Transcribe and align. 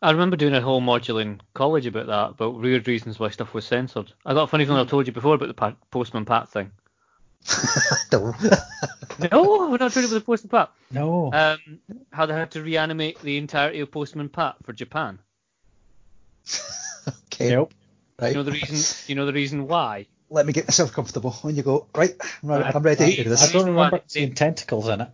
I 0.00 0.12
remember 0.12 0.36
doing 0.36 0.54
a 0.54 0.60
whole 0.60 0.80
module 0.80 1.20
in 1.20 1.40
college 1.54 1.86
about 1.86 2.06
that, 2.06 2.30
about 2.30 2.60
weird 2.60 2.86
reasons 2.86 3.18
why 3.18 3.30
stuff 3.30 3.52
was 3.52 3.64
censored. 3.66 4.12
I 4.24 4.32
got 4.34 4.42
a 4.44 4.46
funny 4.46 4.64
thing 4.64 4.76
I've 4.76 4.88
told 4.88 5.06
you 5.08 5.12
before 5.12 5.34
about 5.34 5.48
the 5.48 5.54
Pat, 5.54 5.76
Postman 5.90 6.24
Pat 6.24 6.48
thing. 6.48 6.70
no. 8.12 8.34
No, 9.32 9.68
we're 9.68 9.78
not 9.78 9.92
doing 9.92 10.04
it 10.06 10.12
with 10.12 10.22
the 10.22 10.24
Postman 10.24 10.50
Pat. 10.50 10.70
No. 10.92 11.32
Um, 11.32 11.80
how 12.12 12.26
they 12.26 12.34
had 12.34 12.52
to 12.52 12.62
reanimate 12.62 13.20
the 13.20 13.36
entirety 13.36 13.80
of 13.80 13.90
Postman 13.90 14.28
Pat 14.28 14.54
for 14.62 14.72
Japan. 14.72 15.18
okay. 17.26 17.50
nope. 17.50 17.74
Right. 18.20 18.28
You 18.28 18.34
know 18.36 18.42
the 18.44 18.52
reason? 18.52 19.04
You 19.08 19.14
know 19.16 19.26
the 19.26 19.32
reason 19.32 19.66
why? 19.66 20.06
Let 20.30 20.46
me 20.46 20.52
get 20.52 20.68
myself 20.68 20.92
comfortable. 20.92 21.34
On 21.42 21.52
you 21.56 21.64
go. 21.64 21.88
Right. 21.96 22.14
I'm 22.44 22.48
ready, 22.48 22.64
I- 22.64 22.70
I'm 22.72 22.82
ready 22.82 23.04
I- 23.04 23.10
to 23.10 23.16
do 23.16 23.22
I 23.22 23.28
this. 23.30 23.52
don't 23.52 23.66
remember 23.66 24.00
seeing 24.06 24.34
tentacles 24.34 24.86
in 24.88 25.00
it. 25.00 25.08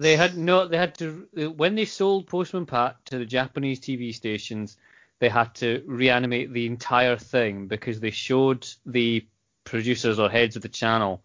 They 0.00 0.16
had 0.16 0.38
no. 0.38 0.66
They 0.66 0.78
had 0.78 0.94
to 0.98 1.28
when 1.56 1.74
they 1.74 1.84
sold 1.84 2.26
Postman 2.26 2.64
Pat 2.64 3.04
to 3.04 3.18
the 3.18 3.26
Japanese 3.26 3.80
TV 3.80 4.14
stations. 4.14 4.78
They 5.18 5.28
had 5.28 5.54
to 5.56 5.82
reanimate 5.86 6.54
the 6.54 6.64
entire 6.64 7.18
thing 7.18 7.66
because 7.66 8.00
they 8.00 8.10
showed 8.10 8.66
the 8.86 9.26
producers 9.64 10.18
or 10.18 10.30
heads 10.30 10.56
of 10.56 10.62
the 10.62 10.70
channel 10.70 11.22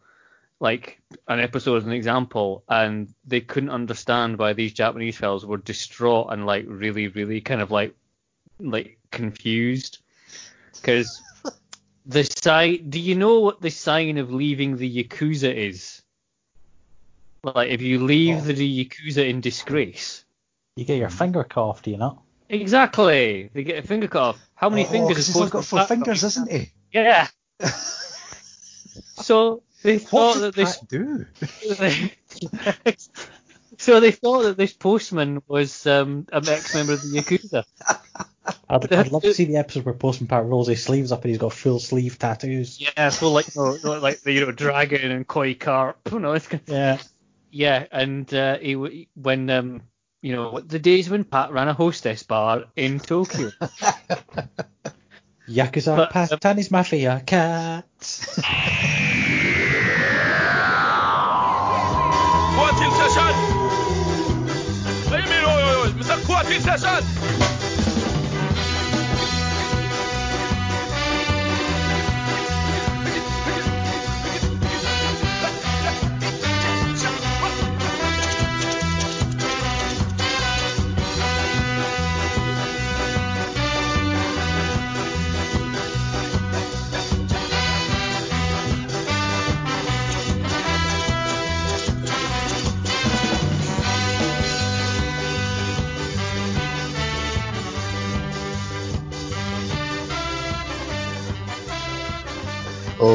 like 0.60 1.00
an 1.30 1.40
episode 1.40 1.78
as 1.78 1.86
an 1.86 1.94
example, 1.94 2.66
and 2.68 3.14
they 3.26 3.40
couldn't 3.40 3.70
understand 3.70 4.38
why 4.38 4.52
these 4.52 4.74
Japanese 4.74 5.16
fellows 5.16 5.46
were 5.46 5.55
distraught 5.55 6.28
and 6.32 6.46
like 6.46 6.66
really, 6.68 7.08
really 7.08 7.40
kind 7.40 7.62
of 7.62 7.72
like 7.72 7.96
like 8.60 8.98
confused 9.10 10.00
because 10.74 11.22
the 12.05 12.26
sign. 12.26 12.90
Do 12.90 13.00
you 13.00 13.16
know 13.16 13.40
what 13.40 13.62
the 13.62 13.72
sign 13.72 14.18
of 14.18 14.34
leaving 14.34 14.76
the 14.76 15.04
yakuza 15.04 15.55
is? 15.55 16.02
Like 17.54 17.70
if 17.70 17.81
you 17.81 18.04
leave 18.04 18.38
Oh. 18.38 18.41
the 18.54 18.85
yakuza 18.85 19.30
in 19.30 19.40
disgrace. 19.40 20.26
You 20.76 20.85
get 20.85 20.98
your 20.98 21.09
finger 21.09 21.44
coughed, 21.44 21.85
do 21.85 21.91
you 21.91 21.98
know? 21.98 22.23
Exactly. 22.49 23.52
They 23.54 23.63
get 23.63 23.84
a 23.84 23.88
finger 23.88 24.08
cut 24.08 24.23
off. 24.23 24.49
How 24.55 24.70
many 24.70 24.85
oh, 24.85 24.90
fingers 24.90 25.27
he's 25.27 25.38
only 25.38 25.52
got 25.52 25.66
four 25.66 25.85
fingers, 25.85 26.21
got? 26.21 26.27
isn't 26.27 26.52
he? 26.52 26.71
Yeah. 26.91 27.27
so 29.21 29.62
they 29.84 29.99
thought 29.99 30.40
that 30.40 30.55
this 30.55 30.79
do? 30.79 31.26
so 33.77 33.99
they 33.99 34.12
thought 34.12 34.43
that 34.43 34.57
this 34.57 34.74
postman 34.74 35.43
was 35.48 35.85
um, 35.85 36.26
an 36.32 36.48
ex-member 36.49 36.93
of 36.93 37.02
the 37.02 37.20
Yakuza. 37.20 37.63
I'd, 38.70 38.93
I'd 38.93 39.12
love 39.12 39.24
to 39.24 39.34
see 39.34 39.46
the 39.46 39.57
episode 39.57 39.85
where 39.85 39.93
Postman 39.93 40.27
Pat 40.27 40.46
rolls 40.46 40.68
his 40.68 40.84
sleeves 40.84 41.12
up 41.12 41.24
and 41.24 41.30
he's 41.30 41.40
got 41.40 41.54
full 41.54 41.80
sleeve 41.80 42.20
tattoos. 42.20 42.80
Yeah, 42.80 43.09
so 43.09 43.32
like 43.32 43.55
no, 43.55 43.77
no, 43.84 43.99
like 43.99 44.21
the 44.21 44.34
you 44.34 44.46
know 44.46 44.52
dragon 44.52 45.12
and 45.12 45.27
koi 45.27 45.55
carp, 45.55 45.98
you 46.12 46.20
know. 46.20 46.34
It's, 46.34 46.48
Yeah. 46.68 46.99
Yeah, 47.56 47.86
and 47.90 48.32
uh, 48.34 48.58
he 48.58 49.08
when 49.16 49.50
um 49.50 49.84
you 50.22 50.36
know 50.36 50.60
the 50.60 50.78
days 50.78 51.10
when 51.10 51.24
Pat 51.24 51.54
ran 51.54 51.70
a 51.70 51.74
hostess 51.74 52.24
bar 52.24 52.66
in 52.76 53.00
Tokyo. 53.00 53.50
Yakuza 55.48 55.96
But, 55.96 56.12
Pat 56.12 56.34
um, 56.34 56.40
Tanny's 56.40 56.70
Mafia 56.70 57.24
cat. 57.26 57.86
Quartier 62.56 62.92
session! 62.92 63.34
What 65.08 65.18
do 65.18 65.24
you 65.24 65.30
mean, 65.30 65.46
oi, 65.46 65.62
oi, 65.64 65.76
oi? 65.80 65.90
Mr. 65.96 66.18
Quartier 66.26 66.59
session! 66.59 67.15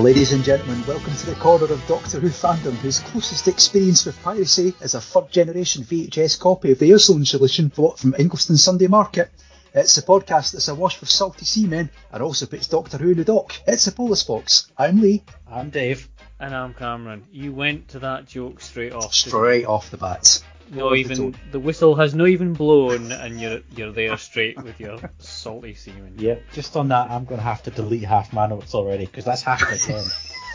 Ladies 0.00 0.32
and 0.32 0.42
gentlemen, 0.42 0.82
welcome 0.86 1.14
to 1.14 1.26
the 1.26 1.34
corner 1.34 1.66
of 1.66 1.86
Doctor 1.86 2.20
Who 2.20 2.28
fandom, 2.30 2.72
whose 2.76 3.00
closest 3.00 3.46
experience 3.48 4.06
with 4.06 4.20
piracy 4.22 4.72
is 4.80 4.94
a 4.94 5.00
third 5.00 5.30
generation 5.30 5.84
VHS 5.84 6.40
copy 6.40 6.72
of 6.72 6.78
the 6.78 6.90
Airstone 6.90 7.26
solution 7.26 7.68
bought 7.68 7.98
from 7.98 8.14
Ingliston 8.14 8.56
Sunday 8.56 8.86
Market. 8.86 9.30
It's 9.74 9.98
a 9.98 10.02
podcast 10.02 10.52
that's 10.52 10.68
awash 10.68 10.98
with 11.00 11.10
salty 11.10 11.44
seamen 11.44 11.90
and 12.10 12.22
also 12.22 12.46
puts 12.46 12.66
Doctor 12.66 12.96
Who 12.96 13.10
in 13.10 13.18
the 13.18 13.24
dock. 13.24 13.52
It's 13.66 13.84
the 13.84 13.92
Polis 13.92 14.22
Box. 14.22 14.72
I'm 14.78 15.02
Lee. 15.02 15.22
I'm 15.46 15.68
Dave. 15.68 16.08
and 16.40 16.56
I'm 16.56 16.72
Cameron. 16.72 17.24
You 17.30 17.52
went 17.52 17.88
to 17.88 17.98
that 17.98 18.26
joke 18.26 18.62
straight 18.62 18.94
off. 18.94 19.02
didn't 19.02 19.14
Straight 19.14 19.66
off 19.66 19.90
the 19.90 19.98
bat. 19.98 20.42
You? 20.70 20.76
No 20.76 20.86
Off 20.86 20.92
the 20.92 20.98
even 20.98 21.34
the 21.52 21.60
whistle 21.60 21.94
has 21.96 22.14
no 22.14 22.26
even 22.26 22.52
blown, 22.54 23.12
and 23.12 23.40
you're 23.40 23.60
you're 23.76 23.92
there 23.92 24.16
straight 24.16 24.62
with 24.62 24.78
your 24.80 24.98
salty 25.18 25.74
semen. 25.74 26.14
Yep. 26.18 26.42
Just 26.52 26.76
on 26.76 26.88
that, 26.88 27.10
I'm 27.10 27.24
going 27.24 27.38
to 27.38 27.44
have 27.44 27.62
to 27.64 27.70
delete 27.70 28.04
half 28.04 28.32
my 28.32 28.46
notes 28.46 28.74
already 28.74 29.06
because 29.06 29.24
that's 29.24 29.42
half 29.42 29.62
my 29.62 29.72
again. 29.84 30.04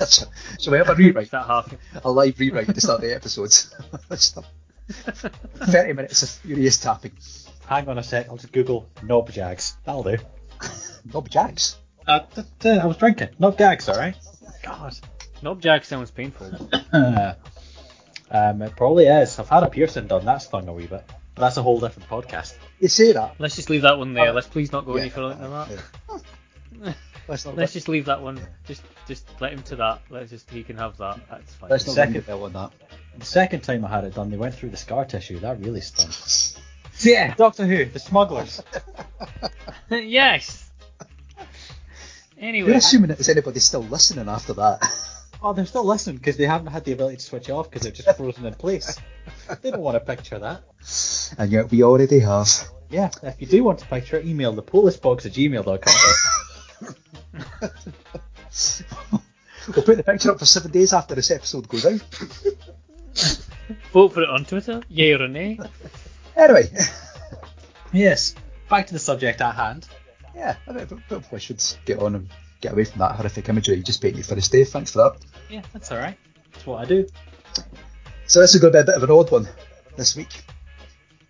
So, 0.05 0.25
so 0.59 0.71
we 0.71 0.77
have 0.77 0.89
a 0.89 0.95
rewrite, 0.95 1.31
That 1.31 1.45
half. 1.45 1.73
a 2.03 2.11
live 2.11 2.37
rewrite 2.39 2.73
to 2.73 2.81
start 2.81 3.01
the 3.01 3.15
episodes. 3.15 3.73
30 4.87 5.93
minutes 5.93 6.21
of 6.23 6.29
furious 6.29 6.77
tapping. 6.77 7.13
Hang 7.67 7.87
on 7.89 7.97
a 7.97 8.03
sec, 8.03 8.27
I'll 8.29 8.35
just 8.37 8.51
Google 8.51 8.87
knob 9.03 9.31
jags. 9.31 9.77
That'll 9.85 10.03
do. 10.03 10.17
Bob 11.05 11.29
jags. 11.29 11.77
Uh, 12.07 12.19
th- 12.19 12.45
th- 12.59 12.79
I 12.79 12.85
was 12.85 12.97
drinking. 12.97 13.29
Knob 13.39 13.57
jags, 13.57 13.89
alright? 13.89 14.15
God. 14.63 14.93
Knob 15.41 15.61
jack 15.61 15.85
sounds 15.85 16.11
painful. 16.11 16.69
Um, 18.31 18.61
it 18.61 18.75
probably 18.75 19.07
is. 19.07 19.39
I've 19.39 19.49
had 19.49 19.63
a 19.63 19.69
piercing 19.69 20.07
done. 20.07 20.25
That 20.25 20.41
stung 20.41 20.67
a 20.67 20.73
wee 20.73 20.87
bit. 20.87 21.03
But 21.35 21.41
that's 21.41 21.57
a 21.57 21.63
whole 21.63 21.79
different 21.79 22.07
podcast. 22.09 22.55
You 22.79 22.87
say 22.87 23.11
that. 23.11 23.35
Let's 23.39 23.55
just 23.55 23.69
leave 23.69 23.81
that 23.81 23.97
one 23.97 24.13
there. 24.13 24.31
Let's 24.31 24.47
please 24.47 24.71
not 24.71 24.85
go 24.85 24.95
Yeah. 24.95 25.01
any 25.01 25.09
further 25.09 25.35
than 25.35 25.51
that. 25.51 25.69
Yeah. 26.81 26.93
Let's 27.27 27.43
not, 27.43 27.55
Let's 27.55 27.73
just 27.73 27.89
leave 27.89 28.05
that 28.05 28.21
one. 28.21 28.39
Just 28.67 28.83
just 29.07 29.25
let 29.41 29.51
him 29.53 29.63
to 29.63 29.75
that. 29.77 30.01
Let's 30.11 30.29
just 30.29 30.49
he 30.49 30.63
can 30.63 30.77
have 30.77 30.95
that. 30.97 31.19
That's 31.29 31.55
fine. 31.55 31.69
let's 31.71 31.87
not 31.87 31.95
Second- 31.95 32.13
ring 32.13 32.23
the 32.27 32.37
on 32.39 32.53
that. 32.53 32.71
The 33.17 33.25
second 33.25 33.61
time 33.61 33.83
I 33.83 33.89
had 33.89 34.03
it 34.03 34.13
done, 34.13 34.29
they 34.29 34.37
went 34.37 34.53
through 34.53 34.69
the 34.69 34.77
scar 34.77 35.05
tissue. 35.05 35.39
That 35.39 35.59
really 35.59 35.81
stung. 35.81 36.11
yeah, 36.99 37.33
Doctor 37.33 37.65
Who, 37.65 37.85
the 37.85 37.97
smugglers. 37.99 38.61
yes. 39.89 40.69
Anyway, 42.37 42.57
You're 42.59 42.65
Anyway, 42.67 42.71
assuming 42.77 43.07
that 43.07 43.17
there's 43.17 43.29
anybody 43.29 43.59
still 43.59 43.83
listening 43.83 44.27
after 44.29 44.53
that. 44.53 44.83
Oh, 45.41 45.53
they're 45.53 45.65
still 45.65 45.85
listening 45.85 46.17
because 46.17 46.37
they 46.37 46.45
haven't 46.45 46.67
had 46.67 46.85
the 46.85 46.91
ability 46.93 47.17
to 47.17 47.23
switch 47.23 47.49
off 47.49 47.69
because 47.69 47.83
they're 47.83 47.91
just 47.91 48.17
frozen 48.17 48.45
in 48.45 48.53
place. 48.55 48.99
They 49.61 49.69
don't 49.71 49.81
want 49.81 49.95
to 49.95 49.99
picture 49.99 50.39
that. 50.39 50.63
and 51.37 51.51
yet 51.51 51.69
we 51.71 51.83
already 51.83 52.19
have. 52.19 52.47
Yeah, 52.89 53.09
if 53.23 53.39
you 53.41 53.47
do 53.47 53.63
want 53.63 53.79
to 53.79 53.85
picture 53.85 54.17
it, 54.17 54.25
email 54.25 54.53
the 54.53 54.63
polisbox 54.63 55.25
at 55.25 55.33
gmail.com. 55.33 56.95
We'll 59.67 59.83
put 59.83 59.97
the 59.97 60.03
picture 60.03 60.31
up 60.31 60.39
for 60.39 60.45
seven 60.45 60.71
days 60.71 60.93
after 60.93 61.15
this 61.15 61.31
episode 61.31 61.67
goes 61.67 61.85
out. 61.85 61.99
vote 63.91 64.13
for 64.13 64.21
it 64.21 64.29
on 64.29 64.45
Twitter. 64.45 64.81
Yay 64.89 65.13
or 65.13 65.27
nay. 65.27 65.59
Anyway, 66.37 66.69
yes, 67.91 68.35
back 68.69 68.85
to 68.87 68.93
the 68.93 68.99
subject 68.99 69.41
at 69.41 69.55
hand. 69.55 69.87
yeah, 70.35 70.55
I 70.67 70.73
think 70.85 71.01
probably 71.07 71.27
I 71.33 71.37
should 71.39 71.63
get 71.85 71.97
on 71.99 72.13
and 72.15 72.29
get 72.65 72.73
away 72.73 72.83
from 72.85 72.99
that 72.99 73.15
horrific 73.15 73.47
imagery 73.49 73.77
you 73.77 73.83
just 73.83 74.01
painted 74.01 74.25
for 74.25 74.35
us, 74.35 74.47
Dave. 74.49 74.69
Thanks 74.69 74.91
for 74.91 74.99
that. 74.99 75.17
Yeah, 75.49 75.61
that's 75.73 75.91
alright. 75.91 76.17
That's 76.51 76.65
what 76.65 76.81
I 76.81 76.85
do. 76.85 77.07
So 78.27 78.41
this 78.41 78.55
is 78.55 78.61
going 78.61 78.73
to 78.73 78.77
be 78.79 78.81
a 78.81 78.85
bit 78.85 78.95
of 78.95 79.03
an 79.03 79.11
odd 79.11 79.31
one 79.31 79.47
this 79.95 80.15
week, 80.15 80.43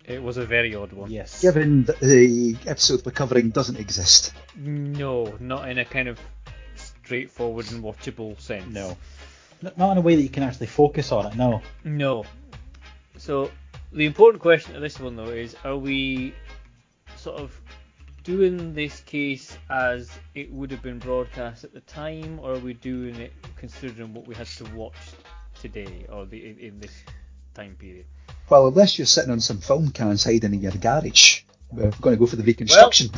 It 0.04 0.20
was 0.22 0.38
a 0.38 0.44
very 0.46 0.74
odd 0.74 0.92
one. 0.92 1.10
Yes. 1.10 1.40
given 1.42 1.84
that 1.84 2.00
the 2.00 2.56
episode 2.66 3.04
we're 3.04 3.12
covering 3.12 3.50
doesn't 3.50 3.78
exist. 3.78 4.32
No, 4.56 5.34
not 5.38 5.68
in 5.68 5.78
a 5.78 5.84
kind 5.84 6.08
of 6.08 6.18
straightforward 6.74 7.70
and 7.70 7.84
watchable 7.84 8.38
sense. 8.40 8.72
No. 8.72 8.96
Not 9.62 9.92
in 9.92 9.98
a 9.98 10.00
way 10.00 10.16
that 10.16 10.22
you 10.22 10.28
can 10.28 10.42
actually 10.42 10.66
focus 10.66 11.12
on 11.12 11.26
it, 11.26 11.36
no. 11.36 11.62
No. 11.84 12.24
So 13.18 13.50
the 13.92 14.04
important 14.04 14.42
question 14.42 14.74
to 14.74 14.80
this 14.80 14.98
one 14.98 15.16
though 15.16 15.24
is: 15.24 15.56
Are 15.64 15.76
we 15.76 16.34
sort 17.16 17.40
of 17.40 17.58
doing 18.26 18.74
this 18.74 19.00
case 19.02 19.56
as 19.70 20.10
it 20.34 20.52
would 20.52 20.72
have 20.72 20.82
been 20.82 20.98
broadcast 20.98 21.62
at 21.62 21.72
the 21.72 21.80
time, 21.80 22.40
or 22.40 22.54
are 22.54 22.58
we 22.58 22.74
doing 22.74 23.14
it 23.14 23.32
considering 23.56 24.12
what 24.12 24.26
we 24.26 24.34
had 24.34 24.48
to 24.48 24.64
watch 24.74 24.96
today 25.62 26.04
or 26.08 26.26
the 26.26 26.44
in, 26.44 26.58
in 26.58 26.80
this 26.80 26.90
time 27.54 27.76
period? 27.76 28.04
Well, 28.50 28.66
unless 28.66 28.98
you're 28.98 29.06
sitting 29.06 29.30
on 29.30 29.38
some 29.38 29.58
film 29.58 29.90
cans 29.92 30.24
hiding 30.24 30.54
in 30.54 30.60
your 30.60 30.72
garage, 30.72 31.42
we're 31.70 31.92
going 32.00 32.16
to 32.16 32.18
go 32.18 32.26
for 32.26 32.34
the 32.34 32.42
reconstruction. 32.42 33.10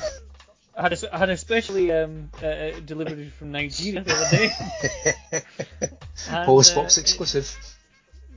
I 0.76 0.82
had 0.82 0.92
a, 0.92 1.14
I 1.14 1.18
had 1.18 1.30
a 1.30 1.36
specially 1.38 1.90
um, 1.90 2.28
uh, 2.42 2.46
uh, 2.46 2.80
delivery 2.80 3.30
from 3.30 3.50
Nigeria 3.50 4.02
the 4.02 4.14
other 4.14 4.36
day. 4.36 5.42
And, 6.30 6.46
Post 6.46 6.76
uh, 6.76 6.82
exclusive. 6.82 7.56
Yeah, 7.56 7.77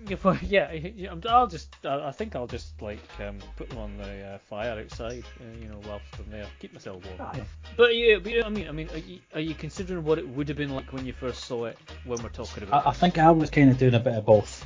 well, 0.23 0.37
yeah, 0.41 0.71
yeah, 0.73 1.09
I'm- 1.09 1.21
I'll 1.29 1.47
just, 1.47 1.75
I 1.85 2.07
I 2.07 2.11
think 2.11 2.35
I'll 2.35 2.47
just 2.47 2.81
like 2.81 2.99
um, 3.19 3.37
put 3.55 3.69
them 3.69 3.77
on 3.79 3.97
the 3.97 4.23
uh, 4.33 4.37
fire 4.39 4.79
outside, 4.79 5.23
uh, 5.39 5.61
you 5.61 5.67
know, 5.69 5.79
whilst 5.87 6.05
I'm 6.17 6.29
there, 6.31 6.45
keep 6.59 6.73
myself 6.73 7.03
warm. 7.05 7.21
Aye. 7.21 7.41
But 7.77 7.95
yeah, 7.95 8.17
but, 8.17 8.31
yeah, 8.31 8.45
I 8.45 8.49
mean, 8.49 8.67
I 8.67 8.71
mean, 8.71 8.89
are 8.89 8.97
you, 8.97 9.19
are 9.33 9.39
you 9.39 9.53
considering 9.55 10.03
what 10.03 10.17
it 10.17 10.27
would 10.27 10.47
have 10.47 10.57
been 10.57 10.73
like 10.75 10.91
when 10.93 11.05
you 11.05 11.13
first 11.13 11.43
saw 11.45 11.65
it? 11.65 11.77
When 12.05 12.21
we're 12.23 12.29
talking 12.29 12.63
about, 12.63 12.85
I, 12.85 12.89
I 12.89 12.93
think 12.93 13.17
I 13.17 13.31
was 13.31 13.49
kind 13.49 13.69
of 13.69 13.77
doing 13.77 13.93
a 13.95 13.99
bit 13.99 14.13
of 14.15 14.25
both 14.25 14.65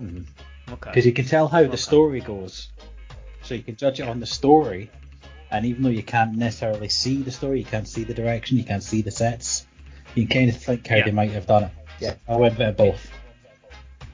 Mhm. 0.00 0.24
okay, 0.72 0.90
because 0.90 1.06
you 1.06 1.12
can 1.12 1.24
tell 1.24 1.48
how 1.48 1.60
Okay. 1.60 1.70
the 1.70 1.76
story 1.78 2.20
goes, 2.20 2.68
so 3.42 3.54
you 3.54 3.62
can 3.62 3.76
judge 3.76 4.00
it 4.00 4.08
on 4.08 4.20
the 4.20 4.26
story. 4.26 4.90
And 5.50 5.64
even 5.64 5.84
though 5.84 5.90
you 5.90 6.02
can't 6.02 6.34
necessarily 6.36 6.88
see 6.88 7.22
the 7.22 7.30
story, 7.30 7.60
you 7.60 7.64
can't 7.64 7.86
see 7.86 8.02
the 8.02 8.12
direction, 8.14 8.58
you 8.58 8.64
can't 8.64 8.82
see 8.82 9.00
the 9.02 9.12
sets, 9.12 9.64
you 10.16 10.26
can 10.26 10.40
kind 10.40 10.50
of 10.50 10.60
think 10.60 10.86
how 10.86 10.96
Yeah. 10.96 11.04
they 11.04 11.10
might 11.12 11.30
have 11.30 11.46
done 11.46 11.64
it. 11.64 11.70
Yeah. 12.00 12.14
I 12.28 12.36
went 12.36 12.54
a 12.54 12.58
bit 12.58 12.68
of 12.70 12.76
both. 12.76 13.10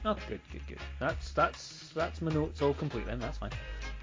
Oh, 0.05 0.15
good, 0.27 0.41
good, 0.51 0.61
good. 0.67 0.77
That's 0.99 1.31
that's 1.31 1.89
that's 1.95 2.21
my 2.21 2.31
notes 2.31 2.61
all 2.61 2.73
complete 2.73 3.05
then. 3.05 3.19
That's 3.19 3.37
fine. 3.37 3.51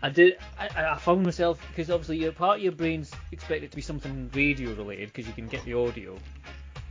I 0.02 0.08
did. 0.08 0.38
I, 0.58 0.68
I- 0.92 0.96
found 0.98 1.22
myself 1.24 1.60
because 1.68 1.90
obviously 1.90 2.18
your 2.18 2.32
part 2.32 2.58
of 2.58 2.62
your 2.62 2.72
brain's 2.72 3.10
expect 3.32 3.62
it 3.64 3.70
to 3.70 3.76
be 3.76 3.82
something 3.82 4.30
radio 4.34 4.72
related 4.74 5.08
because 5.12 5.26
you 5.26 5.34
can 5.34 5.46
get 5.46 5.62
the 5.64 5.74
audio, 5.74 6.16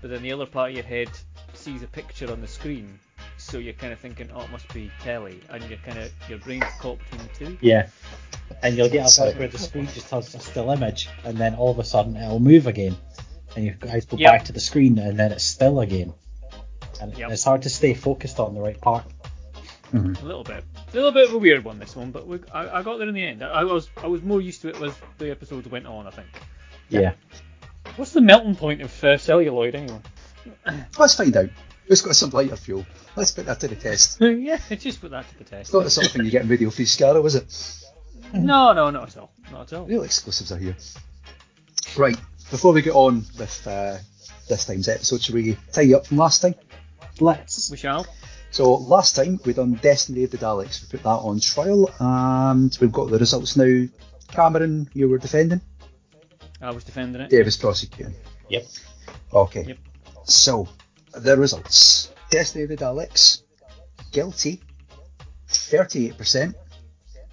but 0.01 0.11
then 0.11 0.21
the 0.21 0.31
other 0.31 0.45
part 0.45 0.69
of 0.71 0.75
your 0.75 0.85
head 0.85 1.09
sees 1.53 1.81
a 1.81 1.88
picture 1.88 2.31
on 2.31 2.39
the 2.39 2.47
screen, 2.47 3.00
so 3.38 3.57
you're 3.57 3.73
kind 3.73 3.91
of 3.94 4.00
thinking, 4.00 4.29
oh, 4.33 4.41
it 4.41 4.51
must 4.51 4.71
be 4.75 4.91
telly, 5.01 5.39
and 5.50 5.63
you're 5.63 5.79
kind 5.79 5.97
of 5.97 6.12
your 6.29 6.38
brain's 6.39 6.65
caught 6.79 7.00
between 7.00 7.27
the 7.27 7.45
two. 7.45 7.57
Yeah. 7.62 7.88
And 8.62 8.75
you'll 8.77 8.89
get 8.89 9.17
a 9.17 9.23
bit 9.25 9.38
where 9.39 9.47
the 9.47 9.57
screen 9.57 9.88
just 9.88 10.09
has 10.12 10.35
a 10.35 10.39
still 10.39 10.69
image, 10.69 11.09
and 11.23 11.35
then 11.38 11.55
all 11.55 11.71
of 11.71 11.79
a 11.79 11.83
sudden 11.83 12.15
it'll 12.15 12.39
move 12.39 12.67
again, 12.67 12.95
and 13.55 13.65
you 13.65 13.71
guys 13.79 14.05
go 14.05 14.17
Yep. 14.17 14.31
back 14.31 14.45
to 14.45 14.51
the 14.53 14.59
screen, 14.59 15.00
and 15.00 15.17
then 15.17 15.31
it's 15.31 15.44
still 15.44 15.79
again. 15.79 16.13
And 17.01 17.18
Yep. 17.18 17.31
it's 17.31 17.44
hard 17.44 17.62
to 17.63 17.69
stay 17.69 17.94
focused 17.94 18.40
on 18.40 18.54
the 18.54 18.62
right 18.62 18.80
part. 18.80 19.06
A 19.92 19.98
little 19.98 20.44
bit, 20.44 20.63
a 20.92 20.96
little 20.96 21.12
bit 21.12 21.30
of 21.30 21.34
a 21.34 21.38
weird 21.40 21.63
one 21.63 21.80
this 21.80 21.96
one, 21.96 22.12
but 22.12 22.28
we, 22.28 22.38
I, 22.54 22.80
I 22.80 22.84
got 22.84 22.98
there 23.00 23.07
in 23.07 23.16
the 23.16 23.24
end. 23.25 23.44
I, 23.44 23.62
I 23.62 23.63
was 23.63 23.90
I 23.98 24.06
was 24.06 24.22
more 24.22 24.40
used 24.40 24.62
to 24.62 24.69
it 24.69 24.80
as 24.80 24.94
the 25.18 25.31
episodes 25.31 25.68
went 25.68 25.88
on. 25.88 26.06
I 26.06 26.12
think. 26.12 26.28
Yeah. 26.90 27.13
What's 27.96 28.12
the 28.12 28.22
melting 28.22 28.56
point 28.56 28.81
of 28.81 29.04
uh, 29.04 29.18
celluloid 29.18 29.74
anyway? 29.74 30.00
Let's 31.00 31.16
find 31.16 31.36
out. 31.36 31.50
Who's 31.88 32.04
got 32.04 32.16
some 32.16 32.30
lighter 32.30 32.56
fuel? 32.56 32.86
Let's 33.16 33.31
put 33.31 33.48
that 33.48 33.60
to 33.62 33.68
the 33.68 33.75
test. 33.75 34.18
yeah, 34.22 34.60
just 34.78 35.01
put 35.01 35.10
that 35.10 35.28
to 35.28 35.38
the 35.40 35.44
test. 35.44 35.62
It's 35.69 35.74
not 35.74 35.84
the 35.86 35.90
sort 35.90 36.06
of 36.06 36.13
thing 36.13 36.24
you 36.24 36.30
get 36.30 36.44
in 36.44 36.48
Radio 36.50 36.69
Free 36.69 36.86
Skaro, 36.86 37.25
is 37.25 37.36
it? 37.36 37.86
No, 38.34 38.74
no, 38.74 38.92
not 38.92 39.07
at 39.10 39.18
all. 39.18 39.31
Not 39.51 39.74
at 39.74 39.80
all. 39.80 39.86
Real 39.88 40.04
exclusives 40.04 40.51
are 40.51 40.57
here. 40.60 40.75
Right, 41.98 42.16
before 42.51 42.74
we 42.74 42.84
get 42.84 42.94
on 42.94 43.24
with 43.40 43.66
uh, 43.68 43.98
this 44.48 44.66
time's 44.66 44.88
episode, 44.88 45.22
should 45.24 45.34
we 45.34 45.57
tie 45.74 45.81
you 45.81 45.98
up 45.98 46.06
from 46.06 46.18
last 46.18 46.42
time? 46.44 46.54
Let's. 47.21 47.69
We 47.69 47.77
shall. 47.77 48.06
So 48.51 48.74
last 48.74 49.16
time 49.16 49.39
we 49.45 49.54
done 49.54 49.74
Destiny 49.74 50.24
of 50.24 50.31
the 50.31 50.38
Daleks. 50.38 50.81
We 50.81 50.98
put 50.98 51.04
that 51.04 51.10
on 51.10 51.39
trial, 51.39 51.92
and 52.00 52.75
we've 52.81 52.92
got 52.92 53.10
the 53.10 53.19
results 53.19 53.56
now. 53.56 53.88
Cameron, 54.30 54.89
you 54.94 55.10
were 55.10 55.18
defending. 55.18 55.62
I 56.62 56.71
was 56.71 56.83
defending 56.83 57.21
it. 57.21 57.30
Dave 57.30 57.48
is 57.48 57.57
prosecuting. 57.57 58.16
Yep. 58.50 58.68
Okay. 59.33 59.63
Yep. 59.63 59.77
So 60.25 60.68
the 61.13 61.38
results: 61.38 62.12
Destiny 62.30 62.63
of 62.63 62.69
the 62.69 62.77
Daleks, 62.77 63.44
guilty, 64.12 64.62
thirty-eight 65.48 66.18
percent. 66.18 66.56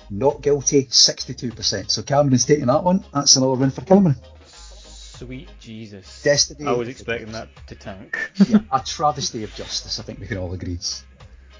Not 0.09 0.41
guilty, 0.41 0.85
62%. 0.85 1.91
So 1.91 2.01
Cameron's 2.03 2.45
taking 2.45 2.67
that 2.67 2.85
one. 2.85 3.05
That's 3.13 3.35
another 3.35 3.55
win 3.55 3.73
for 3.73 3.81
Cameron. 3.81 4.15
Sweet 5.19 5.49
Jesus. 5.61 6.23
Destiny. 6.23 6.67
I 6.69 6.73
was 6.73 6.89
expecting 6.89 7.33
that 7.33 7.49
to 7.69 7.75
tank. 7.75 8.19
yeah, 8.49 8.59
a 8.71 8.81
travesty 8.85 9.45
of 9.45 9.55
justice. 9.55 9.99
I 9.99 10.03
think 10.03 10.21
we 10.21 10.27
can 10.27 10.37
all 10.39 10.53
agree. 10.53 10.79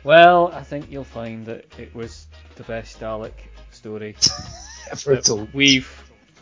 well, 0.05 0.49
I 0.53 0.63
think 0.63 0.91
you'll 0.91 1.05
find 1.05 1.47
that 1.47 1.65
it 1.79 1.95
was 1.95 2.27
the 2.57 2.63
best 2.65 3.01
Dalek 3.01 3.33
story 3.71 4.15
Ever 4.91 5.17
that 5.17 5.25
told. 5.25 5.53
we've 5.55 5.91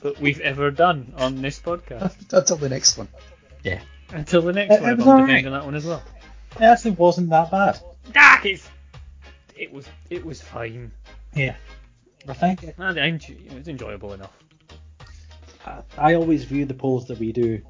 that 0.03 0.21
we've 0.21 0.41
ever 0.41 0.71
done 0.71 1.13
on 1.17 1.41
this 1.41 1.61
podcast. 1.61 2.15
Until 2.33 2.57
the 2.57 2.69
next 2.69 2.99
one. 2.99 3.09
Yeah. 3.63 3.81
Until 4.11 4.43
the 4.43 4.53
next 4.53 4.75
It- 4.77 4.81
one, 4.83 4.91
it 4.91 4.93
if 4.93 4.99
was 4.99 5.07
I'm 5.07 5.13
alright. 5.13 5.27
defending 5.29 5.53
that 5.53 5.65
one 5.65 5.75
as 5.75 5.85
well. 5.87 6.03
It 6.57 6.63
actually 6.63 6.91
wasn't 6.93 7.31
that 7.31 7.51
bad. 7.51 7.81
Ah, 8.17 8.41
it's, 8.45 8.69
it 9.57 9.73
was 9.73 9.89
it 10.11 10.25
was 10.25 10.41
fine. 10.43 10.93
Yeah. 11.35 11.57
I 12.29 12.33
think 12.35 12.63
it, 12.63 12.75
I, 12.79 12.89
I 12.89 13.07
enjoy, 13.07 13.35
it 13.47 13.53
was 13.55 13.69
enjoyable 13.69 14.13
enough. 14.15 14.33
I, 15.65 15.83
I 15.97 16.15
always 16.15 16.45
view 16.45 16.65
the 16.65 16.75
polls 16.75 17.07
that 17.09 17.19
we 17.19 17.33
do 17.33 17.63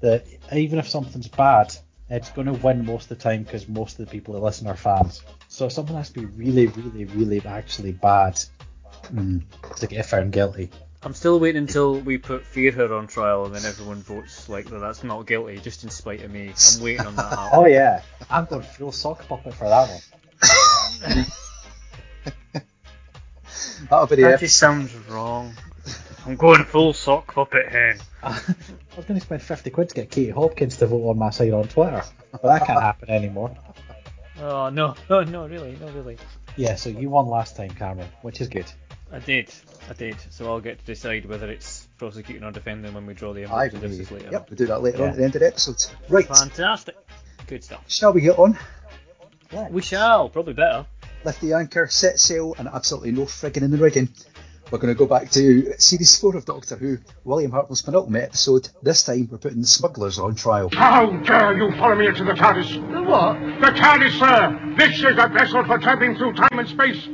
that 0.00 0.26
even 0.52 0.78
if 0.78 0.88
something's 0.88 1.28
bad, 1.28 1.74
it's 2.10 2.30
going 2.30 2.46
to 2.46 2.52
win 2.54 2.84
most 2.84 3.10
of 3.10 3.16
the 3.18 3.22
time 3.22 3.42
because 3.44 3.68
most 3.68 3.98
of 3.98 4.04
the 4.06 4.10
people 4.10 4.34
that 4.34 4.40
listen 4.40 4.66
are 4.66 4.76
fans. 4.76 5.22
So 5.48 5.68
something 5.68 5.96
has 5.96 6.10
to 6.10 6.20
be 6.20 6.26
really, 6.26 6.66
really, 6.66 7.04
really 7.06 7.40
actually 7.46 7.92
bad 7.92 8.40
Mm. 9.12 9.42
to 9.78 9.86
get 9.88 10.06
found 10.06 10.30
guilty. 10.32 10.70
I'm 11.02 11.12
still 11.12 11.40
waiting 11.40 11.62
until 11.62 11.98
we 11.98 12.18
put 12.18 12.46
Fear 12.46 12.70
Her 12.72 12.94
on 12.94 13.08
trial 13.08 13.44
and 13.46 13.54
then 13.54 13.64
everyone 13.64 13.96
votes 14.02 14.48
like 14.48 14.66
that 14.70 14.78
that's 14.78 15.02
not 15.02 15.26
guilty, 15.26 15.58
just 15.58 15.82
in 15.82 15.90
spite 15.90 16.22
of 16.22 16.30
me. 16.30 16.52
I'm 16.76 16.82
waiting 16.82 17.06
on 17.06 17.16
that. 17.16 17.32
Oh 17.52 17.66
yeah, 17.66 18.02
I'm 18.30 18.44
going 18.44 18.62
full 18.62 18.92
sock 18.92 19.26
puppet 19.26 19.54
for 19.54 19.68
that 19.68 19.88
one. 19.90 21.26
That'll 23.90 24.06
be 24.06 24.16
the 24.16 24.22
That 24.22 24.28
episode. 24.34 24.40
just 24.46 24.58
sounds 24.58 24.94
wrong. 25.08 25.52
I'm 26.24 26.36
going 26.36 26.64
full 26.64 26.92
sock 26.92 27.34
puppet 27.34 27.68
hen. 27.68 27.98
I 28.22 28.40
was 28.96 29.04
going 29.06 29.18
to 29.18 29.24
spend 29.24 29.42
50 29.42 29.70
quid 29.70 29.88
to 29.88 29.94
get 29.94 30.10
Katie 30.10 30.30
Hopkins 30.30 30.76
to 30.78 30.86
vote 30.86 31.08
on 31.08 31.18
my 31.18 31.30
side 31.30 31.52
on 31.52 31.66
Twitter, 31.68 32.02
but 32.30 32.42
that 32.42 32.66
can't 32.66 32.80
happen 32.80 33.10
anymore. 33.10 33.56
Oh 34.40 34.70
no, 34.70 34.94
no, 35.10 35.22
no, 35.24 35.46
really, 35.46 35.76
no, 35.80 35.88
really. 35.88 36.16
Yeah, 36.56 36.76
so 36.76 36.90
you 36.90 37.10
won 37.10 37.26
last 37.26 37.56
time, 37.56 37.70
Cameron, 37.70 38.08
which 38.22 38.40
is 38.40 38.48
good. 38.48 38.70
I 39.10 39.18
did, 39.18 39.52
I 39.90 39.92
did. 39.94 40.16
So 40.30 40.46
I'll 40.46 40.60
get 40.60 40.78
to 40.78 40.84
decide 40.84 41.26
whether 41.26 41.50
it's 41.50 41.88
prosecuting 41.98 42.44
or 42.44 42.50
defending 42.50 42.94
when 42.94 43.04
we 43.06 43.14
draw 43.14 43.32
the 43.32 43.44
Aye, 43.46 43.64
envelopes 43.66 43.74
of 43.74 43.82
we, 43.82 43.88
justice 43.98 44.10
later. 44.10 44.28
yep, 44.32 44.50
we'll 44.50 44.56
do 44.56 44.66
that 44.66 44.82
later 44.82 45.02
on 45.04 45.10
at 45.10 45.16
the 45.16 45.24
end 45.24 45.34
of 45.36 45.40
the 45.40 45.46
episode. 45.48 45.76
Right, 46.08 46.26
Fantastic. 46.26 46.96
Good 47.46 47.62
stuff. 47.64 47.84
shall 47.88 48.12
we 48.12 48.20
get 48.22 48.38
on? 48.38 48.56
We 49.70 49.82
shall, 49.82 50.30
probably 50.30 50.54
better. 50.54 50.86
Lift 51.24 51.40
the 51.42 51.52
anchor, 51.52 51.86
set 51.88 52.18
sail, 52.18 52.54
and 52.58 52.68
absolutely 52.68 53.12
no 53.12 53.22
frigging 53.22 53.62
in 53.62 53.70
the 53.70 53.76
rigging. 53.76 54.08
We're 54.72 54.78
going 54.78 54.94
to 54.94 54.98
go 54.98 55.04
back 55.04 55.30
to 55.32 55.78
series 55.78 56.18
4 56.18 56.34
of 56.34 56.46
Doctor 56.46 56.76
Who, 56.76 56.96
William 57.24 57.52
Hartnell's 57.52 57.82
penultimate 57.82 58.22
episode. 58.22 58.70
This 58.82 59.02
time 59.02 59.28
we're 59.30 59.36
putting 59.36 59.60
the 59.60 59.66
smugglers 59.66 60.18
on 60.18 60.34
trial. 60.34 60.70
How 60.72 61.10
dare 61.10 61.54
you 61.58 61.70
follow 61.72 61.94
me 61.94 62.06
into 62.06 62.24
the 62.24 62.32
TARDIS? 62.32 62.90
The 62.90 63.02
what? 63.02 63.34
The 63.60 63.78
TARDIS, 63.78 64.18
sir! 64.18 64.74
This 64.78 64.96
is 64.96 65.04
a 65.04 65.28
vessel 65.28 65.62
for 65.64 65.76
traveling 65.76 66.16
through 66.16 66.32
time 66.32 66.58
and 66.58 66.66
space. 66.66 67.06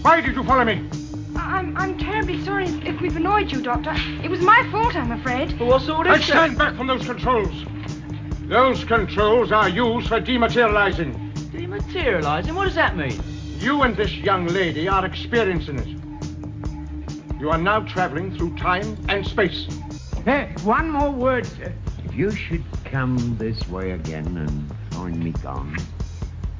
Why 0.00 0.22
did 0.22 0.34
you 0.34 0.44
follow 0.44 0.64
me? 0.64 0.88
I'm, 1.36 1.76
I'm 1.76 1.98
terribly 1.98 2.42
sorry 2.42 2.68
if, 2.68 2.84
if 2.86 3.00
we've 3.02 3.16
annoyed 3.16 3.52
you, 3.52 3.60
Doctor. 3.60 3.92
It 4.22 4.30
was 4.30 4.40
my 4.40 4.66
fault, 4.72 4.96
I'm 4.96 5.12
afraid. 5.12 5.60
What's 5.60 5.86
all 5.90 6.08
And 6.08 6.22
stand 6.22 6.56
back 6.56 6.74
from 6.74 6.86
those 6.86 7.04
controls. 7.04 7.66
Those 8.48 8.82
controls 8.84 9.52
are 9.52 9.68
used 9.68 10.08
for 10.08 10.22
dematerializing. 10.22 11.34
Dematerializing? 11.50 12.54
What 12.54 12.64
does 12.64 12.76
that 12.76 12.96
mean? 12.96 13.20
You 13.58 13.82
and 13.82 13.94
this 13.94 14.14
young 14.14 14.46
lady 14.46 14.88
are 14.88 15.04
experiencing 15.04 15.78
it. 15.80 16.03
You 17.38 17.50
are 17.50 17.58
now 17.58 17.80
traveling 17.80 18.36
through 18.36 18.56
time 18.56 18.96
and 19.08 19.26
space. 19.26 19.66
Hey, 20.24 20.54
one 20.62 20.90
more 20.90 21.10
word, 21.10 21.44
sir. 21.44 21.74
If 22.04 22.14
you 22.14 22.30
should 22.30 22.64
come 22.84 23.36
this 23.36 23.68
way 23.68 23.90
again 23.90 24.36
and 24.36 24.72
find 24.92 25.22
me 25.22 25.32
gone, 25.32 25.76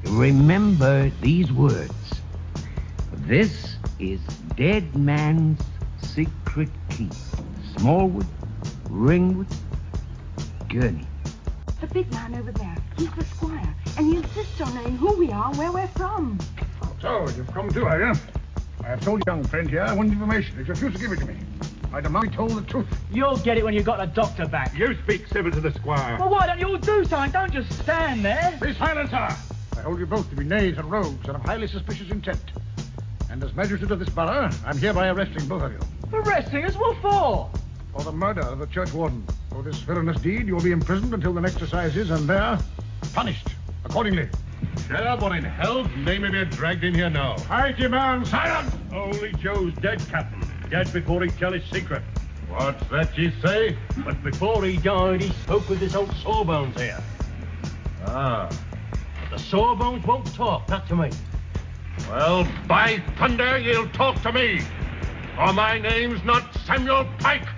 remember 0.04 1.10
these 1.22 1.50
words. 1.52 2.20
This 3.12 3.76
is 3.98 4.20
dead 4.56 4.94
man's 4.96 5.62
secret 6.02 6.68
key. 6.90 7.10
Smallwood, 7.76 8.26
Ringwood, 8.90 9.48
Gurney. 10.68 11.06
The 11.80 11.86
big 11.86 12.10
man 12.12 12.34
over 12.34 12.52
there, 12.52 12.76
he's 12.98 13.10
the 13.12 13.24
squire, 13.24 13.74
and 13.96 14.06
he 14.06 14.16
insists 14.16 14.60
on 14.60 14.74
knowing 14.74 14.96
who 14.96 15.16
we 15.16 15.30
are 15.30 15.48
and 15.50 15.56
where 15.56 15.72
we're 15.72 15.86
from. 15.88 16.38
So, 17.00 17.26
you've 17.36 17.50
come 17.52 17.70
to, 17.70 17.84
have 17.84 18.00
you? 18.00 18.43
I 18.84 18.88
have 18.88 19.00
told 19.00 19.22
young 19.26 19.42
friend 19.44 19.68
here 19.68 19.80
I 19.80 19.94
want 19.94 20.12
information. 20.12 20.58
He's 20.58 20.68
refused 20.68 20.96
to 20.96 21.00
give 21.00 21.12
it 21.12 21.20
to 21.20 21.24
me. 21.24 21.36
I 21.94 22.02
demand 22.02 22.30
be 22.30 22.36
told 22.36 22.50
the 22.50 22.60
truth. 22.60 22.86
You'll 23.10 23.38
get 23.38 23.56
it 23.56 23.64
when 23.64 23.72
you've 23.72 23.86
got 23.86 23.96
the 23.96 24.04
doctor 24.04 24.46
back. 24.46 24.76
You 24.76 24.94
speak 25.04 25.26
civil 25.28 25.50
to 25.52 25.60
the 25.60 25.72
squire. 25.72 26.18
Well, 26.18 26.28
why 26.28 26.46
don't 26.46 26.58
you 26.60 26.66
all 26.66 26.76
do 26.76 27.02
something? 27.06 27.32
Don't 27.32 27.50
just 27.50 27.72
stand 27.80 28.22
there. 28.22 28.58
Be 28.60 28.74
silent, 28.74 29.08
sir! 29.08 29.34
I 29.76 29.80
hold 29.80 29.98
you 29.98 30.04
both 30.04 30.28
to 30.28 30.36
be 30.36 30.44
knaves 30.44 30.76
and 30.76 30.90
rogues 30.90 31.26
and 31.26 31.36
of 31.36 31.42
highly 31.42 31.66
suspicious 31.66 32.10
intent. 32.10 32.42
And 33.30 33.42
as 33.42 33.54
magistrate 33.54 33.90
of 33.90 34.00
this 34.00 34.10
borough, 34.10 34.50
I'm 34.66 34.76
hereby 34.76 35.08
arresting 35.08 35.48
both 35.48 35.62
of 35.62 35.72
you. 35.72 35.78
Arresting 36.12 36.66
us? 36.66 36.74
What 36.76 36.98
for? 36.98 37.50
For 37.94 38.02
the 38.02 38.12
murder 38.12 38.42
of 38.42 38.58
the 38.58 38.66
church 38.66 38.92
warden. 38.92 39.26
For 39.48 39.62
this 39.62 39.78
villainous 39.78 40.20
deed, 40.20 40.46
you 40.46 40.56
will 40.56 40.62
be 40.62 40.72
imprisoned 40.72 41.14
until 41.14 41.32
the 41.32 41.40
next 41.40 41.62
assizes 41.62 42.10
and 42.10 42.28
there 42.28 42.58
punished 43.14 43.48
accordingly. 43.86 44.28
Shut 44.88 45.06
up, 45.06 45.22
what 45.22 45.36
in 45.36 45.44
hell's 45.44 45.88
name 45.96 46.22
have 46.22 46.34
you 46.34 46.44
dragged 46.44 46.84
in 46.84 46.94
here 46.94 47.10
now? 47.10 47.36
I 47.48 47.72
demand 47.72 48.26
silence! 48.26 48.74
Only 48.92 49.32
Joe's 49.32 49.74
dead, 49.74 50.00
Captain. 50.08 50.42
Dead 50.70 50.92
before 50.92 51.22
he 51.22 51.30
tell 51.30 51.52
his 51.52 51.64
secret. 51.70 52.02
What's 52.48 52.86
that 52.88 53.16
you 53.16 53.32
say? 53.42 53.76
But 54.04 54.22
before 54.22 54.64
he 54.64 54.76
died, 54.76 55.22
he 55.22 55.30
spoke 55.30 55.68
with 55.68 55.80
this 55.80 55.94
old 55.94 56.14
Sawbones 56.16 56.78
here. 56.80 57.02
Ah. 58.06 58.48
But 59.20 59.38
the 59.38 59.42
Sawbones 59.42 60.04
won't 60.06 60.32
talk, 60.34 60.68
not 60.68 60.86
to 60.88 60.96
me. 60.96 61.10
Well, 62.08 62.46
by 62.68 63.02
thunder, 63.18 63.58
you'll 63.58 63.88
talk 63.88 64.20
to 64.22 64.32
me. 64.32 64.60
For 65.34 65.52
my 65.52 65.78
name's 65.78 66.22
not 66.24 66.54
Samuel 66.64 67.06
Pike. 67.18 67.48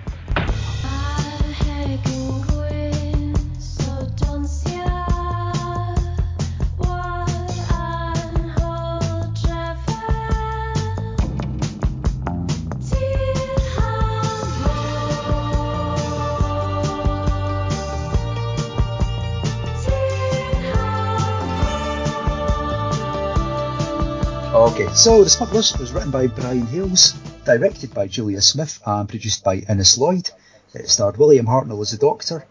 Okay, 24.79 24.93
so 24.93 25.23
The 25.23 25.29
Smugglers 25.31 25.75
was 25.79 25.91
written 25.91 26.11
by 26.11 26.27
Brian 26.27 26.67
Hayles, 26.67 27.15
directed 27.45 27.95
by 27.95 28.05
Julia 28.05 28.39
Smith, 28.43 28.79
and 28.85 29.09
produced 29.09 29.43
by 29.43 29.55
Innes 29.67 29.97
Lloyd. 29.97 30.29
It 30.75 30.87
starred 30.87 31.17
William 31.17 31.47
Hartnell 31.47 31.81
as 31.81 31.89
the 31.89 31.97
Doctor, 31.97 32.45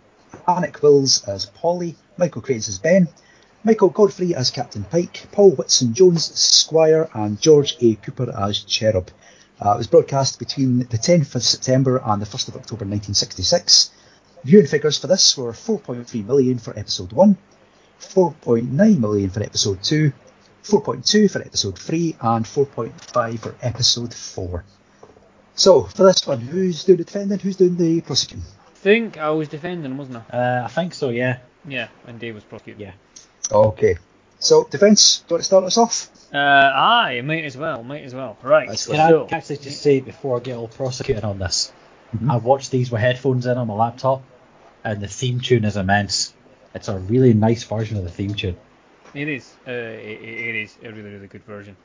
Anneke 0.48 0.82
Wills 0.82 1.22
as 1.28 1.46
Polly, 1.46 1.94
Michael 2.16 2.42
Craze 2.42 2.68
as 2.68 2.80
Ben, 2.80 3.06
Michael 3.62 3.90
Godfrey 3.90 4.34
as 4.34 4.50
Captain 4.50 4.82
Pike, 4.82 5.28
Paul 5.30 5.52
Whitsun-Jones 5.52 6.32
as 6.32 6.40
Squire, 6.40 7.08
and 7.14 7.40
George 7.40 7.76
A. 7.80 7.94
Cooper 7.94 8.34
as 8.36 8.58
Cherub. 8.58 9.08
Uh, 9.64 9.74
it 9.74 9.78
was 9.78 9.86
broadcast 9.86 10.40
between 10.40 10.78
the 10.80 10.98
10th 10.98 11.36
of 11.36 11.44
September 11.44 12.02
and 12.04 12.20
the 12.20 12.26
1st 12.26 12.48
of 12.48 12.56
October 12.56 12.86
1966. 12.86 13.90
Viewing 14.42 14.66
figures 14.66 14.98
for 14.98 15.06
this 15.06 15.38
were 15.38 15.52
4.3 15.52 16.26
million 16.26 16.58
for 16.58 16.76
episode 16.76 17.12
1, 17.12 17.38
4.9 18.00 18.98
million 18.98 19.30
for 19.30 19.44
episode 19.44 19.80
2, 19.84 20.12
4.2 20.66 21.30
for 21.30 21.40
episode 21.40 21.78
3, 21.78 22.16
and 22.20 22.44
4.5 22.44 23.38
for 23.38 23.54
episode 23.62 24.12
4. 24.12 24.64
So, 25.54 25.84
for 25.84 26.02
this 26.04 26.26
one, 26.26 26.40
who's 26.40 26.84
doing 26.84 26.98
the 26.98 27.04
defending, 27.04 27.38
who's 27.38 27.56
doing 27.56 27.76
the 27.76 28.00
prosecuting? 28.00 28.44
I 28.66 28.70
think 28.74 29.16
I 29.16 29.30
was 29.30 29.48
defending, 29.48 29.96
wasn't 29.96 30.24
I? 30.30 30.36
Uh, 30.36 30.64
I 30.64 30.68
think 30.68 30.92
so, 30.92 31.10
yeah. 31.10 31.38
Yeah, 31.66 31.88
and 32.06 32.18
Dave 32.18 32.34
was 32.34 32.44
prosecuting. 32.44 32.82
Yeah. 32.82 32.92
Okay. 33.50 33.96
So, 34.38 34.64
defence, 34.64 35.18
do 35.20 35.24
you 35.30 35.34
want 35.34 35.40
to 35.42 35.46
start 35.46 35.64
us 35.64 35.78
off? 35.78 36.10
Uh, 36.34 36.38
aye, 36.38 37.20
might 37.24 37.44
as 37.44 37.56
well, 37.56 37.82
might 37.82 38.04
as 38.04 38.14
well. 38.14 38.36
Right. 38.42 38.68
That's 38.68 38.86
Can 38.86 38.96
so, 39.08 39.28
I 39.30 39.36
actually 39.36 39.58
just 39.58 39.80
say 39.80 40.00
before 40.00 40.36
I 40.36 40.40
get 40.40 40.56
all 40.56 40.68
prosecuted 40.68 41.24
on 41.24 41.38
this, 41.38 41.72
Mhm. 42.16 42.30
I 42.30 42.36
watched 42.36 42.70
these 42.70 42.90
with 42.90 43.00
headphones 43.00 43.46
in 43.46 43.56
on 43.56 43.66
my 43.66 43.74
laptop, 43.74 44.22
and 44.84 45.00
the 45.00 45.08
theme 45.08 45.40
tune 45.40 45.64
is 45.64 45.76
immense. 45.76 46.34
It's 46.74 46.88
a 46.88 46.98
really 46.98 47.34
nice 47.34 47.64
version 47.64 47.96
of 47.96 48.04
the 48.04 48.10
theme 48.10 48.34
tune. 48.34 48.56
It 49.14 49.28
is. 49.28 49.52
Uh, 49.66 49.70
it, 49.70 50.20
it 50.22 50.54
is 50.56 50.76
a 50.82 50.88
really, 50.90 51.10
really 51.10 51.26
good 51.26 51.44
version. 51.44 51.76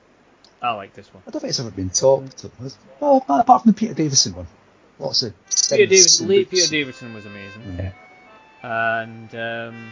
I 0.61 0.73
like 0.73 0.93
this 0.93 1.11
one. 1.13 1.23
I 1.27 1.31
don't 1.31 1.41
think 1.41 1.49
it's 1.49 1.59
ever 1.59 1.71
been 1.71 1.89
talked 1.89 2.43
of. 2.43 2.51
Well, 2.99 3.25
apart 3.27 3.63
from 3.63 3.71
the 3.71 3.77
Peter 3.77 3.93
Davison 3.93 4.35
one. 4.35 4.47
Lots 4.99 5.23
of 5.23 5.33
Peter 5.49 5.77
Davidson, 5.87 5.97
stints 6.09 6.21
late 6.29 6.49
Peter 6.49 6.61
boots. 6.61 6.69
Davidson 6.69 7.13
was 7.15 7.25
amazing, 7.25 7.61
Yeah. 7.79 7.91
and 9.01 9.33
um, 9.73 9.91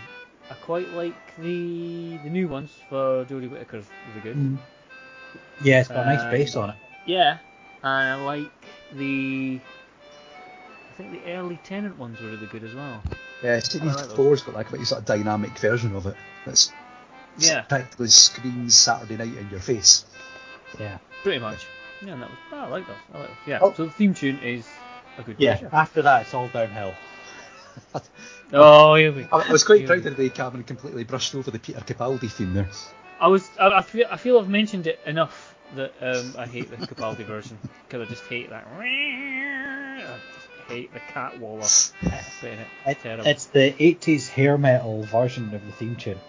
I 0.51 0.53
quite 0.65 0.89
like 0.89 1.15
the 1.39 2.17
the 2.23 2.29
new 2.29 2.47
ones 2.47 2.69
for 2.89 3.25
Jodie 3.25 3.49
Whittaker's 3.49 3.85
really 4.09 4.21
good. 4.21 4.57
Yeah, 5.63 5.79
it's 5.79 5.89
got 5.89 6.05
a 6.05 6.05
nice 6.05 6.21
Um, 6.21 6.31
bass 6.31 6.55
on 6.55 6.69
it. 6.69 6.75
Yeah, 7.07 7.39
and 7.81 8.21
I 8.21 8.23
like 8.23 8.51
the. 8.93 9.59
I 10.91 11.01
think 11.01 11.11
the 11.23 11.31
early 11.31 11.57
Tennant 11.63 11.97
ones 11.97 12.19
were 12.21 12.27
really 12.27 12.45
good 12.47 12.63
as 12.63 12.75
well. 12.75 13.01
Yeah, 13.43 13.57
Series 13.59 13.93
I 13.95 13.95
like 13.95 14.09
those. 14.09 14.17
4's 14.17 14.43
got 14.43 14.53
like 14.55 14.71
a 14.71 14.85
sort 14.85 14.99
of 14.99 15.05
dynamic 15.05 15.57
version 15.57 15.95
of 15.95 16.05
it. 16.05 16.15
That's 16.45 16.71
Yeah. 17.47 17.61
practically 17.61 18.07
screams 18.09 18.75
Saturday 18.75 19.17
night 19.17 19.37
in 19.37 19.49
your 19.49 19.59
face. 19.59 20.05
Yeah. 20.79 20.97
Pretty 21.23 21.39
much. 21.39 21.65
Yeah, 22.05 22.13
and 22.13 22.21
that 22.21 22.29
was. 22.29 22.39
Oh, 22.51 22.57
I 22.57 22.67
like 22.67 22.87
those. 22.87 22.95
I 23.13 23.17
like 23.19 23.27
those. 23.27 23.37
Yeah. 23.47 23.59
Oh. 23.61 23.73
So 23.73 23.85
the 23.85 23.91
theme 23.91 24.13
tune 24.13 24.39
is 24.39 24.67
a 25.17 25.23
good 25.23 25.35
Yeah. 25.39 25.53
version. 25.55 25.69
After 25.73 26.01
that, 26.03 26.21
it's 26.23 26.33
all 26.33 26.47
downhill. 26.47 26.93
Oh, 28.51 28.95
here 28.95 29.11
we 29.11 29.23
I, 29.25 29.27
go. 29.27 29.37
I 29.41 29.51
was 29.51 29.63
quite 29.63 29.79
Here 29.79 29.87
proud 29.87 29.99
of 29.99 30.17
the 30.17 30.23
day, 30.23 30.29
Cameron 30.29 30.63
completely 30.63 31.03
brushed 31.03 31.35
over 31.35 31.51
the 31.51 31.59
Peter 31.59 31.79
Capaldi 31.81 32.31
theme 32.31 32.53
there. 32.53 32.67
I 33.19 33.27
was. 33.27 33.47
I, 33.59 33.67
I 33.67 33.81
feel. 33.83 34.07
I 34.09 34.17
feel 34.17 34.39
I've 34.39 34.49
mentioned 34.49 34.87
it 34.87 34.99
enough 35.05 35.55
that 35.75 35.93
um, 36.01 36.33
I 36.37 36.47
hate 36.47 36.69
the 36.71 36.77
Capaldi 36.77 37.25
version 37.25 37.59
because 37.87 38.07
I 38.07 38.09
just 38.09 38.23
hate 38.23 38.49
that. 38.49 38.65
I 38.75 40.01
just 40.33 40.67
hate 40.67 40.91
the 40.93 40.99
cat 40.99 41.37
waller 41.37 41.61
bit 42.41 42.53
it. 42.59 42.67
It, 42.87 43.27
it's 43.27 43.45
the 43.45 43.71
80s 43.71 44.29
hair 44.29 44.57
metal 44.57 45.03
version 45.03 45.53
of 45.53 45.63
the 45.65 45.71
theme 45.73 45.95
tune. 45.95 46.19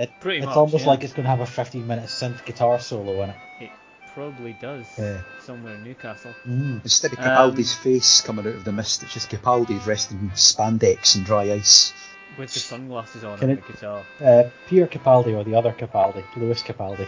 It, 0.00 0.10
Pretty 0.20 0.38
it's 0.38 0.46
much, 0.46 0.56
almost 0.56 0.84
yeah. 0.84 0.90
like 0.90 1.04
it's 1.04 1.12
going 1.12 1.24
to 1.24 1.30
have 1.30 1.40
a 1.40 1.46
15 1.46 1.86
minute 1.86 2.06
synth 2.06 2.44
guitar 2.46 2.80
solo 2.80 3.22
in 3.22 3.30
it. 3.30 3.36
It 3.60 3.70
probably 4.14 4.54
does. 4.54 4.86
Yeah. 4.98 5.20
Somewhere 5.44 5.74
in 5.74 5.84
Newcastle. 5.84 6.34
Mm. 6.46 6.82
Instead 6.82 7.12
of 7.12 7.18
Um, 7.18 7.24
Capaldi's 7.24 7.74
face 7.74 8.20
coming 8.22 8.46
out 8.46 8.54
of 8.54 8.64
the 8.64 8.72
mist, 8.72 9.02
it's 9.02 9.12
just 9.12 9.28
Capaldi 9.30 9.82
dressed 9.84 10.10
in 10.10 10.30
spandex 10.30 11.16
and 11.16 11.24
dry 11.26 11.52
ice. 11.52 11.92
With 12.38 12.52
the 12.52 12.60
sunglasses 12.60 13.24
on 13.24 13.38
Can 13.38 13.50
and 13.50 13.62
the 13.62 13.72
guitar. 13.72 14.02
Uh, 14.24 14.44
Peter 14.68 14.86
Capaldi 14.86 15.36
or 15.36 15.44
the 15.44 15.54
other 15.54 15.72
Capaldi, 15.72 16.24
Lewis 16.36 16.62
Capaldi. 16.62 17.06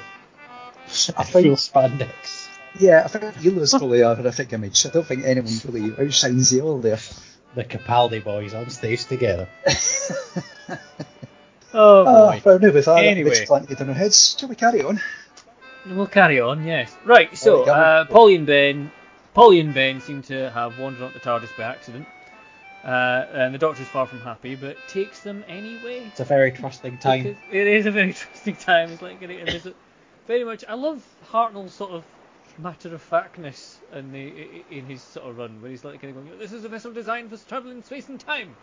I 1.17 1.25
Full 1.25 1.43
spandex. 1.57 2.49
yeah, 2.79 3.03
I 3.05 3.09
think 3.09 3.25
Elo's 3.47 3.71
probably 3.71 4.01
a 4.01 4.15
horrific 4.15 4.53
image. 4.53 4.85
I 4.85 4.91
don't 4.91 5.07
think 5.07 5.25
anyone 5.25 5.53
really 5.65 5.95
outshines 6.07 6.51
the 6.51 6.63
other 6.67 6.81
there. 6.83 6.99
The 7.55 7.65
Capaldi 7.65 8.23
boys 8.23 8.53
on 8.53 8.69
stage 8.69 9.05
together. 9.07 9.49
Oh 11.75 12.05
Ah, 12.07 12.31
boy. 12.33 12.43
well, 12.45 12.59
now 12.59 12.71
with 12.73 12.85
that, 12.85 13.05
Anyway. 13.05 13.31
it's 13.31 13.47
planted 13.47 13.81
in 13.81 13.89
our 13.89 13.95
heads. 13.95 14.37
Shall 14.39 14.49
we 14.49 14.55
carry 14.57 14.83
on? 14.83 15.01
We'll 15.87 16.07
carry 16.07 16.41
on, 16.41 16.65
yes. 16.65 16.95
Right, 17.05 17.37
so 17.37 17.61
Alright, 17.61 17.77
uh, 17.77 18.05
Polly 18.07 18.37
and 18.37 18.47
Ben, 18.47 18.93
Polly 19.35 19.59
and 19.61 19.75
Ben 19.75 20.01
seem 20.01 20.23
to 20.25 20.51
have 20.51 20.79
wandered 20.79 21.03
onto 21.03 21.15
the 21.19 21.25
TARDIS 21.25 21.57
by 21.57 21.65
accident, 21.65 22.07
uh, 22.85 23.27
and 23.33 23.55
the 23.55 23.59
Doctor's 23.59 23.89
far 23.89 24.07
from 24.07 24.21
happy, 24.21 24.55
but 24.55 24.77
takes 24.89 25.21
them 25.21 25.45
anyway. 25.49 26.03
It's 26.07 26.21
a 26.21 26.25
very 26.25 26.53
trusting 26.53 26.99
time. 26.99 27.23
Because 27.25 27.39
it 27.51 27.67
is 27.67 27.87
a 27.87 27.91
very 27.91 28.13
trusting 28.13 28.57
time. 28.57 28.91
It's 28.93 29.03
like 29.03 29.19
getting 29.21 29.41
and 29.41 29.49
there's 29.49 29.67
a, 29.67 29.75
very 30.29 30.45
much. 30.45 30.65
I 30.69 30.75
love 30.75 31.05
Hartnell's 31.33 31.75
sort 31.75 31.91
of 31.93 32.05
matter 32.59 32.95
of 32.95 33.01
factness 33.03 33.79
in 33.95 34.13
the 34.13 34.33
in 34.71 34.85
his 34.87 35.03
sort 35.03 35.27
of 35.29 35.39
run, 35.39 35.61
where 35.63 35.71
he's 35.71 35.85
like 35.85 36.01
kind 36.01 36.17
of 36.17 36.25
going, 36.25 36.39
"This 36.39 36.53
is 36.53 36.65
a 36.65 36.69
vessel 36.69 36.93
designed 36.93 37.31
for 37.31 37.49
traveling 37.49 37.79
in 37.79 37.83
space 37.83 38.09
and 38.09 38.21
time." 38.21 38.55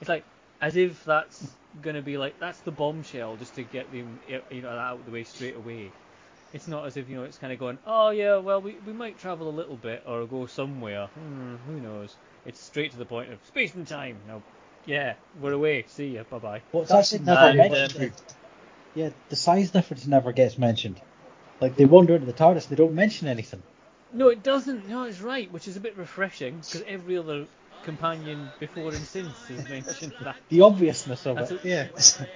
It's 0.00 0.08
like 0.10 0.24
as 0.60 0.76
if 0.76 1.04
that's 1.04 1.54
gonna 1.82 2.02
be 2.02 2.16
like 2.16 2.38
that's 2.40 2.60
the 2.60 2.70
bombshell 2.70 3.36
just 3.36 3.54
to 3.54 3.62
get 3.62 3.90
them 3.92 4.18
you 4.50 4.62
know 4.62 4.70
out 4.70 5.00
of 5.00 5.06
the 5.06 5.12
way 5.12 5.24
straight 5.24 5.56
away. 5.56 5.90
It's 6.52 6.68
not 6.68 6.86
as 6.86 6.96
if 6.96 7.08
you 7.08 7.16
know 7.16 7.24
it's 7.24 7.38
kind 7.38 7.52
of 7.52 7.58
going, 7.58 7.78
"Oh 7.86 8.10
yeah, 8.10 8.36
well 8.38 8.60
we 8.62 8.76
we 8.86 8.92
might 8.92 9.18
travel 9.18 9.48
a 9.48 9.56
little 9.56 9.76
bit 9.76 10.02
or 10.06 10.24
go 10.26 10.46
somewhere. 10.46 11.06
Hmm, 11.06 11.56
who 11.66 11.80
knows?" 11.80 12.16
It's 12.46 12.60
straight 12.60 12.92
to 12.92 12.96
the 12.96 13.04
point 13.04 13.32
of 13.32 13.38
space 13.46 13.74
and 13.74 13.86
time. 13.86 14.16
No, 14.28 14.42
yeah, 14.86 15.14
we're 15.40 15.52
away. 15.52 15.84
See 15.88 16.14
ya. 16.14 16.22
Bye 16.30 16.38
bye. 16.38 16.62
Well, 16.72 16.84
That's 16.84 17.12
actually 17.12 17.26
never 17.26 17.40
and, 17.40 17.72
mentioned. 17.72 18.12
Yeah, 18.94 19.10
the 19.28 19.36
size 19.36 19.70
difference 19.70 20.06
never 20.06 20.32
gets 20.32 20.56
mentioned. 20.56 21.00
Like 21.60 21.76
they 21.76 21.84
wander 21.84 22.14
into 22.14 22.26
the 22.26 22.32
TARDIS, 22.32 22.68
they 22.68 22.76
don't 22.76 22.94
mention 22.94 23.28
anything. 23.28 23.62
No, 24.12 24.28
it 24.28 24.42
doesn't. 24.42 24.88
No, 24.88 25.04
it's 25.04 25.20
right, 25.20 25.50
which 25.50 25.68
is 25.68 25.76
a 25.76 25.80
bit 25.80 25.96
refreshing 25.96 26.56
because 26.56 26.82
every 26.86 27.18
other 27.18 27.46
companion 27.86 28.50
before 28.60 28.88
and 28.88 28.98
since 28.98 29.46
has 29.48 29.66
mentioned 29.76 30.12
that. 30.22 30.36
The 30.50 30.60
obviousness 30.60 31.26
of 31.26 31.36
That's 31.36 31.52
it. 31.52 31.64
a, 31.64 31.68
Yeah. 31.68 31.88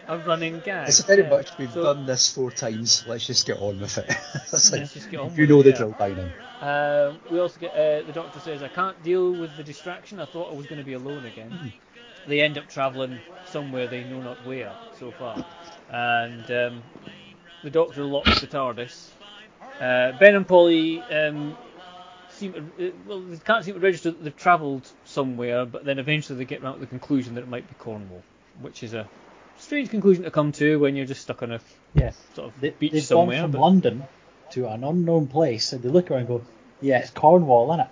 a 0.09 0.19
running 0.19 0.61
gag. 0.65 0.89
It's 0.89 1.01
very 1.03 1.23
yeah. 1.25 1.29
much 1.29 1.51
we've 1.59 1.73
So, 1.73 1.83
done 1.83 2.07
this 2.07 2.33
four 2.33 2.51
times. 2.51 3.05
Let's 3.07 3.27
just 3.27 3.47
get 3.47 3.59
on 3.59 3.79
with 3.81 3.99
it. 3.99 4.09
It's 4.53 4.73
like, 4.73 4.81
Let's 4.81 4.95
just 4.95 5.11
get 5.11 5.21
on 5.21 5.35
you 5.35 5.43
with 5.43 5.51
know 5.51 5.61
it, 5.61 5.65
the 5.65 5.71
yeah. 5.71 5.77
drill 5.77 5.97
by 5.99 6.09
now. 6.15 6.31
Um, 6.63 7.19
we 7.31 7.39
also 7.41 7.61
get 7.61 7.73
uh, 7.73 8.07
the 8.07 8.13
doctor 8.15 8.41
says 8.41 8.63
I 8.63 8.69
can't 8.69 9.03
deal 9.03 9.33
with 9.33 9.57
the 9.57 9.63
distraction. 9.65 10.21
I 10.21 10.27
thought 10.27 10.51
I 10.51 10.55
was 10.55 10.67
going 10.67 10.79
to 10.79 10.85
be 10.85 10.95
alone 10.95 11.27
again. 11.27 11.73
They 12.27 12.41
end 12.41 12.59
up 12.59 12.69
travelling 12.69 13.19
somewhere 13.47 13.87
they 13.89 14.05
know 14.05 14.21
not 14.23 14.47
where 14.47 14.73
so 14.99 15.11
far, 15.11 15.45
and 15.91 16.51
um, 16.51 16.83
the 17.63 17.71
doctor 17.71 18.05
locks 18.05 18.41
the 18.41 18.47
TARDIS. 18.47 19.11
Uh, 19.81 20.13
ben 20.19 20.35
and 20.37 20.47
Polly 20.47 21.01
um, 21.01 21.57
seem 22.29 22.53
to, 22.53 22.61
uh, 22.61 22.91
well, 23.07 23.21
they 23.23 23.39
can't 23.39 23.65
seem 23.65 23.75
to 23.75 23.81
register 23.81 24.11
that 24.11 24.23
they've 24.23 24.37
travelled 24.37 24.87
somewhere, 25.11 25.65
but 25.67 25.85
then 25.85 25.99
eventually 25.99 26.39
they 26.39 26.45
get 26.45 26.63
round 26.63 26.77
to 26.77 26.81
the 26.81 26.87
conclusion 26.87 27.35
that 27.35 27.43
it 27.43 27.49
might 27.49 27.69
be 27.69 27.75
Cornwall, 27.79 28.23
which 28.61 28.83
is 28.83 28.95
a 28.95 29.09
strange 29.59 29.91
conclusion 29.91 30.25
to 30.25 30.31
come 30.31 30.53
to 30.53 30.79
when 30.79 30.97
you're 30.97 31.07
just 31.07 31.23
stuck 31.23 31.43
on 31.43 31.53
a 31.53 31.61
Yeah. 31.95 32.13
sort 32.35 32.49
of 32.49 32.61
They, 32.61 32.71
beach 32.71 32.93
they've 32.93 33.03
somewhere. 33.03 33.39
gone 33.39 33.43
from 33.45 33.51
but- 33.53 33.61
London 33.61 34.03
to 34.53 34.69
an 34.69 34.85
unknown 34.85 35.27
place, 35.29 35.73
and 35.73 35.83
they 35.83 35.89
look 35.89 36.11
around 36.11 36.21
and 36.21 36.29
go, 36.29 36.43
"Yeah, 36.81 36.99
it's 36.99 37.11
Cornwall, 37.11 37.73
isn't 37.73 37.87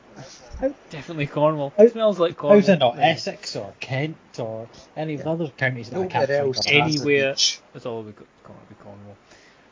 it? 0.64 0.74
Definitely 0.90 1.26
Cornwall. 1.28 1.72
How- 1.76 1.84
It 1.84 1.92
smells 1.92 2.18
like 2.18 2.36
Cornwall. 2.36 2.60
How's 2.60 2.68
it 2.68 2.78
not 2.80 2.98
Essex 2.98 3.54
or 3.54 3.72
Kent 3.78 4.16
or 4.40 4.68
any 4.96 5.14
of 5.14 5.22
the 5.24 5.30
other 5.30 5.48
counties 5.56 5.90
that 5.90 5.94
I 5.96 5.98
Nowhere 5.98 6.10
can't 6.10 6.28
think 6.28 6.40
else 6.40 6.58
of? 6.66 6.72
Anywhere. 6.72 7.32
beach. 7.34 7.60
That's 7.72 7.86
all 7.86 8.02
we 8.02 8.10
got. 8.12 8.26
Can't 8.44 8.68
be 8.68 8.74
Cornwall. 8.76 9.16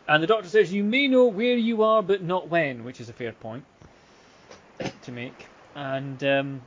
And 0.09 0.23
the 0.23 0.29
doctor 0.29 0.49
says 0.49 0.73
you 0.73 0.85
may 0.85 1.09
know 1.09 1.27
where 1.27 1.57
you 1.57 1.83
are, 1.83 2.03
but 2.05 2.23
not 2.23 2.49
when, 2.49 2.85
which 2.85 3.01
is 3.01 3.09
a 3.09 3.13
fair 3.13 3.33
point 3.33 3.65
to 5.03 5.11
make. 5.13 5.47
And 5.75 6.23
um, 6.23 6.61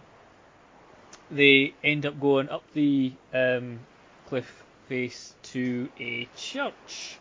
they 1.32 1.74
end 1.84 2.06
up 2.06 2.20
going 2.20 2.50
up 2.50 2.64
the 2.74 3.14
um, 3.34 3.80
cliff 4.28 4.64
face 4.88 5.34
to 5.44 5.90
a 6.00 6.28
church, 6.36 7.20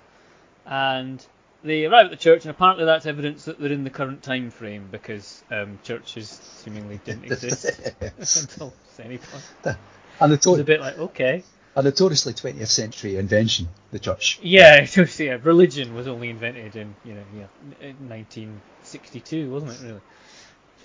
and 0.66 1.24
they 1.62 1.84
arrive 1.86 2.06
at 2.06 2.10
the 2.10 2.16
church, 2.16 2.44
and 2.44 2.50
apparently 2.50 2.84
that's 2.84 3.06
evidence 3.06 3.44
that 3.44 3.58
they're 3.58 3.72
in 3.72 3.84
the 3.84 3.90
current 3.90 4.22
time 4.22 4.50
frame 4.50 4.88
because 4.90 5.42
um, 5.50 5.78
churches 5.82 6.28
seemingly 6.28 7.00
didn't 7.04 7.24
exist 7.32 7.80
until 8.00 8.72
any 9.02 9.18
point. 9.18 9.76
And 10.20 10.32
It's 10.32 10.46
a 10.46 10.64
bit 10.64 10.80
like 10.80 10.98
okay. 10.98 11.44
a 11.76 11.82
notoriously 11.82 12.32
20th 12.32 12.68
century 12.68 13.16
invention, 13.16 13.68
the 13.92 13.98
church. 13.98 14.40
Yeah, 14.42 14.84
so 14.86 15.04
yeah, 15.22 15.38
religion 15.42 15.94
was 15.94 16.08
only 16.08 16.30
invented 16.30 16.76
in 16.76 16.94
you 17.04 17.14
know 17.14 17.24
yeah, 17.36 17.92
1962, 18.08 19.50
wasn't 19.50 19.72
it? 19.72 19.84
Really, 19.84 20.00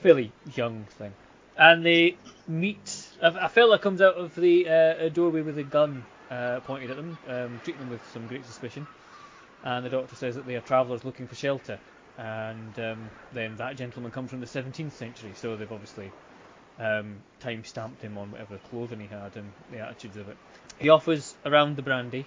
fairly 0.02 0.32
young 0.56 0.86
thing. 0.98 1.14
And 1.58 1.86
they 1.86 2.18
meet 2.48 3.08
a, 3.22 3.48
fella 3.50 3.80
comes 3.80 4.02
out 4.02 4.16
of 4.16 4.36
the 4.36 4.68
uh, 4.68 5.10
doorway 5.10 5.42
with 5.42 5.58
a 5.58 5.64
gun 5.64 6.04
uh, 6.30 6.60
pointed 6.62 6.92
at 6.92 6.98
them, 6.98 7.18
um, 7.28 7.62
treating 7.64 7.82
them 7.82 7.90
with 7.90 8.02
some 8.12 8.28
great 8.28 8.46
suspicion. 8.46 8.88
And 9.64 9.86
the 9.86 9.90
doctor 9.90 10.16
says 10.16 10.36
that 10.36 10.46
they 10.46 10.56
are 10.56 10.62
travellers 10.62 11.06
looking 11.06 11.28
for 11.28 11.36
shelter. 11.36 11.80
And 12.18 12.80
um, 12.80 13.10
then 13.32 13.56
that 13.58 13.76
gentleman 13.76 14.12
comes 14.12 14.30
from 14.30 14.40
the 14.40 14.46
17th 14.46 14.92
century, 14.92 15.32
so 15.36 15.56
they've 15.56 15.72
obviously 15.72 16.12
um, 16.80 17.16
time 17.40 17.64
stamped 17.64 18.02
him 18.02 18.18
on 18.18 18.32
whatever 18.32 18.58
clothing 18.70 19.00
he 19.00 19.08
had 19.08 19.36
and 19.36 19.52
the 19.72 19.80
attitudes 19.80 20.18
of 20.18 20.30
it. 20.30 20.38
He 20.80 20.90
offers 20.90 21.36
around 21.46 21.76
the 21.76 21.82
brandy, 21.82 22.26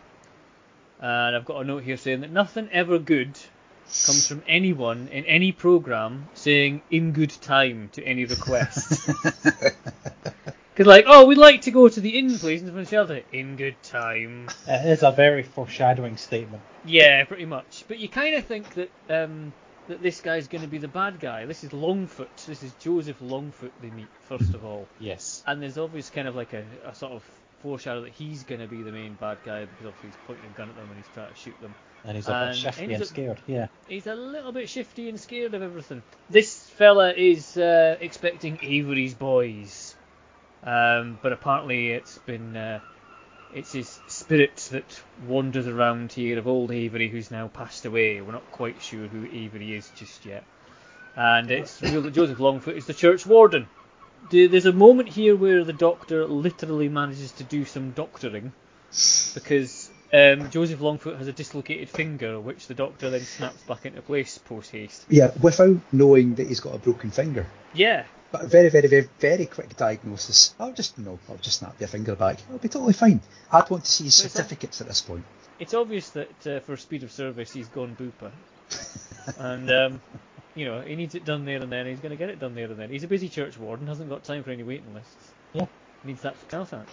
and 1.00 1.36
I've 1.36 1.44
got 1.44 1.60
a 1.60 1.64
note 1.64 1.84
here 1.84 1.96
saying 1.96 2.22
that 2.22 2.32
nothing 2.32 2.68
ever 2.72 2.98
good 2.98 3.38
comes 3.86 4.26
from 4.26 4.42
anyone 4.46 5.08
in 5.08 5.24
any 5.24 5.52
program 5.52 6.28
saying 6.34 6.82
in 6.90 7.12
good 7.12 7.30
time 7.30 7.88
to 7.92 8.04
any 8.04 8.24
request. 8.24 9.06
Because 10.74 10.86
like, 10.86 11.04
oh, 11.06 11.26
we'd 11.26 11.38
like 11.38 11.62
to 11.62 11.70
go 11.70 11.88
to 11.88 12.00
the 12.00 12.18
inn, 12.18 12.36
please, 12.38 12.62
and 12.62 12.70
from 12.70 12.84
the 12.84 12.86
shelter. 12.86 13.22
In 13.32 13.56
good 13.56 13.80
time. 13.82 14.48
It 14.66 14.86
is 14.86 15.02
a 15.02 15.12
very 15.12 15.42
foreshadowing 15.42 16.16
statement. 16.16 16.62
Yeah, 16.84 17.24
pretty 17.24 17.46
much. 17.46 17.84
But 17.88 17.98
you 17.98 18.08
kind 18.08 18.34
of 18.34 18.44
think 18.44 18.74
that 18.74 18.90
um, 19.08 19.52
that 19.88 20.02
this 20.02 20.20
guy's 20.20 20.48
going 20.48 20.62
to 20.62 20.68
be 20.68 20.78
the 20.78 20.88
bad 20.88 21.20
guy. 21.20 21.46
This 21.46 21.64
is 21.64 21.70
Longfoot. 21.70 22.46
This 22.46 22.62
is 22.62 22.72
Joseph 22.80 23.20
Longfoot 23.20 23.70
they 23.80 23.90
meet 23.90 24.08
first 24.28 24.54
of 24.54 24.64
all. 24.64 24.88
Yes. 24.98 25.42
And 25.46 25.62
there's 25.62 25.78
obvious 25.78 26.10
kind 26.10 26.28
of 26.28 26.34
like 26.34 26.52
a, 26.52 26.64
a 26.84 26.94
sort 26.94 27.12
of 27.12 27.22
foreshadow 27.62 28.02
that 28.02 28.12
he's 28.12 28.42
going 28.44 28.60
to 28.60 28.66
be 28.66 28.82
the 28.82 28.92
main 28.92 29.14
bad 29.14 29.38
guy 29.44 29.64
because 29.64 29.86
obviously 29.86 30.10
he's 30.10 30.18
pointing 30.26 30.46
a 30.46 30.56
gun 30.56 30.68
at 30.68 30.76
them 30.76 30.86
and 30.88 30.96
he's 30.96 31.08
trying 31.14 31.32
to 31.32 31.38
shoot 31.38 31.60
them. 31.60 31.74
And 32.06 32.14
he's 32.14 32.28
a 32.28 32.46
bit 32.46 32.56
shifty 32.56 32.94
and 32.94 33.04
scared. 33.04 33.40
Yeah. 33.48 33.66
He's 33.88 34.06
a 34.06 34.14
little 34.14 34.52
bit 34.52 34.68
shifty 34.68 35.08
and 35.08 35.18
scared 35.18 35.54
of 35.54 35.62
everything. 35.62 36.04
This 36.30 36.56
fella 36.70 37.12
is 37.12 37.56
uh, 37.56 37.96
expecting 38.00 38.60
Avery's 38.62 39.14
boys, 39.14 39.96
um, 40.62 41.18
but 41.20 41.32
apparently 41.32 41.90
it's 41.90 42.18
been 42.18 42.56
uh, 42.56 42.78
it's 43.52 43.72
his 43.72 43.98
spirit 44.06 44.68
that 44.70 45.02
wanders 45.26 45.66
around 45.66 46.12
here 46.12 46.38
of 46.38 46.46
old 46.46 46.70
Avery, 46.70 47.08
who's 47.08 47.32
now 47.32 47.48
passed 47.48 47.84
away. 47.84 48.20
We're 48.20 48.32
not 48.32 48.52
quite 48.52 48.80
sure 48.80 49.08
who 49.08 49.26
Avery 49.32 49.74
is 49.74 49.90
just 49.96 50.24
yet, 50.24 50.44
and 51.16 51.50
it's 51.50 51.80
Joseph 51.80 52.38
Longfoot 52.38 52.76
is 52.76 52.86
the 52.86 52.94
church 52.94 53.26
warden. 53.26 53.66
There's 54.30 54.66
a 54.66 54.72
moment 54.72 55.08
here 55.08 55.34
where 55.34 55.64
the 55.64 55.72
doctor 55.72 56.24
literally 56.24 56.88
manages 56.88 57.32
to 57.32 57.44
do 57.44 57.64
some 57.64 57.90
doctoring 57.90 58.52
because 59.34 59.85
um, 60.12 60.50
Joseph 60.50 60.80
Longfoot 60.80 61.18
has 61.18 61.26
a 61.28 61.32
dislocated 61.32 61.88
finger, 61.88 62.38
which 62.40 62.66
the 62.66 62.74
doctor 62.74 63.10
then 63.10 63.20
snaps 63.22 63.62
back 63.62 63.86
into 63.86 64.02
place 64.02 64.38
post 64.38 64.70
haste. 64.70 65.04
Yeah, 65.08 65.32
without 65.40 65.78
knowing 65.92 66.34
that 66.36 66.46
he's 66.48 66.60
got 66.60 66.74
a 66.74 66.78
broken 66.78 67.10
finger. 67.10 67.46
Yeah, 67.74 68.04
But 68.32 68.44
a 68.44 68.46
very, 68.46 68.68
very, 68.70 68.88
very, 68.88 69.08
very 69.20 69.46
quick 69.46 69.76
diagnosis. 69.76 70.54
I'll 70.58 70.72
just, 70.72 70.98
no, 70.98 71.18
I'll 71.28 71.36
just 71.38 71.58
snap 71.58 71.74
your 71.80 71.88
finger 71.88 72.14
back. 72.14 72.38
I'll 72.50 72.58
be 72.58 72.68
totally 72.68 72.92
fine. 72.94 73.20
I'd 73.52 73.68
want 73.70 73.84
to 73.84 73.90
see 73.90 74.04
his 74.04 74.16
But 74.18 74.26
it's 74.26 74.34
a- 74.34 74.38
certificates 74.38 74.80
at 74.80 74.86
this 74.88 75.00
point. 75.02 75.24
it's 75.58 75.74
obvious 75.74 76.10
that 76.10 76.46
uh, 76.46 76.60
for 76.60 76.76
speed 76.76 77.02
of 77.02 77.10
service 77.12 77.52
he's 77.52 77.68
gone 77.68 77.96
booper, 77.96 78.30
and 79.38 79.70
um, 79.70 80.00
you 80.54 80.64
know 80.66 80.80
he 80.82 80.96
needs 80.96 81.14
it 81.14 81.24
done 81.24 81.44
there 81.44 81.60
and 81.60 81.70
then. 81.70 81.86
He's 81.86 82.00
going 82.00 82.10
to 82.10 82.16
get 82.16 82.28
it 82.30 82.38
done 82.40 82.54
there 82.54 82.66
and 82.66 82.76
then. 82.76 82.90
He's 82.90 83.04
a 83.04 83.08
busy 83.08 83.28
church 83.28 83.58
warden, 83.58 83.86
hasn't 83.86 84.08
got 84.08 84.24
time 84.24 84.42
for 84.42 84.50
any 84.50 84.62
waiting 84.62 84.94
lists. 84.94 85.32
Yeah. 85.52 85.66
needs 86.04 86.22
that 86.22 86.36
for 86.36 86.46
Calfax. 86.46 86.86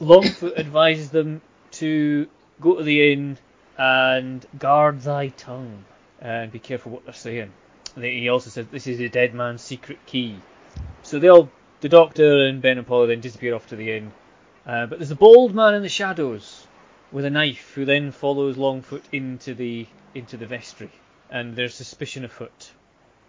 Longfoot 0.00 0.58
advises 0.58 1.10
them 1.10 1.40
to 1.72 2.26
go 2.60 2.76
to 2.76 2.82
the 2.82 3.12
inn 3.12 3.38
and 3.78 4.44
guard 4.58 5.00
thy 5.00 5.28
tongue 5.28 5.84
and 6.20 6.52
be 6.52 6.58
careful 6.58 6.92
what 6.92 7.04
they're 7.04 7.14
saying. 7.14 7.52
They- 7.96 8.20
He 8.20 8.28
also 8.28 8.50
says 8.50 8.66
this 8.66 8.86
is 8.86 9.00
a 9.00 9.08
dead 9.08 9.34
man's 9.34 9.62
secret 9.62 9.98
key. 10.06 10.36
So 11.02 11.18
they 11.18 11.28
all, 11.28 11.50
the 11.80 11.88
doctor 11.88 12.46
and 12.46 12.60
Ben 12.60 12.78
and 12.78 12.86
Paula 12.86 13.06
then 13.06 13.20
disappear 13.20 13.54
off 13.54 13.68
to 13.68 13.76
the 13.76 13.90
inn. 13.96 14.12
Uh, 14.66 14.86
but 14.86 14.98
there's 14.98 15.10
a 15.10 15.16
bald 15.16 15.54
man 15.54 15.74
in 15.74 15.82
the 15.82 15.88
shadows 15.88 16.66
with 17.10 17.24
a 17.24 17.30
knife 17.30 17.72
who 17.74 17.84
then 17.84 18.12
follows 18.12 18.56
Longfoot 18.56 19.02
into 19.10 19.54
the 19.54 19.86
into 20.14 20.36
the 20.36 20.46
vestry, 20.46 20.90
and 21.30 21.56
there's 21.56 21.74
suspicion 21.74 22.24
afoot. 22.24 22.72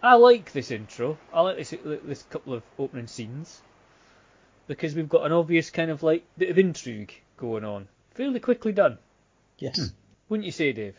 I 0.04 0.16
like 0.16 0.52
this 0.52 0.72
intro. 0.72 1.18
I 1.34 1.42
like 1.42 1.58
this 1.58 1.74
this 1.84 2.24
couple 2.24 2.54
of 2.54 2.64
opening 2.78 3.08
scenes 3.08 3.62
because 4.68 4.94
we've 4.94 5.10
got 5.10 5.26
an 5.26 5.32
obvious 5.32 5.70
kind 5.70 5.90
of 5.90 6.04
like 6.04 6.24
bit 6.38 6.50
of 6.50 6.60
intrigue 6.60 7.14
going 7.38 7.64
on, 7.64 7.88
fairly 8.14 8.40
quickly 8.40 8.72
done, 8.74 8.98
Yes. 9.62 9.92
wouldn't 10.30 10.46
you 10.46 10.52
say, 10.52 10.74
Dave? 10.74 10.98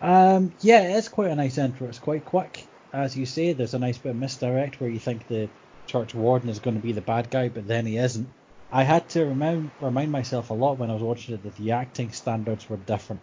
Um, 0.00 0.52
yeah, 0.60 0.96
it's 0.98 1.08
quite 1.08 1.30
a 1.30 1.34
nice 1.34 1.58
intro. 1.58 1.88
It's 1.88 1.98
quite 1.98 2.24
quick. 2.24 2.66
As 2.92 3.16
you 3.16 3.26
say, 3.26 3.52
there's 3.52 3.74
a 3.74 3.78
nice 3.78 3.98
bit 3.98 4.10
of 4.10 4.16
misdirect 4.16 4.80
where 4.80 4.90
you 4.90 5.00
think 5.00 5.26
the 5.26 5.50
church 5.86 6.14
warden 6.14 6.48
is 6.48 6.58
going 6.60 6.76
to 6.76 6.82
be 6.82 6.92
the 6.92 7.00
bad 7.00 7.30
guy, 7.30 7.48
but 7.48 7.66
then 7.66 7.86
he 7.86 7.96
isn't. 7.96 8.28
I 8.70 8.82
had 8.82 9.08
to 9.10 9.24
remind 9.24 9.70
remind 9.80 10.12
myself 10.12 10.50
a 10.50 10.54
lot 10.54 10.78
when 10.78 10.90
I 10.90 10.94
was 10.94 11.02
watching 11.02 11.34
it 11.34 11.42
that 11.44 11.54
the 11.56 11.72
acting 11.72 12.12
standards 12.12 12.68
were 12.68 12.76
different 12.76 13.22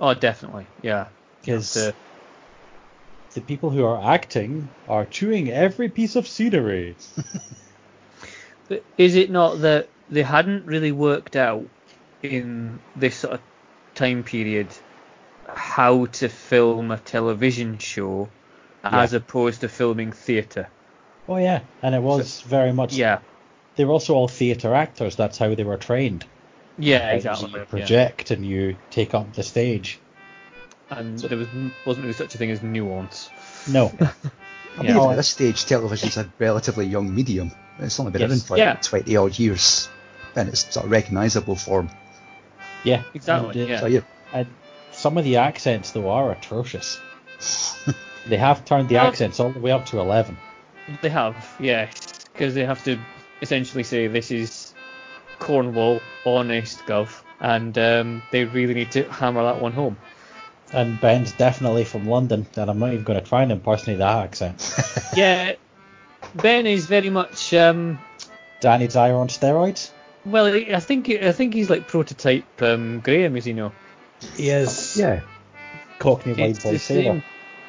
Oh, 0.00 0.14
definitely, 0.14 0.66
yeah. 0.82 1.08
because 1.40 1.76
Uh, 1.76 1.92
the 3.34 3.40
people 3.40 3.70
who 3.70 3.84
are 3.84 4.02
acting 4.14 4.68
are 4.88 5.04
chewing 5.04 5.50
every 5.50 5.88
piece 5.88 6.16
of 6.16 6.26
scenery. 6.26 6.96
But 8.68 8.84
is 8.96 9.16
it 9.16 9.30
not 9.30 9.60
that 9.62 9.90
they 10.08 10.22
hadn't 10.22 10.66
really 10.66 10.92
worked 10.92 11.36
out 11.36 11.66
in 12.22 12.80
this 12.94 13.16
sort 13.16 13.34
of 13.34 13.40
time 13.94 14.22
period 14.22 14.68
how 15.54 16.06
to 16.06 16.28
film 16.28 16.90
a 16.90 16.98
television 16.98 17.78
show 17.78 18.28
as 18.84 19.12
opposed 19.12 19.60
to 19.60 19.68
filming 19.68 20.12
theatre? 20.12 20.68
Oh 21.28 21.36
yeah, 21.36 21.60
and 21.82 21.94
it 21.94 22.02
was 22.02 22.40
very 22.42 22.72
much. 22.72 22.94
Yeah, 22.94 23.20
They 23.76 23.84
were 23.84 23.92
also 23.92 24.14
all 24.14 24.28
theatre 24.28 24.74
actors. 24.74 25.16
That's 25.16 25.38
how 25.38 25.54
they 25.54 25.64
were 25.64 25.76
trained. 25.76 26.24
yeah, 26.78 27.06
Right? 27.08 27.14
exactly. 27.16 27.50
You 27.50 27.58
yeah. 27.58 27.64
project 27.64 28.30
and 28.30 28.44
you 28.44 28.76
take 28.90 29.14
up 29.14 29.32
the 29.34 29.42
stage. 29.42 29.98
And 30.90 31.18
there 31.18 31.38
was 31.38 31.48
wasn't 31.86 32.04
really 32.04 32.12
such 32.14 32.34
a 32.34 32.38
thing 32.38 32.50
as 32.50 32.62
nuance. 32.62 33.30
No. 33.70 33.92
I 34.78 34.82
mean, 34.82 34.96
Yeah. 34.96 35.10
at 35.10 35.16
this 35.16 35.28
stage, 35.28 35.64
television's 35.66 36.16
a 36.16 36.30
relatively 36.38 36.86
young 36.86 37.14
medium. 37.14 37.52
It's 37.78 37.98
only 38.00 38.12
been 38.12 38.22
Yes. 38.22 38.30
around 38.30 38.42
for 38.42 38.54
like 38.56 38.58
Yeah. 38.58 38.74
20 38.82 39.16
odd 39.16 39.38
years, 39.38 39.88
and 40.34 40.48
it's 40.48 40.72
sort 40.72 40.86
of 40.86 40.90
recognisable 40.92 41.56
form. 41.56 41.88
Yeah. 42.84 43.02
Exactly, 43.14 43.62
And, 43.62 43.70
uh, 43.70 43.72
yeah. 43.72 43.80
So 43.80 43.86
yeah, 43.86 44.00
And 44.32 44.46
some 44.92 45.18
of 45.18 45.24
the 45.24 45.36
accents 45.36 45.90
though 45.92 46.10
are 46.10 46.32
atrocious. 46.32 47.00
they 48.26 48.36
have 48.36 48.64
turned 48.64 48.88
the 48.88 48.96
Well- 48.96 49.06
accents 49.06 49.40
all 49.40 49.50
the 49.50 49.60
way 49.60 49.70
up 49.70 49.86
to 49.86 50.00
eleven. 50.00 50.36
They 51.00 51.10
have, 51.10 51.36
yes, 51.60 52.24
because 52.32 52.54
they 52.54 52.64
have 52.64 52.82
to 52.84 52.98
essentially 53.40 53.84
say 53.84 54.08
this 54.08 54.32
is 54.32 54.74
Cornwall, 55.38 56.00
honest 56.26 56.80
gov, 56.86 57.22
and 57.40 57.76
um, 57.78 58.22
they 58.32 58.44
really 58.44 58.74
need 58.74 58.90
to 58.92 59.04
hammer 59.04 59.42
that 59.44 59.60
one 59.60 59.72
home. 59.72 59.96
And 60.72 61.00
Ben's 61.00 61.32
definitely 61.32 61.84
from 61.84 62.08
London, 62.08 62.46
and 62.56 62.70
I'm 62.70 62.78
not 62.78 62.92
even 62.92 63.04
going 63.04 63.20
to 63.20 63.24
try 63.24 63.42
and 63.42 63.52
impersonate 63.52 63.98
that 63.98 64.24
accent. 64.24 64.74
yeah, 65.16 65.54
Ben 66.34 66.66
is 66.66 66.86
very 66.86 67.10
much. 67.10 67.52
Um, 67.54 67.98
Danny 68.60 68.88
Dyer 68.88 69.14
on 69.16 69.28
steroids. 69.28 69.90
Well, 70.24 70.46
I 70.46 70.80
think 70.80 71.08
I 71.10 71.32
think 71.32 71.54
he's 71.54 71.70
like 71.70 71.88
prototype 71.88 72.44
um, 72.62 73.00
Graham, 73.00 73.36
is 73.36 73.44
he 73.44 73.52
no? 73.52 73.72
He 74.36 74.50
is. 74.50 74.96
yeah. 74.96 75.20
Cockney 75.98 76.34
white 76.34 76.62
boy 76.62 76.76
sailor. 76.76 77.22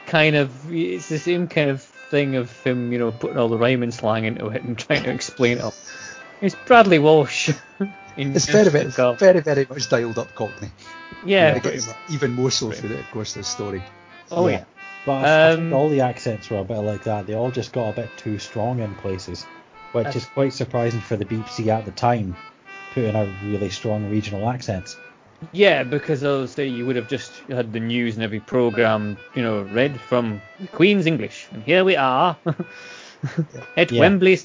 kind 0.08 0.36
of. 0.36 0.72
It's 0.72 1.10
the 1.10 1.20
same 1.20 1.48
kind 1.48 1.70
of 1.70 1.82
thing 1.84 2.36
of 2.36 2.52
him, 2.64 2.92
you 2.92 3.00
know, 3.00 3.12
putting 3.12 3.38
all 3.38 3.48
the 3.50 3.58
rhyming 3.58 3.92
slang 3.92 4.26
into 4.26 4.48
it 4.48 4.64
and 4.64 4.78
trying 4.78 5.04
to 5.04 5.12
explain 5.12 5.58
it 5.58 5.64
all. 5.64 5.74
It's 6.42 6.56
Bradley 6.66 7.00
Walsh. 7.00 7.52
in 8.18 8.36
It's 8.36 8.46
very, 8.46 8.70
very, 8.70 8.90
very, 8.92 9.40
very 9.40 9.66
much 9.70 9.90
dialed 9.90 10.20
up 10.20 10.34
Cockney. 10.36 10.70
Yeah, 11.26 11.56
It 11.56 11.62
pretty 11.62 11.78
gets 11.78 11.88
much. 11.88 11.96
even 12.12 12.32
more 12.32 12.52
so 12.52 12.68
Pretty 12.68 12.82
through 12.82 12.98
the 12.98 13.04
course 13.12 13.36
of 13.36 13.42
the 13.44 13.48
story. 13.48 13.84
Oh 14.30 14.48
yeah. 14.48 14.66
But 15.06 15.26
I, 15.26 15.52
I 15.52 15.56
think 15.56 15.68
Um, 15.68 15.74
all 15.74 15.90
the 15.90 16.02
accents 16.02 16.50
were 16.50 16.60
a 16.60 16.64
bit 16.64 16.80
like 16.80 17.04
that. 17.04 17.28
They 17.28 17.34
all 17.34 17.52
just 17.52 17.72
got 17.74 17.90
a 17.90 17.94
bit 17.94 18.10
too 18.18 18.40
strong 18.40 18.80
in 18.80 18.94
places, 18.96 19.46
which 19.94 20.04
That's- 20.06 20.24
is 20.24 20.30
quite 20.30 20.54
surprising 20.54 21.00
for 21.02 21.16
the 21.16 21.26
BBC 21.26 21.70
at 21.70 21.86
the 21.86 21.92
time, 21.92 22.36
putting 22.94 23.16
out 23.16 23.30
really 23.44 23.70
strong 23.70 24.10
regional 24.10 24.50
accents. 24.50 24.98
Yeah, 25.52 25.84
because 25.84 26.24
obviously 26.24 26.70
you 26.70 26.86
would 26.86 26.96
have 26.96 27.10
just 27.10 27.32
had 27.50 27.74
the 27.74 27.80
news 27.80 28.16
and 28.16 28.24
every 28.24 28.40
program, 28.40 29.18
you 29.36 29.42
know, 29.42 29.64
read 29.64 30.00
from 30.00 30.42
the 30.60 30.68
Queen's 30.68 31.06
English, 31.06 31.48
and 31.52 31.64
here 31.64 31.84
we 31.84 31.96
are 31.98 32.38
at 33.78 33.92
Yeah. 33.92 34.00
Wembley, 34.00 34.38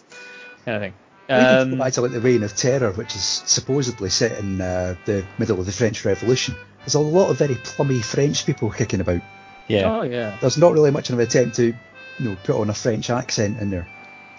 kind 0.64 0.76
of 0.76 0.82
thing. 0.82 0.94
Even 1.30 1.72
Um, 1.74 1.78
back 1.78 1.92
to 1.92 2.00
like 2.00 2.12
the 2.12 2.20
Reign 2.20 2.42
of 2.42 2.56
Terror, 2.56 2.90
which 2.92 3.14
is 3.14 3.22
supposedly 3.22 4.08
set 4.08 4.38
in 4.38 4.60
uh, 4.60 4.94
the 5.04 5.24
middle 5.38 5.60
of 5.60 5.66
the 5.66 5.72
French 5.72 6.04
Revolution. 6.04 6.54
There's 6.80 6.94
a 6.94 7.00
lot 7.00 7.28
of 7.30 7.36
very 7.38 7.54
plummy 7.56 8.00
French 8.00 8.46
people 8.46 8.70
kicking 8.70 9.00
about. 9.00 9.20
Yeah. 9.68 9.92
Oh 9.94 10.02
yeah. 10.02 10.38
There's 10.40 10.56
not 10.56 10.72
really 10.72 10.90
much 10.90 11.10
of 11.10 11.18
an 11.18 11.26
attempt 11.26 11.56
to, 11.56 11.64
you 11.66 11.74
know, 12.20 12.36
put 12.44 12.56
on 12.56 12.70
a 12.70 12.74
French 12.74 13.10
accent 13.10 13.60
in 13.60 13.68
there. 13.70 13.86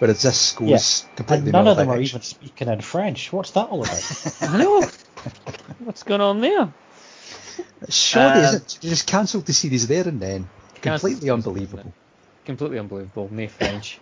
Whereas 0.00 0.22
this 0.22 0.52
goes 0.52 0.68
Yes. 0.68 1.06
completely 1.14 1.48
And 1.48 1.52
none 1.52 1.68
of 1.68 1.76
them 1.76 1.90
are 1.90 2.00
even 2.00 2.22
speaking 2.22 2.68
in 2.68 2.80
French. 2.80 3.30
What's 3.32 3.50
that 3.50 3.66
all 3.68 3.82
about? 3.84 4.02
I 4.40 4.56
know. 4.56 4.88
What's 5.84 6.02
going 6.04 6.22
on 6.22 6.40
there? 6.40 6.72
It's 7.82 7.96
shoddy, 7.96 8.38
Um, 8.38 8.44
isn't 8.46 8.62
it? 8.62 8.78
You 8.82 8.88
just 8.90 9.06
cancelled 9.06 9.44
the 9.44 9.52
series 9.52 9.86
there 9.86 10.08
and 10.08 10.18
then. 10.18 10.48
Completely 10.80 11.10
the 11.14 11.20
series 11.20 11.30
unbelievable. 11.34 11.92
Completely 12.46 12.78
unbelievable. 12.78 13.28
No 13.30 13.46
French. 13.58 14.00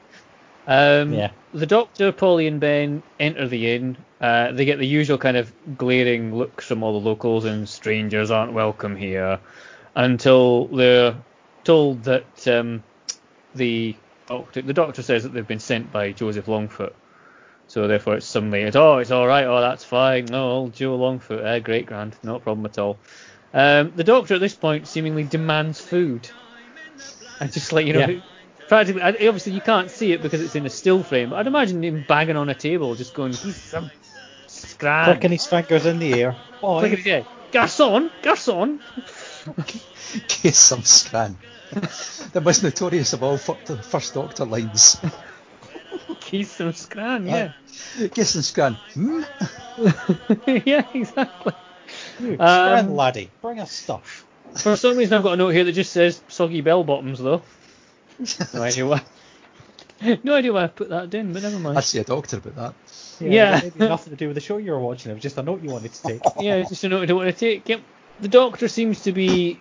Um, 0.68 1.14
Yeah. 1.14 1.30
The 1.52 1.66
Doctor, 1.66 2.12
Polly, 2.12 2.46
and 2.46 2.60
Ben 2.60 3.02
enter 3.18 3.48
the 3.48 3.74
inn. 3.74 3.96
Uh, 4.20 4.52
they 4.52 4.66
get 4.66 4.78
the 4.78 4.86
usual 4.86 5.18
kind 5.18 5.36
of 5.36 5.52
glaring 5.76 6.32
looks 6.32 6.66
from 6.66 6.84
all 6.84 7.00
the 7.00 7.08
locals, 7.08 7.44
and 7.44 7.68
strangers 7.68 8.30
aren't 8.30 8.52
welcome 8.52 8.94
here, 8.94 9.40
until 9.96 10.68
they're 10.68 11.16
told 11.64 12.04
that 12.04 12.46
um, 12.46 12.84
the 13.54 13.96
doctor, 14.28 14.62
the 14.62 14.72
doctor 14.72 15.02
says 15.02 15.22
that 15.24 15.32
they've 15.32 15.46
been 15.46 15.58
sent 15.58 15.92
by 15.92 16.12
Joseph 16.12 16.46
Longfoot. 16.46 16.92
So 17.66 17.86
therefore, 17.86 18.16
it's 18.16 18.26
suddenly 18.26 18.62
it's 18.62 18.76
oh, 18.76 18.98
it's 18.98 19.10
all 19.10 19.26
right, 19.26 19.44
oh, 19.44 19.60
that's 19.60 19.84
fine. 19.84 20.26
No, 20.26 20.50
old 20.50 20.74
Joe 20.74 20.98
Longfoot, 20.98 21.44
eh, 21.44 21.58
great 21.58 21.86
grand, 21.86 22.14
no 22.22 22.38
problem 22.38 22.64
at 22.66 22.78
all. 22.78 22.98
Um, 23.52 23.92
the 23.94 24.04
doctor 24.04 24.34
at 24.34 24.40
this 24.40 24.54
point 24.54 24.86
seemingly 24.86 25.24
demands 25.24 25.80
food, 25.80 26.28
and 27.40 27.52
just 27.52 27.72
like 27.72 27.86
you 27.86 27.92
know, 27.94 28.06
Yeah. 28.06 28.20
practically, 28.68 29.02
obviously 29.02 29.52
you 29.52 29.60
can't 29.60 29.90
see 29.90 30.12
it 30.12 30.22
because 30.22 30.40
it's 30.40 30.54
in 30.56 30.64
a 30.66 30.70
still 30.70 31.02
frame. 31.02 31.30
But 31.30 31.40
I'd 31.40 31.46
imagine 31.46 31.82
him 31.84 32.04
banging 32.08 32.36
on 32.36 32.48
a 32.48 32.54
table, 32.54 32.94
just 32.94 33.14
going, 33.14 33.32
"Give 33.32 33.54
some 33.54 33.90
scran." 34.46 35.04
Flicking 35.06 35.32
his 35.32 35.46
fingers 35.46 35.86
in 35.86 35.98
the 35.98 36.22
air. 36.22 36.36
Boy. 36.60 36.80
Flicking 36.80 36.96
his 36.96 37.06
head. 37.06 37.26
Garçon, 37.52 38.10
garçon. 38.22 38.78
Case 40.28 40.58
some 40.58 40.82
scran. 40.82 41.36
the 42.32 42.40
most 42.42 42.62
notorious 42.62 43.12
of 43.12 43.22
all 43.22 43.36
fir- 43.36 43.56
the 43.66 43.76
first 43.82 44.14
Doctor 44.14 44.44
lines. 44.44 45.00
Keys 46.20 46.50
some 46.50 46.72
scran, 46.72 47.26
yeah. 47.26 47.52
Case 48.12 48.30
some 48.30 48.42
scran. 48.42 48.74
Hmm? 48.94 49.22
yeah, 50.46 50.86
exactly. 50.94 51.52
Scran 52.18 52.86
Um, 52.86 52.94
laddie, 52.94 53.30
bring 53.40 53.60
us 53.60 53.72
stuff. 53.72 54.26
For 54.56 54.76
some 54.76 54.96
reason, 54.96 55.16
I've 55.16 55.22
got 55.22 55.34
a 55.34 55.36
note 55.36 55.50
here 55.50 55.64
that 55.64 55.72
just 55.72 55.92
says 55.92 56.20
soggy 56.28 56.60
bell 56.60 56.84
bottoms, 56.84 57.18
though. 57.18 57.42
No 58.54 58.62
idea 58.62 58.86
why. 58.86 59.02
No 60.22 60.36
idea 60.36 60.52
why 60.52 60.62
I 60.62 60.66
put 60.68 60.90
that 60.90 61.12
in, 61.12 61.32
but 61.32 61.42
never 61.42 61.58
mind. 61.58 61.76
I'd 61.76 61.82
see 61.82 61.98
a 61.98 62.04
doctor 62.04 62.36
about 62.36 62.54
that. 62.54 62.74
Yeah. 63.20 63.60
Maybe 63.64 63.80
nothing 63.80 64.12
to 64.12 64.16
do 64.16 64.28
with 64.28 64.36
the 64.36 64.40
show 64.40 64.58
you 64.58 64.70
were 64.70 64.78
watching. 64.78 65.10
It 65.10 65.14
was 65.14 65.22
just 65.24 65.36
a 65.38 65.42
note 65.42 65.60
you 65.60 65.70
wanted 65.70 65.92
to 65.92 66.02
take. 66.04 66.22
yeah, 66.38 66.54
it's 66.54 66.68
just 66.68 66.84
a 66.84 66.88
note 66.88 67.02
I 67.02 67.06
don't 67.06 67.16
want 67.18 67.34
to 67.34 67.38
take. 67.38 67.68
Yep. 67.68 67.80
The 68.20 68.28
Doctor 68.28 68.68
seems 68.68 69.02
to 69.02 69.12
be 69.12 69.60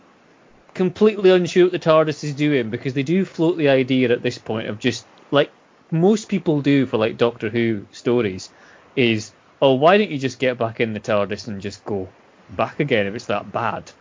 completely 0.77 1.31
unsure 1.31 1.65
what 1.65 1.71
the 1.73 1.79
TARDIS 1.79 2.23
is 2.23 2.33
doing 2.35 2.69
because 2.69 2.93
they 2.93 3.03
do 3.03 3.25
float 3.25 3.57
the 3.57 3.69
idea 3.69 4.09
at 4.11 4.21
this 4.23 4.37
point 4.37 4.69
of 4.69 4.79
just 4.79 5.05
like 5.31 5.51
most 5.91 6.29
people 6.29 6.61
do 6.61 6.85
for 6.85 6.97
like 6.97 7.17
Doctor 7.17 7.49
Who 7.49 7.85
stories 7.91 8.49
is 8.95 9.31
oh 9.61 9.73
why 9.73 9.97
don't 9.97 10.11
you 10.11 10.19
just 10.19 10.39
get 10.39 10.57
back 10.57 10.79
in 10.79 10.93
the 10.93 10.99
TARDIS 10.99 11.47
and 11.47 11.61
just 11.61 11.83
go 11.83 12.07
back 12.55 12.79
again 12.79 13.07
if 13.07 13.15
it's 13.15 13.25
that 13.25 13.51
bad. 13.51 13.91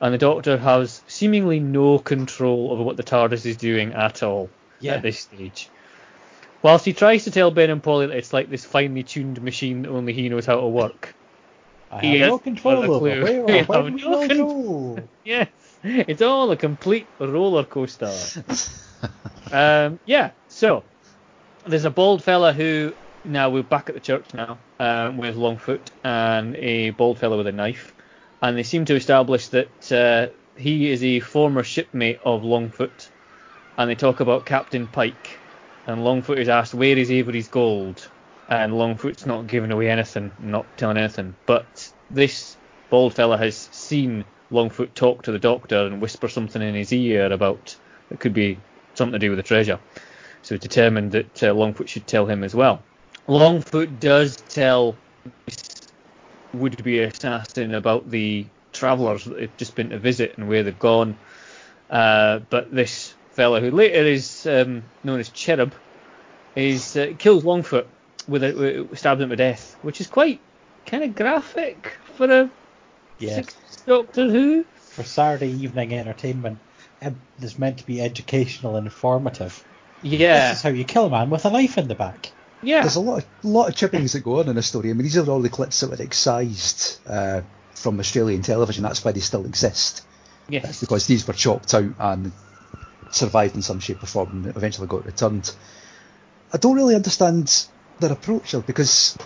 And 0.00 0.12
the 0.12 0.18
Doctor 0.18 0.56
has 0.56 1.02
seemingly 1.06 1.60
no 1.60 1.98
control 1.98 2.72
over 2.72 2.82
what 2.82 2.96
the 2.96 3.04
TARDIS 3.04 3.46
is 3.46 3.56
doing 3.56 3.92
at 3.92 4.22
all 4.22 4.48
Yeah. 4.80 4.94
at 4.94 5.02
this 5.02 5.20
stage. 5.20 5.68
Whilst 6.62 6.86
he 6.86 6.94
tries 6.94 7.24
to 7.24 7.30
tell 7.30 7.50
Ben 7.50 7.70
and 7.70 7.82
Polly 7.82 8.06
that 8.06 8.16
it's 8.16 8.32
like 8.32 8.48
this 8.48 8.64
finely 8.64 9.02
tuned 9.02 9.40
machine 9.42 9.82
that 9.82 9.90
only 9.90 10.14
he 10.14 10.28
knows 10.30 10.46
how 10.46 10.60
to 10.60 10.66
work. 10.66 11.14
I 11.92 12.00
He 12.00 12.18
have 12.18 12.28
no 12.30 12.38
control 12.38 12.90
over 12.90 12.98
where 12.98 13.46
has 13.46 13.68
when 13.68 13.94
we 13.94 14.02
no 14.02 14.10
will 14.10 14.28
con- 14.28 15.08
Yes, 15.24 15.48
it's 15.86 16.22
all 16.22 16.50
a 16.50 16.56
complete 16.56 17.06
roller 17.18 17.62
coaster. 17.62 18.10
um, 19.52 19.98
yeah, 20.06 20.30
so 20.48 20.82
there's 21.66 21.84
a 21.84 21.90
bald 21.90 22.24
fella 22.24 22.54
who 22.54 22.94
now 23.22 23.50
we're 23.50 23.62
back 23.62 23.90
at 23.90 23.94
the 23.94 24.00
church 24.00 24.32
now 24.32 24.56
um, 24.80 25.18
with 25.18 25.36
Longfoot 25.36 25.80
and 26.02 26.56
a 26.56 26.88
bald 26.90 27.18
fella 27.18 27.36
with 27.36 27.46
a 27.48 27.52
knife, 27.52 27.94
and 28.40 28.56
they 28.56 28.62
seem 28.62 28.86
to 28.86 28.94
establish 28.94 29.48
that 29.48 29.92
uh, 29.92 30.32
he 30.58 30.90
is 30.90 31.04
a 31.04 31.20
former 31.20 31.62
shipmate 31.62 32.18
of 32.24 32.40
Longfoot, 32.40 33.08
and 33.76 33.90
they 33.90 33.94
talk 33.94 34.20
about 34.20 34.46
Captain 34.46 34.86
Pike, 34.86 35.38
and 35.86 36.00
Longfoot 36.00 36.38
is 36.38 36.48
asked 36.48 36.72
where 36.72 36.96
is 36.96 37.10
Avery's 37.10 37.48
gold, 37.48 38.08
and 38.48 38.72
Longfoot's 38.72 39.26
not 39.26 39.48
giving 39.48 39.70
away 39.70 39.90
anything, 39.90 40.30
not 40.40 40.64
telling 40.78 40.96
anything, 40.96 41.34
but 41.44 41.92
this 42.10 42.56
bald 42.88 43.12
fella 43.12 43.36
has 43.36 43.54
seen 43.54 44.24
Longfoot 44.50 44.94
talk 44.94 45.22
to 45.22 45.32
the 45.32 45.38
doctor 45.38 45.86
and 45.86 46.00
whisper 46.00 46.28
something 46.28 46.60
in 46.60 46.74
his 46.74 46.92
ear 46.92 47.32
about 47.32 47.76
it 48.10 48.20
could 48.20 48.34
be 48.34 48.58
something 48.94 49.12
to 49.12 49.18
do 49.18 49.30
with 49.30 49.38
the 49.38 49.42
treasure. 49.42 49.80
So 50.42 50.56
determined 50.56 51.12
that 51.12 51.42
uh, 51.42 51.54
Longfoot 51.54 51.88
should 51.88 52.06
tell 52.06 52.26
him 52.26 52.44
as 52.44 52.54
well. 52.54 52.82
Longfoot 53.28 53.98
does 54.00 54.36
tell 54.36 54.96
this 55.46 55.80
would-be 56.52 57.00
assassin 57.00 57.74
about 57.74 58.10
the 58.10 58.46
travellers 58.72 59.24
that 59.24 59.36
they've 59.38 59.56
just 59.56 59.74
been 59.74 59.90
to 59.90 59.98
visit 59.98 60.36
and 60.36 60.48
where 60.48 60.62
they've 60.62 60.78
gone. 60.78 61.16
Uh, 61.88 62.40
but 62.50 62.72
this 62.74 63.14
fellow, 63.32 63.60
who 63.60 63.70
later 63.70 64.04
is 64.04 64.46
um, 64.46 64.84
known 65.02 65.20
as 65.20 65.30
Cherub, 65.30 65.72
is 66.54 66.96
uh, 66.96 67.12
kills 67.18 67.44
Longfoot 67.44 67.86
with 68.28 68.42
a 68.42 68.88
stabs 68.94 69.20
him 69.20 69.30
to 69.30 69.36
death, 69.36 69.76
which 69.82 70.00
is 70.00 70.06
quite 70.06 70.40
kind 70.86 71.02
of 71.04 71.14
graphic 71.14 71.92
for 72.16 72.30
a 72.30 72.50
Yes. 73.18 73.34
sixth 73.36 73.86
Doctor 73.86 74.28
Who. 74.30 74.64
For 74.74 75.02
Saturday 75.02 75.50
evening 75.50 75.92
entertainment, 75.94 76.58
it's 77.40 77.58
meant 77.58 77.78
to 77.78 77.86
be 77.86 78.00
educational 78.00 78.76
and 78.76 78.86
informative. 78.86 79.64
Yeah, 80.02 80.48
This 80.50 80.58
is 80.58 80.62
how 80.62 80.68
you 80.70 80.84
kill 80.84 81.06
a 81.06 81.10
man 81.10 81.30
with 81.30 81.44
a 81.44 81.50
knife 81.50 81.78
in 81.78 81.88
the 81.88 81.94
back. 81.94 82.30
yeah, 82.62 82.82
There's 82.82 82.96
a 82.96 83.00
lot 83.00 83.18
of 83.24 83.26
lot 83.42 83.68
of 83.68 83.74
chippings 83.76 84.12
that 84.12 84.22
go 84.24 84.40
on 84.40 84.48
in 84.48 84.56
the 84.56 84.62
story. 84.62 84.90
I 84.90 84.92
mean, 84.92 85.02
these 85.02 85.16
are 85.18 85.28
all 85.28 85.40
the 85.40 85.48
clips 85.48 85.80
that 85.80 85.90
were 85.90 86.00
excised 86.02 87.00
uh, 87.06 87.42
from 87.74 87.98
Australian 87.98 88.42
television. 88.42 88.82
That's 88.82 89.04
why 89.04 89.12
they 89.12 89.20
still 89.20 89.44
exist. 89.46 90.04
yes. 90.48 90.80
because 90.80 91.06
these 91.06 91.26
were 91.26 91.34
chopped 91.34 91.74
out 91.74 91.90
and 91.98 92.32
survived 93.10 93.54
in 93.56 93.62
some 93.62 93.80
shape 93.80 94.02
or 94.02 94.06
form 94.06 94.28
and 94.44 94.46
eventually 94.56 94.86
got 94.88 95.04
returned. 95.06 95.54
I 96.52 96.58
don't 96.58 96.76
really 96.76 96.94
understand 96.94 97.66
their 97.98 98.12
approach 98.12 98.52
though, 98.52 98.60
because 98.60 99.16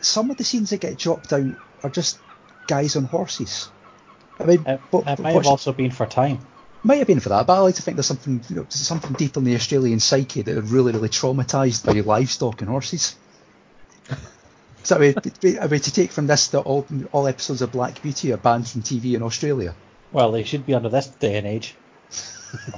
some 0.00 0.30
of 0.30 0.36
the 0.36 0.44
scenes 0.44 0.70
that 0.70 0.80
get 0.80 0.98
chopped 0.98 1.32
out 1.32 1.46
are 1.82 1.90
just 1.90 2.18
guys 2.68 2.94
on 2.94 3.04
horses. 3.04 3.68
I 4.38 4.44
mean, 4.44 4.64
It, 4.66 4.80
what- 4.92 5.06
it 5.08 5.18
might 5.18 5.34
what- 5.34 5.44
have 5.44 5.50
also 5.50 5.72
been 5.72 5.90
for 5.90 6.06
time. 6.06 6.38
might 6.84 6.98
have 6.98 7.08
been 7.08 7.18
for 7.20 7.30
that, 7.30 7.46
but 7.48 7.54
I 7.54 7.58
like 7.58 7.74
to 7.74 7.82
think 7.82 7.96
there's 7.96 8.06
something 8.06 8.40
you 8.48 8.56
know, 8.56 8.66
something 8.68 9.14
deep 9.14 9.36
in 9.36 9.42
the 9.42 9.56
Australian 9.56 9.98
psyche 9.98 10.42
that 10.42 10.56
are 10.56 10.60
really, 10.60 10.92
really 10.92 11.08
traumatised 11.08 11.84
by 11.84 11.92
livestock 12.00 12.60
and 12.60 12.70
horses. 12.70 13.16
So 14.84 14.94
I 14.96 14.98
mean, 15.00 15.14
I 15.60 15.66
mean, 15.66 15.80
to 15.80 15.92
take 15.92 16.12
from 16.12 16.28
this 16.28 16.48
that 16.48 16.60
all 16.60 16.86
all 17.10 17.26
episodes 17.26 17.62
of 17.62 17.72
Black 17.72 18.00
Beauty 18.00 18.32
are 18.32 18.36
banned 18.36 18.68
from 18.68 18.82
TV 18.82 19.14
in 19.14 19.22
Australia. 19.24 19.74
Well, 20.12 20.30
they 20.30 20.44
should 20.44 20.64
be 20.64 20.74
under 20.74 20.88
this 20.88 21.08
day 21.08 21.36
and 21.36 21.46
age. 21.46 21.74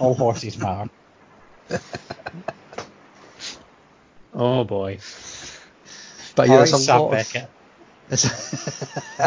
All 0.00 0.14
horses 0.14 0.56
matter. 0.64 0.88
Oh 4.34 4.64
boy. 4.64 4.98
But 6.36 6.48
yeah, 6.48 6.56
there's 6.58 6.72
a 6.72 6.78
Sam 6.78 7.00
lot 7.00 7.06
of, 7.06 7.10
Beckett. 7.12 7.36
It's- 7.42 7.48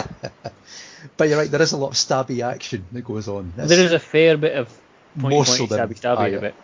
but 1.17 1.29
you're 1.29 1.37
right, 1.37 1.49
there 1.51 1.61
is 1.61 1.71
a 1.73 1.77
lot 1.77 1.89
of 1.89 1.93
stabby 1.95 2.41
action 2.43 2.85
that 2.91 3.03
goes 3.03 3.27
on. 3.27 3.53
It's- 3.55 3.69
There 3.69 3.85
is 3.85 3.91
a 3.93 3.99
fair 3.99 4.37
bit 4.37 4.55
of 4.55 4.67
pointy, 5.19 5.35
More 5.35 5.45
pointy, 5.45 5.57
so 5.57 5.65
than- 5.67 5.89
stabby, 5.89 5.99
stabby 5.99 6.17
aye, 6.17 6.27
a 6.29 6.41
bit. 6.41 6.55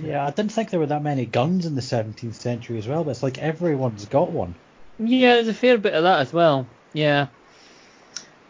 Yeah, 0.00 0.26
I 0.26 0.30
didn't 0.30 0.52
think 0.52 0.70
there 0.70 0.80
were 0.80 0.86
that 0.86 1.02
many 1.02 1.24
guns 1.24 1.66
in 1.66 1.74
the 1.76 1.80
17th 1.80 2.34
century 2.34 2.78
as 2.78 2.88
well, 2.88 3.04
but 3.04 3.10
it's 3.12 3.22
like 3.22 3.38
everyone's 3.38 4.04
got 4.06 4.30
one. 4.30 4.54
Yeah, 4.98 5.34
there's 5.34 5.48
a 5.48 5.54
fair 5.54 5.78
bit 5.78 5.94
of 5.94 6.02
that 6.02 6.20
as 6.20 6.32
well. 6.32 6.66
Yeah. 6.92 7.28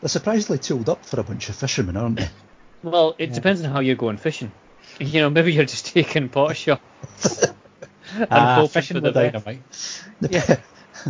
They're 0.00 0.08
surprisingly 0.08 0.58
tooled 0.58 0.88
up 0.88 1.04
for 1.04 1.20
a 1.20 1.22
bunch 1.22 1.48
of 1.48 1.56
fishermen, 1.56 1.96
aren't 1.96 2.16
they? 2.16 2.28
Well, 2.82 3.14
it 3.16 3.32
depends 3.32 3.62
on 3.62 3.70
how 3.70 3.80
you're 3.80 3.94
going 3.96 4.18
fishing. 4.18 4.52
You 5.00 5.22
know, 5.22 5.30
maybe 5.30 5.52
you're 5.54 5.64
just 5.64 5.86
taking 5.86 6.28
pot 6.28 6.54
shots. 6.56 7.42
and 8.14 8.28
Ah, 8.30 8.54
hoping 8.56 8.68
fishing 8.68 8.96
for 8.96 9.00
the 9.00 9.06
with 9.08 9.14
dynamite. 9.14 9.62
Yeah. 10.20 10.56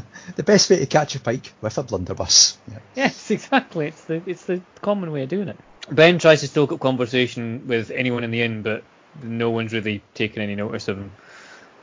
the 0.37 0.43
best 0.43 0.71
way 0.71 0.79
to 0.79 0.87
catch 0.87 1.15
a 1.15 1.21
pike 1.21 1.53
with 1.61 1.79
a 1.79 1.83
blunderbuss. 1.83 2.57
Yeah. 2.71 2.79
Yes, 2.95 3.31
exactly. 3.31 3.89
It's 3.89 4.05
the 4.05 4.23
it's 4.27 4.45
the 4.45 4.61
common 4.81 5.13
way 5.13 5.23
of 5.23 5.29
doing 5.29 5.49
it. 5.49 5.59
Ben 5.91 6.19
tries 6.19 6.41
to 6.41 6.49
stoke 6.49 6.73
up 6.73 6.81
conversation 6.81 7.67
with 7.67 7.91
anyone 7.91 8.25
in 8.25 8.31
the 8.31 8.43
inn, 8.43 8.63
but 8.63 8.83
no 9.23 9.51
one's 9.51 9.73
really 9.73 10.03
taking 10.15 10.43
any 10.43 10.55
notice 10.55 10.89
of 10.89 10.99
him. 10.99 11.13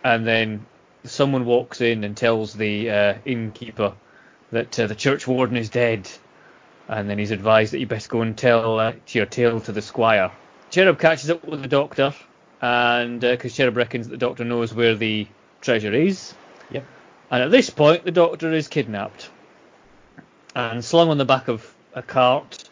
And 0.03 0.25
then 0.25 0.65
someone 1.03 1.45
walks 1.45 1.81
in 1.81 2.03
and 2.03 2.17
tells 2.17 2.53
the 2.53 2.89
uh, 2.89 3.13
innkeeper 3.25 3.93
that 4.51 4.79
uh, 4.79 4.87
the 4.87 4.95
church 4.95 5.27
warden 5.27 5.57
is 5.57 5.69
dead. 5.69 6.09
And 6.87 7.09
then 7.09 7.19
he's 7.19 7.31
advised 7.31 7.73
that 7.73 7.79
you 7.79 7.85
best 7.85 8.09
go 8.09 8.21
and 8.21 8.37
tell 8.37 8.79
uh, 8.79 8.93
your 9.09 9.25
tale 9.25 9.61
to 9.61 9.71
the 9.71 9.81
squire. 9.81 10.31
Cherub 10.71 10.99
catches 10.99 11.29
up 11.29 11.45
with 11.45 11.61
the 11.61 11.67
doctor, 11.67 12.13
and 12.61 13.21
because 13.21 13.55
Cherub 13.55 13.77
reckons 13.77 14.07
that 14.07 14.11
the 14.11 14.17
doctor 14.17 14.43
knows 14.43 14.73
where 14.73 14.95
the 14.95 15.27
treasure 15.61 15.93
is. 15.93 16.33
Yep. 16.71 16.85
And 17.31 17.41
at 17.41 17.49
this 17.49 17.69
point, 17.69 18.03
the 18.03 18.11
doctor 18.11 18.51
is 18.51 18.67
kidnapped 18.67 19.29
and 20.53 20.83
slung 20.83 21.09
on 21.09 21.17
the 21.17 21.25
back 21.25 21.47
of 21.47 21.73
a 21.93 22.03
cart 22.03 22.69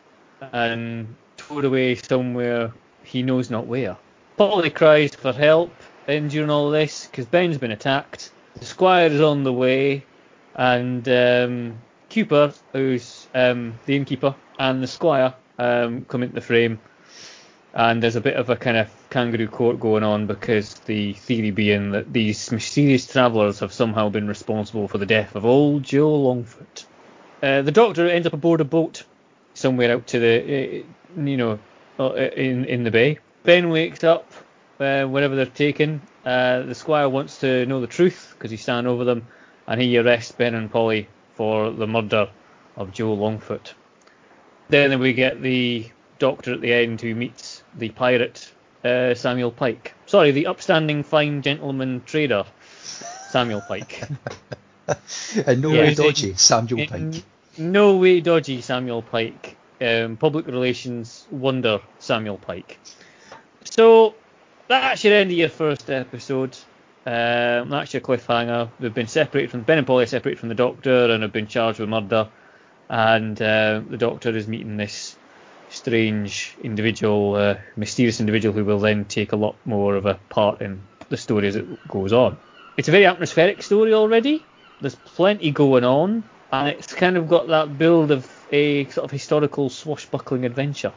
and 0.51 1.15
towed 1.37 1.63
away 1.63 1.95
somewhere 1.95 2.73
he 3.03 3.23
knows 3.23 3.49
not 3.49 3.67
where. 3.67 3.95
Polly 4.35 4.69
cries 4.69 5.15
for 5.15 5.31
help 5.31 5.73
in 6.07 6.27
during 6.27 6.49
all 6.49 6.71
this 6.71 7.07
because 7.07 7.25
Ben's 7.25 7.57
been 7.57 7.71
attacked. 7.71 8.31
The 8.55 8.65
Squire 8.65 9.07
is 9.07 9.21
on 9.21 9.45
the 9.45 9.53
way, 9.53 10.05
and 10.55 11.07
um, 11.07 11.77
Cooper, 12.09 12.53
who's 12.73 13.27
um, 13.33 13.75
the 13.85 13.95
innkeeper, 13.95 14.35
and 14.59 14.83
the 14.83 14.87
Squire 14.87 15.33
um, 15.57 16.03
come 16.05 16.23
into 16.23 16.35
the 16.35 16.41
frame. 16.41 16.79
And 17.73 18.03
there's 18.03 18.17
a 18.17 18.21
bit 18.21 18.35
of 18.35 18.49
a 18.49 18.57
kind 18.57 18.75
of 18.75 18.89
kangaroo 19.09 19.47
court 19.47 19.79
going 19.79 20.03
on 20.03 20.27
because 20.27 20.73
the 20.85 21.13
theory 21.13 21.51
being 21.51 21.91
that 21.91 22.11
these 22.13 22.51
mysterious 22.51 23.07
travellers 23.07 23.59
have 23.59 23.73
somehow 23.73 24.09
been 24.09 24.27
responsible 24.27 24.87
for 24.87 24.97
the 24.97 25.05
death 25.05 25.35
of 25.35 25.45
old 25.45 25.83
Joe 25.83 26.09
Longfoot. 26.09 26.85
Uh, 27.41 27.61
the 27.61 27.71
doctor 27.71 28.07
ends 28.07 28.27
up 28.27 28.33
aboard 28.33 28.61
a 28.61 28.65
boat 28.65 29.03
somewhere 29.53 29.91
out 29.93 30.07
to 30.07 30.19
the, 30.19 30.83
uh, 31.17 31.21
you 31.21 31.37
know, 31.37 31.59
uh, 31.99 32.13
in 32.13 32.65
in 32.65 32.83
the 32.83 32.91
bay. 32.91 33.19
Ben 33.43 33.69
wakes 33.69 34.03
up 34.03 34.31
uh, 34.79 35.05
wherever 35.05 35.35
they're 35.35 35.45
taken. 35.45 36.01
Uh, 36.25 36.61
the 36.63 36.75
squire 36.75 37.09
wants 37.09 37.39
to 37.39 37.65
know 37.65 37.81
the 37.81 37.87
truth 37.87 38.33
because 38.37 38.51
he's 38.51 38.61
standing 38.61 38.91
over 38.91 39.05
them, 39.05 39.27
and 39.67 39.81
he 39.81 39.97
arrests 39.97 40.31
Ben 40.31 40.53
and 40.53 40.71
Polly 40.71 41.07
for 41.35 41.71
the 41.71 41.87
murder 41.87 42.29
of 42.75 42.91
Joe 42.91 43.15
Longfoot. 43.15 43.73
Then 44.69 44.99
we 44.99 45.13
get 45.13 45.41
the 45.41 45.89
doctor 46.19 46.53
at 46.53 46.61
the 46.61 46.73
end 46.73 47.01
who 47.01 47.15
meets 47.15 47.63
the 47.75 47.89
pirate 47.89 48.51
uh, 48.83 49.13
Samuel 49.13 49.51
Pike. 49.51 49.93
Sorry, 50.05 50.31
the 50.31 50.47
upstanding 50.47 51.03
fine 51.03 51.41
gentleman 51.41 52.01
trader 52.05 52.45
Samuel 53.29 53.61
Pike. 53.67 54.03
and 55.45 55.61
no 55.61 55.71
Yeah, 55.73 55.81
way 55.81 55.93
dodgy, 55.95 56.33
Samuel 56.35 56.87
Pike. 56.87 57.23
No 57.57 57.97
way 57.97 58.21
dodgy 58.21 58.61
Samuel 58.61 59.01
Pike. 59.01 59.57
Um, 59.81 60.17
public 60.17 60.47
relations 60.47 61.25
wonder 61.31 61.81
Samuel 61.99 62.37
Pike. 62.37 62.79
So 63.63 64.15
that's 64.67 65.03
your 65.03 65.13
end 65.13 65.31
of 65.31 65.37
your 65.37 65.49
first 65.49 65.89
episode. 65.89 66.57
Um, 67.05 67.69
that's 67.69 67.93
your 67.93 68.01
cliffhanger. 68.01 68.69
They've 68.79 68.93
been 68.93 69.07
separated 69.07 69.51
from 69.51 69.61
Ben 69.61 69.77
and 69.77 69.87
Polly 69.87 70.05
separated 70.05 70.39
from 70.39 70.49
the 70.49 70.55
Doctor 70.55 71.11
and 71.11 71.23
have 71.23 71.31
been 71.31 71.47
charged 71.47 71.79
with 71.79 71.89
murder. 71.89 72.29
And 72.89 73.39
uh, 73.41 73.81
the 73.87 73.97
Doctor 73.97 74.35
is 74.35 74.47
meeting 74.47 74.77
this 74.77 75.15
strange 75.79 76.55
individual, 76.61 77.35
uh, 77.35 77.55
mysterious 77.75 78.19
individual 78.19 78.53
who 78.53 78.65
will 78.65 78.79
then 78.79 79.05
take 79.05 79.31
a 79.31 79.35
lot 79.35 79.55
more 79.65 79.95
of 79.95 80.05
a 80.05 80.19
part 80.29 80.61
in 80.61 80.81
the 81.09 81.17
story 81.17 81.47
as 81.47 81.55
it 81.55 81.65
goes 81.87 82.13
on. 82.13 82.37
It's 82.77 82.87
a 82.87 82.91
very 82.91 83.05
atmospheric 83.05 83.63
story 83.63 83.93
already. 83.93 84.43
There's 84.81 84.95
plenty 84.95 85.51
going 85.51 85.83
on, 85.83 86.23
and 86.51 86.69
it's 86.69 86.93
kind 86.93 87.17
of 87.17 87.27
got 87.27 87.47
that 87.47 87.77
build 87.77 88.11
of 88.11 88.29
a 88.51 88.85
sort 88.85 89.05
of 89.05 89.11
historical 89.11 89.69
swashbuckling 89.69 90.45
adventure. 90.45 90.93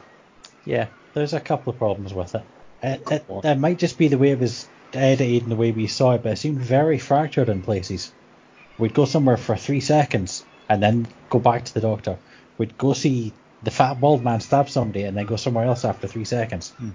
Yeah, 0.65 0.87
there's 1.13 1.33
a 1.33 1.39
couple 1.39 1.71
of 1.71 1.79
problems 1.79 2.13
with 2.13 2.35
it. 2.35 2.43
It, 2.81 3.01
it, 3.11 3.25
it 3.43 3.59
might 3.59 3.79
just 3.79 3.97
be 3.97 4.09
the 4.09 4.17
way 4.17 4.31
it 4.31 4.39
was 4.39 4.67
edited 4.93 5.43
and 5.43 5.51
the 5.51 5.55
way 5.55 5.71
we 5.71 5.87
saw 5.87 6.13
it, 6.13 6.23
but 6.23 6.33
it 6.33 6.37
seemed 6.37 6.59
very 6.59 6.99
fractured 6.99 7.49
in 7.49 7.61
places. 7.61 8.11
We'd 8.77 8.93
go 8.93 9.05
somewhere 9.05 9.37
for 9.37 9.55
three 9.55 9.79
seconds 9.79 10.45
and 10.69 10.81
then 10.83 11.07
go 11.29 11.39
back 11.39 11.65
to 11.65 11.73
the 11.73 11.81
doctor. 11.81 12.17
We'd 12.57 12.77
go 12.77 12.93
see 12.93 13.33
the 13.63 13.71
fat 13.71 13.99
bald 13.99 14.23
man 14.23 14.39
stab 14.41 14.69
somebody 14.69 15.03
and 15.03 15.15
then 15.17 15.25
go 15.25 15.35
somewhere 15.35 15.65
else 15.65 15.85
after 15.85 16.07
three 16.07 16.25
seconds. 16.25 16.71
Hmm. 16.71 16.89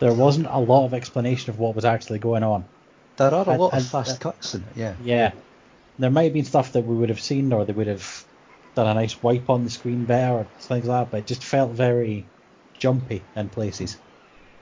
There 0.00 0.12
wasn't 0.14 0.46
a 0.48 0.58
lot 0.58 0.84
of 0.86 0.94
explanation 0.94 1.50
of 1.50 1.58
what 1.58 1.74
was 1.74 1.84
actually 1.84 2.20
going 2.20 2.44
on. 2.44 2.64
There 3.16 3.34
are 3.34 3.44
a 3.46 3.50
and- 3.50 3.60
lot 3.60 3.72
and- 3.72 3.82
of 3.82 3.88
fast 3.88 4.16
uh, 4.24 4.30
cuts 4.30 4.54
in 4.54 4.60
it, 4.62 4.66
yeah. 4.76 4.94
Yeah. 5.02 5.32
There 5.98 6.10
might 6.10 6.24
have 6.24 6.32
been 6.32 6.44
stuff 6.44 6.72
that 6.72 6.82
we 6.84 6.94
would 6.94 7.08
have 7.08 7.20
seen 7.20 7.52
or 7.52 7.64
they 7.64 7.72
would 7.72 7.88
have 7.88 8.24
done 8.76 8.86
a 8.86 8.94
nice 8.94 9.20
wipe 9.20 9.50
on 9.50 9.64
the 9.64 9.70
screen 9.70 10.04
better 10.04 10.34
or 10.34 10.44
things 10.60 10.68
like 10.68 10.84
that, 10.84 11.10
but 11.10 11.16
it 11.18 11.26
just 11.26 11.42
felt 11.42 11.72
very 11.72 12.24
jumpy 12.78 13.22
in 13.34 13.48
places. 13.48 13.96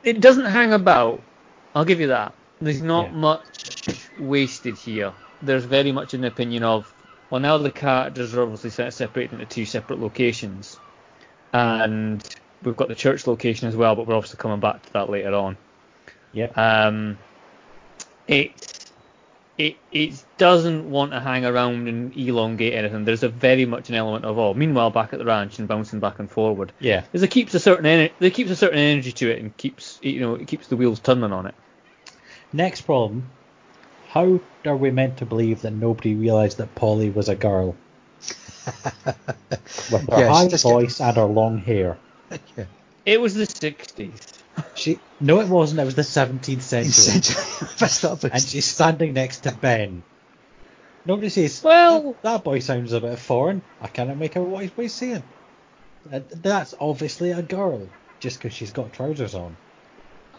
It 0.02 0.20
doesn't 0.20 0.46
hang 0.46 0.72
about. 0.72 1.20
I'll 1.74 1.84
give 1.84 2.00
you 2.00 2.06
that. 2.06 2.32
There's 2.62 2.80
not 2.80 3.08
Yeah. 3.08 3.16
much 3.16 4.08
wasted 4.18 4.78
here. 4.78 5.12
There's 5.42 5.66
very 5.66 5.92
much 5.92 6.14
an 6.14 6.24
opinion 6.24 6.62
of, 6.62 6.90
well, 7.28 7.42
now 7.42 7.58
the 7.58 7.70
characters 7.70 8.34
are 8.34 8.42
obviously 8.42 8.70
set- 8.70 8.94
separated 8.94 9.34
into 9.34 9.44
two 9.44 9.66
separate 9.66 10.00
locations, 10.00 10.78
and 11.52 12.26
we've 12.62 12.76
got 12.76 12.88
the 12.88 12.94
church 12.94 13.26
location 13.26 13.68
as 13.68 13.76
well, 13.76 13.94
but 13.94 14.06
we're 14.06 14.14
obviously 14.14 14.38
coming 14.38 14.60
back 14.60 14.84
to 14.86 14.92
that 14.94 15.10
later 15.10 15.34
on. 15.34 15.56
Yeah. 16.32 16.46
Um, 16.56 17.18
it 18.28 18.76
it 19.58 19.76
it 19.90 20.24
doesn't 20.36 20.90
want 20.90 21.12
to 21.12 21.20
hang 21.20 21.44
around 21.44 21.88
and 21.88 22.14
elongate 22.16 22.74
anything. 22.74 23.04
There's 23.04 23.22
a 23.22 23.28
very 23.28 23.64
much 23.64 23.88
an 23.88 23.94
element 23.94 24.24
of 24.24 24.38
oh, 24.38 24.54
meanwhile 24.54 24.90
back 24.90 25.12
at 25.12 25.18
the 25.18 25.24
ranch 25.24 25.58
and 25.58 25.66
bouncing 25.66 26.00
back 26.00 26.18
and 26.18 26.30
forward. 26.30 26.72
Yeah. 26.78 27.04
There's 27.12 27.22
a 27.22 27.28
keeps 27.28 27.54
a 27.54 27.60
certain 27.60 27.84
ener- 27.84 28.12
there 28.18 28.30
keeps 28.30 28.50
a 28.50 28.56
certain 28.56 28.78
energy 28.78 29.12
to 29.12 29.30
it 29.30 29.40
and 29.40 29.56
keeps 29.56 29.98
you 30.02 30.20
know 30.20 30.34
it 30.34 30.46
keeps 30.46 30.66
the 30.66 30.76
wheels 30.76 31.00
turning 31.00 31.32
on 31.32 31.46
it. 31.46 31.54
Next 32.52 32.82
problem. 32.82 33.30
How 34.08 34.40
are 34.64 34.76
we 34.76 34.90
meant 34.90 35.18
to 35.18 35.26
believe 35.26 35.62
that 35.62 35.72
nobody 35.72 36.14
realised 36.14 36.58
that 36.58 36.74
Polly 36.74 37.10
was 37.10 37.28
a 37.28 37.34
girl? 37.34 37.76
With 38.66 40.08
her 40.10 40.18
Yes, 40.18 40.28
high 40.36 40.48
just 40.48 40.64
get- 40.64 40.72
voice 40.72 41.00
and 41.00 41.16
her 41.16 41.24
long 41.24 41.58
hair. 41.58 41.96
It 43.06 43.20
was 43.20 43.34
the 43.34 43.44
60s. 43.46 44.32
She 44.74 44.98
no, 45.20 45.38
it 45.40 45.46
wasn't. 45.48 45.78
It 45.80 45.84
was 45.84 45.94
the 45.94 46.02
17th 46.02 46.60
century. 46.62 48.28
And 48.32 48.42
she's 48.42 48.64
standing 48.64 49.12
next 49.14 49.40
to 49.44 49.52
Ben. 49.52 50.02
Nobody 51.04 51.28
says, 51.28 51.62
Well- 51.62 52.02
that, 52.02 52.22
that 52.22 52.44
boy 52.44 52.58
sounds 52.58 52.92
a 52.92 53.00
bit 53.00 53.16
foreign. 53.20 53.62
I 53.80 53.86
cannot 53.86 54.16
make 54.16 54.36
out 54.36 54.48
what 54.48 54.62
he's- 54.62 54.76
what 54.76 54.82
he's 54.82 54.92
saying. 54.94 55.22
Uh, 56.12 56.20
That's 56.34 56.74
obviously 56.80 57.30
a 57.30 57.42
girl, 57.42 57.88
just 58.18 58.38
because 58.38 58.54
she's 58.54 58.72
got 58.72 58.92
trousers 58.92 59.36
on. 59.36 59.56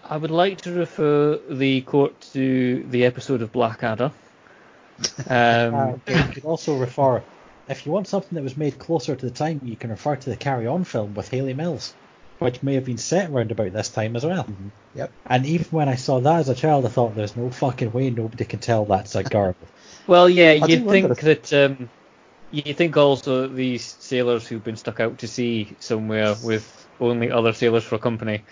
I 0.04 0.18
would 0.18 0.32
like 0.32 0.62
to 0.62 0.72
refer 0.74 1.40
the 1.50 1.82
court 1.82 2.20
to 2.34 2.84
the 2.90 3.06
episode 3.06 3.42
of 3.42 3.52
Blackadder. 3.54 4.12
Um, 5.30 5.76
Uh, 5.76 5.94
you 6.08 6.24
could 6.34 6.46
also 6.46 6.76
refer, 6.78 7.22
if 7.70 7.86
you 7.86 7.92
want 7.92 8.08
something 8.08 8.36
that 8.36 8.44
was 8.44 8.58
made 8.58 8.80
closer 8.80 9.16
to 9.16 9.26
the 9.26 9.32
time, 9.32 9.62
you 9.64 9.76
can 9.76 9.90
refer 9.90 10.16
to 10.16 10.30
the 10.30 10.36
Carry 10.36 10.68
On 10.68 10.84
film 10.84 11.14
with 11.14 11.30
Hayley 11.30 11.54
Mills, 11.54 11.94
which 12.40 12.64
may 12.64 12.76
have 12.76 12.86
been 12.86 12.98
set 12.98 13.30
around 13.30 13.52
about 13.52 13.74
this 13.74 13.90
time 13.90 14.16
as 14.16 14.26
well. 14.26 14.48
Yep. 14.96 15.12
And 15.26 15.46
even 15.46 15.66
when 15.72 15.90
I 15.90 15.96
saw 15.96 16.20
that 16.20 16.40
as 16.40 16.50
a 16.50 16.56
child, 16.56 16.86
I 16.86 16.90
thought 16.90 17.16
there's 17.16 17.36
no 17.36 17.50
fucking 17.50 17.92
way 17.92 18.10
nobody 18.10 18.46
can 18.46 18.60
tell 18.60 18.86
that's 18.86 19.16
a 19.16 19.24
girl. 19.24 19.56
Well, 20.08 20.30
yeah, 20.30 20.54
do 20.54 20.72
you'd 20.72 20.86
wonder 20.86 21.14
think 21.16 21.50
that 21.50 21.54
um, 21.54 21.90
you 22.52 22.74
think 22.74 22.96
also 22.96 23.48
these 23.48 23.84
sailors 24.00 24.48
who've 24.48 24.64
been 24.64 24.78
stuck 24.78 25.02
out 25.02 25.18
to 25.18 25.28
sea 25.28 25.76
somewhere 25.82 26.34
with 26.44 26.88
only 27.02 27.30
other 27.30 27.52
sailors 27.52 27.84
for 27.84 27.98
company, 27.98 28.46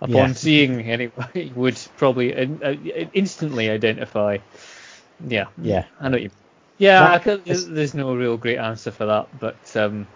upon 0.00 0.14
Yeah. 0.14 0.32
seeing 0.32 0.80
anybody, 0.80 1.52
would 1.56 1.78
probably 1.98 2.32
in, 2.32 2.62
uh, 2.62 2.74
instantly 3.12 3.68
identify. 3.68 4.38
Yeah, 5.28 5.46
Yeah. 5.60 5.84
I 6.00 6.08
know 6.08 6.14
what 6.14 6.22
you. 6.22 6.30
Yeah, 6.78 7.12
I 7.12 7.18
could, 7.18 7.42
is- 7.46 7.68
there's 7.68 7.94
no 7.94 8.14
real 8.14 8.36
great 8.36 8.58
answer 8.58 8.90
for 8.90 9.06
that, 9.06 9.28
but 9.38 9.76
um, 9.76 10.06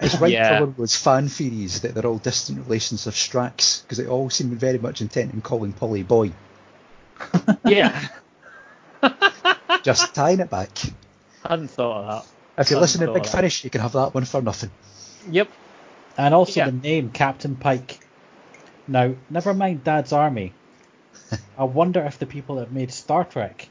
It's 0.00 0.14
right 0.20 0.32
Yeah. 0.32 0.48
for 0.58 0.60
one 0.64 0.68
of 0.70 0.76
those 0.76 0.96
fan 0.96 1.28
theories 1.28 1.82
that 1.82 1.94
they're 1.94 2.06
all 2.06 2.18
distant 2.18 2.60
relations 2.64 3.06
of 3.06 3.14
Strax, 3.14 3.82
because 3.82 3.98
they 3.98 4.06
all 4.06 4.30
seem 4.30 4.50
very 4.56 4.78
much 4.78 5.00
intent 5.00 5.32
in 5.34 5.42
calling 5.42 5.72
Polly 5.72 6.02
boy. 6.02 6.32
yeah, 7.64 8.08
Just 9.82 10.14
tying 10.14 10.40
it 10.40 10.50
back. 10.50 10.70
I 11.44 11.50
hadn't 11.50 11.68
thought 11.68 12.04
of 12.04 12.06
that. 12.56 12.62
If 12.62 12.70
you 12.70 12.78
listen 12.78 13.04
to 13.06 13.12
Big. 13.12 13.26
Finish, 13.26 13.64
you 13.64 13.70
can 13.70 13.80
have 13.80 13.92
that 13.92 14.14
one 14.14 14.24
for 14.24 14.40
nothing. 14.42 14.70
Yep. 15.30 15.48
And 16.16 16.34
also 16.34 16.60
Yeah. 16.60 16.66
the 16.66 16.72
name 16.72 17.10
Captain 17.10 17.56
Pike. 17.56 17.98
Now, 18.86 19.14
never 19.30 19.54
mind 19.54 19.84
Dad's 19.84 20.12
Army. 20.12 20.52
I 21.58 21.64
wonder 21.64 22.00
if 22.04 22.18
the 22.18 22.26
people 22.26 22.56
that 22.56 22.70
made 22.72 22.92
Star 22.92 23.24
Trek 23.24 23.68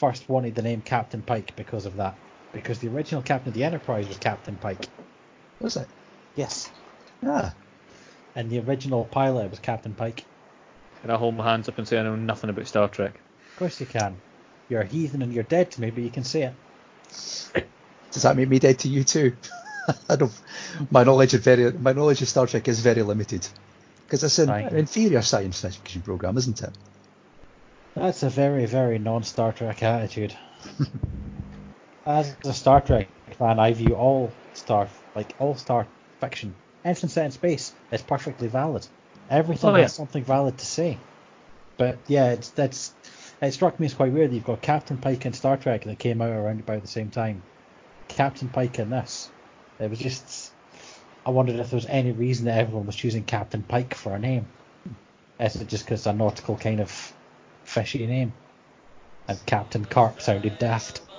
first 0.00 0.28
wanted 0.30 0.54
the 0.54 0.62
name 0.62 0.80
Captain 0.80 1.20
Pike 1.20 1.54
because 1.56 1.84
of 1.84 1.96
that. 1.96 2.16
Because 2.54 2.78
the 2.78 2.88
original 2.88 3.20
Captain 3.20 3.48
of 3.48 3.54
the 3.54 3.64
Enterprise 3.64 4.08
was 4.08 4.16
Captain 4.16 4.56
Pike. 4.56 4.88
Was 5.60 5.76
it? 5.76 5.86
Yes. 6.34 6.70
Ah, 7.24 7.54
And 8.34 8.50
the 8.50 8.60
original 8.60 9.04
pilot 9.04 9.50
was 9.50 9.58
Captain 9.58 9.92
Pike. 9.92 10.24
Can 11.02 11.10
I 11.10 11.16
hold 11.16 11.34
my 11.34 11.44
hands 11.44 11.68
up 11.68 11.76
and 11.76 11.86
say 11.86 12.00
I 12.00 12.02
know 12.02 12.16
nothing 12.16 12.48
about 12.48 12.66
Star 12.66 12.88
Trek? 12.88 13.12
Of 13.52 13.58
course 13.58 13.78
you 13.78 13.86
can. 13.86 14.16
You're 14.70 14.80
a 14.80 14.86
heathen 14.86 15.20
and 15.20 15.34
you're 15.34 15.44
dead 15.44 15.70
to 15.72 15.80
me, 15.82 15.90
but 15.90 16.02
you 16.02 16.10
can 16.10 16.24
say 16.24 16.44
it. 16.44 17.66
does 18.10 18.22
that 18.22 18.36
make 18.36 18.48
me 18.48 18.58
dead 18.58 18.78
to 18.80 18.88
you 18.88 19.04
too? 19.04 19.36
I 20.08 20.16
don't. 20.16 20.32
My 20.90 21.04
knowledge 21.04 21.34
of 21.34 21.42
very, 21.42 21.72
my 21.72 21.92
knowledge 21.92 22.22
of 22.22 22.28
Star 22.28 22.46
Trek 22.46 22.68
is 22.68 22.80
very 22.80 23.02
limited, 23.02 23.46
because 24.06 24.24
it's 24.24 24.38
an, 24.38 24.48
an 24.50 24.76
inferior 24.76 25.20
science 25.20 25.60
fiction 25.60 26.00
program, 26.02 26.38
isn't 26.38 26.62
it? 26.62 26.70
That's 27.94 28.22
a 28.22 28.30
very, 28.30 28.66
very 28.66 28.98
non-Star 28.98 29.52
Trek 29.52 29.82
attitude. 29.82 30.34
As 32.06 32.34
a 32.44 32.52
Star 32.52 32.80
Trek 32.80 33.08
fan, 33.36 33.58
I 33.58 33.72
view 33.72 33.94
all 33.94 34.32
Star, 34.54 34.88
like 35.14 35.34
all 35.38 35.54
Star 35.54 35.86
fiction, 36.20 36.54
anything 36.84 37.10
set 37.10 37.26
in 37.26 37.30
space, 37.30 37.72
is 37.92 38.02
perfectly 38.02 38.48
valid. 38.48 38.86
Everything 39.28 39.70
Oh, 39.70 39.76
yeah. 39.76 39.82
has 39.82 39.94
something 39.94 40.24
valid 40.24 40.58
to 40.58 40.66
say. 40.66 40.96
But 41.76 41.98
yeah, 42.08 42.32
it's 42.32 42.50
that's 42.50 42.92
it 43.40 43.52
struck 43.52 43.78
me 43.78 43.86
as 43.86 43.94
quite 43.94 44.12
weird 44.12 44.30
that 44.30 44.34
you've 44.34 44.44
got 44.44 44.60
Captain 44.60 44.96
Pike 44.96 45.24
in 45.24 45.32
Star 45.32 45.56
Trek 45.56 45.84
that 45.84 45.98
came 45.98 46.20
out 46.20 46.30
around 46.30 46.60
about 46.60 46.82
the 46.82 46.88
same 46.88 47.10
time. 47.10 47.42
Captain 48.08 48.48
Pike 48.48 48.78
in 48.78 48.90
this. 48.90 49.30
It 49.78 49.88
was 49.88 49.98
just 49.98 50.52
I 51.24 51.30
wondered 51.30 51.56
if 51.56 51.70
there 51.70 51.76
was 51.76 51.86
any 51.86 52.12
reason 52.12 52.46
that 52.46 52.58
everyone 52.58 52.86
was 52.86 52.96
choosing 52.96 53.24
Captain 53.24 53.62
Pike 53.62 53.94
for 53.94 54.14
a 54.14 54.18
name. 54.18 54.46
Is 55.38 55.56
it 55.56 55.68
just 55.68 55.84
because 55.84 56.06
a 56.06 56.12
nautical 56.12 56.56
kind 56.56 56.80
of 56.80 57.12
fishy 57.70 58.06
name? 58.06 58.32
And 59.28 59.38
Captain 59.46 59.84
Carp 59.84 60.20
sounded 60.20 60.58
daft. 60.58 61.02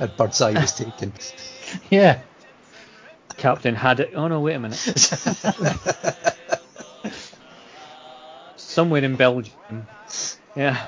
And 0.00 0.14
Birdseye 0.16 0.60
was 0.60 0.72
taken. 0.72 1.12
Yeah. 1.90 2.20
Captain 3.36 3.74
had 3.74 4.00
it. 4.00 4.12
Oh 4.14 4.28
no, 4.28 4.40
wait 4.40 4.54
a 4.54 4.58
minute. 4.58 4.78
Somewhere 8.56 9.02
in 9.02 9.16
Belgium. 9.16 9.86
Yeah. 10.54 10.86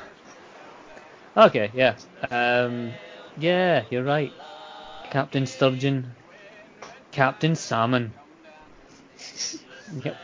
Okay, 1.36 1.70
yeah. 1.74 1.96
Um, 2.30 2.92
yeah, 3.38 3.84
you're 3.90 4.04
right. 4.04 4.32
Captain 5.10 5.46
Sturgeon. 5.46 6.12
Captain 7.12 7.56
Salmon. 7.56 8.12
Yep. 10.04 10.16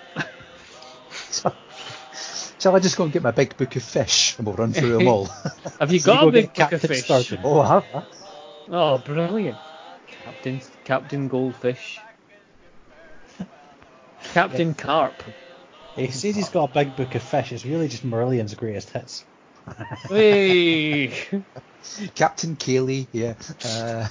Shall 2.64 2.74
I 2.74 2.78
just 2.78 2.96
go 2.96 3.04
and 3.04 3.12
get 3.12 3.22
my 3.22 3.30
big 3.30 3.58
book 3.58 3.76
of 3.76 3.82
fish 3.82 4.38
and 4.38 4.46
we'll 4.46 4.56
run 4.56 4.72
through 4.72 4.96
them 4.96 5.06
all? 5.06 5.26
Have 5.80 5.92
you 5.92 5.98
So 6.00 6.14
got 6.14 6.22
go 6.22 6.28
a 6.28 6.32
big 6.32 6.54
get 6.54 6.70
book 6.70 6.82
of 6.82 6.88
fish? 6.88 7.04
Sturgeon. 7.04 7.40
oh, 7.44 7.60
I 7.60 7.68
have 7.68 7.84
that. 7.92 8.06
Oh, 8.70 8.96
brilliant. 8.96 9.58
Captain 10.24 10.62
Captain 10.82 11.28
Goldfish. 11.28 11.98
Captain 14.32 14.72
Carp. 14.72 15.12
He 15.94 16.10
says 16.10 16.36
he's 16.36 16.48
got 16.48 16.70
a 16.70 16.72
big 16.72 16.96
book 16.96 17.14
of 17.14 17.22
fish. 17.22 17.52
It's 17.52 17.66
really 17.66 17.86
just 17.86 18.02
Marillion's 18.02 18.54
greatest 18.54 18.88
hits. 18.88 19.26
Hey. 20.08 21.12
Captain 22.14 22.56
Cayley, 22.56 23.08
yeah. 23.12 23.34
Uh, 23.62 24.08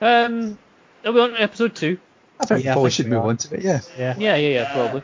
um, 0.00 0.58
are 1.04 1.12
we 1.12 1.20
on 1.20 1.36
episode 1.36 1.76
two? 1.76 1.98
I 2.40 2.46
think 2.46 2.64
Yeah, 2.64 2.72
probably 2.72 2.90
should 2.90 3.04
we 3.06 3.12
move 3.12 3.24
are. 3.24 3.28
on 3.28 3.36
to 3.36 3.54
it, 3.54 3.62
yeah. 3.62 3.80
Yeah. 3.98 4.14
Yeah, 4.18 4.36
yeah, 4.36 4.48
yeah, 4.48 4.72
probably. 4.72 5.02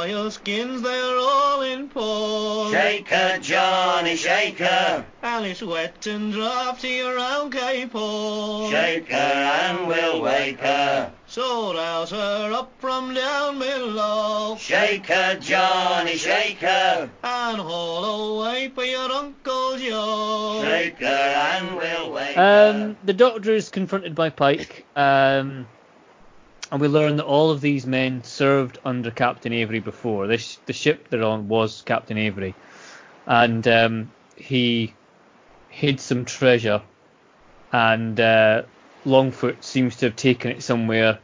Out 0.00 0.06
all 0.06 0.22
your 0.22 0.30
skins, 0.30 0.80
they're 0.80 1.18
all 1.18 1.60
in 1.60 1.86
port. 1.90 2.72
Shaker, 2.72 3.36
Johnny, 3.42 4.16
shaker, 4.16 5.04
And 5.22 5.44
it's 5.44 5.62
wet 5.62 6.06
and 6.06 6.32
drafty 6.32 7.02
around 7.02 7.52
Cape 7.52 7.92
Horn. 7.92 8.70
shaker, 8.70 9.14
and 9.14 9.86
we'll 9.86 10.22
wake 10.22 10.58
her. 10.60 11.12
So 11.26 11.74
rouse 11.74 12.12
her 12.12 12.50
up 12.54 12.72
from 12.78 13.12
down 13.12 13.58
below. 13.58 14.56
Shaker, 14.58 15.36
Johnny, 15.38 16.16
shaker, 16.16 17.10
And 17.22 17.60
haul 17.60 18.40
away 18.40 18.70
for 18.74 18.84
your 18.84 19.12
Uncle 19.12 19.76
Joe. 19.76 20.62
shaker, 20.64 21.04
and 21.04 21.76
we'll 21.76 22.10
wake 22.12 22.36
her. 22.36 22.70
Um, 22.74 22.96
the 23.04 23.12
Doctor 23.12 23.52
is 23.52 23.68
confronted 23.68 24.14
by 24.14 24.30
Pike, 24.30 24.86
um, 24.96 25.66
and 26.70 26.80
we 26.80 26.88
learn 26.88 27.16
that 27.16 27.24
all 27.24 27.50
of 27.50 27.60
these 27.60 27.86
men 27.86 28.22
served 28.24 28.78
under 28.84 29.10
Captain 29.10 29.52
Avery 29.52 29.80
before. 29.80 30.26
This 30.26 30.58
the 30.66 30.72
ship 30.72 31.08
they're 31.10 31.22
on 31.24 31.48
was 31.48 31.82
Captain 31.82 32.16
Avery, 32.18 32.54
and 33.26 33.66
um, 33.66 34.10
he 34.36 34.94
hid 35.68 36.00
some 36.00 36.24
treasure, 36.24 36.82
and 37.72 38.18
uh, 38.20 38.62
Longfoot 39.04 39.62
seems 39.62 39.96
to 39.96 40.06
have 40.06 40.16
taken 40.16 40.50
it 40.50 40.62
somewhere. 40.62 41.18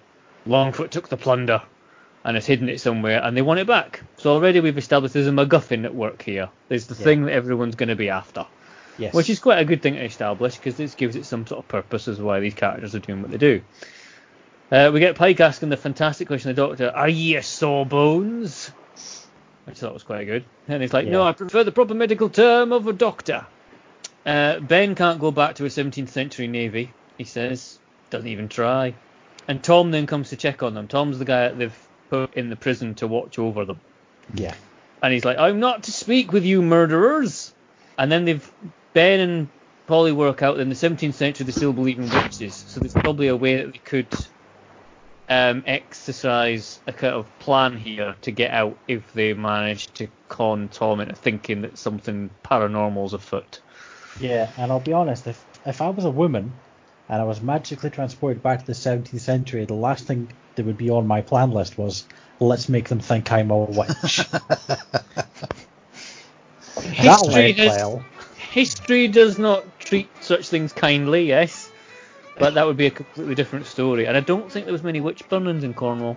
Longfoot 0.47 0.91
took 0.91 1.09
the 1.09 1.17
plunder 1.17 1.63
and 2.25 2.37
has 2.37 2.47
hidden 2.47 2.69
it 2.69 2.81
somewhere, 2.81 3.21
and 3.23 3.37
they 3.37 3.43
want 3.43 3.61
it 3.61 3.67
back. 3.67 4.03
So 4.17 4.33
already 4.33 4.61
we've 4.61 4.79
established 4.79 5.15
there's 5.15 5.27
a 5.29 5.31
MacGuffin 5.31 5.85
at 5.85 5.95
work 5.95 6.23
here. 6.23 6.49
There's 6.69 6.87
the 6.87 6.95
Yeah. 6.95 7.05
thing 7.05 7.25
that 7.27 7.33
everyone's 7.33 7.77
going 7.77 7.89
to 7.89 7.97
be 7.97 8.11
after. 8.11 8.47
Yes. 8.99 9.15
Which 9.15 9.29
is 9.29 9.39
quite 9.39 9.59
a 9.59 9.65
good 9.65 9.83
thing 9.83 9.95
to 9.95 10.05
establish 10.05 10.57
because 10.57 10.77
this 10.77 10.95
gives 10.95 11.17
it 11.17 11.27
some 11.27 11.47
sort 11.47 11.59
of 11.59 11.69
purpose 11.69 12.09
as 12.09 12.19
why 12.21 12.41
these 12.41 12.55
characters 12.55 12.95
are 12.95 12.99
doing 12.99 13.21
what 13.23 13.31
they 13.31 13.37
do. 13.37 13.61
Uh, 14.71 14.91
we 14.93 15.01
get 15.01 15.15
Pike 15.15 15.39
asking 15.41 15.69
the 15.69 15.77
fantastic 15.77 16.27
question 16.27 16.51
to 16.51 16.55
the 16.55 16.67
Doctor, 16.67 16.91
Are 16.91 17.09
ye 17.09 17.37
a 17.37 17.43
sawbones? 17.43 18.69
Which 19.65 19.77
I 19.77 19.81
thought 19.81 19.95
was 19.95 20.03
quite 20.03 20.25
good. 20.25 20.45
And 20.67 20.83
he's 20.83 20.93
like, 20.93 21.07
No, 21.07 21.23
I 21.23 21.33
prefer 21.33 21.63
the 21.65 21.73
proper 21.73 21.95
medical 21.95 22.29
term 22.29 22.73
of 22.73 22.87
a 22.87 22.93
doctor. 22.93 23.47
Uh, 24.25 24.59
ben 24.59 24.97
can't 24.97 25.21
go 25.21 25.31
back 25.31 25.57
to 25.57 25.65
a 25.65 25.69
17th 25.69 26.09
century 26.09 26.49
navy, 26.49 26.93
he 27.17 27.25
says. 27.25 27.79
Doesn't 28.11 28.29
even 28.29 28.49
try. 28.49 28.95
And 29.47 29.63
Tom 29.63 29.93
then 29.93 30.09
comes 30.09 30.31
to 30.31 30.37
check 30.37 30.65
on 30.65 30.75
them. 30.75 30.89
Tom's 30.89 31.21
the 31.21 31.25
guy 31.25 31.49
that 31.49 31.59
they've 31.59 31.89
put 32.11 32.35
in 32.35 32.51
the 32.51 32.57
prison 32.57 32.97
to 32.97 33.07
watch 33.07 33.39
over 33.39 33.65
them. 33.65 33.81
Yeah. 34.35 34.55
And 35.01 35.13
he's 35.13 35.25
like, 35.25 35.39
I'm 35.39 35.61
not 35.61 35.85
to 35.85 35.93
speak 35.93 36.33
with 36.33 36.45
you 36.45 36.63
murderers. 36.63 37.55
And 37.97 38.11
then 38.11 38.25
they've 38.25 38.53
Ben 38.93 39.21
and 39.21 39.49
Polly 39.87 40.11
work 40.11 40.43
out 40.43 40.57
that 40.57 40.63
in 40.63 40.69
the 40.69 40.75
17th 40.75 41.15
century 41.15 41.47
they 41.47 41.53
still 41.53 41.73
believe 41.73 42.01
in 42.01 42.11
witches. 42.11 42.55
So 42.55 42.81
there's 42.81 42.95
probably 42.95 43.29
a 43.29 43.37
way 43.37 43.57
that 43.59 43.73
they 43.73 43.79
could 43.79 44.09
um, 45.29 45.65
exercise 45.67 46.81
a 46.87 46.93
kind 46.93 47.15
of 47.15 47.27
plan 47.39 47.77
here 47.77 48.15
to 48.23 48.31
get 48.31 48.53
out 48.53 48.77
if 48.89 49.13
they 49.13 49.33
manage 49.35 49.87
to 49.95 50.09
con 50.29 50.69
Tom 50.69 51.01
into 51.01 51.15
thinking 51.15 51.63
that 51.63 51.79
something 51.79 52.31
paranormal's 52.45 53.13
afoot. 53.13 53.61
Yeah, 54.21 54.51
and 54.59 54.71
I'll 54.71 54.81
be 54.81 54.93
honest, 54.93 55.27
if 55.27 55.45
if 55.67 55.81
I 55.81 55.91
was 55.91 56.05
a 56.05 56.11
woman 56.11 56.53
and 57.09 57.21
I 57.21 57.25
was 57.25 57.41
magically 57.41 57.91
transported 57.91 58.43
back 58.43 58.61
to 58.61 58.67
the 58.67 58.73
17th 58.73 59.21
century, 59.21 59.65
the 59.65 59.75
last 59.75 60.07
thing 60.07 60.33
that 60.55 60.65
would 60.65 60.79
be 60.79 60.91
on 60.91 61.07
my 61.07 61.21
plan 61.21 61.51
list 61.51 61.77
was 61.79 62.05
let's 62.41 62.69
make 62.69 62.89
them 62.89 63.01
think 63.01 63.31
I'm 63.33 63.51
a 63.51 63.59
witch. 63.59 64.21
That'll 67.03 67.29
History 67.31 67.45
end 67.45 67.59
has- 67.59 67.77
well. 67.77 68.05
History 68.51 69.09
does 69.09 69.39
not 69.39 69.65
treat 69.81 70.09
such 70.23 70.49
things 70.49 70.73
kindly, 70.73 71.27
yes, 71.27 71.66
but 72.39 72.55
that 72.55 72.67
would 72.67 72.77
be 72.77 72.87
a 72.87 72.91
completely 72.91 73.35
different 73.35 73.67
story. 73.67 74.07
And 74.07 74.17
I 74.17 74.21
don't 74.21 74.51
think 74.51 74.67
there 74.67 74.73
was 74.73 74.83
many 74.83 75.01
witch 75.01 75.29
burnings 75.29 75.65
in 75.65 75.75
Cornwall. 75.75 76.17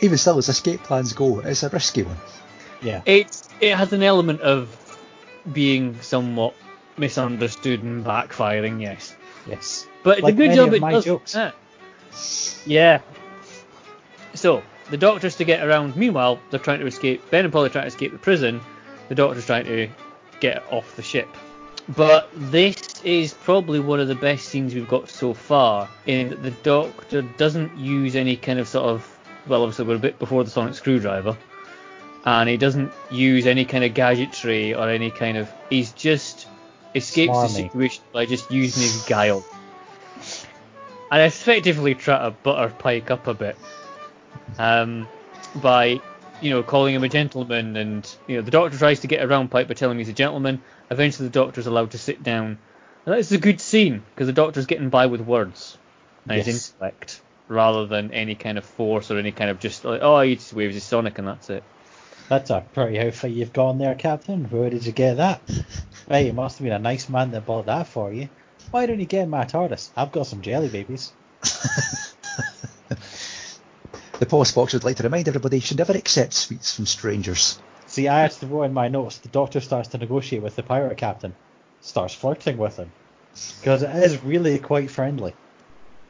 Even 0.00 0.16
still, 0.18 0.38
as 0.38 0.48
escape 0.48 0.82
plans 0.82 1.12
go, 1.12 1.40
it's 1.40 1.62
a 1.62 1.68
risky 1.68 2.02
one. 2.02 2.16
Yeah. 2.82 3.02
It 3.06 3.40
it 3.60 3.76
has 3.76 3.92
an 3.92 4.02
element 4.02 4.40
of 4.40 4.68
being 5.52 6.00
somewhat 6.00 6.54
misunderstood 6.96 7.82
and 7.82 8.04
backfiring, 8.04 8.80
yes. 8.80 9.14
Yes. 9.46 9.86
But 10.02 10.20
Like 10.20 10.34
the 10.34 10.38
good 10.42 10.48
many 10.48 10.56
job 10.56 10.68
of 10.68 10.74
it 10.74 10.80
my 10.80 10.92
does. 10.92 11.04
jokes. 11.04 11.34
Yeah. 11.34 11.50
Yeah. 12.66 13.00
So 14.34 14.62
the 14.90 14.96
doctor's 14.96 15.36
to 15.36 15.44
get 15.44 15.66
around. 15.66 15.96
Meanwhile, 15.96 16.38
they're 16.50 16.60
trying 16.60 16.80
to 16.80 16.86
escape. 16.86 17.22
Ben 17.30 17.44
and 17.44 17.52
Polly 17.52 17.66
are 17.66 17.70
trying 17.72 17.84
to 17.84 17.88
escape 17.88 18.12
the 18.12 18.18
prison. 18.18 18.60
The 19.08 19.14
doctor's 19.14 19.46
trying 19.46 19.64
to 19.66 19.88
get 20.40 20.62
off 20.70 20.96
the 20.96 21.02
ship. 21.02 21.28
But 21.88 22.30
this 22.34 23.02
is 23.04 23.34
probably 23.34 23.80
one 23.80 24.00
of 24.00 24.08
the 24.08 24.14
best 24.14 24.46
scenes 24.46 24.74
we've 24.74 24.88
got 24.88 25.10
so 25.10 25.34
far, 25.34 25.88
in 26.06 26.30
that 26.30 26.42
the 26.42 26.50
doctor 26.50 27.22
doesn't 27.22 27.76
use 27.76 28.16
any 28.16 28.36
kind 28.36 28.58
of 28.58 28.68
sort 28.68 28.86
of. 28.86 29.18
Well, 29.46 29.62
obviously 29.62 29.84
we're 29.84 29.96
a 29.96 29.98
bit 29.98 30.18
before 30.18 30.42
the 30.44 30.50
sonic 30.50 30.74
screwdriver, 30.74 31.36
and 32.24 32.48
he 32.48 32.56
doesn't 32.56 32.90
use 33.10 33.46
any 33.46 33.66
kind 33.66 33.84
of 33.84 33.92
gadgetry 33.92 34.74
or 34.74 34.88
any 34.88 35.10
kind 35.10 35.36
of. 35.36 35.50
He's 35.68 35.92
just 35.92 36.48
escapes 36.94 37.32
the 37.42 37.48
situation 37.48 38.04
by 38.12 38.24
just 38.24 38.50
using 38.50 38.82
his 38.82 39.04
guile 39.06 39.44
and 41.10 41.22
effectively 41.22 41.94
try 41.94 42.18
to 42.24 42.30
butter 42.30 42.74
Pike 42.76 43.10
up 43.10 43.26
a 43.26 43.34
bit 43.34 43.56
um, 44.58 45.06
by, 45.56 46.00
you 46.40 46.50
know, 46.50 46.62
calling 46.62 46.94
him 46.94 47.04
a 47.04 47.08
gentleman. 47.08 47.76
And 47.76 48.16
you 48.26 48.36
know, 48.36 48.42
the 48.42 48.50
Doctor 48.50 48.76
tries 48.76 49.00
to 49.00 49.06
get 49.06 49.24
around 49.24 49.50
Pike 49.50 49.68
by 49.68 49.74
telling 49.74 49.96
him 49.96 49.98
he's 49.98 50.08
a 50.08 50.14
gentleman. 50.14 50.62
Eventually, 50.90 51.28
the 51.28 51.32
Doctor's 51.32 51.66
allowed 51.66 51.92
to 51.92 51.98
sit 51.98 52.22
down. 52.22 52.58
And 53.06 53.14
that's 53.14 53.32
a 53.32 53.38
good 53.38 53.60
scene 53.60 54.02
because 54.14 54.26
the 54.26 54.32
Doctor's 54.32 54.66
getting 54.66 54.88
by 54.88 55.06
with 55.06 55.20
words 55.20 55.76
and 56.26 56.36
his 56.36 56.72
intellect 56.72 57.20
rather 57.48 57.86
than 57.86 58.12
any 58.12 58.34
kind 58.34 58.56
of 58.56 58.64
force 58.64 59.10
or 59.10 59.18
any 59.18 59.32
kind 59.32 59.50
of 59.50 59.60
just 59.60 59.84
like, 59.84 60.00
oh, 60.02 60.20
he 60.20 60.36
just 60.36 60.52
waves 60.54 60.74
his 60.74 60.84
sonic 60.84 61.18
and 61.18 61.28
that's 61.28 61.50
it. 61.50 61.62
That's 62.28 62.48
a 62.48 62.64
pretty 62.72 62.98
outfit 62.98 63.32
you've 63.32 63.52
gone 63.52 63.76
there, 63.76 63.94
Captain. 63.94 64.44
Where 64.44 64.70
did 64.70 64.86
you 64.86 64.92
get 64.92 65.18
that? 65.18 65.40
Hey, 66.06 66.28
it 66.28 66.34
must 66.34 66.58
have 66.58 66.64
been 66.64 66.74
a 66.74 66.78
nice 66.78 67.08
man 67.08 67.30
that 67.30 67.46
bought 67.46 67.64
that 67.64 67.86
for 67.86 68.12
you. 68.12 68.28
Why 68.70 68.84
don't 68.84 69.00
you 69.00 69.06
get 69.06 69.26
my 69.26 69.46
TARDIS? 69.46 69.88
I've 69.96 70.12
got 70.12 70.26
some 70.26 70.42
jelly 70.42 70.68
babies. 70.68 71.12
The 74.24 74.30
post 74.30 74.54
box 74.54 74.72
would 74.72 74.84
like 74.84 74.96
to 74.96 75.02
remind 75.02 75.28
everybody 75.28 75.60
should 75.60 75.76
never 75.76 75.92
accept 75.92 76.32
sweets 76.32 76.74
from 76.74 76.86
strangers. 76.86 77.58
See, 77.86 78.08
I 78.08 78.22
actually 78.22 78.48
wrote 78.48 78.62
in 78.62 78.72
my 78.72 78.88
notes, 78.88 79.18
the 79.18 79.28
Doctor 79.28 79.60
starts 79.60 79.88
to 79.88 79.98
negotiate 79.98 80.42
with 80.42 80.56
the 80.56 80.62
pirate 80.62 80.96
captain. 80.96 81.34
Starts 81.82 82.14
flirting 82.14 82.56
with 82.56 82.78
him. 82.78 82.90
Because 83.60 83.82
it 83.82 83.94
is 83.94 84.24
really 84.24 84.58
quite 84.58 84.90
friendly. 84.90 85.34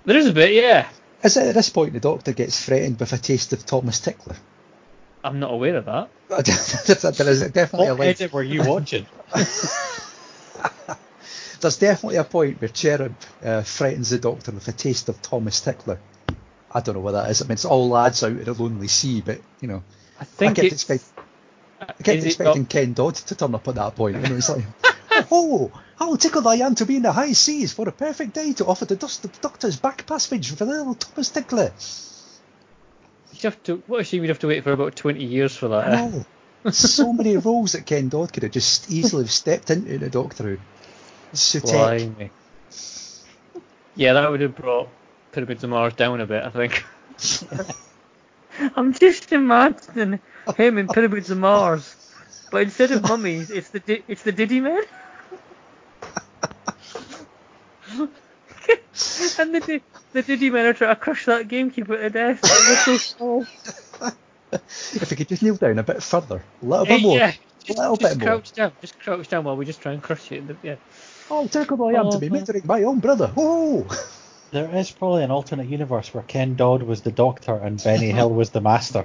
There 0.05 0.17
is 0.17 0.29
a 0.29 0.33
bit, 0.33 0.53
yeah. 0.53 0.87
Is 1.25 1.37
it 1.37 1.49
at 1.49 1.55
this 1.57 1.71
point 1.71 1.93
the 1.93 1.99
Doctor 1.99 2.33
gets 2.33 2.65
threatened 2.65 3.01
with 3.01 3.13
a 3.13 3.19
taste 3.19 3.53
of 3.53 3.67
Thomas 3.67 3.99
Tickler? 3.99 4.37
I'm 5.25 5.41
not 5.41 5.51
aware 5.53 5.75
of 5.79 5.87
that. 5.87 6.09
there 6.29 7.29
is 7.29 7.41
definitely 7.51 7.89
a 7.89 7.95
What 7.95 7.99
line. 7.99 8.09
edit 8.11 8.33
were 8.33 8.45
you 8.45 8.63
watching? 8.63 9.07
There's 11.61 11.79
definitely 11.79 12.19
a 12.19 12.25
point 12.25 12.61
where 12.61 12.69
Cherub 12.69 13.17
uh, 13.45 13.63
threatens 13.63 14.11
the 14.11 14.19
Doctor 14.21 14.53
with 14.53 14.69
a 14.69 14.73
taste 14.73 15.09
of 15.09 15.21
Thomas 15.21 15.61
Tickler. 15.61 15.99
I 16.75 16.81
don't 16.81 16.97
know 16.97 17.01
what 17.01 17.13
that 17.13 17.31
is. 17.31 17.41
I 17.41 17.45
mean, 17.45 17.53
it's 17.53 17.65
all 17.65 17.89
lads 17.89 18.25
out 18.25 18.37
at 18.37 18.49
a 18.49 18.53
lonely 18.53 18.89
sea, 18.89 19.21
but 19.21 19.41
you 19.61 19.69
know, 19.69 19.85
I 20.21 20.25
think 20.25 20.57
kept, 20.57 20.67
it's. 20.67 20.91
expect, 20.91 21.05
uh, 21.81 21.85
I 21.89 22.03
kept 22.03 22.25
expecting 22.25 22.67
Ken 22.67 22.93
Dodd 22.93 23.15
to 23.15 23.35
turn 23.37 23.55
up 23.55 23.69
at 23.69 23.77
that 23.77 23.95
point. 23.95 24.17
You 24.17 24.29
know, 24.29 24.37
it's 24.37 24.49
like, 24.49 24.65
oh, 25.31 25.71
how 25.97 26.17
tickled 26.17 26.49
I 26.49 26.57
am 26.57 26.75
to 26.77 26.87
be 26.87 26.97
in 26.97 27.03
the 27.03 27.13
high 27.13 27.33
seas 27.33 27.73
for 27.73 27.89
a 27.89 27.93
perfect 27.93 28.35
day 28.35 28.53
to 28.55 28.67
offer 28.67 28.87
the, 28.87 28.97
dust, 28.97 29.23
the 29.23 29.29
Doctor's 29.41 29.77
back 29.77 30.05
passage 30.05 30.53
for 30.53 30.65
a 30.65 30.67
little 30.67 30.97
Thomas 30.97 31.31
Tickler. 31.31 31.73
You'd 33.33 33.43
have 33.43 33.63
to? 33.65 33.77
What 33.87 34.01
a 34.01 34.05
shame 34.05 34.23
you'd 34.23 34.31
have 34.31 34.41
to 34.41 34.49
wait 34.49 34.65
for 34.65 34.73
about 34.73 34.97
20 34.97 35.25
years 35.25 35.57
for 35.57 35.69
that. 35.69 35.93
I 35.93 36.09
know. 36.09 36.25
so 36.73 37.13
many 37.13 37.37
roles 37.37 37.73
that 37.73 37.87
Ken 37.87 38.09
Dodd 38.09 38.33
could 38.33 38.43
have 38.43 38.53
just 38.53 38.91
easily 38.91 39.23
have 39.25 39.31
stepped 39.31 39.71
into 39.71 39.99
the 39.99 40.11
Doctor 40.11 40.43
Who. 40.43 40.59
Sutekh. 41.35 42.31
Yeah, 43.97 44.15
that 44.15 44.29
would 44.29 44.41
have 44.41 44.57
brought 44.57 44.89
Pyramids 45.35 45.65
of 45.65 45.71
Mars 45.71 45.95
down 45.95 46.21
a 46.21 46.27
bit, 46.27 46.45
I 46.45 46.51
think. 46.51 46.85
I'm 48.77 48.93
just 48.95 49.33
imagining 49.33 50.21
him 50.57 50.79
in 50.79 50.87
Pyramids 50.89 51.31
of 51.31 51.39
Mars, 51.39 52.13
but 52.53 52.63
instead 52.63 52.93
of 52.93 53.03
mummies, 53.03 53.51
it's 53.51 53.71
the 53.71 53.81
di- 53.81 54.05
it's 54.07 54.23
the 54.23 54.31
Diddy 54.33 54.61
Men. 54.61 54.83
and 59.39 59.55
the 59.55 59.61
Di- 59.67 59.83
the 60.13 60.23
Diddy 60.23 60.51
Men 60.51 60.67
are 60.67 60.73
trying 60.73 60.95
to 60.95 61.01
crush 61.01 61.25
that 61.27 61.49
gamekeeper 61.49 61.97
to 61.97 62.11
death. 62.11 62.41
They're 62.43 62.77
so 62.77 62.97
small. 62.97 63.47
If 64.53 65.11
we 65.11 65.17
could 65.17 65.29
just 65.29 65.43
kneel 65.43 65.57
down 65.57 65.79
a 65.81 65.83
bit 65.83 66.01
further, 66.03 66.41
a 66.63 66.65
little 66.65 66.87
bit 66.87 67.03
more, 67.03 67.19
Yeah, 67.19 67.33
a 67.71 67.73
little 67.73 67.97
just 67.97 68.19
bit 68.19 68.25
more. 68.25 68.35
crouch 68.37 68.53
down, 68.53 68.73
just 68.81 68.99
crouch 69.01 69.29
down 69.29 69.43
while 69.43 69.57
we 69.57 69.65
just 69.65 69.81
try 69.81 69.93
and 69.93 70.01
crush 70.03 70.31
it. 70.31 70.39
in 70.39 70.47
the- 70.47 70.57
Yeah. 70.63 70.77
Oh, 71.29 71.49
terrible 71.49 71.89
I 71.89 71.99
am 71.99 72.11
to 72.13 72.19
be 72.21 72.29
oh, 72.29 72.33
mentoring 72.33 72.65
my 72.65 72.85
own 72.85 73.01
brother. 73.01 73.33
Oh! 73.37 73.85
There 74.55 74.73
is 74.77 74.89
probably 74.93 75.25
an 75.25 75.33
alternate 75.33 75.67
universe 75.67 76.15
where 76.15 76.23
Ken 76.23 76.55
Dodd 76.55 76.85
was 76.85 77.01
the 77.01 77.11
Doctor 77.11 77.57
and 77.57 77.83
Benny 77.83 78.13
Hill 78.13 78.31
was 78.31 78.51
the 78.51 78.61
Master. 78.61 79.05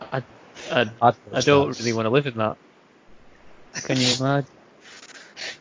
I, 0.00 0.22
I, 0.70 1.12
I 1.32 1.40
don't 1.40 1.76
really 1.80 1.92
want 1.92 2.06
to 2.06 2.10
live 2.10 2.28
in 2.28 2.38
that. 2.38 2.56
Can 3.82 3.96
you 3.96 4.06
imagine? 4.20 4.50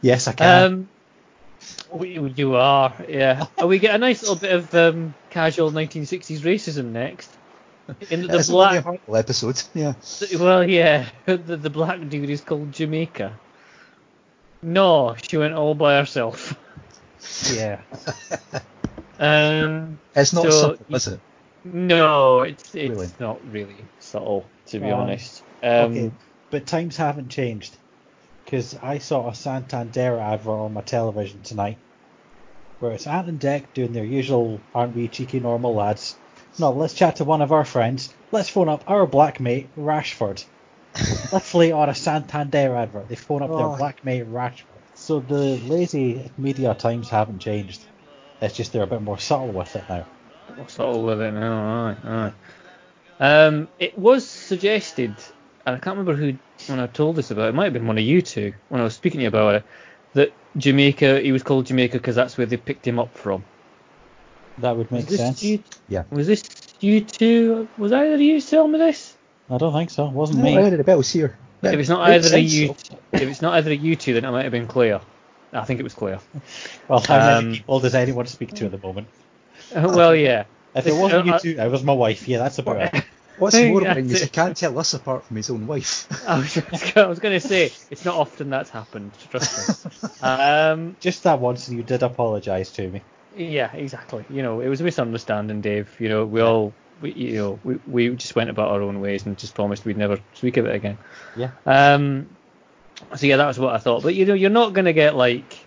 Yes, 0.03 0.27
I 0.27 0.33
can. 0.33 0.65
Um, 0.65 0.89
we, 1.91 2.19
you 2.35 2.53
are, 2.57 2.93
yeah. 3.09 3.47
We 3.65 3.79
get 3.79 3.95
a 3.95 3.97
nice 3.97 4.21
little 4.21 4.35
bit 4.35 4.51
of 4.51 4.75
um, 4.75 5.15
casual 5.31 5.71
1960s 5.71 6.41
racism 6.41 6.91
next. 6.91 7.31
In 8.11 8.21
the, 8.21 8.27
the 8.27 8.37
It's 8.37 8.51
only 8.51 8.77
a 8.77 8.81
black, 8.83 9.01
episode. 9.15 9.59
Yeah. 9.73 9.93
well, 10.39 10.63
yeah, 10.69 11.07
the, 11.25 11.37
the 11.37 11.71
black 11.71 12.07
dude 12.07 12.29
is 12.29 12.41
called 12.41 12.71
Jamaica. 12.71 13.33
No, 14.61 15.15
she 15.19 15.37
went 15.37 15.55
all 15.55 15.73
by 15.73 15.97
herself. 15.97 16.55
Yeah. 17.53 17.81
Um, 19.19 19.99
It's 20.15 20.33
not 20.33 20.43
so- 20.43 20.49
subtle, 20.51 20.95
is 20.95 21.07
it? 21.07 21.19
No, 21.65 22.41
it's 22.41 22.75
it's 22.75 22.89
Really? 22.89 23.07
not 23.19 23.39
really 23.51 23.75
subtle, 23.99 24.45
to 24.67 24.79
be 24.79 24.91
Um, 24.91 24.99
honest. 25.01 25.43
Um, 25.61 25.69
okay, 25.91 26.11
but 26.49 26.65
times 26.65 26.97
haven't 26.97 27.29
changed. 27.29 27.77
Because 28.43 28.75
I 28.81 28.97
saw 28.97 29.29
a 29.29 29.35
Santander 29.35 30.19
advert 30.19 30.51
on 30.59 30.73
my 30.73 30.81
television 30.81 31.41
tonight 31.43 31.77
where 32.79 32.91
it's 32.91 33.07
Ant 33.07 33.29
and 33.29 33.39
Dec 33.39 33.63
doing 33.73 33.93
their 33.93 34.03
usual, 34.03 34.59
aren't 34.75 34.95
we 34.95 35.07
cheeky 35.07 35.39
normal 35.39 35.73
lads? 35.75 36.17
No, 36.59 36.71
let's 36.71 36.93
chat 36.93 37.15
to 37.17 37.23
one 37.23 37.41
of 37.41 37.53
our 37.53 37.63
friends. 37.63 38.13
Let's 38.31 38.49
phone 38.49 38.67
up 38.67 38.83
our 38.87 39.05
black 39.05 39.39
mate, 39.39 39.69
Rashford. 39.77 40.43
Let's 40.95 41.31
Literally 41.33 41.71
on 41.71 41.87
a 41.89 41.95
Santander 41.95 42.75
advert. 42.75 43.07
They 43.07 43.15
phone 43.15 43.41
up 43.41 43.49
Oh. 43.51 43.69
their 43.69 43.77
black 43.77 44.03
mate, 44.03 44.29
Rashford. 44.29 44.65
So 45.03 45.19
the 45.19 45.59
lazy 45.67 46.31
media 46.37 46.73
times 46.73 47.09
haven't 47.09 47.39
changed. 47.39 47.81
It's 48.41 48.55
just 48.55 48.71
they're 48.71 48.83
a 48.83 48.87
bit 48.87 49.01
more 49.01 49.17
subtle 49.17 49.51
with 49.51 49.75
it 49.75 49.83
now. 49.89 50.05
What's 50.55 50.79
all 50.79 51.03
with 51.03 51.21
it 51.21 51.33
now? 51.33 51.97
Aye, 52.05 52.31
aye. 53.19 53.45
Um, 53.45 53.67
it 53.79 53.97
was 53.99 54.25
suggested, 54.25 55.13
and 55.65 55.75
I 55.75 55.79
can't 55.79 55.97
remember 55.97 56.15
who 56.15 56.37
when 56.67 56.79
I 56.79 56.87
told 56.87 57.17
this 57.17 57.31
about 57.31 57.47
it. 57.47 57.49
It 57.49 57.55
might 57.55 57.65
have 57.65 57.73
been 57.73 57.85
one 57.85 57.97
of 57.97 58.03
you 58.05 58.21
two 58.21 58.53
when 58.69 58.79
I 58.79 58.85
was 58.85 58.93
speaking 58.93 59.17
to 59.19 59.23
you 59.23 59.27
about 59.27 59.55
it. 59.55 59.65
That 60.13 60.33
Jamaica, 60.55 61.19
he 61.19 61.33
was 61.33 61.43
called 61.43 61.65
Jamaica 61.65 61.97
because 61.97 62.15
that's 62.15 62.37
where 62.37 62.47
they 62.47 62.55
picked 62.55 62.87
him 62.87 62.97
up 62.97 63.17
from. 63.17 63.43
That 64.59 64.77
would 64.77 64.89
make 64.89 65.07
was 65.07 65.17
sense. 65.17 65.43
You, 65.43 65.61
Yeah. 65.89 66.03
was 66.11 66.27
this 66.27 66.45
you 66.79 67.01
two? 67.01 67.67
Was 67.75 67.91
either 67.91 68.13
of 68.13 68.21
you 68.21 68.39
telling 68.39 68.71
me 68.71 68.79
this? 68.79 69.17
I 69.49 69.57
don't 69.57 69.73
think 69.73 69.89
so. 69.89 70.07
It 70.07 70.13
wasn't 70.13 70.39
No, 70.39 70.45
me. 70.45 70.55
I 70.55 70.61
heard 70.61 70.79
the 70.79 70.83
bells 70.85 71.11
here. 71.11 71.37
If 71.71 71.79
it's 71.79 71.89
not 71.89 72.01
either 72.01 72.27
of 72.27 72.33
sense, 72.33 72.53
you, 72.53 72.75
if 73.13 73.29
it's 73.29 73.41
not 73.41 73.53
either 73.55 73.71
of 73.71 73.79
you 73.83 73.95
two, 73.95 74.13
then 74.13 74.25
it 74.25 74.31
might 74.31 74.43
have 74.43 74.51
been 74.51 74.67
clear. 74.67 75.01
I 75.53 75.65
think 75.65 75.79
it 75.79 75.83
was 75.83 75.93
clear. 75.93 76.19
Well, 76.87 76.99
how 77.01 77.19
Um, 77.19 77.25
many 77.41 77.45
people 77.57 77.79
does 77.79 77.95
anyone 77.95 78.25
speak 78.27 78.53
to 78.55 78.65
at 78.65 78.71
the 78.71 78.77
moment? 78.77 79.09
well, 79.75 80.15
yeah. 80.15 80.45
If 80.75 80.87
it 80.87 80.93
wasn't 80.93 81.25
you 81.25 81.33
Uh, 81.33 81.39
two, 81.39 81.55
it 81.59 81.71
was 81.71 81.83
my 81.83 81.93
wife. 81.93 82.27
Yeah, 82.27 82.39
that's 82.39 82.59
about 82.59 82.81
it. 82.81 82.93
What's 83.35 83.55
Hey, 83.55 83.61
more 83.61 83.81
that's 83.81 84.11
is 84.11 84.21
he 84.21 84.29
can't 84.29 84.55
tell 84.55 84.77
us 84.79 84.93
apart 84.93 85.25
from 85.25 85.37
his 85.37 85.49
own 85.49 85.65
wife. 85.67 86.07
I 86.27 86.39
was, 86.39 86.57
I 86.95 87.05
was 87.07 87.19
going 87.19 87.33
to 87.35 87.39
say 87.41 87.73
it's 87.89 88.05
not 88.05 88.15
often 88.17 88.49
that's 88.49 88.69
happened. 88.69 89.13
Trust 89.29 89.57
me. 89.57 89.65
Um, 90.21 90.95
Just 90.99 91.23
that 91.23 91.39
once, 91.39 91.67
and 91.67 91.77
you 91.77 91.83
did 91.83 92.03
apologise 92.03 92.71
to 92.73 92.89
me. 92.89 93.01
Yeah, 93.35 93.71
exactly. 93.73 94.25
You 94.29 94.43
know, 94.43 94.59
it 94.61 94.67
was 94.69 94.81
a 94.81 94.83
misunderstanding, 94.83 95.61
Dave. 95.61 95.95
You 95.99 96.09
know, 96.09 96.25
we 96.25 96.41
all, 96.41 96.73
we, 97.01 97.11
you 97.13 97.35
know, 97.35 97.59
we, 97.63 97.79
we 97.87 98.09
just 98.15 98.35
went 98.35 98.49
about 98.49 98.69
our 98.69 98.81
own 98.81 99.01
ways 99.01 99.25
and 99.25 99.37
just 99.37 99.55
promised 99.55 99.85
we'd 99.85 99.97
never 99.97 100.19
speak 100.33 100.57
of 100.57 100.65
it 100.65 100.75
again. 100.75 100.97
Yeah. 101.35 101.51
Um. 101.65 102.27
So 103.15 103.25
yeah, 103.25 103.37
that 103.37 103.47
was 103.47 103.59
what 103.59 103.73
I 103.73 103.77
thought. 103.79 104.03
But 104.03 104.15
you 104.15 104.25
know, 104.25 104.33
you're 104.33 104.49
not 104.49 104.73
gonna 104.73 104.93
get 104.93 105.15
like. 105.15 105.57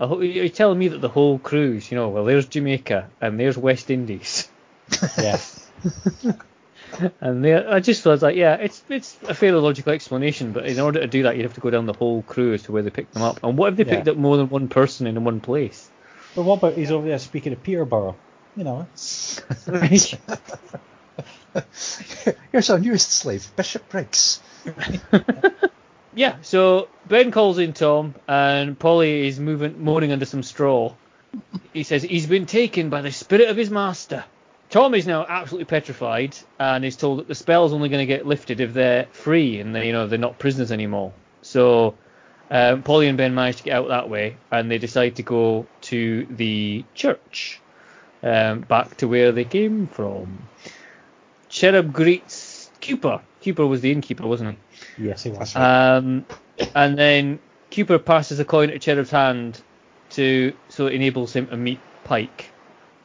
a 0.00 0.06
whole- 0.06 0.22
You're 0.24 0.48
telling 0.48 0.78
me 0.78 0.88
that 0.88 1.00
the 1.00 1.08
whole 1.08 1.38
cruise, 1.38 1.90
you 1.90 1.96
know, 1.96 2.08
well, 2.08 2.24
there's 2.24 2.46
Jamaica 2.46 3.08
and 3.20 3.38
there's 3.38 3.56
West 3.58 3.90
Indies, 3.90 4.48
Yeah. 5.18 5.38
and 7.20 7.44
there, 7.44 7.70
I 7.70 7.80
just 7.80 8.04
was 8.06 8.22
like, 8.22 8.36
yeah, 8.36 8.54
it's 8.54 8.82
it's 8.88 9.16
a 9.28 9.34
fairly 9.34 9.60
logical 9.60 9.92
explanation, 9.92 10.52
but 10.52 10.66
in 10.66 10.80
order 10.80 11.00
to 11.00 11.06
do 11.06 11.24
that, 11.24 11.36
you'd 11.36 11.42
have 11.44 11.54
to 11.54 11.60
go 11.60 11.70
down 11.70 11.86
the 11.86 11.92
whole 11.92 12.22
cruise 12.22 12.62
to 12.64 12.72
where 12.72 12.82
they 12.82 12.90
picked 12.90 13.12
them 13.14 13.22
up. 13.22 13.40
And 13.42 13.58
what 13.58 13.72
if 13.72 13.76
they 13.76 13.84
Yeah. 13.84 13.96
picked 13.96 14.08
up 14.08 14.16
more 14.16 14.36
than 14.36 14.48
one 14.48 14.68
person 14.68 15.06
in 15.06 15.22
one 15.24 15.40
place? 15.40 15.90
but 16.34 16.42
what 16.42 16.58
about 16.58 16.74
he's 16.74 16.90
over 16.90 17.06
there 17.08 17.18
speaking 17.18 17.52
of 17.54 17.62
Peterborough? 17.62 18.14
You 18.56 18.64
know, 18.64 18.86
Here's 22.52 22.70
our 22.70 22.78
newest 22.78 23.12
slave, 23.12 23.46
Bishop 23.56 23.88
Briggs. 23.88 24.40
Yeah, 26.16 26.36
so 26.40 26.88
Ben 27.06 27.30
calls 27.30 27.58
in 27.58 27.74
Tom, 27.74 28.14
and 28.26 28.78
Polly 28.78 29.28
is 29.28 29.38
moving, 29.38 29.84
moaning 29.84 30.12
under 30.12 30.24
some 30.24 30.42
straw. 30.42 30.94
He 31.74 31.82
says 31.82 32.02
he's 32.02 32.26
been 32.26 32.46
taken 32.46 32.88
by 32.88 33.02
the 33.02 33.12
spirit 33.12 33.50
of 33.50 33.56
his 33.58 33.70
master. 33.70 34.24
Tom 34.70 34.94
is 34.94 35.06
now 35.06 35.26
absolutely 35.28 35.66
petrified, 35.66 36.34
and 36.58 36.86
is 36.86 36.96
told 36.96 37.18
that 37.18 37.28
the 37.28 37.34
spell's 37.34 37.74
only 37.74 37.90
going 37.90 38.00
to 38.00 38.06
get 38.06 38.26
lifted 38.26 38.60
if 38.60 38.72
they're 38.72 39.04
free 39.12 39.60
and 39.60 39.74
they, 39.74 39.88
you 39.88 39.92
know 39.92 40.06
they're 40.06 40.18
not 40.18 40.38
prisoners 40.38 40.72
anymore. 40.72 41.12
So 41.42 41.96
um, 42.50 42.82
Polly 42.82 43.08
and 43.08 43.18
Ben 43.18 43.34
manage 43.34 43.58
to 43.58 43.64
get 43.64 43.76
out 43.76 43.88
that 43.88 44.08
way, 44.08 44.38
and 44.50 44.70
they 44.70 44.78
decide 44.78 45.16
to 45.16 45.22
go 45.22 45.66
to 45.82 46.26
the 46.30 46.82
church, 46.94 47.60
um, 48.26 48.60
back 48.60 48.96
to 48.98 49.08
where 49.08 49.32
they 49.32 49.44
came 49.44 49.86
from. 49.86 50.38
Cherub 51.48 51.92
greets 51.92 52.70
Kewper. 52.80 53.20
Kewper 53.40 53.66
was 53.66 53.80
the 53.80 53.92
innkeeper, 53.92 54.26
wasn't 54.26 54.58
he? 54.96 55.06
yes, 55.06 55.22
he 55.22 55.30
was. 55.30 55.54
Um, 55.54 56.26
and 56.74 56.98
then 56.98 57.38
Kewper 57.70 57.98
passes 57.98 58.40
a 58.40 58.44
coin 58.44 58.68
to 58.68 58.78
Cherub's 58.78 59.10
hand 59.10 59.60
to 60.10 60.52
so 60.68 60.86
it 60.86 60.94
enables 60.94 61.32
him 61.34 61.46
to 61.48 61.56
meet 61.56 61.80
Pike. 62.04 62.50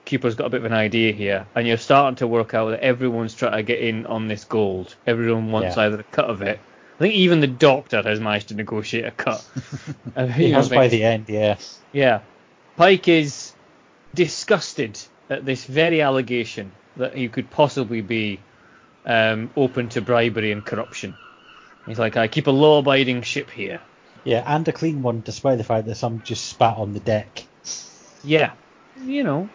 Kewper's 0.06 0.36
got 0.36 0.48
a 0.48 0.50
bit 0.50 0.60
of 0.62 0.66
an 0.66 0.74
idea 0.74 1.14
here, 1.14 1.46
and 1.56 1.68
you're 1.68 1.78
starting 1.78 2.16
to 2.18 2.28
work 2.28 2.54
out 2.54 2.72
that 2.72 2.82
everyone's 2.82 3.34
trying 3.36 3.54
to 3.54 3.64
get 3.64 3.80
in 3.80 4.06
on 4.08 4.28
this 4.28 4.44
gold. 4.44 4.96
Everyone 5.06 5.52
wants 5.52 5.78
Yeah. 5.78 5.84
either 5.84 6.00
a 6.00 6.04
cut 6.04 6.26
of 6.30 6.42
it. 6.42 6.60
I 6.96 7.00
think 7.00 7.16
even 7.16 7.40
the 7.40 7.48
Doctor 7.48 8.02
has 8.02 8.20
managed 8.20 8.50
to 8.50 8.56
negotiate 8.56 9.06
a 9.06 9.12
cut. 9.12 9.44
He 10.36 10.52
has 10.52 10.70
by 10.70 10.88
the 10.88 11.04
end, 11.04 11.30
yeah. 11.30 11.58
yeah. 11.92 12.22
Pike 12.78 13.08
is 13.08 13.54
disgusted 14.14 15.00
at 15.32 15.46
this 15.46 15.64
very 15.64 16.02
allegation 16.02 16.72
that 16.98 17.16
he 17.16 17.30
could 17.30 17.50
possibly 17.50 18.02
be 18.02 18.40
um, 19.06 19.50
open 19.56 19.88
to 19.90 20.02
bribery 20.02 20.52
and 20.52 20.66
corruption. 20.66 21.16
He's 21.86 21.98
like, 21.98 22.18
I 22.18 22.28
keep 22.28 22.48
a 22.48 22.52
law 22.52 22.80
abiding 22.80 23.22
ship 23.22 23.50
here. 23.50 23.80
Yeah, 24.24 24.44
and 24.46 24.68
a 24.68 24.74
clean 24.74 25.02
one, 25.02 25.22
despite 25.22 25.58
the 25.58 25.64
fact 25.64 25.88
that 25.88 25.96
some 25.96 26.22
just 26.22 26.46
spat 26.46 26.78
on 26.78 26.94
the 26.94 27.00
deck. 27.00 27.46
Yeah. 28.24 28.52
You 29.04 29.24
know, 29.24 29.50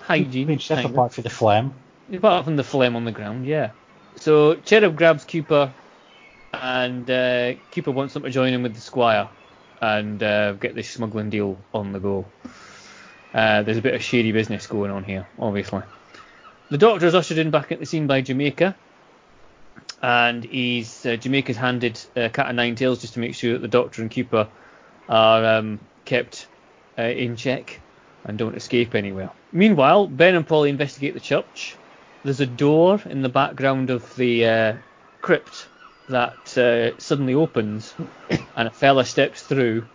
hygiene. 0.00 0.46
I 0.46 0.56
mean, 0.56 0.84
of. 0.84 0.90
apart 0.90 1.14
from 1.14 1.22
the 1.22 1.30
phlegm. 1.30 1.74
Apart 2.12 2.44
from 2.44 2.56
the 2.56 2.64
phlegm 2.64 2.96
on 2.96 3.04
the 3.04 3.12
ground, 3.12 3.46
yeah. 3.46 3.70
So 4.16 4.56
Cherub 4.56 4.96
grabs 4.96 5.24
Kewper, 5.24 5.72
and 6.52 7.08
uh, 7.08 7.54
Kewper 7.70 7.92
wants 7.92 8.14
them 8.14 8.24
to 8.24 8.30
join 8.30 8.52
him 8.52 8.64
with 8.64 8.74
the 8.74 8.80
Squire 8.80 9.28
and 9.80 10.22
uh, 10.22 10.52
get 10.52 10.74
this 10.74 10.90
smuggling 10.90 11.30
deal 11.30 11.56
on 11.72 11.92
the 11.92 12.00
go. 12.00 12.26
Uh, 13.32 13.62
there's 13.62 13.78
a 13.78 13.82
bit 13.82 13.94
of 13.94 14.02
shady 14.02 14.32
business 14.32 14.66
going 14.66 14.90
on 14.90 15.04
here, 15.04 15.26
obviously. 15.38 15.82
The 16.70 16.78
Doctor 16.78 17.06
is 17.06 17.14
ushered 17.14 17.38
in 17.38 17.50
back 17.50 17.72
at 17.72 17.78
the 17.78 17.86
scene 17.86 18.06
by 18.06 18.20
Jamaica, 18.20 18.74
and 20.02 20.44
he's 20.44 21.04
uh, 21.06 21.16
Jamaica's 21.16 21.56
handed 21.56 22.00
uh, 22.16 22.28
cat 22.28 22.46
and 22.48 22.56
nine 22.56 22.74
tails 22.74 23.00
just 23.00 23.14
to 23.14 23.20
make 23.20 23.34
sure 23.34 23.52
that 23.52 23.62
the 23.62 23.68
Doctor 23.68 24.02
and 24.02 24.10
Kewper 24.10 24.48
are 25.08 25.44
um, 25.44 25.80
kept 26.04 26.46
uh, 26.98 27.02
in 27.02 27.36
check 27.36 27.80
and 28.24 28.36
don't 28.36 28.56
escape 28.56 28.94
anywhere. 28.94 29.30
Meanwhile, 29.52 30.08
Ben 30.08 30.34
and 30.34 30.46
Polly 30.46 30.70
investigate 30.70 31.14
the 31.14 31.20
church. 31.20 31.76
There's 32.22 32.40
a 32.40 32.46
door 32.46 33.00
in 33.04 33.22
the 33.22 33.28
background 33.28 33.90
of 33.90 34.14
the 34.16 34.46
uh, 34.46 34.76
crypt 35.22 35.68
that 36.08 36.48
suddenly 36.98 37.34
opens, 37.34 37.94
and 38.56 38.68
a 38.68 38.70
fella 38.70 39.04
steps 39.04 39.42
through, 39.42 39.86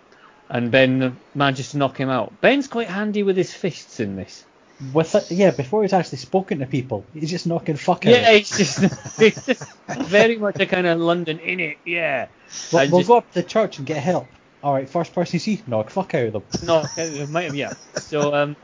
and 0.49 0.71
Ben 0.71 1.17
manages 1.33 1.71
to 1.71 1.77
knock 1.77 1.97
him 1.97 2.09
out. 2.09 2.39
Ben's 2.41 2.67
quite 2.67 2.87
handy 2.87 3.23
with 3.23 3.37
his 3.37 3.53
fists 3.53 3.99
in 3.99 4.15
this. 4.15 4.45
With 4.93 5.15
it, 5.15 5.31
yeah, 5.31 5.51
before 5.51 5.83
he's 5.83 5.93
actually 5.93 6.17
spoken 6.17 6.59
to 6.59 6.65
people, 6.65 7.05
he's 7.13 7.29
just 7.29 7.47
knocking 7.47 7.77
fuck 7.77 8.05
out. 8.05 8.11
Yeah, 8.11 8.31
it's 8.31 8.57
just, 8.57 8.83
it's 9.21 9.45
just 9.45 9.63
very 9.87 10.35
much 10.37 10.59
a 10.59 10.65
kind 10.65 10.85
of 10.85 10.99
London 10.99 11.39
in 11.39 11.59
it. 11.61 11.77
Yeah. 11.85 12.27
We'll, 12.73 12.81
And 12.81 12.91
we'll 12.91 12.99
just 13.01 13.07
go 13.07 13.17
up 13.17 13.27
to 13.31 13.41
the 13.41 13.47
church 13.47 13.77
and 13.77 13.87
get 13.87 14.03
help. 14.03 14.27
All 14.61 14.73
right, 14.73 14.89
first 14.89 15.13
person 15.13 15.35
you 15.35 15.39
see, 15.39 15.61
knock 15.67 15.89
fuck 15.89 16.13
out 16.13 16.25
of 16.27 16.33
them. 16.33 16.43
knock 16.63 16.89
it 16.97 17.29
might 17.29 17.43
have, 17.43 17.55
yeah. 17.55 17.73
So 17.95 18.33
um, 18.33 18.55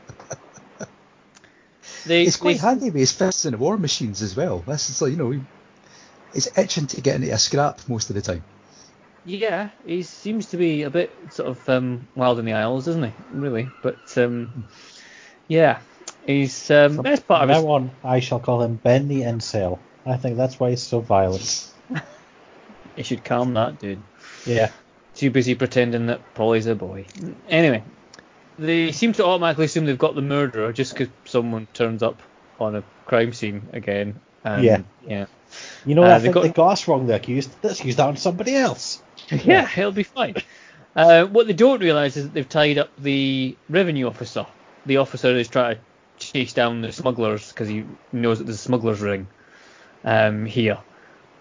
they, 2.04 2.24
It's 2.24 2.36
quite 2.36 2.54
they- 2.54 2.58
handy 2.58 2.86
with 2.86 2.96
his 3.00 3.12
fists 3.12 3.44
in 3.46 3.52
the 3.52 3.58
war 3.58 3.76
machines 3.78 4.20
as 4.22 4.36
well. 4.36 4.58
This 4.66 4.90
is 4.90 5.00
like, 5.00 5.12
you 5.12 5.16
know, 5.16 5.30
he- 5.30 5.44
he's 6.34 6.48
itching 6.58 6.88
to 6.88 7.00
get 7.00 7.16
into 7.16 7.32
a 7.32 7.38
scrap 7.38 7.80
most 7.88 8.10
of 8.10 8.16
the 8.16 8.22
time. 8.22 8.44
Yeah, 9.24 9.70
he 9.86 10.02
seems 10.02 10.46
to 10.46 10.56
be 10.56 10.82
a 10.82 10.90
bit 10.90 11.10
sort 11.30 11.48
of 11.48 11.68
um, 11.68 12.06
wild 12.16 12.38
in 12.38 12.44
the 12.44 12.54
aisles, 12.54 12.86
doesn't 12.86 13.04
he? 13.04 13.12
Really, 13.32 13.70
but 13.80 14.16
um, 14.18 14.64
yeah, 15.48 15.78
he's 16.26 16.70
um, 16.70 16.96
that's 16.96 17.22
part 17.22 17.44
of 17.44 17.48
his. 17.48 17.62
now 17.62 17.70
on, 17.70 17.90
I 18.02 18.20
shall 18.20 18.40
call 18.40 18.62
him 18.62 18.76
Ben 18.76 19.08
the 19.08 19.20
Incel. 19.20 19.78
I 20.04 20.16
think 20.16 20.36
that's 20.36 20.58
why 20.58 20.70
he's 20.70 20.82
so 20.82 21.00
violent. 21.00 21.70
You 22.96 23.04
should 23.04 23.24
calm 23.24 23.54
that, 23.54 23.78
dude. 23.78 24.02
Yeah. 24.44 24.70
Too 25.14 25.30
busy 25.30 25.54
pretending 25.54 26.06
that 26.06 26.20
Polly's 26.34 26.66
a 26.66 26.74
boy. 26.74 27.06
Anyway, 27.48 27.82
they 28.58 28.92
seem 28.92 29.14
to 29.14 29.24
automatically 29.24 29.64
assume 29.64 29.86
they've 29.86 29.98
got 29.98 30.14
the 30.14 30.20
murderer 30.22 30.72
just 30.72 30.92
because 30.92 31.08
someone 31.24 31.66
turns 31.72 32.02
up 32.02 32.20
on 32.60 32.76
a 32.76 32.82
crime 33.06 33.32
scene 33.32 33.62
again. 33.72 34.20
And, 34.44 34.62
Yeah. 34.64 34.80
yeah. 35.00 35.26
You 35.86 35.94
know, 35.94 36.04
Uh, 36.04 36.08
I 36.08 36.18
they 36.18 36.22
think 36.24 36.34
got- 36.34 36.42
they 36.42 36.48
got 36.50 36.68
us 36.72 36.88
wrongly 36.88 37.14
accused. 37.14 37.50
Let's 37.62 37.84
use 37.84 37.96
that 37.96 38.06
on 38.08 38.16
somebody 38.16 38.54
else. 38.56 39.02
Yeah, 39.30 39.68
it'll 39.76 39.92
be 39.92 40.02
fine. 40.02 40.36
Uh, 40.94 41.24
what 41.24 41.46
they 41.46 41.52
don't 41.54 41.80
realise 41.80 42.16
is 42.16 42.24
that 42.24 42.34
they've 42.34 42.48
tied 42.48 42.76
up 42.78 42.90
the 42.98 43.56
revenue 43.70 44.06
officer. 44.08 44.46
The 44.84 44.98
officer 44.98 45.28
is 45.36 45.48
trying 45.48 45.76
to 45.76 45.80
chase 46.32 46.52
down 46.52 46.82
the 46.82 46.92
smugglers 46.92 47.48
because 47.48 47.68
he 47.68 47.84
knows 48.12 48.38
that 48.38 48.44
there's 48.44 48.56
a 48.56 48.60
smuggler's 48.60 49.00
ring 49.00 49.26
um, 50.04 50.44
here. 50.44 50.78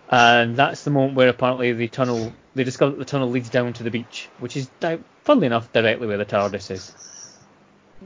And 0.10 0.56
that's 0.56 0.84
the 0.84 0.90
moment 0.92 1.16
where 1.16 1.28
apparently 1.30 1.74
the 1.74 1.88
tunnel, 1.88 2.34
they 2.56 2.64
discover 2.64 2.92
that 2.92 2.98
the 3.00 3.06
tunnel 3.06 3.30
leads 3.30 3.50
down 3.50 3.74
to 3.74 3.84
the 3.84 3.92
beach, 3.92 4.30
which 4.40 4.56
is, 4.56 4.70
funnily 5.24 5.48
enough, 5.48 5.72
directly 5.74 6.08
where 6.08 6.18
the 6.18 6.26
TARDIS 6.26 6.72
is. 6.72 6.96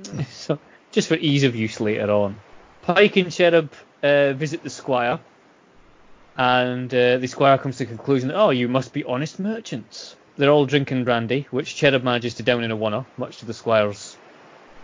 So, 0.32 0.60
just 0.92 1.08
for 1.08 1.16
ease 1.16 1.44
of 1.44 1.56
use 1.56 1.80
later 1.80 2.12
on. 2.12 2.36
Pike 2.82 3.16
and 3.18 3.32
Cherub 3.32 3.72
uh, 4.04 4.34
visit 4.34 4.62
the 4.64 4.70
squire, 4.70 5.20
and 6.38 6.94
uh, 6.94 7.18
the 7.18 7.28
squire 7.28 7.58
comes 7.58 7.78
to 7.78 7.86
the 7.86 7.96
conclusion 7.96 8.28
that, 8.28 8.36
oh, 8.36 8.50
you 8.50 8.68
must 8.68 8.94
be 8.94 9.04
honest 9.04 9.40
merchants. 9.40 10.16
They're 10.38 10.52
all 10.52 10.66
drinking 10.66 11.06
brandy, 11.06 11.48
which 11.52 11.76
Cherub 11.76 12.04
manages 12.04 12.36
to 12.36 12.44
down 12.44 12.64
in 12.64 12.72
a 12.72 12.76
one 12.76 12.94
off, 12.94 13.08
much 13.18 13.38
to 13.38 13.46
the 13.46 13.54
squire's 13.54 14.18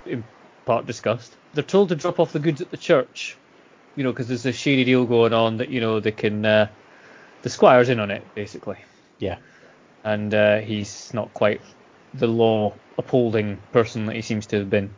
in 0.06 0.24
part 0.66 0.86
disgust. 0.86 1.36
They're 1.54 1.64
told 1.64 1.90
to 1.90 1.96
drop 1.96 2.20
off 2.20 2.32
the 2.32 2.40
goods 2.40 2.62
at 2.62 2.72
the 2.72 2.78
church, 2.78 3.36
you 3.96 4.04
know, 4.04 4.12
because 4.12 4.30
there's 4.30 4.46
a 4.46 4.54
shady 4.54 4.86
deal 4.86 5.06
going 5.06 5.34
on 5.34 5.58
that, 5.58 5.70
you 5.70 5.82
know, 5.82 6.00
they 6.00 6.14
can, 6.14 6.46
uh, 6.46 6.68
the 7.42 7.50
squire's 7.50 7.90
in 7.90 8.00
on 8.00 8.12
it, 8.12 8.24
basically. 8.34 8.78
Yeah. 9.20 9.38
And 10.06 10.34
uh, 10.34 10.60
he's 10.60 11.14
not 11.14 11.34
quite 11.34 11.62
the 12.14 12.28
law 12.28 12.74
upholding 12.98 13.58
person 13.74 14.06
that 14.06 14.16
he 14.16 14.22
seems 14.22 14.46
to 14.48 14.60
have 14.60 14.70
been. 14.70 14.94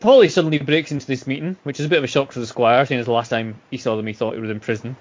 Polly 0.00 0.28
suddenly 0.28 0.58
breaks 0.58 0.90
into 0.90 1.06
this 1.06 1.26
meeting, 1.26 1.56
which 1.62 1.78
is 1.78 1.86
a 1.86 1.88
bit 1.88 1.98
of 1.98 2.04
a 2.04 2.08
shock 2.08 2.32
for 2.32 2.40
the 2.40 2.46
squire, 2.46 2.84
seeing 2.86 2.98
as 2.98 3.06
the 3.06 3.12
last 3.12 3.28
time 3.28 3.60
he 3.70 3.76
saw 3.76 3.96
them 3.96 4.06
he 4.06 4.12
thought 4.12 4.34
he 4.34 4.40
was 4.40 4.50
in 4.50 4.58
prison. 4.58 4.96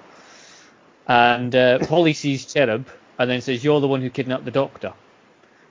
And 1.11 1.53
uh, 1.53 1.79
Polly 1.79 2.13
sees 2.13 2.45
Cherub 2.45 2.87
and 3.19 3.29
then 3.29 3.41
says, 3.41 3.65
You're 3.65 3.81
the 3.81 3.87
one 3.87 4.01
who 4.01 4.09
kidnapped 4.09 4.45
the 4.45 4.51
doctor. 4.51 4.93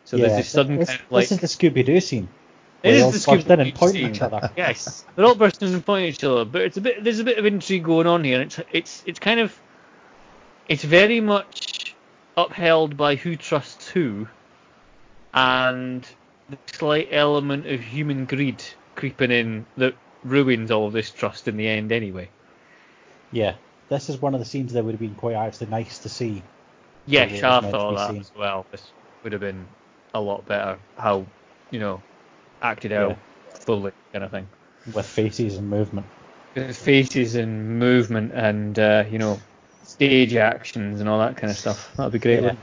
So 0.05 0.18
yeah. 0.18 0.26
there's 0.26 0.36
this 0.36 0.51
sudden 0.51 0.76
this, 0.76 0.88
kind 0.88 1.01
of 1.01 1.11
like. 1.11 1.28
this 1.28 1.32
is 1.32 1.41
the 1.41 1.47
Scooby 1.47 1.82
Doo 1.82 1.99
scene. 2.01 2.28
It 2.82 2.95
is 2.95 3.24
the 3.24 3.32
burst 3.32 3.47
in 3.47 3.61
and 3.61 3.74
point 3.74 3.97
at 3.97 4.01
scene. 4.01 4.11
each 4.11 4.20
other. 4.20 4.51
Yes, 4.57 5.05
they're 5.16 5.24
all 5.24 5.34
bursting 5.34 5.72
and 5.72 5.84
pointing 5.84 6.09
at 6.09 6.14
each 6.14 6.24
other, 6.24 6.45
but 6.45 6.61
it's 6.61 6.76
a 6.76 6.82
bit. 6.82 7.03
There's 7.03 7.20
a 7.20 7.24
bit 7.24 7.38
of 7.38 7.47
intrigue 7.47 7.84
going 7.84 8.07
on 8.07 8.22
here. 8.22 8.43
It's 8.43 8.61
it's 8.70 9.03
it's 9.07 9.18
kind 9.18 9.41
of. 9.41 9.59
It's 10.68 10.84
very 10.84 11.20
much 11.20 11.95
upheld 12.36 12.99
by 12.99 13.14
who 13.14 13.34
trusts 13.36 13.88
who, 13.88 14.28
and 15.32 16.07
the 16.51 16.59
slight 16.66 17.09
element 17.12 17.66
of 17.66 17.80
human 17.80 18.26
greed 18.26 18.62
creeping 18.95 19.30
in 19.30 19.66
that 19.78 19.95
ruins 20.22 20.70
all 20.70 20.91
this 20.91 21.11
trust 21.11 21.49
in 21.49 21.57
the 21.57 21.66
end 21.66 21.93
anyway. 21.93 22.28
Yeah. 23.32 23.55
This 23.91 24.09
is 24.09 24.22
one 24.22 24.34
of 24.34 24.41
the 24.41 24.47
scenes 24.47 24.72
that 24.72 24.84
would 24.84 24.93
have 24.93 25.01
been 25.01 25.16
quite 25.16 25.34
actually 25.34 25.66
nice 25.66 25.99
to 25.99 26.09
see. 26.09 26.43
Yes, 27.07 27.32
was 27.32 27.43
I 27.43 27.70
thought 27.70 27.97
that 27.97 28.11
seen. 28.11 28.20
as 28.20 28.30
well. 28.38 28.64
This 28.70 28.82
would 29.22 29.32
have 29.32 29.41
been 29.41 29.66
a 30.14 30.20
lot 30.20 30.47
better. 30.47 30.78
How 30.97 31.26
you 31.70 31.80
know 31.80 32.01
acted 32.62 32.93
out 32.93 33.18
fully 33.49 33.93
kind 34.12 34.24
of 34.24 34.30
thing. 34.30 34.49
With 34.95 35.07
faces 35.07 35.57
and 35.57 35.68
movement. 35.68 36.07
His 36.55 36.78
faces 36.78 37.34
and 37.34 37.78
movement 37.78 38.32
and 38.32 38.78
uh, 38.78 39.05
you 39.11 39.18
know 39.18 39.41
stage 39.82 40.34
actions 40.36 41.01
and 41.01 41.09
all 41.09 41.18
that 41.18 41.36
kind 41.36 41.51
of 41.51 41.59
stuff. 41.59 41.93
That'd 41.97 42.12
be 42.12 42.20
great. 42.20 42.45
Yeah. 42.45 42.55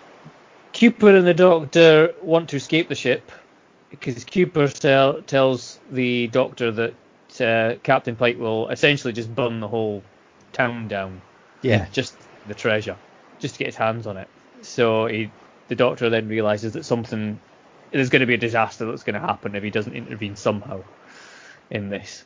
Kewper 0.72 1.16
and 1.16 1.28
the 1.28 1.34
Doctor 1.34 2.14
want 2.22 2.50
to 2.50 2.56
escape 2.56 2.88
the 2.88 2.96
ship 2.96 3.32
because 3.90 4.24
Kewper 4.24 4.68
tell, 4.68 5.22
tells 5.24 5.80
the 5.92 6.28
Doctor 6.28 6.72
that 6.72 6.94
uh, 7.42 7.76
Captain 7.84 8.16
Pike 8.16 8.38
will 8.38 8.70
essentially 8.70 9.12
just 9.12 9.34
burn 9.34 9.60
the 9.60 9.68
whole 9.68 10.04
town 10.54 10.88
down. 10.88 11.22
Yeah. 11.62 11.88
Just 11.92 12.16
the 12.46 12.56
treasure, 12.56 12.98
just 13.40 13.56
to 13.56 13.60
get 13.60 13.68
his 13.68 13.76
hands 13.76 14.08
on 14.08 14.18
it. 14.18 14.28
So 14.62 15.08
he, 15.08 15.32
the 15.68 15.76
Doctor 15.76 16.10
then 16.10 16.28
realizes 16.28 16.74
that 16.74 16.86
something 16.86 17.40
there's 17.92 18.10
going 18.10 18.20
to 18.22 18.26
be 18.26 18.34
a 18.34 18.38
disaster 18.38 18.86
that's 18.86 19.04
going 19.04 19.14
to 19.16 19.28
happen 19.28 19.56
if 19.56 19.64
he 19.64 19.70
doesn't 19.70 19.94
intervene 19.96 20.36
somehow 20.36 20.84
in 21.70 21.90
this. 21.90 22.26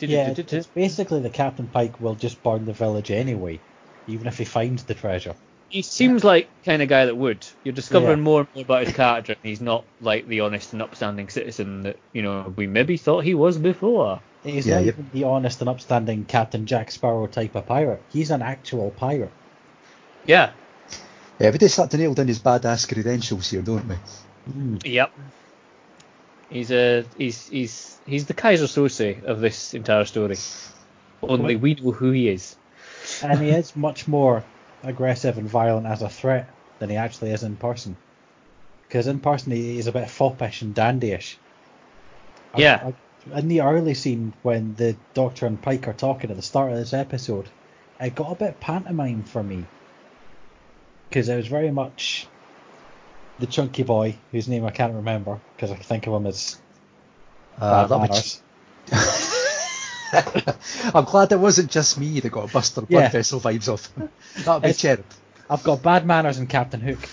Yeah, 0.00 0.34
it's 0.36 0.66
basically 0.68 1.20
the 1.20 1.30
Captain 1.30 1.68
Pike 1.68 2.00
will 2.00 2.14
just 2.14 2.42
burn 2.42 2.64
the 2.64 2.72
village 2.72 3.10
anyway, 3.10 3.60
even 4.06 4.26
if 4.26 4.38
he 4.38 4.44
finds 4.44 4.84
the 4.84 4.94
treasure. 4.94 5.34
He 5.68 5.82
seems 5.82 6.24
like 6.24 6.50
kind 6.64 6.82
of 6.82 6.88
guy 6.88 7.06
that 7.06 7.14
would. 7.16 7.46
You're 7.62 7.74
discovering 7.74 8.18
Yeah. 8.18 8.24
more 8.24 8.40
and 8.40 8.48
more 8.54 8.64
about 8.64 8.86
his 8.86 8.96
character, 8.96 9.32
and 9.32 9.48
he's 9.48 9.60
not 9.60 9.86
like 10.00 10.26
the 10.26 10.40
honest 10.40 10.72
and 10.72 10.82
upstanding 10.82 11.28
citizen 11.28 11.82
that 11.82 12.00
you 12.12 12.22
know 12.22 12.52
we 12.56 12.66
maybe 12.66 12.96
thought 12.96 13.24
he 13.24 13.34
was 13.34 13.58
before. 13.58 14.22
He's 14.44 14.66
Yeah, 14.66 14.76
not 14.76 14.84
yep. 14.86 14.94
even 14.94 15.10
the 15.12 15.24
honest 15.24 15.60
and 15.60 15.68
upstanding 15.68 16.24
Captain 16.24 16.66
Jack 16.66 16.90
Sparrow 16.90 17.26
type 17.26 17.54
of 17.54 17.66
pirate. 17.66 18.02
He's 18.10 18.30
an 18.30 18.42
actual 18.42 18.90
pirate. 18.90 19.32
Yeah. 20.26 20.52
Yeah, 21.38 21.50
we 21.50 21.58
did 21.58 21.70
start 21.70 21.90
to 21.90 21.96
nail 21.98 22.14
down 22.14 22.28
his 22.28 22.38
badass 22.38 22.86
credentials 22.88 23.50
here, 23.50 23.62
don't 23.62 23.86
we? 23.88 23.94
Hmm. 24.52 24.76
Yep. 24.84 25.12
He's 26.50 26.70
a 26.72 27.04
he's 27.16 27.46
he's 27.46 27.98
he's 28.06 28.26
the 28.26 28.34
Keyser 28.34 28.64
Söze 28.66 29.22
of 29.24 29.40
this 29.40 29.72
entire 29.74 30.04
story. 30.04 30.36
Only 31.22 31.56
we 31.56 31.74
know 31.74 31.92
who 31.92 32.10
he 32.10 32.28
is. 32.28 32.56
And 33.22 33.40
he 33.40 33.50
is 33.50 33.76
much 33.76 34.08
more 34.08 34.42
aggressive 34.82 35.38
and 35.38 35.48
violent 35.48 35.86
as 35.86 36.02
a 36.02 36.08
threat 36.08 36.48
than 36.78 36.90
he 36.90 36.96
actually 36.96 37.30
is 37.30 37.42
in 37.42 37.56
person. 37.56 37.96
Because 38.88 39.06
in 39.06 39.20
person 39.20 39.52
he 39.52 39.78
is 39.78 39.86
a 39.86 39.92
bit 39.92 40.08
foppish 40.10 40.62
and 40.62 40.74
dandyish. 40.74 41.36
I- 42.54 42.60
Yeah. 42.60 42.80
I- 42.86 42.94
in 43.34 43.48
the 43.48 43.60
early 43.62 43.94
scene 43.94 44.32
when 44.42 44.74
the 44.74 44.96
Doctor 45.14 45.46
and 45.46 45.60
Pike 45.60 45.86
are 45.88 45.92
talking 45.92 46.30
at 46.30 46.36
the 46.36 46.42
start 46.42 46.72
of 46.72 46.78
this 46.78 46.92
episode, 46.92 47.48
it 48.00 48.14
got 48.14 48.32
a 48.32 48.34
bit 48.34 48.60
pantomime 48.60 49.24
for 49.24 49.42
me. 49.42 49.64
Because 51.08 51.28
it 51.28 51.36
was 51.36 51.46
very 51.48 51.70
much 51.70 52.26
the 53.38 53.46
chunky 53.46 53.82
boy, 53.82 54.16
whose 54.32 54.48
name 54.48 54.64
I 54.64 54.70
can't 54.70 54.94
remember, 54.94 55.40
because 55.56 55.70
I 55.70 55.76
think 55.76 56.06
of 56.06 56.14
him 56.14 56.26
as 56.26 56.58
Uh, 57.58 57.86
bad 57.88 58.00
manners. 58.00 58.42
I'm 60.94 61.04
glad 61.04 61.32
it 61.32 61.38
wasn't 61.38 61.70
just 61.70 61.98
me 61.98 62.20
that 62.20 62.30
got 62.30 62.52
Buster 62.52 62.82
Blood 62.82 63.00
Yeah. 63.02 63.08
Vessel 63.10 63.40
vibes 63.40 63.68
off 63.72 63.94
him. 63.94 64.08
That'd 64.44 64.62
be 64.62 64.68
It's- 64.70 64.80
Cherub. 64.80 65.04
I've 65.48 65.62
got 65.64 65.82
bad 65.82 66.06
manners 66.06 66.38
in 66.38 66.46
Captain 66.46 66.80
Hook. 66.80 67.08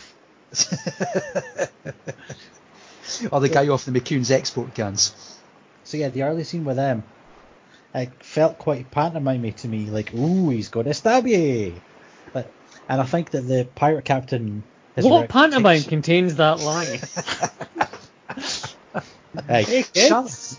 or 3.31 3.39
the 3.39 3.49
guy 3.49 3.67
off 3.67 3.85
the 3.85 3.91
McEwan's 3.91 4.29
export 4.31 4.73
cans. 4.75 5.36
So 5.87 5.95
yeah, 5.95 6.09
the 6.09 6.23
early 6.23 6.43
scene 6.43 6.65
with 6.65 6.75
them, 6.75 7.01
it 7.95 8.11
felt 8.21 8.59
quite 8.59 8.91
pantomimey 8.91 9.55
to 9.55 9.69
me. 9.69 9.85
Like, 9.85 10.13
ooh, 10.13 10.49
he's 10.49 10.67
going 10.67 10.85
to 10.87 10.93
stab 10.93 11.25
you. 11.25 11.75
But, 12.33 12.51
and 12.89 12.99
I 12.99 13.05
think 13.05 13.31
that 13.31 13.47
the 13.47 13.69
pirate 13.73 14.03
captain. 14.03 14.63
Has 14.97 15.05
What 15.05 15.29
pantomime 15.29 15.63
reputation- 15.77 15.89
contains 15.89 16.35
that 16.35 16.59
line? 16.59 16.99
Hey, 19.47 19.83
Shut, 19.93 20.57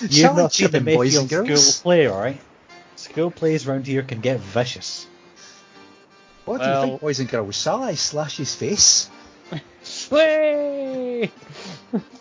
you've 0.00 0.12
shut 0.12 0.36
not 0.36 0.44
up, 0.44 0.52
seen 0.52 0.70
the 0.70 0.78
chipping 0.78 0.94
boys 0.94 1.16
and 1.16 1.24
Mayfield 1.30 1.46
girls. 1.48 1.74
school 1.74 1.82
play, 1.82 2.08
alright? 2.08 2.40
School 2.94 3.30
plays 3.30 3.66
round 3.66 3.86
here 3.86 4.02
can 4.02 4.20
get 4.20 4.38
vicious. 4.38 5.06
What 6.44 6.62
do 6.62 6.68
you 6.68 6.80
think, 6.80 7.00
boys 7.00 7.18
and 7.20 7.28
girls? 7.28 7.60
Shall 7.60 7.82
I 7.82 7.94
slash 7.94 8.36
his 8.36 8.54
face? 8.54 9.10
Way! 10.10 11.30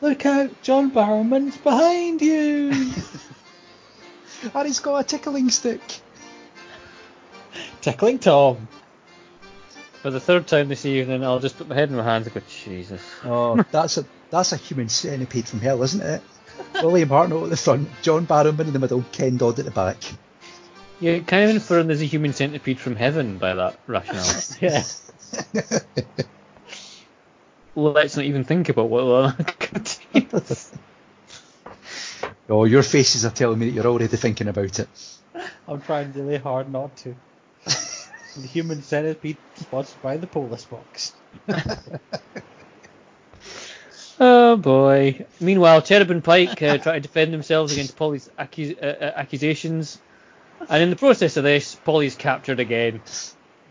Look 0.00 0.26
out, 0.26 0.62
John 0.62 0.90
Barrowman's 0.90 1.56
behind 1.58 2.20
you. 2.20 2.72
And 4.54 4.66
he's 4.66 4.80
got 4.80 4.98
a 4.98 5.04
tickling 5.04 5.50
stick. 5.50 5.80
Tickling 7.80 8.18
Tom. 8.18 8.68
For 10.02 10.10
the 10.10 10.18
third 10.18 10.48
time 10.48 10.68
this 10.68 10.84
evening, 10.84 11.22
I'll 11.22 11.38
just 11.38 11.56
put 11.56 11.68
my 11.68 11.76
head 11.76 11.90
in 11.90 11.96
my 11.96 12.02
hands 12.02 12.26
and 12.26 12.34
go, 12.34 12.40
Jesus. 12.48 13.02
Oh, 13.24 13.64
that's 13.70 13.98
a 13.98 14.04
that's 14.30 14.52
a 14.52 14.56
human 14.56 14.88
centipede 14.88 15.46
from 15.46 15.60
hell, 15.60 15.80
isn't 15.82 16.02
it? 16.02 16.22
William 16.82 17.08
Hartnell 17.08 17.44
at 17.44 17.50
the 17.50 17.56
front, 17.56 17.88
John 18.02 18.26
Barrowman 18.26 18.66
in 18.66 18.72
the 18.72 18.78
middle, 18.78 19.04
Ken 19.12 19.36
Dodd 19.36 19.60
at 19.60 19.64
the 19.64 19.70
back. 19.70 19.98
You're 20.98 21.20
kind 21.20 21.44
of 21.44 21.50
inferring 21.50 21.86
there's 21.86 22.02
a 22.02 22.06
human 22.06 22.32
centipede 22.32 22.80
from 22.80 22.96
heaven 22.96 23.38
by 23.38 23.54
that 23.54 23.78
rationale. 23.86 24.42
Yeah. 24.60 24.82
Let's 27.74 28.16
not 28.16 28.26
even 28.26 28.44
think 28.44 28.68
about 28.68 28.90
what 28.90 29.36
that 29.36 29.58
contains. 29.58 30.72
Oh, 32.48 32.64
your 32.64 32.82
faces 32.82 33.24
are 33.24 33.30
telling 33.30 33.58
me 33.58 33.66
that 33.66 33.72
you're 33.72 33.86
already 33.86 34.08
thinking 34.08 34.48
about 34.48 34.78
it. 34.78 34.88
I'm 35.66 35.80
trying 35.80 36.12
really 36.12 36.36
hard 36.38 36.70
not 36.70 36.96
to. 36.98 37.14
the 37.64 38.46
human 38.46 38.82
centipede 38.82 39.38
sponsored 39.56 40.02
by 40.02 40.16
the 40.16 40.26
Police 40.26 40.64
Box. 40.66 41.12
Oh 44.20 44.56
boy. 44.56 45.26
Meanwhile, 45.40 45.82
Cherubin 45.82 46.22
Pike 46.22 46.62
uh, 46.62 46.78
try 46.78 46.94
to 46.94 47.00
defend 47.00 47.32
themselves 47.32 47.72
against 47.72 47.96
Polly's 47.96 48.28
accu- 48.38 48.80
uh, 48.80 48.86
uh, 48.86 49.12
accusations, 49.16 49.98
and 50.68 50.82
in 50.82 50.90
the 50.90 50.96
process 50.96 51.36
of 51.36 51.44
this, 51.44 51.74
Polly's 51.74 52.14
captured 52.14 52.60
again. 52.60 53.00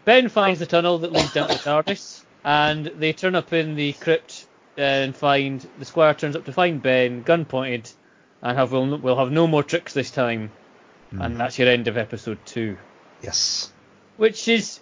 Ben 0.04 0.28
finds 0.28 0.60
the 0.60 0.66
tunnel 0.66 0.98
that 1.00 1.14
leads 1.14 1.34
down 1.34 1.48
to 1.48 1.56
TARDIS, 1.56 2.21
and 2.44 2.86
they 2.86 3.14
turn 3.14 3.36
up 3.36 3.54
in 3.54 3.76
the 3.76 3.94
crypt 3.94 4.48
and 4.78 5.16
find 5.16 5.66
the 5.80 5.86
Squire 5.86 6.14
turns 6.14 6.36
up 6.36 6.46
to 6.46 6.54
find 6.54 6.82
Ben, 6.82 7.22
gun 7.24 7.46
pointed, 7.46 7.90
and 8.42 8.58
have 8.58 8.72
we'll, 8.72 8.98
we'll 8.98 9.18
have 9.18 9.32
no 9.32 9.48
more 9.48 9.64
tricks 9.64 9.94
this 9.94 10.12
time, 10.12 10.52
and 11.12 11.38
that's 11.38 11.60
your 11.60 11.68
end 11.68 11.88
of 11.88 11.98
episode 11.98 12.38
two. 12.46 12.78
Yes. 13.22 13.72
Which 14.18 14.48
is 14.48 14.80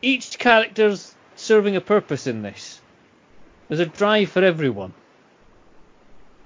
each 0.00 0.38
character's 0.38 1.14
serving 1.34 1.76
a 1.76 1.80
purpose 1.80 2.26
in 2.26 2.42
this. 2.42 2.80
There's 3.68 3.80
a 3.80 3.86
drive 3.86 4.30
for 4.30 4.44
everyone. 4.44 4.94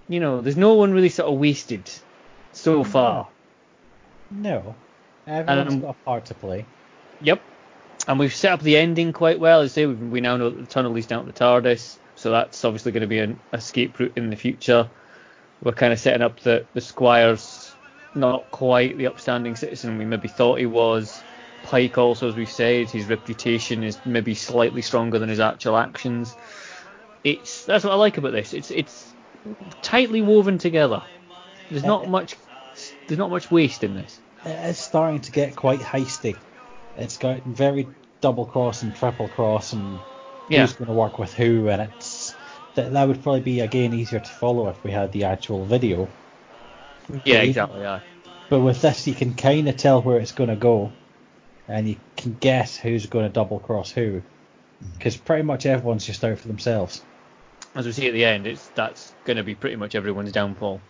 You 0.09 0.21
know, 0.21 0.41
there's 0.41 0.57
no 0.57 0.75
one 0.75 0.93
really 0.93 1.11
sort 1.11 1.31
of 1.33 1.39
wasted 1.39 1.89
so 2.53 2.83
far. 2.83 3.29
No. 4.31 4.75
Everyone's 5.27 5.75
Um, 5.75 5.81
got 5.81 5.91
a 5.91 6.05
part 6.05 6.25
to 6.27 6.35
play. 6.35 6.65
Yep. 7.21 7.41
And 8.09 8.19
we've 8.19 8.35
set 8.35 8.53
up 8.53 8.61
the 8.61 8.77
ending 8.77 9.13
quite 9.13 9.39
well. 9.39 9.61
As 9.61 9.73
I 9.73 9.75
say, 9.75 9.87
we 9.87 9.95
we 9.95 10.21
now 10.21 10.37
know 10.37 10.51
that 10.51 10.61
the 10.61 10.67
tunnel 10.67 10.93
leads 10.93 11.07
down 11.07 11.27
to 11.27 11.33
the 11.33 11.39
TARDIS, 11.39 11.99
so 12.17 12.31
that's 12.31 12.65
obviously 12.65 12.93
going 12.93 13.03
to 13.03 13.07
be 13.07 13.19
an 13.19 13.39
escape 13.53 13.99
route 13.99 14.13
in 14.17 14.31
the 14.31 14.37
future. 14.37 14.89
We're 15.63 15.73
kind 15.73 15.93
of 15.93 15.99
setting 15.99 16.23
up 16.23 16.41
that 16.41 16.73
the 16.73 16.81
Squire's 16.81 17.75
not 18.15 18.51
quite 18.51 18.97
the 18.97 19.07
upstanding 19.07 19.55
citizen 19.57 19.99
we 19.99 20.05
maybe 20.05 20.29
thought 20.29 20.59
he 20.59 20.67
was. 20.67 21.23
Pike 21.65 21.99
also, 21.99 22.29
as 22.29 22.37
we've 22.37 22.51
said, 22.51 22.89
his 22.89 23.07
reputation 23.07 23.85
is 23.85 23.99
maybe 24.07 24.35
slightly 24.35 24.83
stronger 24.83 25.19
than 25.19 25.29
his 25.29 25.41
actual 25.41 25.77
actions. 25.77 26.35
It's 27.23 27.67
that's 27.67 27.85
what 27.85 27.93
I 27.93 27.97
like 27.97 28.17
about 28.17 28.33
this. 28.33 28.55
It's 28.55 28.71
it's 28.71 29.13
tightly 29.83 30.23
woven 30.23 30.59
together. 30.59 31.03
There's 31.71 31.85
not 31.85 32.07
uh, 32.07 32.09
much 32.09 32.35
there's 33.07 33.19
not 33.19 33.31
much 33.31 33.51
waste 33.51 33.85
in 33.85 33.95
this. 33.95 34.19
Uh, 34.45 34.49
it's 34.49 34.79
starting 34.79 35.21
to 35.21 35.33
get 35.33 35.55
quite 35.55 35.81
heisty. 35.81 36.37
It's 37.03 37.17
got 37.19 37.43
very 37.45 37.87
double 38.21 38.47
cross 38.47 38.83
and 38.83 38.95
triple 38.95 39.29
cross 39.29 39.73
and 39.73 39.99
Yeah. 40.49 40.61
who's 40.63 40.75
going 40.75 40.89
to 40.89 40.93
work 40.95 41.19
with 41.19 41.33
who, 41.35 41.69
and 41.69 41.83
it's 41.83 42.35
that 42.75 42.93
that 42.93 43.09
would 43.09 43.23
probably 43.23 43.41
be 43.41 43.61
again 43.61 43.93
easier 43.95 44.21
to 44.21 44.31
follow 44.31 44.69
if 44.69 44.83
we 44.85 44.91
had 44.91 45.13
the 45.13 45.25
actual 45.25 45.65
video. 45.65 46.09
Yeah, 47.25 47.39
Right? 47.39 47.49
exactly. 47.49 47.81
Yeah. 47.81 48.01
But 48.49 48.61
with 48.61 48.81
this, 48.83 49.07
you 49.07 49.15
can 49.15 49.35
kind 49.35 49.69
of 49.69 49.77
tell 49.77 50.03
where 50.03 50.19
it's 50.19 50.33
going 50.33 50.51
to 50.51 50.57
go, 50.57 50.93
and 51.69 51.89
you 51.89 51.97
can 52.17 52.37
guess 52.41 52.77
who's 52.77 53.07
going 53.07 53.25
to 53.27 53.33
double 53.33 53.59
cross 53.61 53.91
who, 53.91 54.23
because 54.97 55.17
pretty 55.17 55.43
much 55.43 55.67
everyone's 55.67 56.05
just 56.07 56.25
out 56.25 56.39
for 56.39 56.49
themselves. 56.49 57.03
As 57.75 57.87
we 57.87 57.93
see 57.93 58.09
at 58.09 58.13
the 58.13 58.25
end, 58.25 58.47
it's 58.49 58.67
that's 58.75 59.13
going 59.25 59.37
to 59.37 59.45
be 59.45 59.55
pretty 59.55 59.77
much 59.77 59.95
everyone's 59.95 60.33
downfall. 60.33 60.81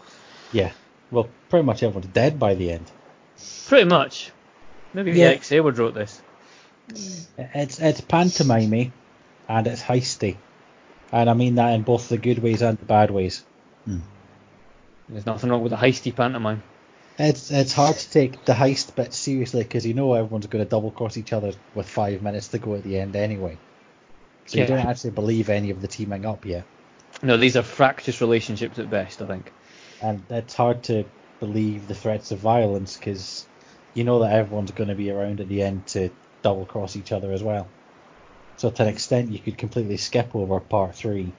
Yeah. 0.52 0.72
Well, 1.10 1.28
pretty 1.50 1.64
much 1.66 1.82
everyone's 1.82 2.06
dead 2.12 2.38
by 2.38 2.54
the 2.54 2.72
end. 2.72 2.90
Pretty 3.66 3.84
much. 3.88 4.30
Maybe 4.94 5.12
Yeah. 5.12 5.26
Alex 5.26 5.48
Hayward 5.50 5.78
wrote 5.78 5.94
this. 5.94 6.20
It's 7.38 7.78
it's 7.78 8.00
pantomimey, 8.00 8.86
eh? 8.86 8.90
and 9.48 9.66
it's 9.66 9.82
heisty, 9.82 10.36
and 11.12 11.30
I 11.30 11.34
mean 11.34 11.54
that 11.56 11.72
in 11.74 11.82
both 11.82 12.08
the 12.08 12.18
good 12.18 12.40
ways 12.40 12.62
and 12.62 12.76
the 12.78 12.84
bad 12.84 13.10
ways. 13.10 13.44
Hmm. 13.84 13.98
There's 15.08 15.26
nothing 15.26 15.50
wrong 15.50 15.62
with 15.62 15.72
a 15.72 15.76
heisty 15.76 16.14
pantomime. 16.14 16.62
It's 17.18 17.50
it's 17.50 17.72
hard 17.72 17.96
to 17.96 18.10
take 18.10 18.44
the 18.44 18.54
heist 18.54 18.94
bit 18.96 19.12
seriously 19.14 19.62
because 19.62 19.86
you 19.86 19.94
know 19.94 20.14
everyone's 20.14 20.46
going 20.46 20.64
to 20.64 20.68
double 20.68 20.90
cross 20.90 21.16
each 21.16 21.32
other 21.32 21.52
with 21.74 21.88
five 21.88 22.22
minutes 22.22 22.48
to 22.48 22.58
go 22.58 22.74
at 22.74 22.82
the 22.82 22.98
end 22.98 23.14
anyway. 23.14 23.56
So 24.46 24.58
you 24.58 24.66
don't 24.66 24.78
actually 24.84 25.10
believe 25.10 25.48
any 25.48 25.70
of 25.70 25.80
the 25.80 25.86
teaming 25.86 26.26
up 26.26 26.44
yet, 26.44 26.64
No, 27.22 27.36
these 27.36 27.56
are 27.56 27.62
fractious 27.62 28.20
relationships 28.20 28.80
at 28.80 28.90
best, 28.90 29.22
I 29.22 29.26
think. 29.26 29.52
and 30.02 30.22
it's 30.28 30.54
hard 30.54 30.82
to 30.84 31.04
believe 31.38 31.86
the 31.86 31.94
threats 31.94 32.32
of 32.32 32.40
violence 32.40 32.96
because 32.96 33.46
you 33.94 34.04
know 34.04 34.20
that 34.20 34.32
everyone's 34.32 34.70
going 34.70 34.88
to 34.88 34.94
be 34.94 35.10
around 35.10 35.40
at 35.40 35.48
the 35.48 35.62
end 35.62 35.86
to 35.88 36.10
double 36.42 36.66
cross 36.66 36.96
each 36.96 37.12
other 37.12 37.32
as 37.32 37.42
well. 37.42 37.68
So 38.56 38.70
to 38.70 38.82
an 38.82 38.88
extent, 38.88 39.30
you 39.30 39.38
could 39.38 39.58
completely 39.58 39.96
skip 39.96 40.34
over 40.34 40.60
part 40.60 40.94
three, 40.94 41.32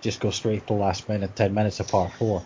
just 0.00 0.20
go 0.20 0.30
straight 0.30 0.66
to 0.66 0.74
the 0.74 0.80
last 0.80 1.08
minute, 1.08 1.36
ten 1.36 1.54
minutes 1.54 1.80
of 1.80 1.88
part 1.88 2.12
four. 2.12 2.42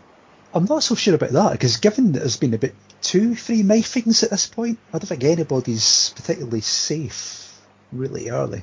I'm 0.52 0.64
not 0.64 0.82
so 0.82 0.94
sure 0.94 1.14
about 1.14 1.30
that 1.30 1.52
because 1.52 1.76
given 1.76 2.12
that 2.12 2.20
there's 2.20 2.36
been 2.36 2.54
a 2.54 2.58
bit 2.58 2.74
two, 3.02 3.34
three 3.34 3.62
knifings 3.62 4.22
at 4.22 4.30
this 4.30 4.46
point, 4.46 4.78
I 4.92 4.98
don't 4.98 5.06
think 5.06 5.24
anybody's 5.24 6.12
particularly 6.16 6.62
safe 6.62 7.60
really 7.92 8.30
early. 8.30 8.62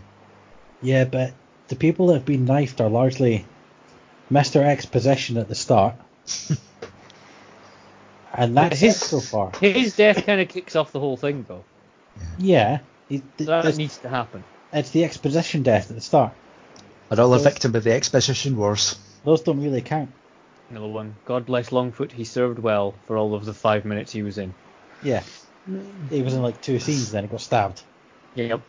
Yeah, 0.82 1.06
but 1.06 1.34
the 1.68 1.76
people 1.76 2.08
that 2.08 2.16
have 2.16 2.26
been 2.26 2.46
knifed 2.46 2.82
are 2.82 2.90
largely 2.90 3.46
Mr. 4.32 4.64
Exposition 4.64 5.38
at 5.38 5.48
the 5.48 5.56
start. 5.56 5.96
and 8.38 8.56
that's 8.58 8.80
His- 8.80 9.02
it 9.02 9.06
so 9.06 9.20
far. 9.20 9.52
His 9.60 9.96
death 9.96 10.26
kind 10.26 10.42
of 10.42 10.48
kicks 10.48 10.76
off 10.76 10.92
the 10.92 11.00
whole 11.00 11.18
thing, 11.18 11.46
though. 11.48 11.64
Yeah. 12.38 12.80
It, 13.10 13.22
th- 13.38 13.48
That 13.48 13.76
needs 13.78 13.98
to 14.00 14.10
happen. 14.10 14.44
it's 14.74 14.90
the 14.92 15.04
exposition 15.04 15.64
death 15.64 15.90
at 15.90 15.96
the 15.96 16.02
start. 16.02 16.34
Another 17.10 17.38
Those- 17.38 17.44
victim 17.44 17.76
of 17.76 17.84
the 17.84 17.94
exposition 17.94 18.58
wars. 18.58 18.98
Those 19.24 19.42
don't 19.42 19.62
really 19.64 19.82
count. 19.82 20.12
Another 20.70 20.88
one. 20.88 21.16
God 21.26 21.46
bless 21.46 21.70
Longfoot. 21.70 22.12
He 22.12 22.24
served 22.24 22.58
well 22.60 22.96
for 23.06 23.18
all 23.18 23.36
of 23.36 23.46
the 23.46 23.54
five 23.54 23.86
minutes 23.86 24.12
he 24.12 24.24
was 24.24 24.38
in. 24.38 24.54
Yeah. 25.04 25.22
He 26.10 26.22
was 26.22 26.34
in 26.34 26.42
like 26.42 26.62
two 26.62 26.80
scenes, 26.80 27.12
then 27.12 27.24
he 27.24 27.28
got 27.28 27.42
stabbed. 27.42 27.82
Yep. 28.36 28.62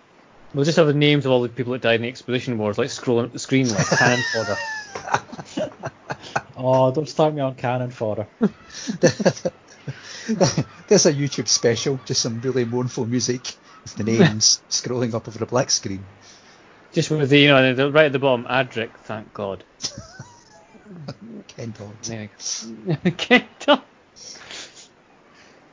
We'll 0.55 0.65
just 0.65 0.77
have 0.77 0.87
the 0.87 0.95
names 0.95 1.27
of 1.27 1.33
all 1.33 1.43
the 1.43 1.49
people 1.49 1.73
that 1.73 1.83
died 1.83 1.97
in 1.97 2.03
the 2.03 2.09
exposition 2.09 2.57
wars, 2.59 2.79
like 2.79 2.89
scrolling 2.89 3.25
up 3.25 3.33
the 3.33 3.39
screen 3.39 3.69
like 3.69 3.87
cannon 3.87 4.23
fodder. 4.33 5.71
Oh, 6.57 6.91
don't 6.91 7.09
start 7.09 7.35
me 7.35 7.43
on 7.43 7.55
cannon 7.55 7.91
fodder. 7.91 8.27
There's 10.89 11.07
a 11.07 11.13
YouTube 11.13 11.49
special, 11.49 12.01
just 12.05 12.23
some 12.23 12.41
really 12.41 12.65
mournful 12.65 13.07
music 13.07 13.55
with 13.83 13.97
the 13.97 14.05
names 14.05 14.63
scrolling 14.71 15.15
up 15.15 15.29
over 15.29 15.45
a 15.45 15.47
black 15.47 15.71
screen. 15.71 16.05
Just 16.93 17.11
with 17.11 17.29
the, 17.29 17.39
you 17.39 17.49
know, 17.49 17.75
the, 17.75 17.93
right 17.93 18.07
at 18.07 18.13
the 18.13 18.19
bottom, 18.19 18.47
Adric, 18.47 18.91
thank 19.05 19.35
God. 19.35 19.65
Ken 21.49 21.75
Dodd. 21.77 22.03
There 22.03 22.31
you 22.87 22.97
go. 22.97 23.11
Get 23.17 23.69
up. 23.69 23.85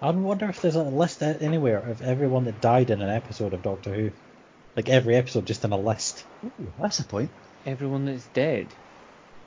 I 0.01 0.09
wonder 0.09 0.49
if 0.49 0.61
there's 0.61 0.75
a 0.75 0.83
list 0.83 1.21
a- 1.21 1.41
anywhere 1.41 1.79
of 1.79 2.01
everyone 2.01 2.43
that 2.43 2.59
died 2.59 2.89
in 2.89 3.01
an 3.01 3.09
episode 3.09 3.53
of 3.53 3.61
Doctor 3.61 3.93
Who. 3.93 4.11
Like 4.75 4.89
every 4.89 5.15
episode, 5.15 5.45
just 5.45 5.63
in 5.63 5.71
a 5.71 5.77
list. 5.77 6.25
Ooh, 6.43 6.73
that's 6.79 6.97
the 6.97 7.03
point. 7.05 7.29
Everyone 7.65 8.05
that's 8.05 8.25
dead. 8.27 8.67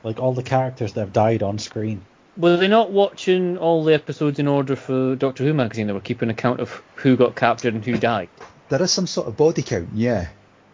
Like 0.06 0.20
all 0.20 0.32
the 0.34 0.42
characters 0.44 0.92
that 0.92 1.00
have 1.00 1.12
died 1.12 1.42
on 1.42 1.58
screen. 1.58 2.00
Were 2.36 2.56
they 2.56 2.68
not 2.68 2.92
watching 2.92 3.58
all 3.58 3.82
the 3.82 3.92
episodes 3.92 4.38
in 4.38 4.46
order 4.46 4.76
for 4.76 5.16
Doctor 5.16 5.42
Who 5.42 5.52
magazine? 5.52 5.88
They 5.88 5.92
were 5.92 6.00
keeping 6.00 6.30
account 6.30 6.60
of 6.60 6.70
who 6.94 7.16
got 7.16 7.34
captured 7.34 7.74
and 7.74 7.84
who 7.84 7.98
died. 7.98 8.28
There 8.68 8.80
is 8.80 8.92
some 8.92 9.08
sort 9.08 9.26
of 9.26 9.36
body 9.36 9.62
count, 9.62 9.88
yeah. 9.94 10.28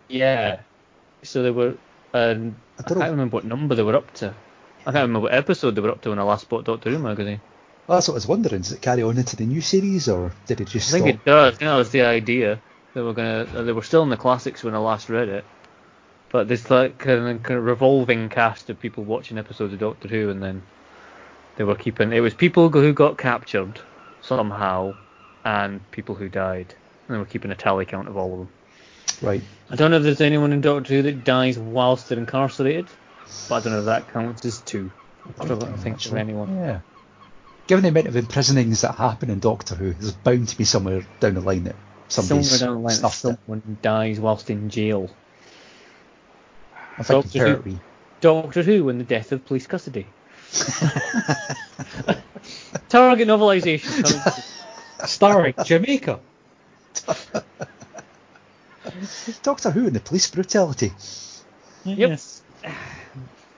Yeah. 0.09 0.61
So 1.23 1.43
they 1.43 1.51
were. 1.51 1.77
Um, 2.13 2.57
I, 2.79 2.83
don't 2.87 2.99
can't 2.99 3.11
remember 3.13 3.37
what 3.37 3.45
number 3.45 3.75
they 3.75 3.83
were 3.83 3.97
up 3.97 4.13
to. 4.15 4.35
I 4.81 4.93
can't 4.93 4.97
remember 5.09 5.21
what 5.21 5.35
episode 5.35 5.77
they 5.77 5.81
were 5.81 5.93
up 5.93 6.03
to 6.03 6.11
when 6.11 6.19
I 6.19 6.25
last 6.25 6.49
bought 6.51 6.65
Doctor 6.65 6.91
Who 6.91 6.99
magazine. 6.99 7.41
Well, 7.87 7.97
that's 7.97 8.09
what 8.09 8.15
I 8.15 8.17
was 8.17 8.29
wondering. 8.29 8.61
Does 8.61 8.73
it 8.73 8.83
carry 8.83 9.03
on 9.03 9.17
into 9.17 9.37
the 9.37 9.47
new 9.47 9.63
series, 9.63 10.09
or 10.11 10.33
did 10.47 10.61
it 10.61 10.69
just 10.69 10.91
I 10.93 11.01
think 11.01 11.07
stop? 11.07 11.15
it 11.27 11.31
does. 11.31 11.61
You 11.61 11.67
know, 11.69 11.79
that's 11.79 11.89
the 11.91 12.03
idea. 12.03 12.61
They 12.93 13.01
were 13.01 13.15
gonna. 13.15 13.47
uh, 13.55 13.63
They 13.63 13.73
were 13.73 13.83
still 13.83 14.03
in 14.03 14.11
the 14.11 14.19
classics 14.19 14.63
when 14.63 14.75
I 14.75 14.79
last 14.79 15.09
read 15.09 15.29
it. 15.31 15.45
But 16.33 16.49
there's 16.49 16.71
like 16.71 16.99
kind 16.99 17.29
of, 17.29 17.43
kind 17.43 17.59
of 17.59 17.65
revolving 17.65 18.31
cast 18.31 18.71
of 18.71 18.81
people 18.81 19.05
watching 19.05 19.37
episodes 19.39 19.75
of 19.75 19.79
Doctor 19.79 20.09
Who, 20.09 20.31
and 20.31 20.43
then 20.43 20.63
they 21.57 21.65
were 21.65 21.75
keeping. 21.75 22.13
It 22.13 22.21
was 22.21 22.33
people 22.35 22.71
who 22.71 22.93
got 22.95 23.19
captured 23.19 23.79
somehow, 24.23 24.95
and 25.45 25.89
people 25.91 26.15
who 26.15 26.31
died, 26.31 26.75
and 27.07 27.15
they 27.15 27.19
were 27.19 27.27
keeping 27.27 27.51
a 27.51 27.55
tally 27.55 27.85
count 27.85 28.09
of 28.09 28.17
all 28.17 28.33
of 28.33 28.39
them. 28.39 28.49
Right. 29.21 29.43
I 29.71 29.77
don't 29.77 29.91
know 29.91 29.99
if 29.99 30.03
there's 30.03 30.23
anyone 30.23 30.53
in 30.53 30.63
Doctor 30.63 30.95
Who 30.95 31.03
that 31.03 31.25
dies 31.25 31.59
whilst 31.59 32.09
they're 32.09 32.19
incarcerated, 32.19 32.87
but 33.49 33.57
I 33.57 33.61
don't 33.61 33.73
know 33.75 33.81
if 33.81 33.85
that 33.85 34.11
counts 34.13 34.45
as 34.47 34.61
two. 34.61 34.91
Struggling 35.35 35.73
to 35.73 35.79
think 35.79 36.05
of 36.07 36.15
anyone. 36.15 36.57
Yeah. 36.57 36.81
Given 37.67 37.83
the 37.83 37.91
amount 37.91 38.09
of 38.09 38.17
imprisonings 38.17 38.81
that 38.81 38.97
happen 38.97 39.31
in 39.31 39.39
Doctor 39.39 39.75
Who, 39.75 39.93
there's 39.93 40.13
bound 40.13 40.49
to 40.49 40.59
be 40.59 40.65
somewhere 40.65 41.07
down 41.21 41.35
the 41.35 41.41
line 41.41 41.65
that 41.65 41.77
somebody's 42.09 42.51
Somewhere 42.51 42.67
down 42.67 42.83
the 42.83 42.89
line, 42.89 42.97
snuffed 42.97 43.25
it. 43.25 43.39
someone 43.47 43.79
dies 43.83 44.19
whilst 44.19 44.51
in 44.51 44.71
jail. 44.71 45.11
I 47.03 47.05
think 47.05 47.25
Doctor 47.25 47.39
Who, 47.49 47.57
Pertwee. 47.57 47.79
Doctor 48.21 48.63
Who 48.63 48.89
and 48.89 49.01
the 49.01 49.05
death 49.05 49.33
of 49.33 49.45
police 49.45 49.67
custody. 49.67 50.07
Target 52.89 53.27
novelisation. 53.27 53.91
coming 53.91 54.07
soon. 54.07 54.23
Starring 55.07 55.55
Jamaica. 55.65 56.21
Doctor 59.43 59.71
Who 59.73 59.87
and 59.87 59.97
the 59.97 60.01
police 60.01 60.31
brutality. 60.31 60.93
Yep. 61.85 62.21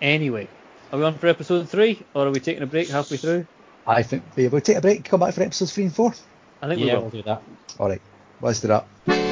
Anyway, 0.01 0.49
are 0.90 0.99
we 0.99 1.05
on 1.05 1.18
for 1.18 1.26
episode 1.26 1.68
three, 1.68 2.03
or 2.14 2.28
are 2.28 2.30
we 2.30 2.40
taking 2.40 2.62
a 2.62 2.66
break 2.66 2.88
halfway 2.88 3.18
through? 3.18 3.47
I 3.86 4.03
think 4.03 4.22
we 4.36 4.49
will 4.49 4.62
take 4.62 4.78
a 4.78 4.80
break, 4.80 5.05
come 5.05 5.20
back 5.20 5.34
for 5.34 5.42
episodes 5.42 5.74
three 5.74 5.84
and 5.84 5.95
four. 5.95 6.14
I 6.62 6.68
think 6.68 6.80
we 6.80 6.86
will. 6.86 7.03
we'll 7.03 7.11
do 7.11 7.22
that. 7.24 7.42
All 7.78 7.90
right, 7.90 8.01
let's 8.40 8.61
do 8.61 8.68
that. 8.68 9.24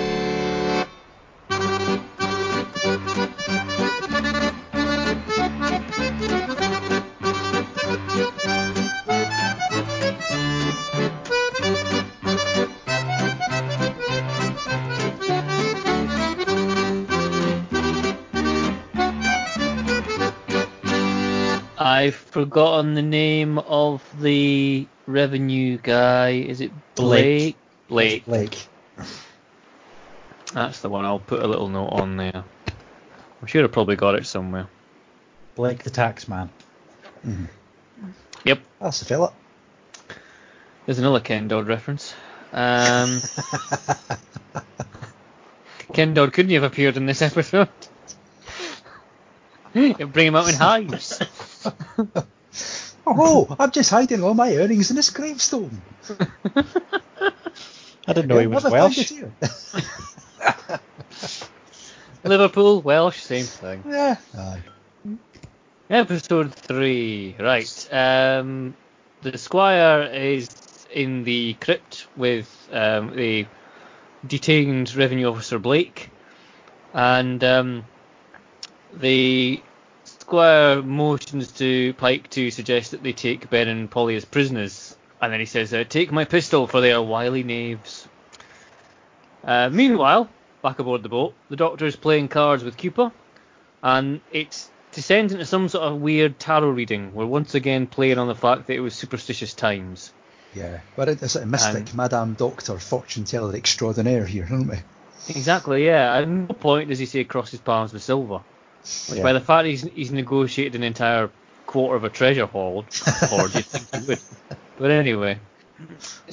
I've 22.02 22.16
forgotten 22.16 22.94
the 22.94 23.02
name 23.02 23.60
of 23.60 24.02
the 24.20 24.88
revenue 25.06 25.78
guy. 25.80 26.30
Is 26.30 26.60
it 26.60 26.72
Blake? 26.96 27.54
Blake. 27.86 28.24
Blake. 28.24 28.66
That's 30.52 30.80
the 30.80 30.88
one. 30.88 31.04
I'll 31.04 31.20
put 31.20 31.44
a 31.44 31.46
little 31.46 31.68
note 31.68 31.90
on 31.92 32.16
there. 32.16 32.42
I'm 33.40 33.46
sure 33.46 33.62
I 33.62 33.68
probably 33.68 33.94
got 33.94 34.16
it 34.16 34.26
somewhere. 34.26 34.66
Blake 35.54 35.84
the 35.84 35.90
tax 35.90 36.26
man. 36.26 36.50
Yep. 38.44 38.58
that's 38.80 38.98
the 38.98 39.04
fella. 39.04 39.32
There's 40.84 40.98
another 40.98 41.20
Ken 41.20 41.46
Dodd 41.46 41.68
reference. 41.68 42.16
Um, 42.52 43.20
Ken 45.92 46.14
Dodd 46.14 46.32
couldn't 46.32 46.50
have 46.50 46.64
appeared 46.64 46.96
in 46.96 47.06
this 47.06 47.22
episode. 47.22 47.68
It'd 49.74 50.12
bring 50.12 50.26
him 50.26 50.34
out 50.34 50.48
in 50.48 50.56
hives. 50.56 51.22
Oh, 53.04 53.56
I'm 53.58 53.72
just 53.72 53.90
hiding 53.90 54.22
all 54.22 54.34
my 54.34 54.56
earnings 54.56 54.90
in 54.90 54.96
this 54.96 55.10
gravestone. 55.10 55.82
I 58.06 58.12
didn't 58.12 58.28
know 58.28 58.38
he 58.38 58.46
was 58.46 58.64
Welsh. 58.64 59.12
Liverpool, 62.24 62.80
Welsh, 62.80 63.20
same 63.20 63.44
thing. 63.44 63.82
yeah. 63.88 64.16
Aye. 64.36 64.62
Episode 65.90 66.54
three, 66.54 67.34
right. 67.40 67.88
Um, 67.90 68.74
the 69.22 69.36
Squire 69.36 70.02
is 70.04 70.48
in 70.92 71.24
the 71.24 71.54
crypt 71.54 72.06
with 72.16 72.68
um, 72.72 73.16
the 73.16 73.46
detained 74.26 74.94
revenue 74.94 75.26
officer 75.26 75.58
Blake, 75.58 76.08
and 76.94 77.42
um, 77.42 77.84
the 78.94 79.60
Squire 80.22 80.80
motions 80.82 81.50
to 81.50 81.94
Pike 81.94 82.30
to 82.30 82.52
suggest 82.52 82.92
that 82.92 83.02
they 83.02 83.12
take 83.12 83.50
Ben 83.50 83.66
and 83.66 83.90
Polly 83.90 84.14
as 84.14 84.24
prisoners, 84.24 84.96
and 85.20 85.32
then 85.32 85.40
he 85.40 85.46
says, 85.46 85.74
uh, 85.74 85.82
"Take 85.82 86.12
my 86.12 86.24
pistol, 86.24 86.68
for 86.68 86.80
they 86.80 86.92
are 86.92 87.02
wily 87.02 87.42
knaves." 87.42 88.06
Uh, 89.44 89.68
meanwhile, 89.70 90.28
back 90.62 90.78
aboard 90.78 91.02
the 91.02 91.08
boat, 91.08 91.34
the 91.50 91.56
Doctor 91.56 91.86
is 91.86 91.96
playing 91.96 92.28
cards 92.28 92.62
with 92.62 92.76
Kewper, 92.76 93.10
and 93.82 94.20
it 94.30 94.64
descends 94.92 95.32
into 95.32 95.44
some 95.44 95.68
sort 95.68 95.82
of 95.82 96.00
weird 96.00 96.38
tarot 96.38 96.70
reading. 96.70 97.12
We're 97.14 97.26
once 97.26 97.56
again 97.56 97.88
playing 97.88 98.18
on 98.18 98.28
the 98.28 98.36
fact 98.36 98.68
that 98.68 98.74
it 98.74 98.80
was 98.80 98.94
superstitious 98.94 99.54
times. 99.54 100.12
Yeah. 100.54 100.82
We're 100.96 101.08
into 101.08 101.28
sort 101.28 101.42
of 101.42 101.50
mystic, 101.50 101.88
And- 101.88 101.94
Madame 101.96 102.34
Doctor, 102.34 102.78
fortune 102.78 103.24
teller 103.24 103.56
extraordinaire 103.56 104.24
here, 104.24 104.46
aren't 104.48 104.70
we? 104.70 104.76
Exactly, 105.28 105.84
yeah. 105.84 106.14
At 106.14 106.28
no 106.28 106.46
point 106.54 106.90
does 106.90 107.00
he 107.00 107.06
say 107.06 107.24
cross 107.24 107.50
his 107.50 107.60
palms 107.60 107.92
with 107.92 108.04
silver. 108.04 108.42
Which 109.08 109.18
Yeah. 109.18 109.22
by 109.22 109.32
the 109.32 109.40
fact 109.40 109.66
he's 109.66 109.82
he's 109.82 110.10
negotiated 110.12 110.74
an 110.74 110.82
entire 110.82 111.30
quarter 111.66 111.96
of 111.96 112.04
a 112.04 112.08
treasure 112.10 112.46
hoard, 112.46 112.86
hoard 112.92 113.54
you'd 113.54 113.64
think 113.64 114.02
he 114.04 114.08
would. 114.10 114.18
But 114.78 114.90
anyway, 114.90 115.38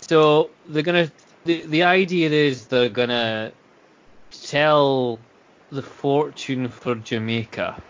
so 0.02 0.50
they're 0.68 0.82
gonna. 0.84 1.12
The 1.46 1.62
the 1.66 1.84
idea 1.84 2.30
is 2.30 2.66
they're 2.66 2.90
gonna 2.90 3.52
tell 4.44 5.20
the 5.72 5.82
fortune 5.84 6.70
for 6.70 6.96
Jamaica, 6.96 7.82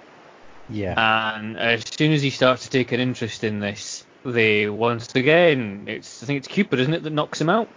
Yeah. 0.70 0.96
and 1.36 1.58
as 1.58 1.84
soon 1.90 2.12
as 2.12 2.22
he 2.22 2.30
starts 2.30 2.64
to 2.64 2.70
take 2.70 2.92
an 2.92 3.00
interest 3.00 3.44
in 3.44 3.60
this, 3.60 4.06
they 4.26 4.68
once 4.68 5.16
again, 5.16 5.86
it's 5.88 6.22
I 6.22 6.26
think 6.26 6.38
it's 6.40 6.48
Cupid, 6.48 6.80
isn't 6.82 6.94
it, 6.94 7.04
that 7.04 7.14
knocks 7.14 7.40
him 7.40 7.50
out. 7.50 7.70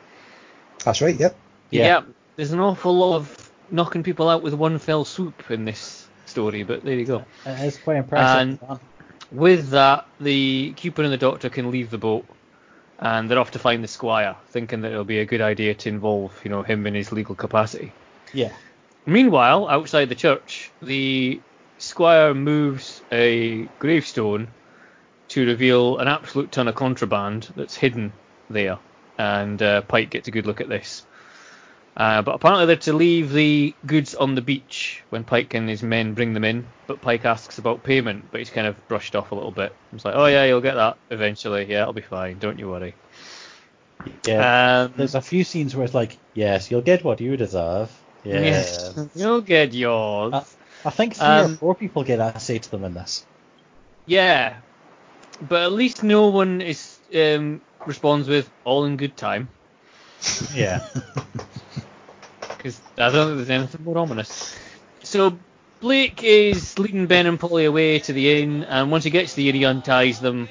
That's 0.85 1.01
right, 1.01 1.19
yep. 1.19 1.37
Yeah. 1.71 2.03
There's 2.35 2.51
an 2.53 2.61
awful 2.61 2.97
lot 2.97 3.17
of 3.17 3.51
knocking 3.71 4.03
people 4.03 4.29
out 4.29 4.43
with 4.43 4.55
one 4.55 4.79
fell 4.79 5.05
swoop 5.05 5.51
in 5.51 5.65
this 5.65 6.02
story, 6.33 6.63
but 6.65 6.83
there 6.83 6.99
you 6.99 7.05
go. 7.05 7.25
It 7.47 7.61
is 7.65 7.79
quite 7.79 7.99
impressive. 7.99 8.41
And 8.41 8.81
with 9.31 9.71
that, 9.71 10.07
the 10.21 10.73
Cupid 10.77 11.05
and 11.05 11.13
the 11.13 11.19
Doctor 11.19 11.49
can 11.51 11.71
leave 11.71 11.91
the 11.91 11.99
boat, 11.99 12.27
and 12.99 13.29
they're 13.29 13.39
off 13.39 13.53
to 13.53 13.59
find 13.59 13.85
the 13.85 13.89
Squire, 13.89 14.35
thinking 14.49 14.81
that 14.83 14.93
it'll 14.93 15.05
be 15.05 15.21
a 15.21 15.25
good 15.25 15.41
idea 15.41 15.75
to 15.75 15.89
involve, 15.89 16.33
you 16.45 16.51
know, 16.51 16.63
him 16.63 16.87
in 16.87 16.95
his 16.95 17.13
legal 17.13 17.35
capacity. 17.35 17.93
yeah. 18.33 18.53
Meanwhile, 19.05 19.69
outside 19.69 20.09
the 20.09 20.15
church, 20.15 20.71
the 20.81 21.41
Squire 21.79 22.35
moves 22.35 23.03
a 23.11 23.69
gravestone 23.81 24.47
to 25.29 25.45
reveal 25.47 25.99
an 25.99 26.07
absolute 26.07 26.53
ton 26.53 26.69
of 26.69 26.77
contraband 26.77 27.49
that's 27.57 27.75
hidden 27.75 28.13
there, 28.49 28.79
and 29.19 29.61
uh, 29.61 29.81
Pike 29.83 30.11
gets 30.11 30.29
a 30.29 30.31
good 30.31 30.47
look 30.47 30.61
at 30.61 30.69
this. 30.69 31.05
Uh, 31.97 32.23
but 32.23 32.35
apparently 32.35 32.67
they're 32.67 32.77
to 32.77 32.93
leave 32.95 33.33
the 33.33 33.75
goods 33.87 34.15
on 34.15 34.35
the 34.35 34.41
beach 34.41 35.03
when 35.11 35.25
Pike 35.25 35.55
and 35.55 35.69
his 35.69 35.83
men 35.83 36.15
bring 36.15 36.33
them 36.33 36.45
in. 36.45 36.65
But 36.87 37.03
Pike 37.03 37.25
asks 37.25 37.59
about 37.59 37.83
payment, 37.85 38.25
but 38.31 38.39
he's 38.41 38.51
kind 38.51 38.67
of 38.67 38.77
brushed 38.89 39.15
off 39.15 39.31
a 39.31 39.35
little 39.35 39.51
bit. 39.51 39.75
He's 39.91 40.05
like, 40.05 40.15
"Oh 40.17 40.27
yeah, 40.27 40.45
you'll 40.45 40.61
get 40.63 40.75
that 40.75 40.97
eventually. 41.11 41.67
Yeah, 41.71 41.83
it'll 41.83 41.93
be 41.93 42.01
fine. 42.03 42.39
Don't 42.39 42.59
you 42.59 42.69
worry." 42.69 42.95
Yeah. 44.27 44.85
Um, 44.85 44.95
There's 44.97 45.15
a 45.15 45.21
few 45.21 45.45
scenes 45.45 45.75
where 45.75 45.85
it's 45.85 45.95
like, 45.95 46.17
yes, 46.35 46.71
you'll 46.71 46.81
get 46.83 47.05
what 47.05 47.21
you 47.21 47.37
deserve. 47.37 47.91
Yes. 48.25 48.95
Yes, 48.95 49.11
you'll 49.15 49.41
get 49.41 49.75
yours. 49.75 50.33
I, 50.33 50.45
I 50.89 50.91
think 50.91 51.15
three 51.15 51.27
Um, 51.27 51.53
or 51.53 51.57
four 51.57 51.75
people 51.75 52.05
get 52.05 52.19
that 52.19 52.41
say 52.41 52.59
to 52.59 52.71
them 52.71 52.85
in 52.85 52.95
this. 52.95 53.25
Yeah, 54.07 54.57
but 55.41 55.63
at 55.63 55.73
least 55.73 56.03
no 56.03 56.29
one 56.29 56.61
is 56.61 56.99
um, 57.15 57.61
responds 57.87 58.29
with 58.29 58.51
"all 58.65 58.85
in 58.85 58.97
good 58.97 59.17
time," 59.17 59.49
Yeah. 60.55 60.81
because 62.63 62.81
I 62.97 63.11
don't 63.11 63.27
think 63.27 63.37
there's 63.39 63.51
anything 63.51 63.85
more 63.85 63.99
ominous. 63.99 64.57
So 65.03 65.37
Blake 65.81 66.23
is 66.23 66.79
leading 66.79 67.07
Ben 67.07 67.27
and 67.27 67.41
Polly 67.41 67.65
away 67.65 67.99
to 67.99 68.13
the 68.13 68.41
inn, 68.41 68.63
and 68.63 68.91
once 68.91 69.03
he 69.03 69.11
gets 69.11 69.35
there, 69.35 69.53
he 69.53 69.65
unties 69.65 70.21
them, 70.21 70.49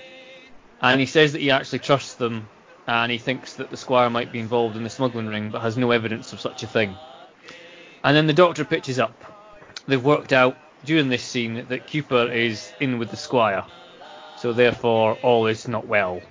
and 0.81 0.99
he 0.99 1.05
says 1.05 1.31
that 1.31 1.39
he 1.39 1.51
actually 1.51 1.79
trusts 1.79 2.15
them, 2.15 2.49
and 2.85 3.11
he 3.11 3.17
thinks 3.17 3.53
that 3.53 3.69
the 3.69 3.77
squire 3.77 4.09
might 4.09 4.33
be 4.33 4.39
involved 4.39 4.75
in 4.75 4.83
the 4.83 4.89
smuggling 4.89 5.27
ring, 5.27 5.51
but 5.51 5.61
has 5.61 5.77
no 5.77 5.91
evidence 5.91 6.33
of 6.33 6.41
such 6.41 6.63
a 6.63 6.67
thing. 6.67 6.97
And 8.03 8.17
then 8.17 8.27
the 8.27 8.33
doctor 8.33 8.65
pitches 8.65 8.99
up. 8.99 9.15
They've 9.87 10.03
worked 10.03 10.33
out 10.33 10.57
during 10.83 11.07
this 11.07 11.23
scene 11.23 11.65
that 11.69 11.87
Kewper 11.87 12.29
is 12.29 12.73
in 12.81 12.99
with 12.99 13.09
the 13.09 13.17
squire, 13.17 13.63
so 14.37 14.51
therefore 14.51 15.17
all 15.23 15.47
is 15.47 15.65
not 15.65 15.87
well. 15.87 16.21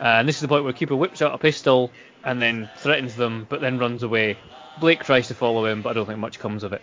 Uh, 0.00 0.18
and 0.18 0.28
this 0.28 0.36
is 0.36 0.42
the 0.42 0.48
point 0.48 0.64
where 0.64 0.72
Kewper 0.72 0.96
whips 0.96 1.22
out 1.22 1.32
a 1.32 1.38
pistol 1.38 1.92
and 2.24 2.42
then 2.42 2.68
threatens 2.78 3.14
them, 3.14 3.46
but 3.48 3.60
then 3.60 3.78
runs 3.78 4.02
away. 4.02 4.36
Blake 4.80 5.04
tries 5.04 5.28
to 5.28 5.34
follow 5.34 5.66
him, 5.66 5.82
but 5.82 5.90
I 5.90 5.92
don't 5.94 6.06
think 6.06 6.18
much 6.18 6.38
comes 6.38 6.62
of 6.62 6.72
it. 6.72 6.82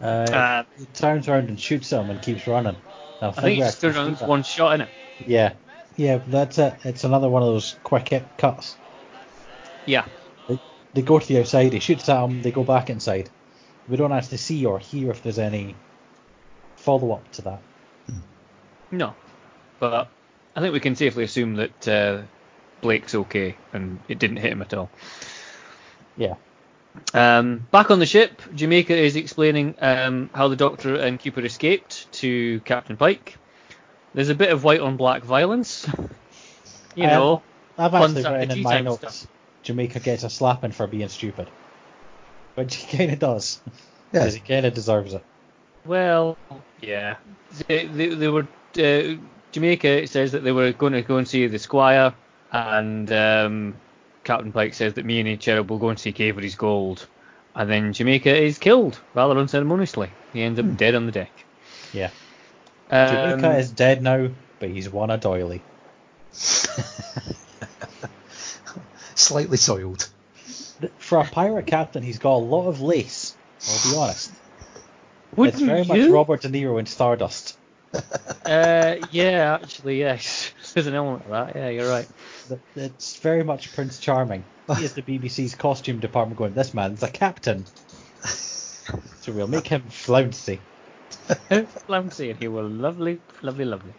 Uh, 0.00 0.04
Uh, 0.04 0.62
he 0.78 0.86
turns 0.86 1.28
around 1.28 1.48
and 1.48 1.60
shoots 1.60 1.90
him 1.90 2.10
and 2.10 2.20
keeps 2.22 2.46
running. 2.46 2.76
Now, 3.20 3.28
I 3.36 3.40
think 3.40 3.62
actually 3.62 3.90
around 3.90 4.16
one 4.20 4.42
shot 4.42 4.74
in 4.74 4.80
it. 4.82 4.88
Yeah. 5.26 5.52
Yeah, 5.96 6.20
that's 6.26 6.58
it. 6.58 6.74
It's 6.84 7.04
another 7.04 7.28
one 7.28 7.42
of 7.42 7.48
those 7.48 7.76
quick 7.82 8.08
hit 8.08 8.24
cuts. 8.38 8.76
Yeah. 9.86 10.06
They, 10.48 10.58
they 10.94 11.02
go 11.02 11.18
to 11.18 11.26
the 11.26 11.40
outside, 11.40 11.72
he 11.72 11.80
shoots 11.80 12.08
at 12.08 12.20
them, 12.20 12.42
they 12.42 12.50
go 12.50 12.64
back 12.64 12.88
inside. 12.88 13.28
We 13.88 13.96
don't 13.96 14.12
actually 14.12 14.38
see 14.38 14.64
or 14.64 14.78
hear 14.78 15.10
if 15.10 15.22
there's 15.22 15.38
any 15.38 15.74
follow 16.76 17.12
up 17.12 17.30
to 17.32 17.42
that. 17.42 17.62
No. 18.90 19.14
But 19.78 20.08
I 20.56 20.60
think 20.60 20.72
we 20.72 20.80
can 20.80 20.96
safely 20.96 21.24
assume 21.24 21.54
that 21.56 21.88
uh, 21.88 22.22
Blake's 22.80 23.14
okay 23.14 23.56
and 23.72 24.00
it 24.08 24.18
didn't 24.18 24.38
hit 24.38 24.52
him 24.52 24.62
at 24.62 24.74
all. 24.74 24.90
Yeah. 26.16 26.34
Um, 27.14 27.66
back 27.70 27.90
on 27.90 27.98
the 27.98 28.06
ship, 28.06 28.42
Jamaica 28.54 28.96
is 28.96 29.16
explaining 29.16 29.74
um, 29.80 30.30
how 30.34 30.48
the 30.48 30.56
Doctor 30.56 30.96
and 30.96 31.18
Kewper 31.18 31.44
escaped 31.44 32.10
to 32.14 32.60
Captain 32.60 32.96
Pike. 32.96 33.36
There's 34.14 34.28
a 34.28 34.34
bit 34.34 34.50
of 34.50 34.64
white 34.64 34.80
on 34.80 34.96
black 34.96 35.22
violence. 35.22 35.86
You 36.96 37.04
Um, 37.04 37.10
know, 37.10 37.42
I've 37.78 37.92
fun 37.92 38.02
actually 38.16 38.24
written 38.24 38.58
in 38.58 38.62
my 38.64 38.80
notes 38.80 38.98
stuff. 38.98 39.30
Jamaica 39.62 40.00
gets 40.00 40.24
a 40.24 40.28
slapping 40.28 40.72
for 40.72 40.88
being 40.88 41.08
stupid. 41.08 41.48
Which 42.56 42.74
he 42.74 42.96
kind 42.98 43.12
of 43.12 43.18
does. 43.20 43.60
Yeah. 44.12 44.20
Because 44.20 44.34
he 44.34 44.40
kind 44.40 44.66
of 44.66 44.74
deserves 44.74 45.14
it. 45.14 45.22
Well, 45.84 46.36
yeah. 46.80 47.14
They, 47.68 47.86
they, 47.86 48.08
they 48.08 48.26
were 48.26 48.48
uh, 48.76 49.14
Jamaica 49.52 50.08
says 50.08 50.32
that 50.32 50.42
they 50.42 50.50
were 50.50 50.72
going 50.72 50.94
to 50.94 51.02
go 51.02 51.18
and 51.18 51.28
see 51.28 51.46
the 51.46 51.60
Squire, 51.60 52.12
and 52.50 53.10
um, 53.12 53.76
Captain 54.30 54.52
Pike 54.52 54.74
says 54.74 54.94
that 54.94 55.04
me 55.04 55.18
and 55.18 55.40
Cherub 55.40 55.68
will 55.68 55.78
go 55.78 55.88
and 55.88 55.98
seek 55.98 56.20
Avery's 56.20 56.54
gold. 56.54 57.04
And 57.56 57.68
then 57.68 57.92
Jamaica 57.92 58.32
is 58.32 58.58
killed 58.58 59.00
rather 59.12 59.36
unceremoniously. 59.36 60.08
He 60.32 60.42
ends 60.42 60.60
up 60.60 60.76
dead 60.76 60.94
on 60.94 61.06
the 61.06 61.10
deck. 61.10 61.32
Yeah. 61.92 62.10
Um, 62.92 63.08
Jamaica 63.08 63.58
is 63.58 63.72
dead 63.72 64.04
now, 64.04 64.28
but 64.60 64.68
he's 64.68 64.88
won 64.88 65.10
a 65.10 65.18
doily. 65.18 65.62
Slightly 69.16 69.56
soiled. 69.56 70.08
For 70.98 71.18
a 71.18 71.24
pirate 71.24 71.66
captain, 71.66 72.04
he's 72.04 72.20
got 72.20 72.34
a 72.34 72.44
lot 72.44 72.68
of 72.68 72.80
lace. 72.80 73.36
I'll 73.68 73.90
be 73.90 73.96
honest. 73.98 74.30
Wouldn't 75.34 75.56
it's 75.56 75.64
very 75.64 75.82
you? 75.82 76.04
much 76.04 76.12
Robert 76.12 76.42
De 76.42 76.48
Niro 76.48 76.78
in 76.78 76.86
Stardust. 76.86 77.49
Uh, 78.42 78.96
yeah, 79.12 79.58
actually, 79.62 80.00
yes. 80.00 80.52
There's 80.74 80.88
an 80.88 80.94
element 80.94 81.24
of 81.26 81.30
that. 81.30 81.54
Yeah, 81.54 81.68
you're 81.68 81.88
right. 81.88 82.08
It's 82.74 83.16
very 83.18 83.44
much 83.44 83.72
Prince 83.74 84.00
Charming. 84.00 84.42
He 84.76 84.84
is 84.84 84.94
the 84.94 85.02
BBC's 85.02 85.54
costume 85.54 86.00
department 86.00 86.36
going, 86.36 86.54
this 86.54 86.74
man's 86.74 87.02
a 87.04 87.08
captain. 87.08 87.64
So 89.20 89.32
we'll 89.32 89.46
make 89.46 89.68
him 89.68 89.82
flouncy. 89.82 90.58
Flouncy, 91.86 92.30
and 92.30 92.38
he 92.40 92.48
will 92.48 92.68
lovely, 92.68 93.20
lovely, 93.42 93.64
lovely. 93.64 93.92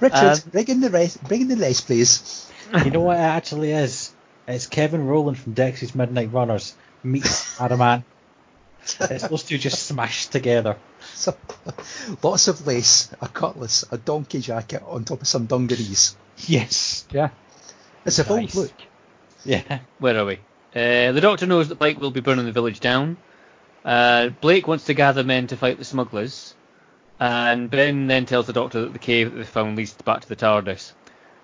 Richard, 0.00 0.14
Um, 0.14 0.38
bring 0.50 0.68
in 0.68 0.80
the 0.80 0.90
rest. 0.90 1.22
Bring 1.24 1.42
in 1.42 1.48
the 1.48 1.56
rest, 1.56 1.86
please. 1.86 2.50
You 2.84 2.90
know 2.90 3.00
what 3.00 3.16
it 3.16 3.20
actually 3.20 3.72
is? 3.72 4.12
It's 4.46 4.66
Kevin 4.66 5.06
Rowland 5.06 5.38
from 5.38 5.54
Dexys 5.54 5.94
Midnight 5.94 6.32
Runners 6.32 6.74
meets 7.02 7.60
Adam 7.60 7.80
Ant. 7.82 8.04
It's 9.00 9.28
those 9.28 9.42
two 9.42 9.58
just 9.58 9.86
smashed 9.86 10.32
together. 10.32 10.76
So, 11.14 11.36
lots 12.22 12.48
of 12.48 12.66
lace, 12.66 13.10
a 13.20 13.28
cutlass, 13.28 13.84
a 13.90 13.98
donkey 13.98 14.40
jacket 14.40 14.82
on 14.86 15.04
top 15.04 15.20
of 15.22 15.28
some 15.28 15.46
dungarees. 15.46 16.16
Yes. 16.46 17.06
Yeah. 17.10 17.30
It's 18.04 18.18
a 18.18 18.24
bold 18.24 18.54
look. 18.54 18.72
Yeah. 19.44 19.80
Where 19.98 20.16
are 20.18 20.24
we? 20.24 20.34
Uh, 20.74 21.12
the 21.12 21.20
Doctor 21.20 21.46
knows 21.46 21.68
that 21.68 21.78
Blake 21.78 22.00
will 22.00 22.10
be 22.10 22.20
burning 22.20 22.44
the 22.44 22.52
village 22.52 22.80
down. 22.80 23.16
Uh, 23.84 24.28
Blake 24.40 24.68
wants 24.68 24.84
to 24.84 24.94
gather 24.94 25.24
men 25.24 25.46
to 25.48 25.56
fight 25.56 25.78
the 25.78 25.84
smugglers. 25.84 26.54
And 27.20 27.68
Ben 27.68 28.06
then 28.06 28.26
tells 28.26 28.46
the 28.46 28.52
Doctor 28.52 28.82
that 28.82 28.92
the 28.92 28.98
cave 29.00 29.32
that 29.32 29.38
they 29.38 29.44
found 29.44 29.76
leads 29.76 29.92
back 29.94 30.20
to 30.20 30.28
the 30.28 30.36
TARDIS. 30.36 30.92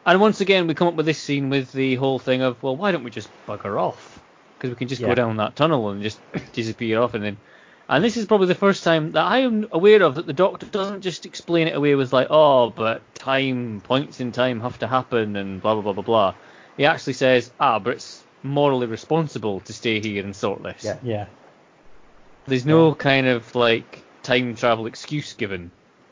And 0.06 0.20
once 0.20 0.40
again, 0.40 0.66
we 0.66 0.74
come 0.74 0.88
up 0.88 0.94
with 0.94 1.06
this 1.06 1.18
scene 1.18 1.50
with 1.50 1.72
the 1.72 1.96
whole 1.96 2.18
thing 2.18 2.42
of, 2.42 2.62
well, 2.62 2.76
why 2.76 2.92
don't 2.92 3.02
we 3.04 3.10
just 3.10 3.28
bugger 3.48 3.80
off? 3.80 4.20
Because 4.56 4.70
we 4.70 4.76
can 4.76 4.86
just 4.88 5.00
Yeah. 5.00 5.08
go 5.08 5.14
down 5.14 5.38
that 5.38 5.56
tunnel 5.56 5.88
and 5.90 6.02
just 6.02 6.20
disappear 6.52 7.00
off 7.00 7.14
and 7.14 7.24
then. 7.24 7.36
And 7.88 8.02
this 8.02 8.16
is 8.16 8.24
probably 8.26 8.46
the 8.46 8.54
first 8.54 8.82
time 8.82 9.12
that 9.12 9.24
I 9.24 9.40
am 9.40 9.68
aware 9.70 10.02
of 10.02 10.14
that 10.14 10.26
the 10.26 10.32
Doctor 10.32 10.66
doesn't 10.66 11.02
just 11.02 11.26
explain 11.26 11.68
it 11.68 11.76
away 11.76 11.94
with 11.94 12.12
like, 12.12 12.28
oh, 12.30 12.70
but 12.70 13.02
time, 13.14 13.82
points 13.82 14.20
in 14.20 14.32
time 14.32 14.60
have 14.60 14.78
to 14.78 14.86
happen 14.86 15.36
and 15.36 15.60
blah 15.60 15.74
blah 15.74 15.82
blah 15.82 15.92
blah 15.92 16.02
blah. 16.02 16.34
He 16.76 16.86
actually 16.86 17.12
says, 17.12 17.52
ah, 17.60 17.78
but 17.78 17.94
it's 17.94 18.22
morally 18.42 18.86
responsible 18.86 19.60
to 19.60 19.72
stay 19.72 20.00
here 20.00 20.24
and 20.24 20.34
sort 20.34 20.62
this. 20.62 20.84
Yeah. 20.84 20.98
Yeah. 21.02 21.26
There's 22.46 22.66
no 22.66 22.94
kind 22.94 23.26
of 23.26 23.54
like 23.54 24.02
time 24.22 24.54
travel 24.54 24.86
excuse 24.86 25.34
given. 25.34 25.70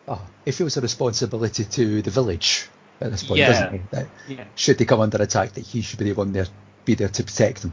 Oh, 0.09 0.20
it 0.45 0.53
feels 0.53 0.77
a 0.77 0.81
responsibility 0.81 1.64
to 1.64 2.03
the 2.03 2.11
village 2.11 2.68
at 3.01 3.11
this 3.11 3.23
point, 3.23 3.39
Yeah. 3.41 3.49
doesn't 3.49 3.73
he? 3.73 3.81
That 3.91 4.07
Yeah. 4.29 4.45
should 4.57 4.79
they 4.79 4.85
come 4.85 5.01
under 5.01 5.23
attack, 5.23 5.53
that 5.53 5.64
he 5.64 5.81
should 5.83 5.99
be 5.99 6.07
the 6.07 6.12
one 6.12 6.33
there, 6.33 6.47
be 6.85 6.95
there 6.95 7.09
to 7.09 7.23
protect 7.25 7.62
them. 7.62 7.73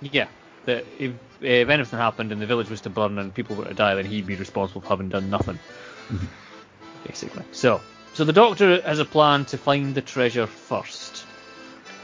Yeah. 0.00 0.26
That 0.66 0.84
if, 0.98 1.12
eh, 1.42 1.62
if 1.62 1.68
anything 1.68 1.98
happened 1.98 2.32
and 2.32 2.40
the 2.40 2.46
village 2.46 2.70
was 2.70 2.80
to 2.82 2.90
burn 2.90 3.18
and 3.18 3.34
people 3.34 3.56
were 3.56 3.66
to 3.66 3.74
die, 3.74 3.94
then 3.94 4.06
he'd 4.06 4.26
be 4.26 4.36
responsible 4.36 4.80
for 4.80 4.88
having 4.88 5.08
done 5.08 5.30
nothing. 5.30 5.58
Mm-hmm. 6.08 6.26
Basically. 7.06 7.44
So, 7.52 7.80
so 8.14 8.24
the 8.24 8.32
Doctor 8.32 8.80
has 8.82 8.98
a 8.98 9.04
plan 9.04 9.44
to 9.46 9.58
find 9.58 9.94
the 9.94 10.00
treasure 10.02 10.46
first. 10.46 11.26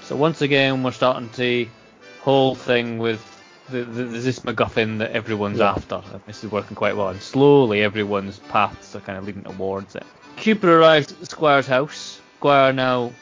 So 0.02 0.16
once 0.16 0.42
again, 0.42 0.82
we're 0.82 0.90
starting 0.92 1.28
to 1.30 1.66
whole 2.20 2.54
thing 2.54 2.98
with 2.98 3.24
the, 3.70 3.84
the, 3.84 4.04
there's 4.04 4.24
this 4.24 4.40
MacGuffin 4.40 4.98
that 4.98 5.12
everyone's 5.12 5.58
Yeah. 5.58 5.70
after. 5.70 6.02
This 6.26 6.44
is 6.44 6.50
working 6.50 6.76
quite 6.76 6.96
well, 6.96 7.08
and 7.08 7.22
slowly 7.22 7.82
everyone's 7.82 8.38
paths 8.38 8.94
are 8.94 9.00
kind 9.00 9.16
of 9.16 9.24
leading 9.24 9.44
towards 9.44 9.94
it. 9.96 10.04
Kewper 10.36 10.80
arrives 10.80 11.12
at 11.12 11.20
the 11.20 11.26
Squire's 11.26 11.66
house. 11.66 12.20
Squire 12.38 12.72
now 12.72 13.12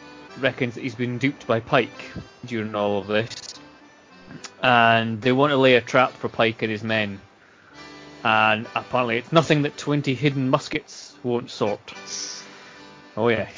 reckons 0.41 0.75
that 0.75 0.83
he's 0.83 0.95
been 0.95 1.19
duped 1.19 1.47
by 1.47 1.61
Pike 1.61 2.11
during 2.47 2.75
all 2.75 2.99
of 2.99 3.07
this, 3.09 3.48
and 4.63 5.21
they 5.21 5.33
want 5.33 5.51
to 5.51 5.57
lay 5.57 5.75
a 5.75 5.81
trap 5.81 6.13
for 6.13 6.29
Pike 6.29 6.63
and 6.63 6.71
his 6.71 6.83
men. 6.83 7.21
And 8.25 8.67
apparently, 8.75 9.19
it's 9.19 9.33
nothing 9.33 9.63
that 9.63 9.77
20 9.77 10.15
hidden 10.15 10.51
muskets 10.51 11.15
won't 11.23 11.51
sort. 11.51 11.95
Oh 13.17 13.29
yeah. 13.29 13.49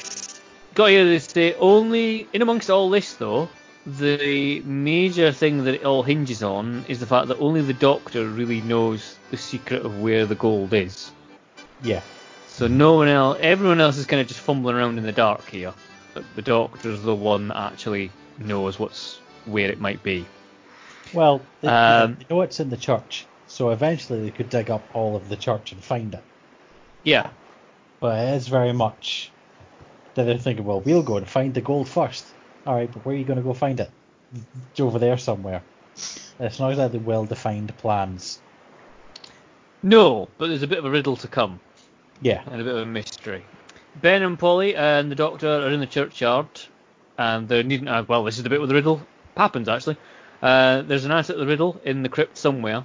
Got 0.73 0.89
here 0.89 1.03
to 1.03 1.19
say 1.19 1.53
only 1.55 2.27
in 2.33 2.41
amongst 2.41 2.69
all 2.69 2.89
this 2.89 3.13
though, 3.13 3.49
the 3.85 4.61
major 4.61 5.31
thing 5.31 5.63
that 5.63 5.75
it 5.75 5.83
all 5.83 6.03
hinges 6.03 6.43
on 6.43 6.85
is 6.87 6.99
the 6.99 7.05
fact 7.05 7.27
that 7.27 7.39
only 7.39 7.61
the 7.61 7.73
Doctor 7.73 8.27
really 8.27 8.61
knows 8.61 9.17
the 9.31 9.37
secret 9.37 9.85
of 9.85 9.99
where 9.99 10.25
the 10.25 10.35
gold 10.35 10.73
is. 10.73 11.11
Yeah. 11.83 12.01
So 12.47 12.67
no 12.67 12.93
one 12.93 13.07
else, 13.07 13.37
everyone 13.41 13.81
else 13.81 13.97
is 13.97 14.05
kind 14.05 14.21
of 14.21 14.27
just 14.27 14.39
fumbling 14.39 14.75
around 14.75 14.97
in 14.97 15.03
the 15.03 15.11
dark 15.11 15.47
here. 15.49 15.73
But 16.13 16.23
the 16.35 16.41
Doctor's 16.41 17.01
the 17.01 17.15
one 17.15 17.47
that 17.47 17.57
actually 17.57 18.11
knows 18.37 18.77
what's 18.77 19.19
where 19.45 19.69
it 19.69 19.79
might 19.79 20.03
be. 20.03 20.25
Well, 21.13 21.41
they, 21.61 21.67
Um, 21.67 22.17
they 22.19 22.25
know 22.29 22.41
it's 22.41 22.59
in 22.59 22.69
the 22.69 22.77
church, 22.77 23.25
so 23.47 23.69
eventually 23.69 24.21
they 24.21 24.31
could 24.31 24.49
dig 24.49 24.69
up 24.69 24.83
all 24.93 25.15
of 25.15 25.29
the 25.29 25.35
church 25.35 25.71
and 25.71 25.83
find 25.83 26.13
it. 26.13 26.23
Yeah, 27.03 27.29
But 27.99 28.19
it 28.19 28.35
is 28.35 28.47
very 28.47 28.73
much 28.73 29.31
that 30.15 30.25
they're 30.25 30.37
thinking, 30.37 30.65
well, 30.65 30.81
we'll 30.81 31.01
go 31.01 31.17
and 31.17 31.27
find 31.27 31.53
the 31.53 31.61
gold 31.61 31.87
first. 31.87 32.25
All 32.65 32.75
right, 32.75 32.91
but 32.91 33.05
where 33.05 33.15
are 33.15 33.17
you 33.17 33.25
going 33.25 33.37
to 33.37 33.43
go 33.43 33.53
find 33.53 33.79
it? 33.79 33.89
It's 34.71 34.79
over 34.79 34.99
there 34.99 35.17
somewhere. 35.17 35.63
It's 36.39 36.59
not 36.59 36.69
exactly 36.69 36.99
well-defined 36.99 37.75
plans. 37.77 38.39
no, 39.83 40.29
but 40.37 40.47
there's 40.47 40.63
a 40.63 40.67
bit 40.67 40.77
of 40.77 40.85
a 40.85 40.91
riddle 40.91 41.15
to 41.17 41.27
come. 41.27 41.59
Yeah. 42.21 42.41
and 42.45 42.61
a 42.61 42.63
bit 42.63 42.75
of 42.75 42.81
a 42.81 42.85
mystery. 42.85 43.43
Ben 44.01 44.21
and 44.21 44.37
Polly 44.37 44.75
and 44.75 45.11
the 45.11 45.15
Doctor 45.15 45.47
are 45.47 45.69
in 45.69 45.79
the 45.79 45.87
churchyard, 45.87 46.47
and 47.17 47.47
they're 47.47 47.63
needing. 47.63 47.87
Uh, 47.87 48.03
well, 48.07 48.23
this 48.23 48.37
is 48.37 48.43
the 48.43 48.49
bit 48.49 48.61
with 48.61 48.69
the 48.69 48.75
riddle 48.75 49.01
happens 49.35 49.67
actually. 49.67 49.97
Uh, 50.41 50.81
there's 50.81 51.05
an 51.05 51.11
answer 51.11 51.33
to 51.33 51.39
the 51.39 51.45
riddle 51.45 51.79
in 51.83 52.03
the 52.03 52.09
crypt 52.09 52.37
somewhere, 52.37 52.83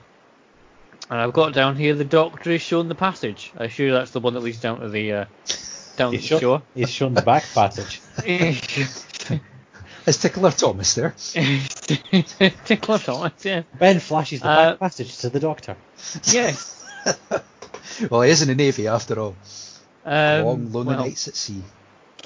and 1.11 1.21
I've 1.21 1.33
got 1.33 1.53
down 1.55 1.77
here 1.77 1.95
the 1.95 2.05
Doctor 2.05 2.51
is 2.51 2.61
shown 2.63 2.89
the 2.89 2.95
passage. 2.95 3.53
I 3.57 3.65
assure 3.65 3.87
you 3.87 3.93
that's 3.93 4.11
the 4.11 4.21
one 4.21 4.35
that 4.35 4.41
leads 4.41 4.61
down 4.61 4.81
to 4.81 4.89
the 4.89 5.13
uh, 5.13 5.25
down 5.97 6.13
He's, 6.13 6.21
the 6.23 6.27
shown, 6.27 6.41
shore. 6.41 6.63
he's 6.75 6.91
shown 6.91 7.15
the 7.15 7.23
back 7.23 7.45
passage. 7.55 8.01
Is 10.07 10.19
Tickler 10.19 10.53
Thomas 10.53 10.95
there? 10.95 11.11
Tickler 12.65 12.99
Thomas, 12.99 13.33
yeah. 13.45 13.63
Ben 13.77 13.99
flashes 13.99 14.41
the 14.41 14.47
Uh, 14.49 14.71
back 14.71 14.79
passage 14.79 15.17
to 15.19 15.31
the 15.31 15.41
doctor. 15.41 15.77
Yes. 16.27 16.85
well, 18.09 18.23
he 18.23 18.31
is 18.31 18.41
in 18.43 18.47
the 18.49 18.55
Navy 18.55 18.87
after 18.87 19.19
all. 19.19 19.35
Um, 20.05 20.45
Long, 20.45 20.73
lonely 20.73 20.95
well, 20.95 21.05
nights 21.07 21.27
at 21.27 21.35
sea. 21.35 21.61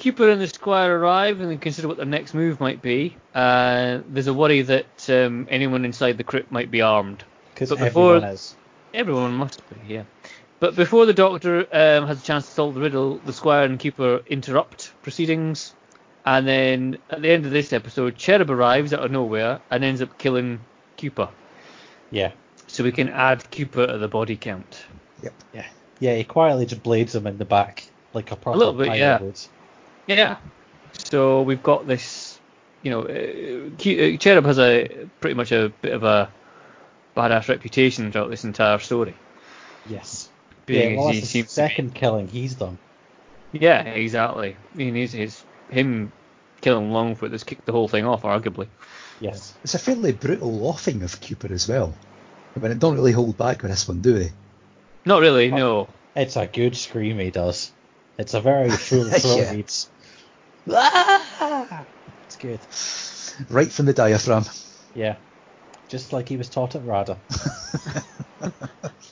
Kewper 0.01 0.31
and 0.31 0.41
the 0.41 0.47
Squire 0.47 0.97
arrive 0.97 1.41
and 1.41 1.61
consider 1.61 1.87
what 1.87 1.97
their 1.97 2.07
next 2.07 2.33
move 2.33 2.59
might 2.59 2.81
be. 2.81 3.15
Uh, 3.35 3.99
there's 4.07 4.25
a 4.25 4.33
worry 4.33 4.63
that 4.63 5.07
um, 5.11 5.47
anyone 5.47 5.85
inside 5.85 6.17
the 6.17 6.23
crypt 6.23 6.51
might 6.51 6.71
be 6.71 6.81
armed. 6.81 7.23
Because 7.53 7.71
everyone 7.71 8.23
is. 8.23 8.55
Everyone 8.95 9.35
must 9.35 9.61
be, 9.69 9.93
yeah. 9.93 10.03
But 10.59 10.75
before 10.75 11.05
the 11.05 11.13
Doctor 11.13 11.67
um, 11.71 12.07
has 12.07 12.19
a 12.19 12.25
chance 12.25 12.47
to 12.47 12.51
solve 12.51 12.73
the 12.73 12.81
riddle, 12.81 13.19
the 13.19 13.31
Squire 13.31 13.63
and 13.63 13.77
Kewper 13.77 14.23
interrupt 14.25 14.91
proceedings. 15.03 15.75
And 16.25 16.47
then 16.47 16.97
at 17.11 17.21
the 17.21 17.29
end 17.29 17.45
of 17.45 17.51
this 17.51 17.71
episode, 17.71 18.17
Cherub 18.17 18.49
arrives 18.49 18.93
out 18.93 19.05
of 19.05 19.11
nowhere 19.11 19.61
and 19.69 19.83
ends 19.83 20.01
up 20.01 20.17
killing 20.17 20.61
Kewper. 20.97 21.29
Yeah. 22.09 22.31
So 22.65 22.83
we 22.83 22.91
can 22.91 23.09
add 23.09 23.43
Kewper 23.51 23.85
to 23.85 23.99
the 23.99 24.07
body 24.07 24.35
count. 24.35 24.83
Yep. 25.21 25.33
Yeah. 25.53 25.67
Yeah, 25.99 26.15
he 26.15 26.23
quietly 26.23 26.65
just 26.65 26.81
blades 26.81 27.13
him 27.13 27.27
in 27.27 27.37
the 27.37 27.45
back 27.45 27.85
like 28.13 28.31
a 28.31 28.35
proper 28.35 28.57
little 28.57 28.73
bit, 28.73 28.97
yeah. 28.97 29.21
would. 29.21 29.39
Yeah. 30.17 30.37
So 30.93 31.41
we've 31.41 31.63
got 31.63 31.87
this, 31.87 32.39
you 32.83 32.91
know, 32.91 33.01
uh, 33.01 33.69
uh, 33.73 34.17
Cherub 34.17 34.45
has 34.45 34.59
a 34.59 35.07
pretty 35.19 35.35
much 35.35 35.51
a 35.51 35.71
bit 35.81 35.93
of 35.93 36.03
a 36.03 36.31
badass 37.15 37.49
reputation 37.49 38.11
throughout 38.11 38.29
this 38.29 38.43
entire 38.43 38.79
story. 38.79 39.15
Yes. 39.87 40.29
Being 40.65 40.91
yeah, 40.91 40.97
well, 40.97 41.07
that's 41.07 41.21
the 41.21 41.25
seems 41.25 41.53
to 41.53 41.61
be. 41.61 41.67
second 41.67 41.95
killing 41.95 42.27
he's 42.27 42.55
done. 42.55 42.77
Yeah, 43.51 43.81
exactly. 43.81 44.55
I 44.73 44.77
mean, 44.77 44.95
his, 44.95 45.11
his 45.11 45.43
him 45.69 46.11
killing 46.61 46.91
Longfoot 46.91 47.31
has 47.31 47.43
kicked 47.43 47.65
the 47.65 47.71
whole 47.71 47.87
thing 47.87 48.05
off, 48.05 48.21
arguably. 48.21 48.67
Yes. 49.19 49.53
It's 49.63 49.75
a 49.75 49.79
fairly 49.79 50.13
brutal 50.13 50.67
offing 50.67 51.03
of 51.03 51.19
Kewper 51.19 51.51
as 51.51 51.67
well. 51.67 51.93
I 52.55 52.59
mean, 52.59 52.71
it 52.71 52.79
don't 52.79 52.95
really 52.95 53.11
hold 53.11 53.37
back 53.37 53.61
with 53.61 53.71
this 53.71 53.87
one, 53.87 54.01
do 54.01 54.17
they? 54.17 54.31
Not 55.05 55.21
really, 55.21 55.51
no. 55.51 55.87
It's 56.15 56.35
a 56.35 56.47
good 56.47 56.75
scream 56.75 57.17
he 57.19 57.31
does. 57.31 57.71
It's 58.17 58.33
a 58.33 58.41
very 58.41 58.69
full 58.71 59.07
Yeah. 59.07 59.61
Throat. 60.65 60.77
It's 60.77 61.41
Ah! 61.41 61.85
It's 62.25 62.35
good. 62.37 62.59
Right 63.53 63.71
from 63.71 63.85
the 63.85 63.93
diaphragm. 63.93 64.45
Yeah. 64.95 65.15
Just 65.89 66.13
like 66.13 66.29
he 66.29 66.37
was 66.37 66.49
taught 66.49 66.75
at 66.75 66.83
RADA. 66.83 67.17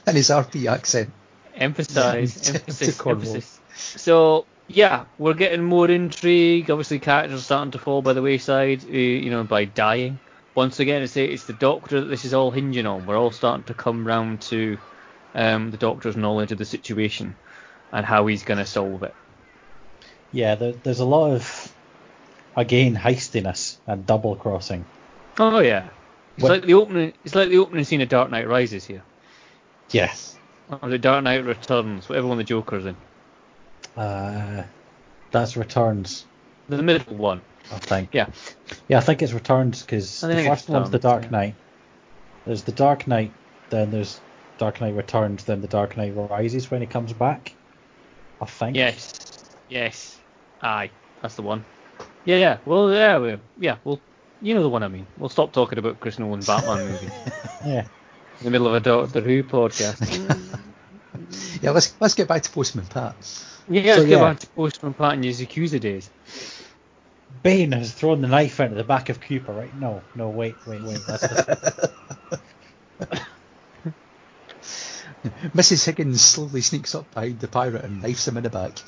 and 0.08 0.16
his 0.18 0.30
RP 0.30 0.72
accent. 0.72 1.10
Emphasize, 1.56 2.36
To- 2.42 2.42
to 2.54 2.60
emphasis, 2.60 3.06
emphasis. 3.06 3.60
So 3.76 4.46
yeah, 4.70 5.06
we're 5.18 5.34
getting 5.34 5.64
more 5.64 5.90
intrigue. 5.90 6.70
Obviously, 6.70 7.00
characters 7.00 7.40
are 7.40 7.44
starting 7.44 7.72
to 7.72 7.80
fall 7.80 8.02
by 8.02 8.14
the 8.14 8.22
wayside, 8.22 8.84
uh, 8.86 8.92
you 8.92 9.30
know, 9.32 9.44
by 9.44 9.66
dying. 9.66 10.20
Once 10.56 10.80
again, 10.80 11.02
it's, 11.02 11.18
it's 11.18 11.46
the 11.46 11.54
Doctor 11.54 12.02
that 12.02 12.08
this 12.08 12.24
is 12.26 12.34
all 12.34 12.52
hinging 12.52 12.86
on. 12.86 13.06
We're 13.06 13.18
all 13.18 13.32
starting 13.32 13.64
to 13.66 13.74
come 13.74 14.06
round 14.06 14.42
to 14.44 14.78
um, 15.34 15.72
the 15.72 15.78
Doctor's 15.78 16.16
knowledge 16.16 16.52
of 16.52 16.58
the 16.58 16.66
situation 16.66 17.36
and 17.92 18.06
how 18.06 18.28
he's 18.28 18.44
going 18.44 18.60
to 18.60 18.66
solve 18.66 19.04
it. 19.04 19.16
Yeah, 20.32 20.56
there, 20.56 20.74
there's 20.74 21.00
a 21.00 21.06
lot 21.06 21.32
of 21.32 21.74
again 22.56 22.96
heistiness 22.96 23.78
and 23.88 24.06
double 24.06 24.36
crossing. 24.36 24.86
Oh 25.38 25.60
yeah, 25.60 25.88
it's 26.36 26.44
What- 26.44 26.52
like 26.52 26.66
the 26.66 26.74
opening. 26.76 27.14
It's 27.24 27.36
like 27.36 27.50
the 27.50 27.58
opening 27.58 27.84
scene 27.84 28.02
of 28.02 28.10
Dark 28.10 28.30
Knight 28.30 28.48
Rises 28.48 28.86
here. 28.86 29.04
Yes. 29.92 30.38
Or 30.70 30.88
the 30.90 31.00
Dark 31.00 31.24
Knight 31.24 31.46
Returns, 31.46 32.08
whatever 32.08 32.28
one 32.28 32.38
the 32.38 32.44
Joker's 32.44 32.86
in. 32.86 32.96
Uh, 33.98 34.64
that's 35.32 35.58
returns. 35.58 36.26
The 36.68 36.84
middle 36.84 37.16
one. 37.16 37.42
I 37.72 37.78
think. 37.80 38.10
Yeah. 38.14 38.28
Yeah, 38.88 38.98
I 38.98 39.02
think 39.02 39.22
it's 39.22 39.34
returns 39.34 39.82
because 39.82 40.22
the 40.22 40.44
first 40.44 40.70
one's 40.70 40.92
the 40.92 41.00
Dark 41.00 41.24
yeah. 41.24 41.30
Knight. 41.30 41.56
There's 42.46 42.64
the 42.64 42.72
Dark 42.72 43.08
Knight, 43.08 43.32
then 43.70 43.92
there's 43.92 44.20
Dark 44.58 44.80
Knight 44.82 44.96
Returns, 44.96 45.44
then 45.44 45.62
the 45.62 45.68
Dark 45.68 45.98
Knight 45.98 46.14
Rises 46.16 46.70
when 46.70 46.82
he 46.82 46.88
comes 46.88 47.14
back. 47.14 47.54
I 48.42 48.46
think. 48.46 48.76
Yes. 48.76 49.44
Yes. 49.70 50.19
Aye, 50.62 50.92
that's 51.22 51.36
the 51.36 51.42
one. 51.42 51.64
Yeah, 52.26 52.38
yeah. 52.38 52.58
Well, 52.66 52.92
yeah, 52.94 53.18
we, 53.20 53.38
yeah. 53.60 53.78
Well, 53.84 54.00
you 54.42 54.54
know 54.54 54.62
the 54.62 54.70
one 54.70 54.84
I 54.84 54.88
mean. 54.88 55.08
We'll 55.18 55.30
stop 55.30 55.52
talking 55.54 55.80
about 55.80 56.00
Chris 56.00 56.20
Nolan's 56.20 56.48
Batman 56.48 56.86
movie 56.88 57.10
Yeah. 57.66 57.82
in 58.40 58.44
the 58.44 58.52
middle 58.52 58.68
of 58.68 58.74
a 58.74 58.80
Doctor 58.80 59.22
Who 59.22 59.44
podcast. 59.44 60.60
Yeah, 61.62 61.72
let's 61.72 61.94
let's 62.00 62.14
get 62.16 62.28
back 62.28 62.44
to 62.44 62.50
Postman 62.50 62.86
Pat. 62.86 63.16
yeah, 63.70 63.96
So, 63.96 64.00
let's 64.00 64.10
get 64.10 64.10
yeah. 64.10 64.20
back 64.20 64.40
to 64.40 64.48
Postman 64.48 64.94
Pat 64.94 65.14
and 65.16 65.24
his 65.24 65.42
Yakuza 65.42 65.80
days. 65.80 66.10
Bane 67.44 67.72
has 67.74 67.92
thrown 67.94 68.22
the 68.22 68.28
knife 68.28 68.60
into 68.60 68.76
the 68.76 68.84
back 68.84 69.10
of 69.10 69.20
Cooper, 69.22 69.52
right? 69.54 69.76
No, 69.76 70.02
no, 70.16 70.30
wait, 70.30 70.56
wait, 70.66 70.82
wait. 70.82 71.00
That's 71.06 71.22
the, 71.22 71.92
Mrs. 75.54 75.86
Higgins 75.86 76.22
slowly 76.22 76.62
sneaks 76.62 76.96
up 76.96 77.12
behind 77.14 77.40
the 77.40 77.48
pirate 77.48 77.84
and 77.84 78.02
knifes 78.02 78.28
him 78.28 78.38
in 78.38 78.44
the 78.44 78.50
back. 78.50 78.80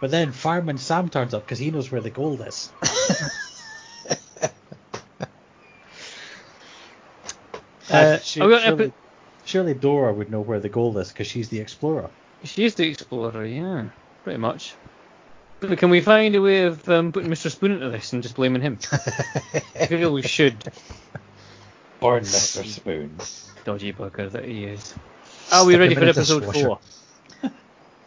But 0.00 0.10
then 0.10 0.32
Fireman 0.32 0.78
Sam 0.78 1.08
turns 1.08 1.34
up 1.34 1.44
because 1.44 1.58
he 1.58 1.70
knows 1.70 1.90
where 1.90 2.00
the 2.00 2.10
gold 2.10 2.40
is. 2.46 2.70
Uh, 7.90 8.18
Su- 8.18 8.42
are 8.42 8.60
surely, 8.60 8.92
surely 9.44 9.74
Dora 9.74 10.12
would 10.12 10.30
know 10.30 10.40
where 10.40 10.58
the 10.58 10.68
gold 10.68 10.96
is 10.98 11.08
because 11.08 11.26
she's 11.26 11.48
the 11.48 11.60
explorer. 11.60 12.08
She's 12.42 12.74
the 12.74 12.88
explorer, 12.88 13.44
yeah, 13.44 13.84
pretty 14.24 14.38
much. 14.38 14.74
But 15.60 15.78
can 15.78 15.90
we 15.90 16.00
find 16.00 16.34
a 16.34 16.42
way 16.42 16.64
of 16.64 16.88
um, 16.88 17.12
putting 17.12 17.30
Mr. 17.30 17.50
Spoon 17.50 17.72
into 17.72 17.90
this 17.90 18.12
and 18.12 18.22
just 18.22 18.36
blaming 18.36 18.62
him? 18.62 18.78
I 18.92 19.86
feel 19.86 20.12
we 20.12 20.22
should. 20.22 20.64
Burn 22.00 22.22
Mr. 22.22 22.64
Spoon. 22.64 23.16
Dodgy 23.64 23.92
bugger 23.92 24.30
that 24.30 24.44
he 24.44 24.64
is. 24.64 24.94
Are 25.52 25.64
we 25.64 25.74
Stick 25.74 25.80
ready 25.80 25.94
for 25.94 26.04
episode 26.04 26.52
four? 26.52 26.80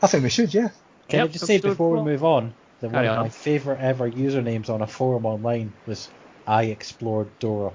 I 0.02 0.08
think 0.08 0.24
we 0.24 0.30
should, 0.30 0.54
yeah. 0.54 0.70
Can 1.10 1.22
I 1.22 1.28
just 1.28 1.45
say 1.45 1.58
before 1.60 1.89
four. 1.89 1.97
we 1.97 2.03
move 2.03 2.24
on 2.24 2.53
that 2.82 2.91
one 2.91 3.05
of 3.05 3.18
on. 3.18 3.24
my 3.26 3.30
favourite 3.30 3.82
ever 3.82 4.10
usernames 4.10 4.70
on 4.70 4.82
a 4.82 4.88
forum 4.88 5.26
online 5.26 5.74
was 5.86 6.10
I 6.45 6.66
explored 6.66 7.28
Dora. 7.39 7.72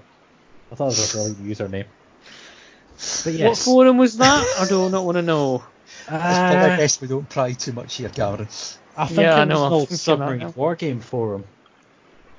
I 0.71 0.75
thought 0.75 0.87
it 0.87 0.99
was 0.99 1.15
a 1.15 1.17
brilliant 1.17 1.45
username. 1.85 1.87
But 3.25 3.49
What 3.49 3.59
forum 3.59 3.99
was 3.99 4.17
that? 4.19 4.47
I 4.61 4.69
do 4.69 4.89
not 4.89 5.05
want 5.05 5.17
to 5.17 5.23
know. 5.23 5.65
It's 6.03 6.09
probably 6.09 6.71
uh, 6.71 6.77
best 6.77 7.01
we 7.01 7.09
don't 7.09 7.29
pry 7.29 7.53
too 7.53 7.73
much 7.73 7.97
here, 7.97 8.09
Gavin. 8.09 8.49
I 8.97 9.07
think 9.07 9.21
Yeah, 9.21 9.37
I 9.37 9.43
it 9.43 9.47
know, 9.47 9.55
was 9.55 9.61
I'm 9.63 9.67
an 9.67 9.73
old 9.73 9.89
thinking 9.89 9.97
submarine 9.99 10.39
now. 10.41 10.51
war 10.57 10.75
game 10.75 11.01
forum. 11.01 11.45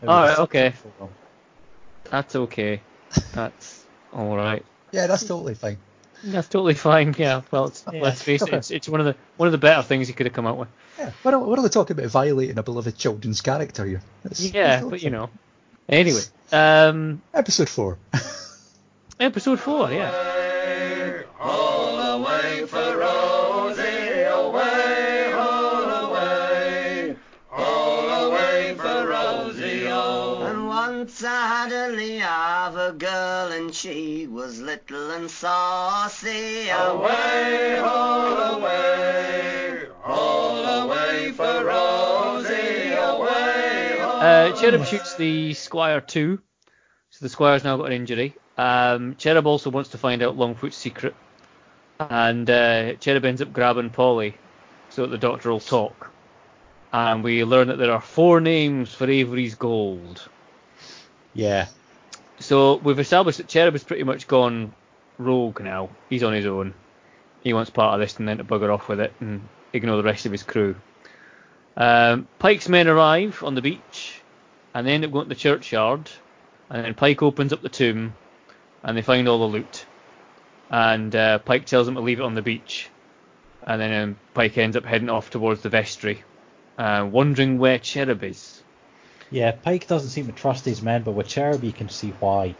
It 0.01 0.07
All 0.07 0.21
was 0.21 0.29
right, 0.29 0.39
okay. 0.39 0.73
forum. 0.97 1.13
That's 2.09 2.35
okay. 2.35 2.81
That's 3.33 3.83
all 4.13 4.35
right. 4.35 4.63
Yeah, 4.91 5.07
that's 5.07 5.23
totally 5.23 5.55
fine. 5.55 5.77
That's 6.24 6.47
totally 6.47 6.74
fine. 6.74 7.13
Yeah. 7.17 7.41
Well, 7.51 7.65
it's, 7.65 7.84
Yeah, 7.91 8.01
let's 8.01 8.21
face 8.21 8.41
it. 8.41 8.53
It's, 8.53 8.71
it's 8.71 8.89
one 8.89 8.99
of 9.01 9.05
the 9.05 9.15
one 9.38 9.47
of 9.47 9.51
the 9.51 9.57
better 9.57 9.82
things 9.84 10.07
he 10.07 10.13
could 10.13 10.26
have 10.26 10.34
come 10.34 10.45
up 10.45 10.57
with. 10.57 10.69
Yeah, 10.97 11.11
we're, 11.24 11.38
we're 11.38 11.57
only 11.57 11.69
talking 11.69 11.97
about 11.97 12.09
violating 12.11 12.57
a 12.57 12.63
beloved 12.63 12.97
children's 12.97 13.41
character 13.41 13.86
here. 13.86 14.01
It's- 14.26 14.41
Yeah, 14.41 14.84
but 14.84 15.01
you 15.03 15.09
know. 15.09 15.30
Anyway, 15.89 16.21
um, 16.51 17.21
Episode 17.34 17.67
4. 17.69 17.97
episode 19.19 19.59
four. 19.59 19.91
Yeah. 19.91 20.11
Of 32.68 32.78
a 32.78 32.93
girl, 32.93 33.51
and 33.51 33.76
she 33.76 34.26
was 34.26 34.61
little 34.61 35.11
and 35.11 35.30
saucy. 35.30 36.70
Away, 36.70 37.78
all 37.80 38.55
away, 38.55 39.88
all 40.05 40.66
away 40.66 41.34
for 41.34 41.66
Rosie, 41.66 42.93
away, 42.93 43.99
all 43.99 44.22
Uh, 44.22 44.51
Cherub 44.55 44.86
shoots 44.86 45.16
the 45.16 45.53
Squire 45.53 45.99
too, 45.99 46.39
so 47.09 47.26
the 47.26 47.30
Squire's 47.30 47.66
now 47.66 47.76
got 47.76 47.88
an 47.88 47.91
injury. 47.93 48.34
Um, 48.57 49.18
Cherub 49.18 49.45
also 49.45 49.70
wants 49.70 49.89
to 49.89 49.97
find 49.97 50.24
out 50.24 50.38
Longfoot's 50.38 50.78
secret, 50.78 51.16
and 51.99 52.49
uh, 52.49 52.93
Cherub 52.93 53.26
ends 53.26 53.41
up 53.41 53.51
grabbing 53.51 53.89
Polly 53.89 54.36
so 54.89 55.01
that 55.01 55.09
the 55.09 55.18
Doctor 55.18 55.51
will 55.51 55.59
talk. 55.59 56.11
And 56.93 57.26
we 57.26 57.43
learn 57.43 57.68
that 57.68 57.78
there 57.78 57.91
are 57.91 57.99
four 57.99 58.39
names 58.39 58.93
for 58.93 59.09
Avery's 59.09 59.55
gold. 59.55 60.30
Yeah, 61.34 61.68
So 62.39 62.75
we've 62.77 62.99
established 62.99 63.38
that 63.38 63.47
Cherub 63.47 63.73
has 63.73 63.84
pretty 63.84 64.03
much 64.03 64.27
gone 64.27 64.73
rogue 65.17 65.61
now. 65.61 65.89
He's 66.09 66.23
on 66.23 66.34
his 66.34 66.45
own. 66.45 66.73
He 67.43 67.53
wants 67.53 67.69
part 67.69 67.93
of 67.93 67.99
this 67.99 68.17
and 68.19 68.27
then 68.27 68.38
to 68.38 68.43
bugger 68.43 68.73
off 68.73 68.88
with 68.88 68.99
it 68.99 69.13
and 69.19 69.47
ignore 69.73 69.97
the 69.97 70.03
rest 70.03 70.25
of 70.25 70.31
his 70.31 70.43
crew. 70.43 70.75
Um, 71.75 72.27
Pike's 72.39 72.69
men 72.69 72.88
arrive 72.88 73.43
on 73.43 73.55
the 73.55 73.61
beach 73.61 74.21
and 74.73 74.88
they 74.88 74.93
end 74.93 75.05
up 75.05 75.11
going 75.11 75.25
to 75.25 75.29
the 75.29 75.36
churchyard. 75.36 76.09
And 76.69 76.84
then 76.84 76.93
Pike 76.95 77.21
opens 77.21 77.53
up 77.53 77.61
the 77.61 77.69
tomb 77.69 78.13
and 78.81 78.97
they 78.97 79.01
find 79.01 79.27
all 79.27 79.39
the 79.39 79.57
loot. 79.57 79.86
And 80.69 81.15
uh, 81.15 81.39
Pike 81.39 81.65
tells 81.65 81.86
them 81.86 81.95
to 81.95 82.01
leave 82.01 82.19
it 82.19 82.23
on 82.23 82.36
the 82.36 82.41
beach. 82.41 82.89
And 83.61 83.79
then 83.79 84.03
um, 84.03 84.19
Pike 84.34 84.57
ends 84.57 84.75
up 84.75 84.86
heading 84.86 85.09
off 85.09 85.29
towards 85.29 85.61
the 85.61 85.69
vestry, 85.69 86.23
uh, 86.77 87.07
wondering 87.09 87.59
where 87.59 87.79
Cherub 87.79 88.23
is. 88.23 88.62
Yeah. 89.34 89.51
Pike 89.51 89.88
doesn't 89.88 90.09
seem 90.09 90.27
to 90.27 90.31
trust 90.31 90.63
his 90.63 90.81
men, 90.81 91.03
but 91.03 91.11
with 91.11 91.27
Cherub 91.27 91.63
you 91.63 91.73
can 91.73 91.89
see 91.89 92.11
why. 92.19 92.55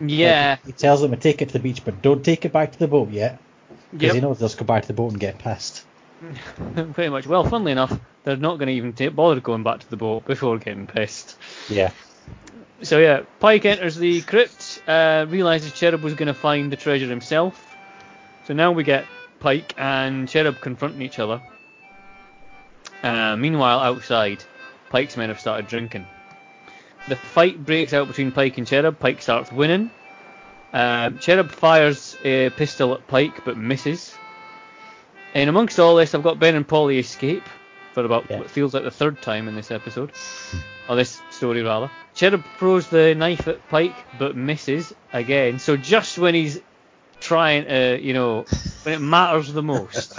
Yeah, 0.00 0.58
Like, 0.62 0.66
he 0.66 0.72
tells 0.72 1.00
them 1.00 1.10
to 1.10 1.16
take 1.16 1.42
it 1.42 1.46
to 1.46 1.52
the 1.54 1.58
beach, 1.58 1.84
but 1.84 2.00
don't 2.02 2.24
take 2.24 2.44
it 2.44 2.52
back 2.52 2.70
to 2.72 2.78
the 2.78 2.86
boat 2.86 3.10
yet, 3.10 3.40
because 3.90 4.06
Yep. 4.06 4.14
he 4.14 4.20
knows 4.20 4.38
they'll 4.38 4.48
just 4.48 4.58
go 4.58 4.64
back 4.64 4.82
to 4.82 4.88
the 4.88 4.94
boat 4.94 5.10
and 5.10 5.18
get 5.20 5.38
pissed. 5.38 5.84
Pretty 6.92 7.08
much. 7.08 7.26
Well, 7.26 7.42
funnily 7.44 7.72
enough, 7.72 7.98
they're 8.24 8.36
not 8.36 8.58
going 8.58 8.68
to 8.68 8.74
even 8.74 8.92
ta 8.92 9.08
bother 9.08 9.40
going 9.40 9.64
back 9.64 9.80
to 9.80 9.90
the 9.90 9.96
boat 9.96 10.24
before 10.24 10.58
getting 10.58 10.86
pissed. 10.86 11.36
Yeah. 11.68 11.90
So 12.82 12.98
yeah, 13.00 13.22
Pike 13.40 13.64
enters 13.64 13.96
the 13.96 14.20
crypt, 14.22 14.82
uh, 14.86 15.26
realizes 15.28 15.72
Cherub 15.72 16.02
was 16.02 16.14
going 16.14 16.28
to 16.28 16.34
find 16.34 16.70
the 16.70 16.76
treasure 16.76 17.08
himself. 17.08 17.74
So 18.46 18.54
now 18.54 18.70
we 18.70 18.84
get 18.84 19.04
Pike 19.40 19.74
and 19.76 20.28
Cherub 20.28 20.60
confronting 20.60 21.02
each 21.02 21.18
other. 21.18 21.42
Uh, 23.02 23.36
meanwhile, 23.36 23.80
outside, 23.80 24.44
Pike's 24.90 25.16
men 25.16 25.28
have 25.28 25.40
started 25.40 25.66
drinking. 25.66 26.06
The 27.08 27.16
fight 27.16 27.64
breaks 27.64 27.92
out 27.92 28.08
between 28.08 28.32
Pike 28.32 28.58
and 28.58 28.66
Cherub. 28.66 28.98
Pike 28.98 29.22
starts 29.22 29.50
winning. 29.50 29.90
Um, 30.72 31.18
Cherub 31.18 31.50
fires 31.50 32.16
a 32.24 32.50
pistol 32.50 32.92
at 32.94 33.06
Pike 33.06 33.44
but 33.44 33.56
misses. 33.56 34.14
And 35.34 35.48
amongst 35.48 35.78
all 35.78 35.96
this, 35.96 36.14
I've 36.14 36.22
got 36.22 36.38
Ben 36.38 36.54
and 36.54 36.66
Polly 36.66 36.98
escape 36.98 37.44
for 37.94 38.04
about 38.04 38.30
Yeah. 38.30 38.38
what 38.38 38.50
feels 38.50 38.74
like 38.74 38.84
the 38.84 38.90
third 38.90 39.22
time 39.22 39.48
in 39.48 39.54
this 39.54 39.70
episode, 39.70 40.12
or 40.88 40.96
this 40.96 41.20
story 41.30 41.62
rather. 41.62 41.90
Cherub 42.14 42.44
throws 42.58 42.88
the 42.88 43.14
knife 43.14 43.48
at 43.48 43.66
Pike 43.68 43.94
but 44.18 44.36
misses 44.36 44.94
again. 45.12 45.58
So 45.58 45.76
just 45.76 46.18
when 46.18 46.34
he's 46.34 46.60
trying 47.20 47.64
to, 47.66 47.98
you 48.00 48.12
know, 48.12 48.44
when 48.82 48.94
it 48.94 49.00
matters 49.00 49.52
the 49.52 49.62
most, 49.62 50.18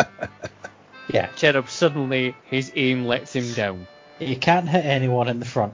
Yeah. 1.14 1.28
Cherub 1.36 1.70
suddenly 1.70 2.36
his 2.46 2.72
aim 2.76 3.06
lets 3.06 3.36
him 3.36 3.52
down. 3.54 3.88
You 4.20 4.36
can't 4.36 4.68
hit 4.70 4.86
anyone 4.86 5.28
in 5.28 5.40
the 5.40 5.46
front. 5.46 5.74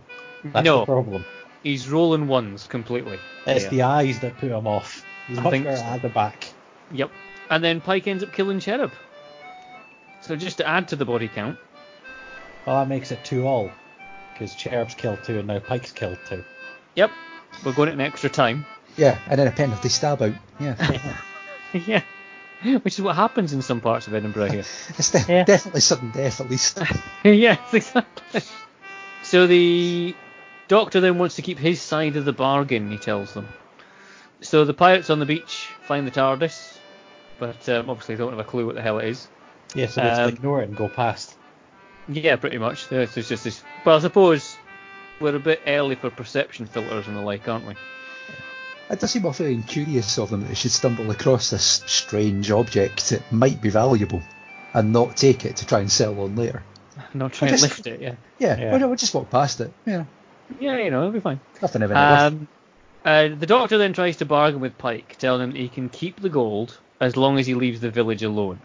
That's 0.54 0.66
no, 0.66 0.80
the 0.82 0.86
problem. 0.86 1.26
he's 1.64 1.90
rolling 1.90 2.28
ones 2.28 2.68
completely. 2.68 3.20
It's 3.46 3.64
Yeah. 3.66 3.70
the 3.70 3.82
eyes 3.84 4.20
that 4.20 4.38
put 4.38 4.52
him 4.52 4.68
off. 4.68 5.06
He's 5.28 5.38
I 5.38 5.42
much 5.42 5.52
think 5.52 5.66
better 5.66 5.78
so. 5.78 5.84
at 5.84 6.02
the 6.02 6.10
back. 6.10 6.48
Yep. 6.92 7.12
And 7.50 7.64
then 7.64 7.82
Pike 7.82 8.08
ends 8.08 8.24
up 8.24 8.32
killing 8.34 8.60
Cherub. 8.60 8.92
So 10.22 10.36
just 10.36 10.58
to 10.58 10.68
add 10.68 10.88
to 10.90 10.96
the 10.96 11.06
body 11.06 11.28
count, 11.28 11.58
Well, 12.66 12.80
that 12.80 12.88
makes 12.88 13.12
it 13.12 13.24
two 13.24 13.46
all, 13.48 13.72
because 14.34 14.56
Cherub's 14.56 14.96
killed 14.96 15.24
two 15.24 15.38
and 15.40 15.48
now 15.48 15.60
Pike's 15.60 15.92
killed 15.92 16.18
two. 16.28 16.44
yep, 16.96 17.12
we're 17.64 17.74
going 17.74 17.90
at 17.90 17.94
an 17.96 18.02
extra 18.02 18.30
time. 18.30 18.66
Yeah, 18.98 19.18
and 19.28 19.40
then 19.40 19.48
a 19.48 19.52
penalty 19.52 19.90
stab 19.90 20.22
out. 20.22 20.34
Yeah. 20.60 21.12
yeah. 21.74 22.02
which 22.82 22.96
is 22.96 23.02
what 23.02 23.16
happens 23.16 23.52
in 23.54 23.62
some 23.62 23.82
parts 23.82 24.08
of 24.08 24.14
Edinburgh 24.16 24.50
here. 24.52 24.64
It's 24.98 25.12
de- 25.12 25.26
Yeah. 25.28 25.44
definitely 25.44 25.82
sudden 25.82 26.12
death 26.12 26.40
at 26.42 26.50
least. 26.50 26.80
yes, 27.24 27.60
exactly. 27.74 28.42
So 29.24 29.46
the 29.48 30.16
doctor 30.68 31.00
then 31.02 31.18
wants 31.18 31.36
to 31.36 31.42
keep 31.42 31.58
his 31.60 31.82
side 31.82 32.16
of 32.16 32.26
the 32.26 32.34
bargain, 32.34 32.92
he 32.92 32.98
tells 32.98 33.34
them. 33.34 33.48
So 34.42 34.66
the 34.66 34.74
pirates 34.74 35.10
on 35.10 35.20
the 35.20 35.26
beach 35.26 35.70
find 35.88 36.06
the 36.06 36.12
TARDIS, 36.12 36.78
but 37.40 37.68
um, 37.70 37.90
obviously 37.90 38.16
don't 38.16 38.32
have 38.32 38.40
a 38.40 38.44
clue 38.44 38.66
what 38.66 38.76
the 38.76 38.82
hell 38.82 39.00
it 39.00 39.08
is. 39.08 39.28
Yeah, 39.74 39.88
so 39.88 40.02
they 40.02 40.08
just 40.10 40.22
Um, 40.22 40.30
ignore 40.30 40.62
it 40.62 40.70
and 40.70 40.78
go 40.78 40.88
past. 40.90 41.36
Yeah, 42.08 42.36
pretty 42.36 42.58
much. 42.60 42.88
There's 42.88 43.14
there's 43.16 43.30
just 43.30 43.44
this. 43.44 43.64
Well, 43.84 43.98
I 43.98 44.00
suppose 44.00 44.58
we're 45.20 45.36
a 45.36 45.40
bit 45.40 45.62
early 45.66 45.96
for 45.96 46.10
perception 46.12 46.66
filters 46.68 47.08
and 47.08 47.16
the 47.18 47.22
like, 47.22 47.48
aren't 47.48 47.66
we? 47.68 47.74
It 48.92 49.00
does 49.00 49.10
seem 49.12 49.26
awfully 49.26 49.60
curious 49.64 50.20
of 50.20 50.30
them 50.30 50.42
that 50.42 50.50
they 50.50 50.54
should 50.54 50.70
stumble 50.72 51.10
across 51.10 51.50
this 51.50 51.82
strange 51.88 52.52
object 52.52 53.10
that 53.10 53.32
might 53.32 53.60
be 53.60 53.70
valuable 53.72 54.22
and 54.76 54.94
not 54.94 55.18
take 55.18 55.46
it 55.46 55.56
to 55.58 55.66
try 55.66 55.80
and 55.80 55.92
sell 55.92 56.20
on 56.22 56.36
later. 56.36 56.62
Not 57.16 57.34
try 57.34 57.48
and 57.48 57.54
guess- 57.56 57.62
lift 57.64 57.88
it, 57.88 58.00
yeah. 58.02 58.16
Yeah, 58.40 58.58
Yeah. 58.60 58.78
We'll, 58.78 58.88
we'll 58.90 58.96
just 58.98 59.14
walk 59.16 59.30
past 59.32 59.60
it. 59.62 59.74
Yeah, 59.86 60.06
Yeah, 60.60 60.78
you 60.78 60.92
know, 60.92 61.02
it'll 61.02 61.12
be 61.12 61.20
fine. 61.20 61.40
nothing 61.62 61.84
ever. 61.84 61.96
Um, 61.96 62.26
Um, 62.26 62.48
uh, 63.06 63.28
the 63.36 63.46
doctor 63.46 63.78
then 63.78 63.94
tries 63.94 64.18
to 64.18 64.26
bargain 64.26 64.62
with 64.62 64.78
Pike, 64.78 65.18
telling 65.20 65.42
him 65.42 65.56
he 65.56 65.70
can 65.70 65.90
keep 65.90 66.20
the 66.20 66.30
gold 66.30 66.78
as 67.00 67.16
long 67.16 67.38
as 67.38 67.46
he 67.46 67.54
leaves 67.54 67.80
the 67.80 67.92
village 67.92 68.24
alone. 68.24 68.60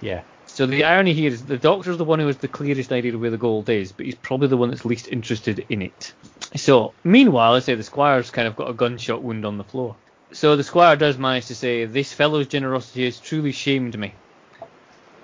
Yeah. 0.00 0.22
So 0.46 0.66
the 0.66 0.84
irony 0.84 1.12
here 1.12 1.30
is 1.30 1.44
the 1.44 1.56
doctor's 1.56 1.98
the 1.98 2.04
one 2.04 2.18
who 2.18 2.26
has 2.26 2.38
the 2.38 2.48
clearest 2.48 2.90
idea 2.92 3.14
of 3.14 3.20
where 3.20 3.30
the 3.30 3.36
gold 3.36 3.68
is, 3.68 3.92
but 3.92 4.06
he's 4.06 4.14
probably 4.14 4.48
the 4.48 4.56
one 4.56 4.70
that's 4.70 4.84
least 4.84 5.08
interested 5.08 5.64
in 5.68 5.82
it. 5.82 6.12
So 6.56 6.94
meanwhile, 7.04 7.54
I 7.54 7.60
say 7.60 7.74
the 7.74 7.82
squire's 7.82 8.30
kind 8.30 8.48
of 8.48 8.56
got 8.56 8.70
a 8.70 8.74
gunshot 8.74 9.22
wound 9.22 9.44
on 9.44 9.58
the 9.58 9.64
floor. 9.64 9.96
So 10.32 10.56
the 10.56 10.64
squire 10.64 10.96
does 10.96 11.16
manage 11.16 11.46
to 11.46 11.54
say, 11.54 11.84
"This 11.84 12.12
fellow's 12.12 12.48
generosity 12.48 13.04
has 13.04 13.18
truly 13.18 13.52
shamed 13.52 13.98
me," 13.98 14.14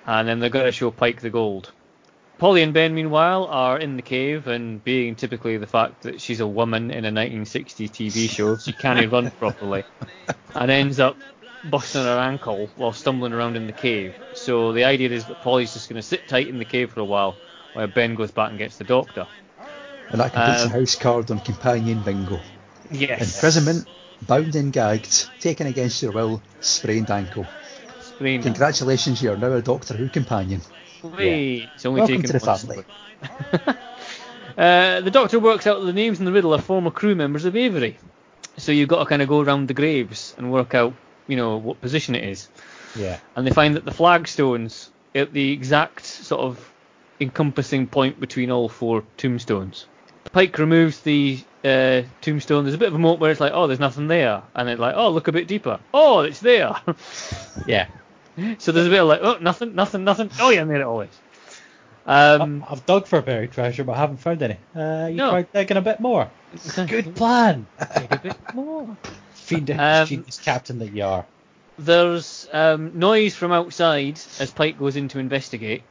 and 0.07 0.27
then 0.27 0.39
they're 0.39 0.49
going 0.49 0.65
to 0.65 0.71
show 0.71 0.89
Pike 0.89 1.21
the 1.21 1.29
gold. 1.29 1.71
Polly 2.37 2.63
and 2.63 2.73
Ben, 2.73 2.93
meanwhile, 2.93 3.45
are 3.45 3.79
in 3.79 3.95
the 3.95 4.01
cave, 4.01 4.47
and 4.47 4.83
being 4.83 5.15
typically 5.15 5.57
the 5.57 5.67
fact 5.67 6.03
that 6.03 6.19
she's 6.19 6.41
a 6.41 6.47
woman 6.47 6.91
in 6.91 7.05
a 7.05 7.11
1960s 7.11 7.89
TV 7.89 8.29
show, 8.29 8.57
she 8.57 8.73
can't 8.73 8.99
even 8.99 9.09
run 9.11 9.31
properly, 9.31 9.83
and 10.53 10.69
ends 10.69 10.99
up 10.99 11.15
busting 11.63 12.03
her 12.03 12.19
ankle 12.19 12.69
while 12.75 12.91
stumbling 12.91 13.33
around 13.33 13.55
in 13.55 13.67
the 13.67 13.73
cave. 13.73 14.15
So 14.33 14.73
the 14.73 14.83
idea 14.83 15.09
is 15.09 15.25
that 15.25 15.41
Polly's 15.41 15.73
just 15.73 15.87
going 15.89 16.01
to 16.01 16.07
sit 16.07 16.27
tight 16.27 16.47
in 16.47 16.59
the 16.59 16.65
cave 16.65 16.91
for 16.91 16.99
a 16.99 17.05
while, 17.05 17.35
while 17.73 17.87
Ben 17.87 18.15
goes 18.15 18.31
back 18.31 18.49
and 18.49 18.57
gets 18.57 18.77
the 18.77 18.83
doctor. 18.83 19.25
and 20.09 20.19
that 20.19 20.33
completes 20.33 20.63
um, 20.63 20.71
the 20.71 20.79
house 20.79 20.95
card 20.95 21.31
on 21.31 21.39
companion 21.39 22.01
bingo. 22.01 22.39
Yes. 22.91 23.35
Imprisonment, 23.35 23.87
bound 24.27 24.55
and 24.55 24.73
gagged, 24.73 25.29
taken 25.39 25.67
against 25.67 26.03
your 26.03 26.11
will, 26.11 26.41
sprained 26.59 27.09
ankle. 27.09 27.47
Sprained. 28.01 28.43
Congratulations, 28.43 29.21
you 29.21 29.31
are 29.31 29.37
now 29.37 29.53
a 29.53 29.61
Doctor 29.61 29.95
Who 29.95 30.09
companion. 30.09 30.61
Whee! 31.11 31.69
It's 31.75 31.85
only 31.85 32.01
Welcome 32.01 32.21
taken 32.21 32.27
to 32.27 32.33
the 32.33 32.39
family. 32.39 32.85
Uh, 34.57 35.01
the 35.01 35.11
doctor 35.11 35.37
works 35.37 35.67
out 35.67 35.81
that 35.81 35.85
the 35.85 35.93
names 35.93 36.19
in 36.19 36.25
the 36.25 36.31
riddle 36.31 36.53
are 36.53 36.61
former 36.61 36.89
crew 36.89 37.13
members 37.13 37.43
of 37.43 37.57
Avery. 37.57 37.97
So 38.57 38.71
you've 38.71 38.87
got 38.87 38.99
to 38.99 39.05
kind 39.05 39.21
of 39.21 39.27
go 39.27 39.41
around 39.41 39.67
the 39.67 39.73
graves 39.73 40.33
and 40.37 40.51
work 40.51 40.73
out, 40.73 40.93
you 41.27 41.35
know, 41.35 41.57
what 41.57 41.81
position 41.81 42.15
it 42.15 42.23
is. 42.23 42.47
Yeah. 42.95 43.19
And 43.35 43.45
they 43.45 43.51
find 43.51 43.75
that 43.75 43.83
the 43.83 43.91
flagstones 43.91 44.91
at 45.13 45.33
the 45.33 45.51
exact 45.51 46.05
sort 46.05 46.41
of 46.41 46.73
encompassing 47.19 47.87
point 47.87 48.19
between 48.19 48.49
all 48.49 48.69
four 48.69 49.03
tombstones. 49.17 49.87
Pike 50.31 50.57
removes 50.57 51.01
the 51.01 51.43
uh, 51.63 52.03
tombstone. 52.21 52.63
There's 52.63 52.75
a 52.75 52.79
bit 52.79 52.87
of 52.87 52.95
a 52.95 52.99
moment 52.99 53.21
where 53.21 53.31
it's 53.31 53.39
like, 53.39 53.51
oh, 53.53 53.67
there's 53.67 53.79
nothing 53.79 54.07
there, 54.07 54.41
and 54.53 54.69
it's 54.69 54.79
like, 54.79 54.95
oh, 54.95 55.09
look 55.09 55.27
a 55.27 55.31
bit 55.31 55.47
deeper. 55.47 55.79
Oh, 55.93 56.21
it's 56.21 56.39
there. 56.39 56.75
Yeah. 57.67 57.87
so 58.57 58.71
there's 58.71 58.87
a 58.87 58.89
bit 58.89 59.01
of 59.01 59.07
like, 59.07 59.21
oh, 59.21 59.37
nothing, 59.41 59.75
nothing, 59.75 60.03
nothing. 60.03 60.29
Oh 60.39 60.49
yeah, 60.49 60.61
I 60.61 60.63
made 60.65 60.77
it 60.77 60.83
always. 60.83 61.09
Um, 62.07 62.63
I've, 62.67 62.73
I've 62.79 62.85
dug 62.85 63.07
for 63.07 63.21
buried 63.21 63.51
treasure, 63.51 63.83
but 63.83 63.93
I 63.93 63.97
haven't 63.99 64.17
found 64.17 64.41
any. 64.43 64.57
Uh, 64.75 65.07
you 65.09 65.15
No. 65.15 65.31
tried 65.31 65.51
digging 65.51 65.77
a 65.77 65.81
bit 65.81 65.99
more. 65.99 66.29
Good 66.87 67.15
plan. 67.15 67.65
dig 67.97 68.11
a 68.11 68.17
bit 68.17 68.37
more. 68.53 68.95
Fiendish 69.33 69.77
Um, 69.79 70.07
genius 70.07 70.39
captain 70.39 70.79
that 70.79 70.93
you 70.93 71.03
are. 71.03 71.25
There's 71.77 72.47
um, 72.53 72.97
noise 72.97 73.35
from 73.35 73.51
outside 73.51 74.19
as 74.39 74.51
Pike 74.51 74.77
goes 74.79 74.95
in 74.95 75.07
to 75.09 75.19
investigate, 75.19 75.83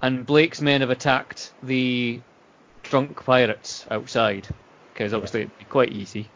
and 0.00 0.26
Blake's 0.26 0.60
men 0.60 0.80
have 0.80 0.90
attacked 0.90 1.52
the 1.62 2.20
drunk 2.82 3.24
pirates 3.24 3.86
outside, 3.90 4.48
because 4.92 5.12
obviously 5.14 5.42
it'd 5.42 5.58
be 5.58 5.64
quite 5.66 5.92
easy. 5.92 6.26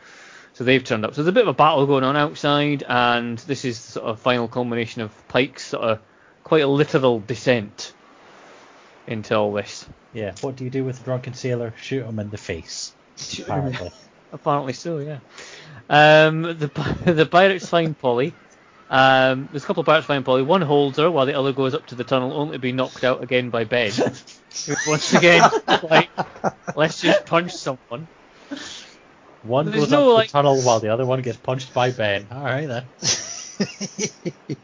So 0.57 0.65
they've 0.65 0.83
turned 0.83 1.05
up. 1.05 1.13
So 1.13 1.23
there's 1.23 1.29
a 1.29 1.33
bit 1.33 1.43
of 1.43 1.49
a 1.49 1.53
battle 1.53 1.85
going 1.87 2.03
on 2.03 2.17
outside, 2.17 2.83
and 2.89 3.37
this 3.41 3.67
is 3.67 3.85
the 3.85 3.93
sort 3.93 4.07
of 4.07 4.21
final 4.21 4.49
culmination 4.49 5.03
of 5.03 5.29
Pike's 5.29 5.67
sort 5.67 5.85
of 5.85 5.99
quite 6.45 6.63
a 6.63 6.67
literal 6.67 7.21
descent 7.21 7.93
into 9.07 9.37
all 9.37 9.53
this. 9.53 9.87
Yeah. 10.15 10.33
What 10.41 10.57
do 10.57 10.65
you 10.65 10.71
do 10.71 10.83
with 10.83 10.99
a 11.03 11.05
drunken 11.05 11.35
sailor? 11.35 11.75
Shoot 11.79 12.07
him 12.07 12.19
in 12.21 12.31
the 12.31 12.39
face. 12.39 12.95
Apparently. 13.39 13.93
Apparently 14.33 14.73
so, 14.73 14.97
yeah. 14.97 15.19
Um, 15.91 16.59
the 16.59 16.71
pi- 16.71 16.93
the 17.13 17.27
pirates 17.27 17.69
find 17.69 17.97
Polly. 17.99 18.33
Um, 18.89 19.51
there's 19.53 19.65
a 19.65 19.67
couple 19.67 19.83
of 19.83 19.87
pirates 19.87 20.07
find 20.07 20.25
Polly. 20.25 20.43
One 20.43 20.63
holds 20.63 20.97
her 20.97 21.11
while 21.11 21.27
the 21.27 21.39
other 21.39 21.53
goes 21.53 21.75
up 21.75 21.87
to 21.89 21.97
the 21.97 22.05
tunnel, 22.05 22.33
only 22.33 22.55
to 22.55 22.59
be 22.59 22.73
knocked 22.73 23.05
out 23.05 23.23
again 23.23 23.51
by 23.51 23.65
Ben. 23.65 23.93
once 24.87 25.13
again, 25.13 25.51
like, 25.83 26.09
let's 26.75 27.03
just 27.03 27.27
punch 27.27 27.53
someone. 27.53 28.09
One 29.47 29.67
There's 29.67 29.77
goes 29.85 29.91
no, 29.91 30.11
up 30.11 30.15
like- 30.17 30.29
the 30.29 30.33
tunnel 30.33 30.61
while 30.63 30.81
the 30.81 30.89
other 30.89 31.07
one 31.07 31.23
gets 31.23 31.39
punched 31.39 31.73
by 31.75 31.91
Ben. 31.91 32.27
All 32.31 32.43
right 32.45 32.67
then. 32.67 32.85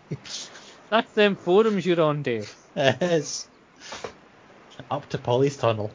That's 0.91 1.13
them 1.15 1.37
forums 1.37 1.87
you're 1.87 2.01
on, 2.01 2.23
Dave. 2.23 2.55
Yes. 2.77 3.49
Up 4.91 5.09
to 5.11 5.19
Polly's 5.19 5.57
tunnel. 5.57 5.91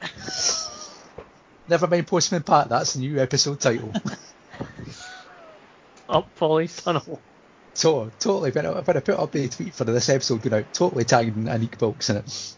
Never 1.68 1.86
mind 1.86 2.06
Postman 2.06 2.42
Pat, 2.42 2.68
that's 2.68 2.94
the 2.94 3.00
new 3.00 3.18
episode 3.20 3.60
title. 3.60 3.92
Up 6.08 6.34
Polly's 6.36 6.76
tunnel. 6.82 7.20
so, 7.72 8.10
totally, 8.18 8.50
when 8.50 8.66
I, 8.66 8.80
when 8.80 8.96
I 8.96 9.00
put 9.00 9.18
up 9.18 9.30
the 9.32 9.48
tweet 9.48 9.74
for 9.74 9.84
this 9.84 10.08
episode 10.08 10.42
going 10.42 10.64
out, 10.64 10.74
totally 10.74 11.04
tagging 11.04 11.44
Anneke 11.44 11.80
Wills 11.80 12.10
in 12.10 12.16
it. 12.16 12.56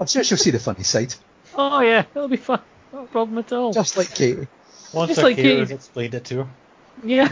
I'm 0.00 0.06
sure 0.06 0.24
she'll 0.24 0.38
see 0.38 0.50
the 0.50 0.58
funny 0.58 0.82
side. 0.82 1.14
Oh 1.54 1.80
yeah, 1.80 2.04
it'll 2.14 2.26
be 2.26 2.38
fun. 2.38 2.60
No 2.92 3.04
problem 3.06 3.38
at 3.38 3.52
all. 3.52 3.72
Just 3.72 3.96
like 3.96 4.12
Katie. 4.14 4.48
Once 4.92 5.08
Just 5.10 5.20
her 5.20 5.24
like 5.24 5.36
carers 5.36 5.70
Katie. 5.70 5.74
explained 5.74 6.14
it 6.14 6.24
to 6.26 6.44
her. 6.44 6.46
Yeah. 7.04 7.28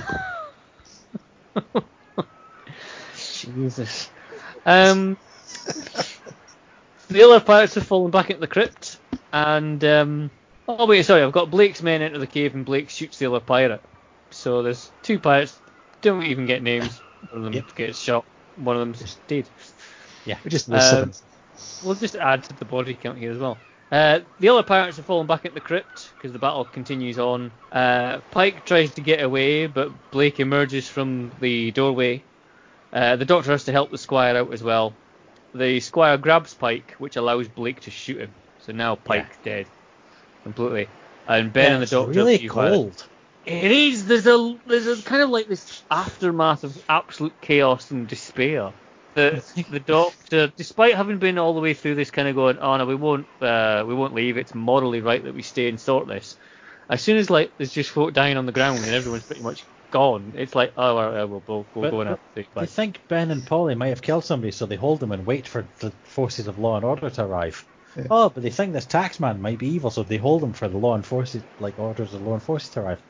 Jesus. 3.16 4.10
Um, 4.66 5.16
the 7.08 7.22
other 7.22 7.40
pirates 7.40 7.74
have 7.74 7.86
fallen 7.86 8.10
back 8.10 8.30
into 8.30 8.40
the 8.40 8.46
crypt, 8.46 8.98
and 9.32 9.82
um, 9.84 10.30
oh 10.68 10.86
wait, 10.86 11.04
sorry, 11.04 11.22
I've 11.22 11.32
got 11.32 11.50
Blake's 11.50 11.82
men 11.82 12.02
enter 12.02 12.18
the 12.18 12.26
cave, 12.26 12.54
and 12.54 12.64
Blake 12.64 12.90
shoots 12.90 13.18
the 13.18 13.26
other 13.26 13.40
pirate. 13.40 13.82
So 14.30 14.62
there's 14.62 14.90
two 15.02 15.18
pirates, 15.18 15.60
don't 16.02 16.24
even 16.24 16.46
get 16.46 16.62
names. 16.62 17.00
One 17.30 17.44
of 17.44 17.52
them 17.52 17.64
gets 17.76 17.98
shot, 17.98 18.24
one 18.56 18.76
of 18.76 18.80
them's 18.80 19.00
just 19.00 19.26
dead. 19.26 19.48
Yeah. 20.26 20.38
We 20.44 20.50
just 20.50 20.68
list 20.68 20.90
Um, 20.90 21.00
them. 21.00 21.12
We'll 21.84 21.94
just 21.94 22.16
add 22.16 22.44
to 22.44 22.54
the 22.54 22.64
body 22.64 22.94
count 22.94 23.18
here 23.18 23.30
as 23.32 23.38
well. 23.38 23.58
Uh, 23.92 24.20
the 24.40 24.48
other 24.48 24.62
pirates 24.62 24.96
have 24.96 25.06
fallen 25.06 25.26
back 25.26 25.44
at 25.44 25.54
the 25.54 25.60
crypt 25.60 26.10
because 26.16 26.32
the 26.32 26.38
battle 26.38 26.64
continues 26.64 27.18
on. 27.18 27.50
Uh, 27.70 28.18
Pike 28.30 28.64
tries 28.66 28.92
to 28.94 29.00
get 29.00 29.22
away, 29.22 29.66
but 29.66 29.90
Blake 30.10 30.40
emerges 30.40 30.88
from 30.88 31.30
the 31.40 31.70
doorway. 31.70 32.22
Uh, 32.92 33.16
the 33.16 33.24
doctor 33.24 33.52
has 33.52 33.64
to 33.64 33.72
help 33.72 33.90
the 33.90 33.98
squire 33.98 34.36
out 34.36 34.52
as 34.52 34.62
well. 34.62 34.92
The 35.54 35.78
squire 35.80 36.16
grabs 36.16 36.54
Pike, 36.54 36.94
which 36.98 37.16
allows 37.16 37.46
Blake 37.46 37.80
to 37.82 37.90
shoot 37.90 38.20
him. 38.20 38.30
So 38.60 38.72
now 38.72 38.96
Pike's 38.96 39.36
dead 39.44 39.66
completely. 40.42 40.88
And 41.28 41.52
Ben 41.52 41.64
Yeah, 41.70 41.74
and 41.74 41.82
the 41.82 41.86
doctor. 41.86 42.10
it's 42.10 42.16
really 42.16 42.48
cold. 42.48 43.06
It 43.46 43.70
is. 43.70 44.06
There's 44.06 44.26
a 44.26 44.58
there's 44.66 44.86
a 44.86 45.00
kind 45.02 45.22
of 45.22 45.30
like 45.30 45.46
this 45.48 45.82
aftermath 45.90 46.64
of 46.64 46.82
absolute 46.88 47.38
chaos 47.42 47.90
and 47.90 48.08
despair. 48.08 48.72
The 49.14 49.64
the 49.70 49.80
doctor, 49.80 50.48
despite 50.56 50.94
having 50.94 51.18
been 51.18 51.38
all 51.38 51.54
the 51.54 51.60
way 51.60 51.74
through 51.74 51.94
this, 51.94 52.10
kind 52.10 52.26
of 52.28 52.34
going, 52.34 52.58
oh 52.58 52.76
no, 52.76 52.86
we 52.86 52.94
won't 52.94 53.26
uh, 53.40 53.84
we 53.86 53.94
won't 53.94 54.14
leave. 54.14 54.36
It's 54.36 54.54
morally 54.54 55.00
right 55.00 55.22
that 55.22 55.34
we 55.34 55.42
stay 55.42 55.68
and 55.68 55.78
sort 55.80 56.08
this. 56.08 56.36
As 56.90 57.00
soon 57.00 57.16
as 57.16 57.30
like 57.30 57.52
there's 57.56 57.72
just 57.72 57.90
folk 57.90 58.12
dying 58.12 58.36
on 58.36 58.46
the 58.46 58.52
ground 58.52 58.78
and 58.78 58.88
everyone's 58.94 59.22
pretty 59.24 59.42
much 59.42 59.64
gone, 59.90 60.32
it's 60.36 60.54
like 60.54 60.72
oh 60.76 60.96
all 60.96 61.12
right, 61.12 61.24
we'll, 61.24 61.42
we'll, 61.46 61.66
we'll 61.74 61.84
But- 61.84 61.90
go 61.90 62.02
now. 62.02 62.18
but 62.34 62.46
They 62.60 62.66
think 62.66 63.00
Ben 63.08 63.30
and 63.30 63.46
Polly 63.46 63.74
might 63.74 63.88
have 63.88 64.02
killed 64.02 64.24
somebody, 64.24 64.50
so 64.50 64.66
they 64.66 64.76
hold 64.76 65.00
them 65.00 65.12
and 65.12 65.24
wait 65.24 65.46
for 65.46 65.64
the 65.78 65.92
forces 66.02 66.46
of 66.48 66.58
law 66.58 66.76
and 66.76 66.84
order 66.84 67.08
to 67.08 67.24
arrive. 67.24 67.64
Oh, 68.10 68.28
but 68.28 68.42
they 68.42 68.50
think 68.50 68.72
this 68.72 68.86
taxman 68.86 69.38
might 69.38 69.58
be 69.58 69.68
evil, 69.68 69.90
so 69.90 70.02
they 70.02 70.16
hold 70.16 70.42
him 70.42 70.52
for 70.52 70.66
the 70.66 70.76
law 70.76 70.96
and 70.96 71.06
forces, 71.06 71.44
like 71.60 71.78
orders 71.78 72.12
of 72.12 72.22
law 72.22 72.32
and 72.34 72.42
forces 72.42 72.70
to 72.70 72.80
arrive. 72.80 73.00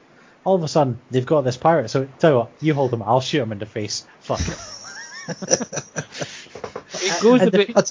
All 0.44 0.56
of 0.56 0.62
a 0.62 0.68
sudden, 0.68 0.98
they've 1.10 1.24
got 1.24 1.40
this 1.40 1.56
pirate. 1.56 1.88
So 1.88 2.06
tell 2.18 2.30
you 2.30 2.36
what, 2.36 2.52
you 2.60 2.74
hold 2.74 2.92
him, 2.92 3.02
I'll 3.02 3.22
shoot 3.22 3.40
him 3.42 3.52
in 3.52 3.58
the 3.58 3.64
face. 3.66 4.04
Fuck 4.20 4.40
it. 5.28 5.60
It 7.02 7.22
goes 7.22 7.40
and 7.40 7.48
a 7.48 7.50
the, 7.50 7.58
bit. 7.58 7.74
pe- 7.74 7.82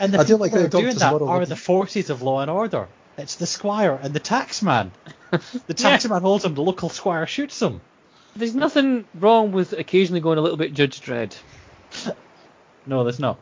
and 0.00 0.12
the 0.14 0.18
I 0.20 0.24
do 0.24 0.38
people 0.38 0.38
like 0.38 0.52
that 0.52 0.58
how 0.60 0.64
are 0.66 0.68
doing 0.68 0.94
that 0.96 1.12
model 1.12 1.28
are 1.28 1.46
the 1.46 1.56
forces 1.56 2.10
of 2.10 2.22
law 2.22 2.40
and 2.40 2.50
order. 2.50 2.88
It's 3.18 3.36
the 3.36 3.46
squire 3.46 3.98
and 4.02 4.14
the 4.14 4.20
taxman. 4.20 4.90
The 5.68 5.74
taxman 5.74 6.22
holds 6.22 6.44
him, 6.44 6.54
the 6.56 6.62
local 6.62 6.88
squire 6.88 7.24
shoots 7.24 7.62
him. 7.62 7.80
there's 8.34 8.54
nothing 8.54 9.04
wrong 9.14 9.52
with 9.52 9.72
occasionally 9.72 10.20
going 10.20 10.38
a 10.38 10.40
little 10.40 10.56
bit 10.56 10.74
Judge 10.74 11.00
Dredd. 11.00 11.36
No, 12.86 13.04
there's 13.04 13.20
not. 13.20 13.38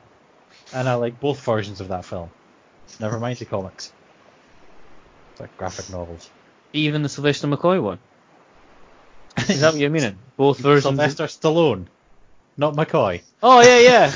And 0.75 0.89
I 0.89 0.95
like 0.97 1.21
both 1.21 1.41
versions 1.41 1.81
of 1.81 1.89
that 1.89 2.05
film. 2.05 2.29
Never 3.01 3.19
mind 3.21 3.39
the 3.39 3.45
comics. 3.47 3.93
It's 5.33 5.41
like 5.41 5.57
graphic 5.57 5.89
novels. 5.91 6.29
Even 6.73 7.03
the 7.03 7.09
Sylvester 7.09 7.47
McCoy 7.47 7.81
one. 7.81 8.01
Is 9.49 9.61
that 9.61 9.73
what 9.73 9.81
you're 9.81 9.91
meaning? 9.91 10.19
Both 10.37 10.59
versions. 10.71 10.83
Sylvester 10.97 11.25
Stallone, 11.25 11.87
not 12.59 12.75
McCoy. 12.75 13.23
Oh 13.43 13.63
yeah, 13.63 13.79
yeah. 13.79 14.15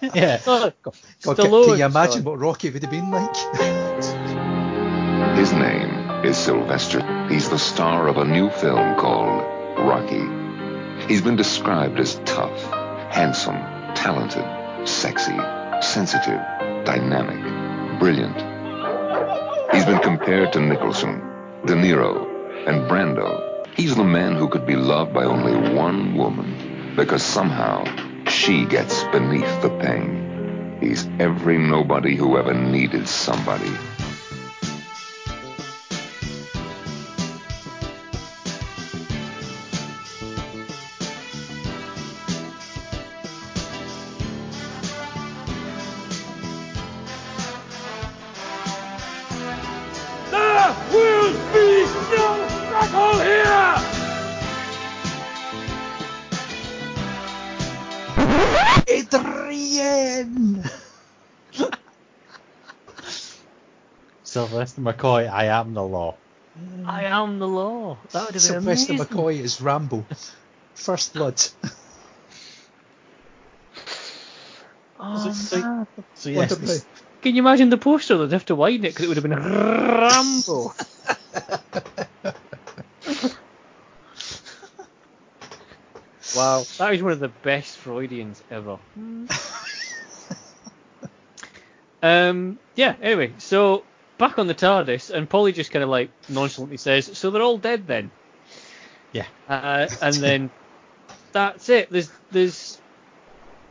yeah. 0.14 0.40
Oh, 0.46 0.72
God, 0.82 0.94
can, 1.22 1.34
Stallone, 1.34 1.66
can 1.66 1.78
you 1.78 1.84
imagine 1.84 2.12
sorry. 2.12 2.24
what 2.24 2.38
Rocky 2.38 2.70
would 2.70 2.82
have 2.82 2.90
been 2.90 3.10
like? 3.10 3.36
His 5.36 5.52
name 5.52 6.24
is 6.24 6.36
Sylvester. 6.36 7.28
He's 7.28 7.50
the 7.50 7.58
star 7.58 8.08
of 8.08 8.16
a 8.16 8.24
new 8.24 8.48
film 8.50 8.96
called 8.96 9.42
Rocky. 9.78 10.24
He's 11.06 11.20
been 11.20 11.36
described 11.36 12.00
as 12.00 12.20
tough, 12.24 12.60
handsome, 13.12 13.58
talented, 13.94 14.88
sexy, 14.88 15.36
sensitive, 15.82 16.40
dynamic, 16.84 18.00
brilliant. 18.00 18.36
He's 19.72 19.84
been 19.84 20.00
compared 20.00 20.54
to 20.54 20.60
Nicholson, 20.60 21.20
De 21.66 21.74
Niro, 21.74 22.26
and 22.66 22.90
Brando. 22.90 23.66
He's 23.76 23.94
the 23.94 24.04
man 24.04 24.36
who 24.36 24.48
could 24.48 24.66
be 24.66 24.74
loved 24.74 25.12
by 25.12 25.24
only 25.24 25.74
one 25.74 26.16
woman 26.16 26.67
because 26.98 27.22
somehow 27.22 27.84
she 28.26 28.64
gets 28.64 29.04
beneath 29.04 29.62
the 29.62 29.70
pain. 29.70 30.78
He's 30.80 31.08
every 31.20 31.56
nobody 31.56 32.16
who 32.16 32.36
ever 32.36 32.52
needed 32.52 33.06
somebody. 33.06 33.70
Sylvester 64.68 64.80
McCoy, 65.02 65.28
I 65.30 65.46
am 65.46 65.72
the 65.74 65.82
law. 65.82 66.16
I 66.84 67.04
am 67.04 67.38
the 67.38 67.48
law. 67.48 67.98
That 68.12 68.26
would 68.26 68.26
have 68.26 68.32
been 68.34 68.40
Sylvester 68.40 68.92
amazing. 68.92 69.06
McCoy 69.06 69.40
is 69.40 69.60
Rambo. 69.60 70.04
First 70.74 71.14
Blood. 71.14 71.42
Oh, 75.00 75.30
So- 75.30 75.60
man. 75.60 75.86
So 76.14 76.28
yes, 76.28 76.56
this- 76.56 76.84
Can 77.22 77.36
you 77.36 77.42
imagine 77.42 77.70
the 77.70 77.78
poster? 77.78 78.18
They'd 78.18 78.32
have 78.32 78.46
to 78.46 78.56
widen 78.56 78.84
it 78.84 78.88
because 78.88 79.04
it 79.04 79.08
would 79.08 79.16
have 79.16 79.22
been 79.22 79.38
Rambo. 79.38 80.74
wow, 86.36 86.64
that 86.78 86.94
is 86.94 87.02
one 87.02 87.12
of 87.12 87.20
the 87.20 87.28
best 87.28 87.78
Freudians 87.78 88.42
ever. 88.50 88.78
um, 92.02 92.58
yeah. 92.74 92.96
Anyway, 93.00 93.34
so 93.38 93.84
back 94.18 94.38
on 94.38 94.46
the 94.46 94.54
TARDIS, 94.54 95.10
and 95.10 95.28
Polly 95.28 95.52
just 95.52 95.70
kind 95.70 95.82
of 95.82 95.88
like 95.88 96.10
nonchalantly 96.28 96.76
says, 96.76 97.16
"So 97.16 97.30
they're 97.30 97.42
all 97.42 97.58
dead 97.58 97.86
then." 97.86 98.10
Yeah. 99.12 99.26
Uh, 99.48 99.88
and 100.02 100.14
then 100.16 100.50
that's 101.32 101.68
it. 101.68 101.90
There's 101.90 102.10
there's 102.30 102.80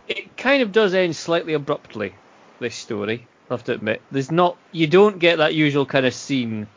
it 0.07 0.36
kind 0.38 0.64
of 0.64 0.72
does 0.72 0.94
end 0.94 1.15
slightly 1.15 1.53
abruptly. 1.53 2.14
This 2.60 2.76
story, 2.76 3.28
I 3.49 3.53
have 3.53 3.65
to 3.65 3.74
admit, 3.74 4.02
there's 4.10 4.32
not 4.32 4.57
you 4.72 4.88
don't 4.88 5.19
get 5.19 5.38
that 5.38 5.53
usual 5.53 5.86
kind 5.86 6.06
of 6.06 6.14
scene 6.14 6.68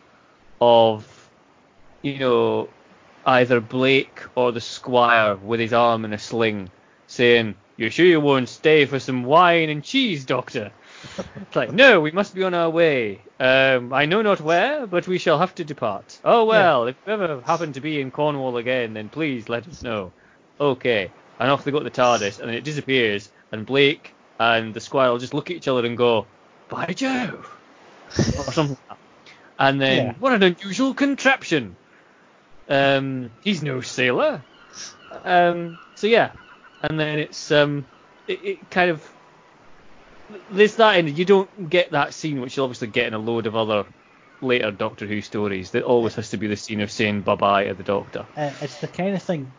of 0.60 1.30
you 2.02 2.18
know 2.18 2.68
either 3.24 3.60
Blake 3.60 4.22
or 4.34 4.52
the 4.52 4.60
Squire 4.60 5.36
with 5.36 5.60
his 5.60 5.72
arm 5.72 6.04
in 6.04 6.12
a 6.12 6.18
sling 6.18 6.70
saying, 7.06 7.54
"You're 7.76 7.90
sure 7.90 8.06
you 8.06 8.20
won't 8.20 8.48
stay 8.48 8.84
for 8.84 8.98
some 8.98 9.24
wine 9.24 9.70
and 9.70 9.82
cheese, 9.82 10.24
Doctor?" 10.24 10.72
It's 11.36 11.56
like, 11.56 11.72
no, 11.72 12.00
we 12.00 12.10
must 12.10 12.34
be 12.34 12.42
on 12.42 12.54
our 12.54 12.70
way. 12.70 13.24
Um, 13.38 13.92
I 13.92 14.06
know 14.06 14.22
not 14.22 14.40
where, 14.40 14.86
but 14.86 15.08
we 15.08 15.18
shall 15.18 15.38
have 15.38 15.54
to 15.56 15.64
depart. 15.64 16.20
Oh 16.24 16.44
well, 16.44 16.86
if 16.86 16.96
you 17.06 17.12
ever 17.12 17.40
happen 17.40 17.72
to 17.72 17.80
be 17.80 18.00
in 18.00 18.10
Cornwall 18.10 18.56
again, 18.56 18.94
then 18.94 19.08
please 19.08 19.48
let 19.48 19.66
us 19.66 19.82
know. 19.82 20.12
Okay. 20.60 21.10
And 21.38 21.50
off 21.50 21.64
they 21.64 21.70
go 21.70 21.78
to 21.78 21.84
the 21.84 21.90
TARDIS, 21.90 22.40
and 22.40 22.50
it 22.50 22.64
disappears, 22.64 23.30
and 23.50 23.64
Blake 23.64 24.14
and 24.38 24.74
the 24.74 24.80
Squire 24.80 25.10
will 25.10 25.18
just 25.18 25.32
look 25.34 25.50
at 25.50 25.56
each 25.56 25.68
other 25.68 25.86
and 25.86 25.96
go, 25.96 26.26
by 26.68 26.86
Jove! 26.86 27.50
or 28.36 28.52
something 28.52 28.76
like 28.88 28.98
that. 28.98 28.98
And 29.58 29.80
then, 29.80 30.06
Yeah. 30.06 30.12
what 30.18 30.32
an 30.32 30.42
unusual 30.42 30.94
contraption! 30.94 31.76
Um, 32.68 33.30
he's 33.42 33.62
no 33.62 33.80
sailor. 33.80 34.42
Um, 35.24 35.78
so 35.96 36.06
yeah, 36.06 36.32
and 36.82 37.00
then 37.00 37.18
it's 37.18 37.50
um, 37.50 37.86
it, 38.28 38.44
it 38.44 38.70
kind 38.70 38.90
of 38.90 39.02
there's 40.50 40.76
that 40.76 40.96
end. 40.96 41.16
You 41.18 41.24
don't 41.24 41.70
get 41.70 41.90
that 41.92 42.14
scene, 42.14 42.40
which 42.40 42.56
you 42.56 42.62
obviously 42.62 42.88
get 42.88 43.06
in 43.06 43.14
a 43.14 43.18
load 43.18 43.46
of 43.46 43.56
other 43.56 43.84
later 44.40 44.70
Doctor 44.70 45.06
Who 45.06 45.20
stories. 45.20 45.70
That 45.72 45.82
always 45.84 46.14
has 46.14 46.30
to 46.30 46.36
be 46.36 46.46
the 46.46 46.56
scene 46.56 46.80
of 46.80 46.90
saying 46.90 47.22
bye 47.22 47.34
bye 47.34 47.64
to 47.64 47.74
the 47.74 47.82
Doctor. 47.82 48.26
uh, 48.36 48.50
it's 48.60 48.80
the 48.80 48.88
kind 48.88 49.14
of 49.14 49.22
thing 49.22 49.50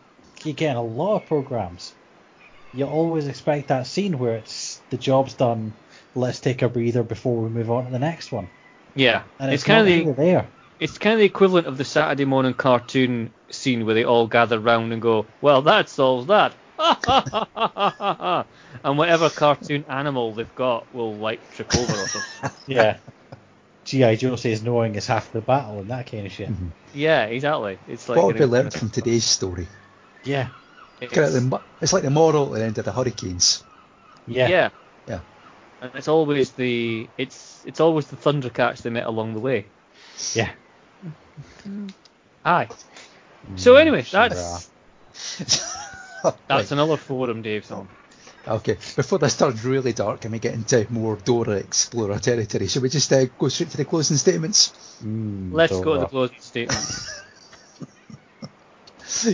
you 0.44 0.52
get 0.52 0.70
in 0.72 0.76
a 0.76 0.82
lot 0.82 1.16
of 1.16 1.26
programs. 1.26 1.94
You 2.74 2.86
always 2.86 3.26
expect 3.28 3.68
that 3.68 3.86
scene 3.86 4.18
where 4.18 4.36
it's 4.36 4.80
the 4.90 4.96
job's 4.96 5.34
done. 5.34 5.72
Let's 6.14 6.40
take 6.40 6.62
a 6.62 6.68
breather 6.68 7.02
before 7.02 7.36
we 7.36 7.48
move 7.50 7.70
on 7.70 7.84
to 7.86 7.90
the 7.90 7.98
next 7.98 8.32
one. 8.32 8.48
Yeah, 8.94 9.22
And 9.38 9.52
it's, 9.52 9.62
it's, 9.62 9.66
kind 9.66 9.80
of 9.80 9.86
the 9.86 10.12
there. 10.12 10.46
it's 10.80 10.98
kind 10.98 11.14
of 11.14 11.20
the 11.20 11.24
equivalent 11.24 11.66
of 11.66 11.78
the 11.78 11.84
Saturday 11.84 12.24
morning 12.26 12.52
cartoon 12.54 13.32
scene 13.50 13.86
where 13.86 13.94
they 13.94 14.04
all 14.04 14.26
gather 14.26 14.58
round 14.58 14.92
and 14.92 15.00
go, 15.00 15.24
well, 15.40 15.62
that 15.62 15.88
solves 15.88 16.26
that. 16.26 16.52
and 18.84 18.98
whatever 18.98 19.28
cartoon 19.30 19.84
animal 19.88 20.32
they've 20.32 20.54
got 20.54 20.92
will 20.94 21.14
like 21.14 21.40
trip 21.54 21.74
over 21.76 21.92
or 21.92 22.06
something. 22.08 22.50
Yeah. 22.66 22.98
G.I. 23.84 24.14
Joe 24.14 24.36
says 24.36 24.62
knowing 24.62 24.94
is 24.94 25.06
half 25.08 25.32
the 25.32 25.40
battle 25.40 25.80
and 25.80 25.90
that 25.90 26.06
kind 26.10 26.24
of 26.26 26.32
shit. 26.32 26.48
Mm-hmm. 26.48 26.68
yeah, 26.94 27.24
exactly. 27.24 27.78
It's 27.88 28.08
like 28.08 28.16
what 28.16 28.26
an- 28.36 28.40
have 28.40 28.48
we 28.48 28.56
learned 28.58 28.72
from 28.72 28.90
today's 28.90 29.24
story? 29.24 29.66
Yeah. 30.24 30.48
it's- 31.00 31.12
Kind 31.12 31.26
of 31.26 31.32
the 31.32 31.40
mo- 31.40 31.62
It's 31.80 31.92
like 31.92 32.04
the 32.04 32.10
moral 32.10 32.54
at 32.54 32.60
the 32.60 32.64
end 32.64 32.78
of 32.78 32.84
the 32.84 32.92
Hurricanes. 32.92 33.64
Yeah. 34.28 34.46
yeah. 34.48 34.68
Yeah. 35.08 35.20
And 35.80 35.90
it's 35.96 36.06
always 36.06 36.50
the 36.52 37.08
it's 37.18 37.60
it's 37.66 37.80
always 37.80 38.06
the 38.06 38.16
Thundercats 38.16 38.82
they 38.82 38.90
met 38.90 39.04
along 39.06 39.34
the 39.34 39.40
way. 39.40 39.66
Yeah. 40.32 40.50
Aye. 42.44 42.68
So 43.56 43.74
mm, 43.74 43.80
anyway, 43.80 44.02
that's 44.02 44.70
that's 46.46 46.70
another 46.70 46.96
forum 46.96 47.42
Dave's 47.42 47.70
on. 47.72 47.88
Oh. 47.90 47.96
Okay, 48.46 48.74
before 48.96 49.20
this 49.20 49.36
turns 49.36 49.64
really 49.64 49.92
dark 49.92 50.24
and 50.24 50.32
we 50.32 50.40
get 50.40 50.54
into 50.54 50.84
more 50.90 51.16
Dora 51.16 51.56
Explorer 51.56 52.18
territory, 52.18 52.66
should 52.66 52.82
we 52.82 52.88
just 52.88 53.12
uh, 53.12 53.26
go 53.38 53.48
straight 53.48 53.70
to 53.70 53.76
the 53.76 53.84
closing 53.84 54.16
statements? 54.16 54.72
Mm, 55.04 55.52
Let's 55.52 55.78
go 55.78 55.94
to 55.94 56.00
the 56.00 56.06
closing 56.06 56.40
statements. 56.40 57.20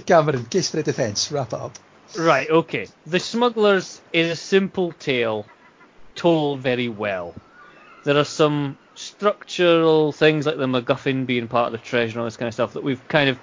Cameron, 0.06 0.44
case 0.46 0.70
for 0.70 0.76
the 0.76 0.82
defence, 0.82 1.32
wrap 1.32 1.54
it 1.54 1.54
up. 1.54 1.78
right, 2.18 2.50
okay. 2.50 2.86
The 3.06 3.18
Smugglers 3.18 4.00
is 4.12 4.30
a 4.30 4.36
simple 4.36 4.92
tale 4.92 5.46
told 6.14 6.60
very 6.60 6.88
well. 6.90 7.34
There 8.04 8.16
are 8.18 8.24
some 8.24 8.76
structural 8.94 10.12
things 10.12 10.44
like 10.44 10.56
the 10.58 10.66
MacGuffin 10.66 11.24
being 11.24 11.48
part 11.48 11.66
of 11.66 11.72
the 11.72 11.78
treasure 11.78 12.12
and 12.12 12.18
all 12.20 12.24
this 12.24 12.36
kind 12.36 12.48
of 12.48 12.54
stuff 12.54 12.74
that 12.74 12.82
we've 12.82 13.06
kind 13.08 13.30
of 13.30 13.38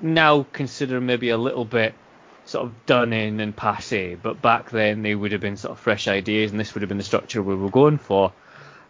now 0.00 0.46
consider 0.52 1.00
maybe 1.00 1.28
a 1.28 1.36
little 1.36 1.64
bit 1.64 1.94
sort 2.46 2.64
of 2.64 2.86
done 2.86 3.12
in 3.12 3.40
and 3.40 3.54
passe, 3.54 4.14
but 4.14 4.40
back 4.40 4.70
then 4.70 5.02
they 5.02 5.14
would 5.14 5.32
have 5.32 5.40
been 5.40 5.56
sort 5.56 5.72
of 5.72 5.80
fresh 5.80 6.08
ideas, 6.08 6.50
and 6.50 6.58
this 6.58 6.74
would 6.74 6.82
have 6.82 6.88
been 6.88 6.98
the 6.98 7.04
structure 7.04 7.42
we 7.42 7.54
were 7.54 7.70
going 7.70 7.98
for. 7.98 8.32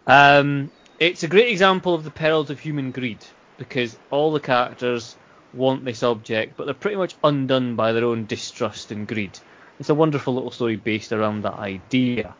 Um, 0.06 0.70
it's 1.00 1.22
a 1.22 1.28
great 1.28 1.48
example 1.48 1.94
of 1.94 2.04
the 2.04 2.10
perils 2.10 2.50
of 2.50 2.60
human 2.60 2.90
greed 2.92 3.18
because 3.58 3.98
all 4.10 4.32
the 4.32 4.40
characters 4.40 5.16
want 5.52 5.84
this 5.84 6.02
object, 6.02 6.56
but 6.56 6.66
they're 6.66 6.74
pretty 6.74 6.96
much 6.96 7.14
undone 7.24 7.76
by 7.76 7.92
their 7.92 8.04
own 8.04 8.26
distrust 8.26 8.92
and 8.92 9.08
greed. 9.08 9.38
It's 9.80 9.88
a 9.88 9.94
wonderful 9.94 10.34
little 10.34 10.50
story 10.50 10.76
based 10.76 11.12
around 11.12 11.42
that 11.42 11.54
idea. 11.54 12.34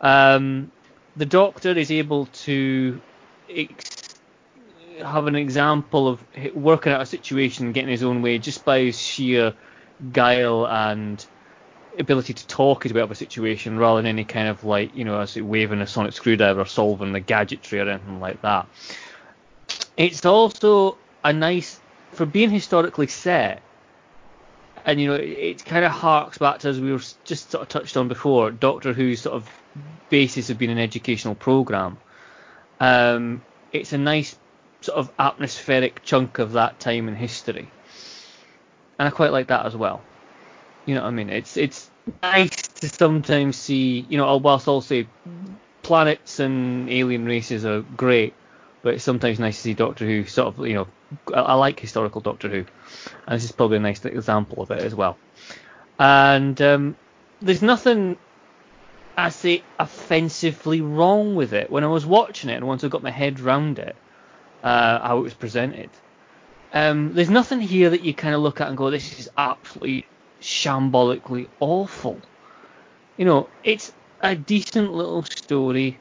Um, 0.00 0.70
the 1.16 1.26
Doctor 1.26 1.70
is 1.70 1.90
able 1.90 2.26
to 2.26 3.00
ex- 3.48 4.14
have 5.02 5.26
an 5.26 5.36
example 5.36 6.08
of 6.08 6.22
working 6.54 6.92
out 6.92 7.02
a 7.02 7.06
situation 7.06 7.72
getting 7.72 7.90
his 7.90 8.02
own 8.02 8.22
way 8.22 8.38
just 8.38 8.64
by 8.64 8.80
his 8.80 9.00
sheer 9.00 9.54
guile 10.12 10.66
and 10.66 11.24
ability 11.98 12.34
to 12.34 12.46
talk 12.46 12.84
his 12.84 12.92
way 12.92 13.00
out 13.00 13.04
of 13.04 13.10
a 13.10 13.14
situation 13.14 13.78
rather 13.78 14.00
than 14.00 14.06
any 14.06 14.24
kind 14.24 14.48
of 14.48 14.64
like, 14.64 14.94
you 14.96 15.04
know, 15.04 15.20
as 15.20 15.36
it 15.36 15.42
waving 15.42 15.80
a 15.80 15.86
sonic 15.86 16.12
screwdriver 16.12 16.60
or 16.60 16.66
solving 16.66 17.12
the 17.12 17.20
gadgetry 17.20 17.80
or 17.80 17.88
anything 17.88 18.20
like 18.20 18.40
that. 18.42 18.66
It's 19.96 20.24
also 20.24 20.96
a 21.22 21.32
nice, 21.32 21.80
for 22.12 22.26
being 22.26 22.50
historically 22.50 23.06
set, 23.06 23.62
and 24.84 25.00
you 25.00 25.08
know 25.08 25.14
it, 25.14 25.28
it 25.28 25.64
kind 25.64 25.84
of 25.84 25.92
harks 25.92 26.38
back 26.38 26.60
to 26.60 26.68
as 26.68 26.80
we 26.80 26.92
were 26.92 27.02
just 27.24 27.50
sort 27.50 27.62
of 27.62 27.68
touched 27.68 27.96
on 27.96 28.08
before, 28.08 28.50
Doctor 28.50 28.92
Who's 28.92 29.20
sort 29.20 29.36
of 29.36 29.48
basis 30.08 30.50
of 30.50 30.58
being 30.58 30.70
an 30.70 30.78
educational 30.78 31.34
program. 31.34 31.98
Um, 32.80 33.42
it's 33.72 33.92
a 33.92 33.98
nice 33.98 34.36
sort 34.80 34.98
of 34.98 35.12
atmospheric 35.18 36.02
chunk 36.02 36.38
of 36.38 36.52
that 36.52 36.80
time 36.80 37.08
in 37.08 37.14
history, 37.14 37.70
and 39.02 39.08
I 39.08 39.10
quite 39.10 39.32
like 39.32 39.48
that 39.48 39.66
as 39.66 39.74
well. 39.74 40.00
You 40.86 40.94
know 40.94 41.02
what 41.02 41.08
I 41.08 41.10
mean? 41.10 41.28
It's 41.28 41.56
it's 41.56 41.90
nice 42.22 42.68
to 42.68 42.88
sometimes 42.88 43.56
see, 43.56 44.06
you 44.08 44.16
know, 44.16 44.36
whilst 44.36 44.68
I'll 44.68 44.80
say 44.80 45.08
planets 45.82 46.38
and 46.38 46.88
alien 46.88 47.26
races 47.26 47.64
are 47.64 47.80
great, 47.80 48.32
but 48.80 48.94
it's 48.94 49.02
sometimes 49.02 49.40
nice 49.40 49.56
to 49.56 49.62
see 49.62 49.74
Doctor 49.74 50.06
Who 50.06 50.24
sort 50.26 50.54
of, 50.54 50.64
you 50.64 50.74
know, 50.74 50.86
I, 51.34 51.40
I 51.40 51.54
like 51.54 51.80
historical 51.80 52.20
Doctor 52.20 52.48
Who, 52.48 52.58
and 53.26 53.34
this 53.34 53.42
is 53.42 53.50
probably 53.50 53.78
a 53.78 53.80
nice 53.80 54.04
example 54.04 54.62
of 54.62 54.70
it 54.70 54.82
as 54.82 54.94
well. 54.94 55.18
And 55.98 56.62
um, 56.62 56.94
there's 57.40 57.60
nothing, 57.60 58.16
I 59.16 59.30
say, 59.30 59.64
offensively 59.80 60.80
wrong 60.80 61.34
with 61.34 61.54
it. 61.54 61.72
When 61.72 61.82
I 61.82 61.88
was 61.88 62.06
watching 62.06 62.50
it 62.50 62.54
and 62.54 62.68
once 62.68 62.84
I 62.84 62.88
got 62.88 63.02
my 63.02 63.10
head 63.10 63.40
round 63.40 63.80
it, 63.80 63.96
uh, 64.62 65.00
how 65.00 65.18
it 65.18 65.22
was 65.22 65.34
presented, 65.34 65.90
um, 66.72 67.14
there's 67.14 67.30
nothing 67.30 67.60
here 67.60 67.90
that 67.90 68.02
you 68.02 68.14
kind 68.14 68.34
of 68.34 68.40
look 68.40 68.60
at 68.60 68.68
and 68.68 68.76
go, 68.76 68.90
this 68.90 69.18
is 69.18 69.28
absolutely 69.36 70.06
shambolically 70.40 71.48
awful. 71.60 72.20
You 73.16 73.24
know, 73.26 73.48
it's 73.62 73.92
a 74.22 74.34
decent 74.34 74.92
little 74.92 75.22
story, 75.22 75.98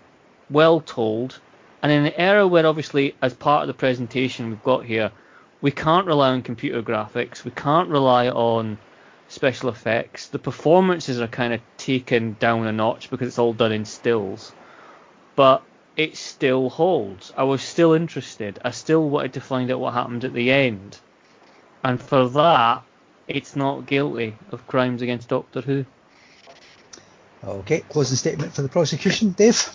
well 0.50 0.82
told, 0.82 1.40
and 1.84 1.92
in 1.92 2.06
an 2.06 2.14
era 2.16 2.48
where 2.48 2.66
obviously, 2.66 3.16
as 3.22 3.34
part 3.34 3.64
of 3.64 3.68
the 3.68 3.74
presentation 3.74 4.50
we've 4.50 4.64
got 4.64 4.86
here, 4.86 5.12
we 5.62 5.72
can't 5.72 6.08
rely 6.08 6.30
on 6.30 6.42
computer 6.42 6.82
graphics, 6.82 7.44
we 7.44 7.52
can't 7.52 7.90
rely 7.90 8.30
on 8.30 8.78
special 9.28 9.70
effects. 9.70 10.28
The 10.28 10.40
performances 10.40 11.20
are 11.20 11.28
kind 11.28 11.54
of 11.54 11.62
taken 11.78 12.36
down 12.40 12.68
a 12.68 12.72
notch 12.72 13.10
because 13.10 13.28
it's 13.28 13.40
all 13.40 13.54
done 13.54 13.72
in 13.72 13.86
stills, 13.86 14.52
but 15.36 15.64
it 15.98 16.18
still 16.18 16.70
holds. 16.70 17.34
I 17.36 17.44
was 17.44 17.62
still 17.62 17.94
interested. 17.94 18.60
I 18.64 18.72
still 18.72 19.10
wanted 19.10 19.34
to 19.34 19.42
find 19.42 19.72
out 19.72 19.80
what 19.80 19.94
happened 19.94 20.24
at 20.24 20.34
the 20.34 20.52
end, 20.52 20.98
and 21.84 22.02
for 22.02 22.30
that, 22.30 22.84
it's 23.28 23.56
not 23.56 23.86
guilty 23.86 24.36
of 24.52 24.68
crimes 24.68 25.02
against 25.02 25.30
Doctor 25.30 25.62
Who. 25.62 25.86
Okay, 27.44 27.80
closing 27.90 28.18
statement 28.18 28.54
for 28.54 28.62
the 28.62 28.70
prosecution, 28.70 29.32
Dave. 29.32 29.70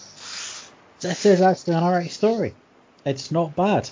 This 1.01 1.27
is 1.27 1.41
actually 1.41 1.75
an 1.75 1.83
alright 1.83 2.11
story. 2.11 2.55
It's 3.05 3.31
not 3.31 3.57
bad. 3.57 3.91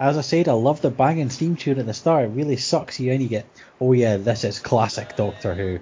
As 0.00 0.18
I 0.18 0.22
said, 0.22 0.48
I 0.48 0.52
love 0.52 0.80
the 0.80 0.90
banging 0.90 1.28
theme 1.28 1.56
tune 1.56 1.78
at 1.78 1.86
the 1.86 1.94
start. 1.94 2.24
It 2.24 2.28
really 2.28 2.56
sucks 2.56 2.98
you 2.98 3.12
in. 3.12 3.20
You 3.20 3.28
get, 3.28 3.46
oh 3.80 3.92
yeah, 3.92 4.16
this 4.16 4.44
is 4.44 4.58
classic 4.58 5.16
Doctor 5.16 5.54
Who. 5.54 5.78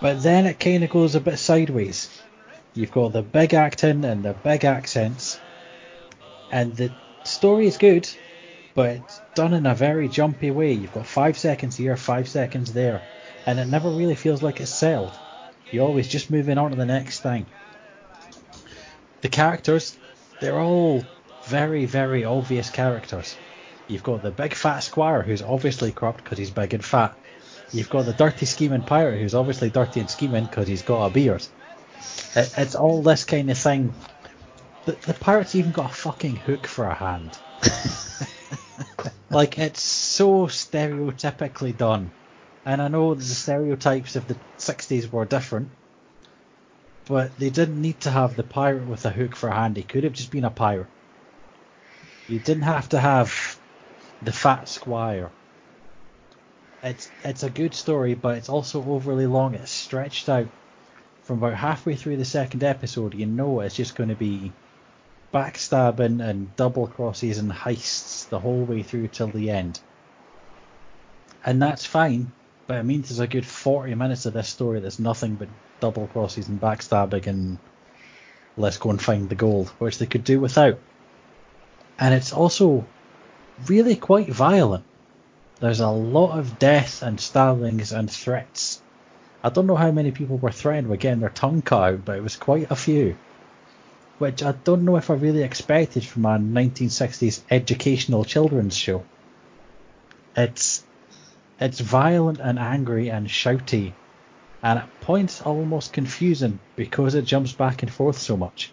But 0.00 0.22
then 0.22 0.46
it 0.46 0.60
kind 0.60 0.84
of 0.84 0.90
goes 0.90 1.14
a 1.14 1.20
bit 1.20 1.38
sideways. 1.38 2.08
You've 2.76 2.92
got 2.92 3.14
the 3.14 3.22
big 3.22 3.54
acting 3.54 4.04
and 4.04 4.22
the 4.22 4.34
big 4.34 4.66
accents, 4.66 5.40
and 6.50 6.76
the 6.76 6.92
story 7.24 7.66
is 7.66 7.78
good, 7.78 8.06
but 8.74 8.90
it's 8.90 9.20
done 9.34 9.54
in 9.54 9.64
a 9.64 9.74
very 9.74 10.08
jumpy 10.08 10.50
way. 10.50 10.74
You've 10.74 10.92
got 10.92 11.06
five 11.06 11.38
seconds 11.38 11.74
here, 11.76 11.96
five 11.96 12.28
seconds 12.28 12.74
there, 12.74 13.00
and 13.46 13.58
it 13.58 13.64
never 13.64 13.88
really 13.88 14.14
feels 14.14 14.42
like 14.42 14.60
it's 14.60 14.70
settled. 14.70 15.12
You're 15.72 15.86
always 15.88 16.06
just 16.06 16.30
moving 16.30 16.58
on 16.58 16.70
to 16.70 16.76
the 16.76 16.84
next 16.84 17.20
thing. 17.20 17.46
The 19.22 19.30
characters, 19.30 19.96
they're 20.40 20.60
all 20.60 21.02
very, 21.44 21.86
very 21.86 22.26
obvious 22.26 22.68
characters. 22.68 23.38
You've 23.88 24.02
got 24.02 24.22
the 24.22 24.30
big 24.30 24.52
fat 24.52 24.80
squire 24.80 25.22
who's 25.22 25.40
obviously 25.40 25.92
corrupt 25.92 26.22
because 26.22 26.36
he's 26.36 26.50
big 26.50 26.74
and 26.74 26.84
fat. 26.84 27.16
You've 27.72 27.88
got 27.88 28.04
the 28.04 28.12
dirty 28.12 28.44
scheming 28.44 28.82
pirate 28.82 29.18
who's 29.18 29.34
obviously 29.34 29.70
dirty 29.70 30.00
and 30.00 30.10
scheming 30.10 30.44
because 30.44 30.68
he's 30.68 30.82
got 30.82 31.06
a 31.06 31.10
beard. 31.10 31.46
It, 32.34 32.52
it's 32.58 32.74
all 32.74 33.02
this 33.02 33.24
kind 33.24 33.50
of 33.50 33.58
thing. 33.58 33.94
The, 34.84 34.92
the 34.92 35.14
pirate's 35.14 35.54
even 35.54 35.72
got 35.72 35.90
a 35.90 35.94
fucking 35.94 36.36
hook 36.36 36.66
for 36.66 36.86
a 36.86 36.94
hand. 36.94 37.36
like 39.30 39.58
it's 39.58 39.82
so 39.82 40.46
stereotypically 40.46 41.76
done. 41.76 42.10
And 42.64 42.82
I 42.82 42.88
know 42.88 43.14
the 43.14 43.22
stereotypes 43.22 44.16
of 44.16 44.26
the 44.26 44.36
60s 44.58 45.10
were 45.10 45.24
different, 45.24 45.68
but 47.06 47.38
they 47.38 47.50
didn't 47.50 47.80
need 47.80 48.00
to 48.00 48.10
have 48.10 48.36
the 48.36 48.42
pirate 48.42 48.86
with 48.86 49.04
a 49.06 49.10
hook 49.10 49.36
for 49.36 49.48
a 49.48 49.54
hand. 49.54 49.76
He 49.76 49.82
could 49.82 50.04
have 50.04 50.12
just 50.12 50.30
been 50.30 50.44
a 50.44 50.50
pirate. 50.50 50.88
You 52.28 52.40
didn't 52.40 52.64
have 52.64 52.88
to 52.88 52.98
have 52.98 53.58
the 54.22 54.32
fat 54.32 54.68
squire. 54.68 55.30
It's 56.82 57.10
it's 57.24 57.42
a 57.42 57.50
good 57.50 57.74
story, 57.74 58.14
but 58.14 58.36
it's 58.36 58.48
also 58.48 58.82
overly 58.84 59.26
long. 59.26 59.54
It's 59.54 59.70
stretched 59.70 60.28
out. 60.28 60.48
From 61.26 61.38
about 61.38 61.54
halfway 61.54 61.96
through 61.96 62.18
the 62.18 62.24
second 62.24 62.62
episode, 62.62 63.12
you 63.12 63.26
know 63.26 63.58
it's 63.58 63.74
just 63.74 63.96
going 63.96 64.10
to 64.10 64.14
be 64.14 64.52
backstabbing 65.34 66.24
and 66.24 66.54
double 66.54 66.86
crosses 66.86 67.38
and 67.38 67.50
heists 67.50 68.28
the 68.28 68.38
whole 68.38 68.62
way 68.62 68.84
through 68.84 69.08
till 69.08 69.26
the 69.26 69.50
end. 69.50 69.80
And 71.44 71.60
that's 71.60 71.84
fine, 71.84 72.30
but 72.68 72.76
it 72.76 72.84
means 72.84 73.08
there's 73.08 73.18
a 73.18 73.26
good 73.26 73.44
40 73.44 73.96
minutes 73.96 74.24
of 74.26 74.34
this 74.34 74.48
story 74.48 74.78
that's 74.78 75.00
nothing 75.00 75.34
but 75.34 75.48
double 75.80 76.06
crosses 76.06 76.46
and 76.46 76.60
backstabbing 76.60 77.26
and 77.26 77.58
let's 78.56 78.78
go 78.78 78.90
and 78.90 79.02
find 79.02 79.28
the 79.28 79.34
gold, 79.34 79.70
which 79.80 79.98
they 79.98 80.06
could 80.06 80.22
do 80.22 80.38
without. 80.38 80.78
And 81.98 82.14
it's 82.14 82.32
also 82.32 82.86
really 83.66 83.96
quite 83.96 84.28
violent. 84.28 84.84
There's 85.58 85.80
a 85.80 85.88
lot 85.88 86.38
of 86.38 86.60
death 86.60 87.02
and 87.02 87.18
stabbings 87.18 87.90
and 87.90 88.08
threats. 88.08 88.80
I 89.42 89.50
don't 89.50 89.66
know 89.66 89.76
how 89.76 89.90
many 89.90 90.10
people 90.10 90.38
were 90.38 90.50
threatened 90.50 90.88
with 90.88 91.00
getting 91.00 91.20
their 91.20 91.30
tongue 91.30 91.62
cut 91.62 91.82
out, 91.82 92.04
but 92.04 92.16
it 92.16 92.22
was 92.22 92.36
quite 92.36 92.70
a 92.70 92.76
few. 92.76 93.16
Which 94.18 94.42
I 94.42 94.52
don't 94.52 94.84
know 94.84 94.96
if 94.96 95.10
I 95.10 95.14
really 95.14 95.42
expected 95.42 96.04
from 96.04 96.24
a 96.24 96.38
1960s 96.38 97.42
educational 97.50 98.24
children's 98.24 98.76
show. 98.76 99.04
It's 100.36 100.84
it's 101.60 101.80
violent 101.80 102.38
and 102.40 102.58
angry 102.58 103.10
and 103.10 103.26
shouty, 103.28 103.92
and 104.62 104.78
at 104.80 105.00
points 105.00 105.40
almost 105.42 105.92
confusing 105.92 106.58
because 106.76 107.14
it 107.14 107.24
jumps 107.24 107.52
back 107.52 107.82
and 107.82 107.92
forth 107.92 108.18
so 108.18 108.36
much. 108.36 108.70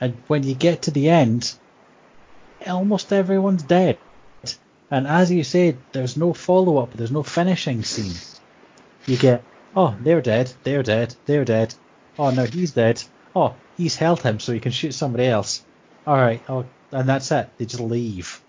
And 0.00 0.14
when 0.26 0.42
you 0.42 0.54
get 0.54 0.82
to 0.82 0.90
the 0.90 1.08
end, 1.10 1.54
almost 2.66 3.12
everyone's 3.12 3.62
dead. 3.62 3.98
And 4.90 5.06
as 5.06 5.30
you 5.30 5.44
said, 5.44 5.78
there's 5.92 6.16
no 6.16 6.32
follow 6.32 6.78
up, 6.78 6.92
there's 6.92 7.12
no 7.12 7.22
finishing 7.22 7.82
scene. 7.84 8.14
You 9.06 9.16
get, 9.16 9.42
oh, 9.74 9.96
they're 10.00 10.20
dead, 10.20 10.52
they're 10.62 10.82
dead, 10.82 11.14
they're 11.26 11.44
dead. 11.44 11.74
Oh, 12.18 12.30
no, 12.30 12.44
he's 12.44 12.72
dead. 12.72 13.02
Oh, 13.34 13.54
he's 13.76 13.96
held 13.96 14.22
him 14.22 14.38
so 14.38 14.52
he 14.52 14.60
can 14.60 14.72
shoot 14.72 14.92
somebody 14.92 15.26
else. 15.26 15.64
Alright, 16.06 16.42
oh, 16.48 16.66
and 16.92 17.08
that's 17.08 17.30
it. 17.32 17.48
They 17.58 17.64
just 17.64 17.82
leave. 17.82 18.40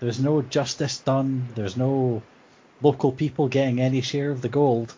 There's 0.00 0.20
no 0.20 0.42
justice 0.42 0.98
done, 0.98 1.48
there's 1.54 1.76
no 1.76 2.22
local 2.82 3.12
people 3.12 3.48
getting 3.48 3.80
any 3.80 4.00
share 4.00 4.30
of 4.30 4.42
the 4.42 4.48
gold. 4.48 4.94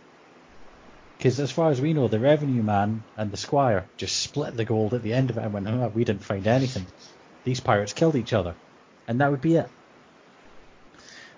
Because 1.17 1.41
as 1.41 1.51
far 1.51 1.71
as 1.71 1.81
we 1.81 1.95
know, 1.95 2.09
the 2.09 2.21
revenue 2.21 2.63
man 2.63 3.03
and 3.17 3.31
the 3.31 3.37
squire 3.37 3.87
just 3.97 4.17
split 4.17 4.57
the 4.57 4.65
gold 4.65 4.95
at 4.95 5.03
the 5.03 5.15
end 5.15 5.31
of 5.31 5.39
it 5.39 5.45
and 5.45 5.53
went, 5.53 5.67
oh, 5.67 5.91
we 5.95 6.05
didn't 6.05 6.25
find 6.25 6.47
anything. 6.47 6.87
These 7.45 7.61
pirates 7.61 7.93
killed 7.93 8.17
each 8.17 8.33
other. 8.33 8.55
And 9.09 9.21
that 9.21 9.31
would 9.31 9.41
be 9.41 9.57
it. 9.57 9.69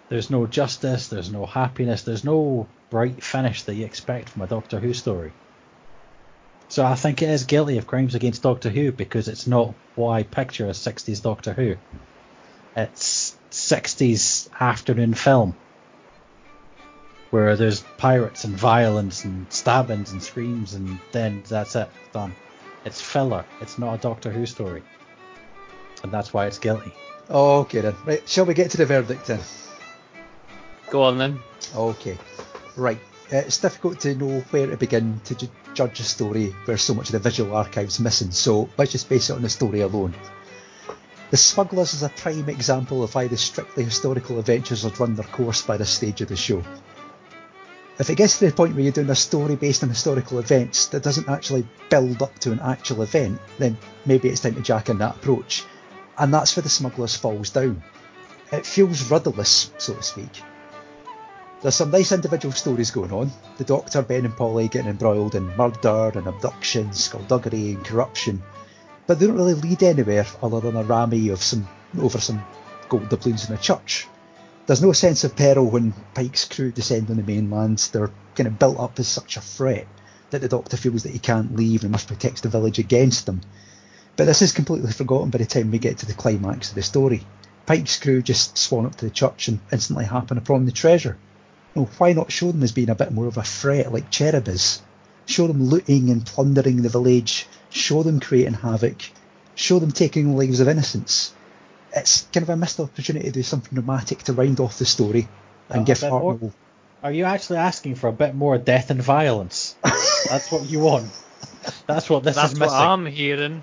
There's 0.08 0.30
no 0.30 0.46
justice, 0.46 1.08
there's 1.08 1.30
no 1.30 1.46
happiness, 1.46 2.02
there's 2.02 2.24
no 2.24 2.66
bright 2.90 3.23
finish 3.23 3.62
that 3.65 3.74
you 3.74 3.85
expect 3.85 4.31
from 4.31 4.43
a 4.43 4.47
Doctor 4.47 4.78
Who 4.81 4.94
story. 4.94 5.32
So 6.69 6.85
I 6.85 6.94
think 6.94 7.23
it 7.23 7.31
is 7.31 7.44
guilty 7.44 7.78
of 7.78 7.86
crimes 7.86 8.15
against 8.15 8.43
Doctor 8.43 8.70
Who 8.70 8.93
because 8.93 9.28
it's 9.28 9.47
not 9.47 9.74
what 9.94 10.10
I 10.10 10.23
picture 10.23 10.66
as 10.69 10.78
60s 10.78 11.23
Doctor 11.23 11.52
Who. 11.52 11.77
It's 12.77 13.36
60s 13.51 14.48
afternoon 14.60 15.15
film 15.15 15.56
where 17.31 17.56
there's 17.56 17.81
pirates 17.98 18.44
and 18.44 18.55
violence 18.55 19.24
and 19.24 19.51
stabbings 19.52 20.12
and 20.12 20.23
screams 20.23 20.74
and 20.74 20.98
then 21.12 21.43
that's 21.48 21.77
it, 21.77 21.89
done. 22.12 22.35
It's 22.85 23.01
filler. 23.01 23.44
It's 23.60 23.78
not 23.78 23.94
a 23.94 23.98
Doctor 23.98 24.31
Who 24.31 24.47
story. 24.47 24.82
And 26.02 26.12
that's 26.12 26.32
why 26.32 26.47
it's 26.47 26.59
guilty. 26.59 26.93
Okay 27.31 27.81
then. 27.81 27.94
Right, 28.06 28.27
shall 28.28 28.47
we 28.47 28.55
get 28.55 28.70
to 28.73 28.77
the 28.77 28.86
verdict 28.86 29.27
then? 29.27 29.40
Go 30.90 31.02
on 31.02 31.19
then. 31.19 31.40
Okay. 31.74 32.16
Right. 32.78 33.00
Uh, 33.32 33.38
it's 33.38 33.59
difficult 33.59 33.98
to 34.00 34.14
know 34.14 34.38
where 34.50 34.68
to 34.68 34.76
begin 34.76 35.20
to 35.24 35.34
ju- 35.34 35.50
judge 35.74 35.98
a 35.98 36.05
story 36.05 36.55
where 36.64 36.76
so 36.76 36.94
much 36.94 37.09
of 37.09 37.12
the 37.12 37.18
visual 37.18 37.56
archive's 37.56 37.98
missing, 37.98 38.30
so 38.30 38.70
let's 38.78 38.92
just 38.92 39.09
base 39.09 39.30
it 39.30 39.34
on 39.34 39.42
the 39.42 39.48
story 39.48 39.80
alone. 39.80 40.14
The 41.30 41.36
Smugglers 41.36 41.92
is 41.92 42.05
a 42.05 42.09
prime 42.09 42.48
example 42.48 43.02
of 43.02 43.14
why 43.14 43.26
the 43.26 43.36
strictly 43.36 43.82
historical 43.82 44.38
adventures 44.38 44.84
had 44.84 44.98
run 45.00 45.16
their 45.16 45.26
course 45.26 45.60
by 45.60 45.76
this 45.76 45.90
stage 45.90 46.20
of 46.20 46.28
the 46.28 46.36
show. 46.36 46.62
If 47.98 48.10
it 48.10 48.14
gets 48.14 48.38
to 48.38 48.46
the 48.46 48.52
point 48.52 48.74
where 48.74 48.84
you're 48.84 48.92
doing 48.92 49.10
a 49.10 49.16
story 49.16 49.56
based 49.56 49.82
on 49.82 49.88
historical 49.88 50.38
events 50.38 50.86
that 50.86 51.02
doesn't 51.02 51.28
actually 51.28 51.66
build 51.90 52.22
up 52.22 52.38
to 52.38 52.52
an 52.52 52.60
actual 52.60 53.02
event, 53.02 53.40
then 53.59 53.76
maybe 54.06 54.28
it's 54.28 54.40
time 54.40 54.55
to 54.55 54.62
jack 54.62 54.88
in 54.88 54.98
that 54.98 55.16
approach. 55.16 55.64
And 56.16 56.32
that's 56.32 56.55
where 56.56 56.62
the 56.62 56.68
Smugglers 56.68 57.16
falls 57.16 57.50
down. 57.50 57.82
It 58.52 58.64
feels 58.64 59.10
rudderless, 59.10 59.72
so 59.78 59.94
to 59.94 60.02
speak. 60.02 60.42
There's 61.60 61.74
some 61.74 61.90
nice 61.90 62.12
individual 62.12 62.52
stories 62.52 62.93
going 62.93 63.10
on. 63.10 63.32
The 63.56 63.64
Doctor, 63.64 64.02
Ben 64.02 64.24
and 64.24 64.36
Polly 64.36 64.68
getting 64.68 64.90
embroiled 64.90 65.35
in 65.35 65.56
murder 65.56 66.12
and 66.14 66.28
abduction, 66.28 66.93
skullduggery 66.93 67.72
and 67.72 67.85
corruption. 67.85 68.44
But 69.09 69.18
they 69.18 69.26
don't 69.26 69.35
really 69.35 69.55
lead 69.55 69.82
anywhere 69.82 70.24
other 70.40 70.60
than 70.60 70.76
a 70.76 70.85
rammy 70.85 71.30
of 71.30 71.43
some 71.43 71.66
over 72.01 72.20
some 72.20 72.44
gold 72.89 73.09
doubloons 73.09 73.48
in 73.48 73.56
a 73.56 73.59
church. 73.59 74.06
There's 74.66 74.82
no 74.82 74.93
sense 74.93 75.24
of 75.24 75.35
peril 75.35 75.68
when 75.68 75.94
Pike's 76.14 76.44
crew 76.44 76.70
descend 76.70 77.10
on 77.10 77.16
the 77.16 77.24
mainland. 77.24 77.78
They're 77.90 78.12
kind 78.36 78.47
of 78.47 78.60
built 78.60 78.78
up 78.78 79.01
as 79.01 79.09
such 79.09 79.36
a 79.36 79.40
threat 79.40 79.89
that 80.30 80.40
the 80.40 80.48
Doctor 80.48 80.76
feels 80.76 81.02
that 81.02 81.12
he 81.12 81.18
can't 81.18 81.56
leave 81.56 81.82
and 81.82 81.90
must 81.90 82.06
protect 82.06 82.44
the 82.44 82.51
village 82.51 82.78
against 82.78 83.26
them. 83.26 83.40
But 84.14 84.26
this 84.26 84.43
is 84.43 84.52
completely 84.52 84.93
forgotten 84.93 85.30
by 85.30 85.39
the 85.39 85.44
time 85.44 85.72
we 85.72 85.80
get 85.80 85.98
to 85.98 86.06
the 86.06 86.14
climax 86.14 86.68
of 86.68 86.76
the 86.76 86.82
story. 86.82 87.26
Pike's 87.66 87.98
crew 87.98 88.22
just 88.22 88.56
swan 88.56 88.86
up 88.86 88.94
to 88.94 89.06
the 89.06 89.10
church 89.10 89.48
and 89.48 89.59
instantly 89.72 90.05
happen 90.05 90.39
upon 90.39 90.64
the 90.64 90.70
treasure. 90.72 91.18
Well, 91.78 91.88
why 91.98 92.12
not 92.12 92.32
show 92.32 92.50
them 92.50 92.64
as 92.64 92.72
being 92.72 92.90
a 92.90 92.94
bit 92.96 93.12
more 93.12 93.26
of 93.28 93.36
a 93.36 93.42
threat 93.44 93.92
like 93.92 94.10
Cherub 94.10 94.48
is? 94.48 94.82
Show 95.26 95.46
them 95.46 95.62
looting 95.68 96.10
and 96.10 96.26
plundering 96.26 96.82
the 96.82 96.88
village, 96.88 97.46
show 97.70 98.02
them 98.02 98.18
creating 98.18 98.55
havoc, 98.55 98.96
show 99.55 99.78
them 99.78 99.92
taking 99.92 100.30
the 100.30 100.36
lives 100.36 100.59
of 100.59 100.66
innocents. 100.66 101.32
It's 101.94 102.22
kind 102.32 102.42
of 102.42 102.48
a 102.50 102.56
missed 102.56 102.80
opportunity 102.80 103.26
to 103.26 103.30
do 103.32 103.42
something 103.44 103.72
dramatic 103.72 104.24
to 104.24 104.32
round 104.32 104.59
off 104.59 104.78
the 104.78 104.86
story 104.86 105.28
and 105.70 105.82
Uh, 105.82 105.84
give 105.84 105.98
a 106.02 106.06
bit 106.06 106.10
more- 106.10 106.52
Are 107.05 107.12
you 107.12 107.24
actually 107.26 107.59
asking 107.59 107.94
for 107.94 108.09
a 108.09 108.12
bit 108.12 108.34
more 108.34 108.59
death 108.59 108.90
and 108.90 109.00
violence? 109.00 109.76
That's 110.28 110.50
what 110.50 110.68
you 110.68 110.80
want. 110.80 111.09
That's 111.86 112.10
what 112.10 112.24
this 112.24 112.34
That's 112.34 112.55
is 112.55 112.59
what. 112.59 112.70
I'm 112.72 113.06
hearing. 113.06 113.62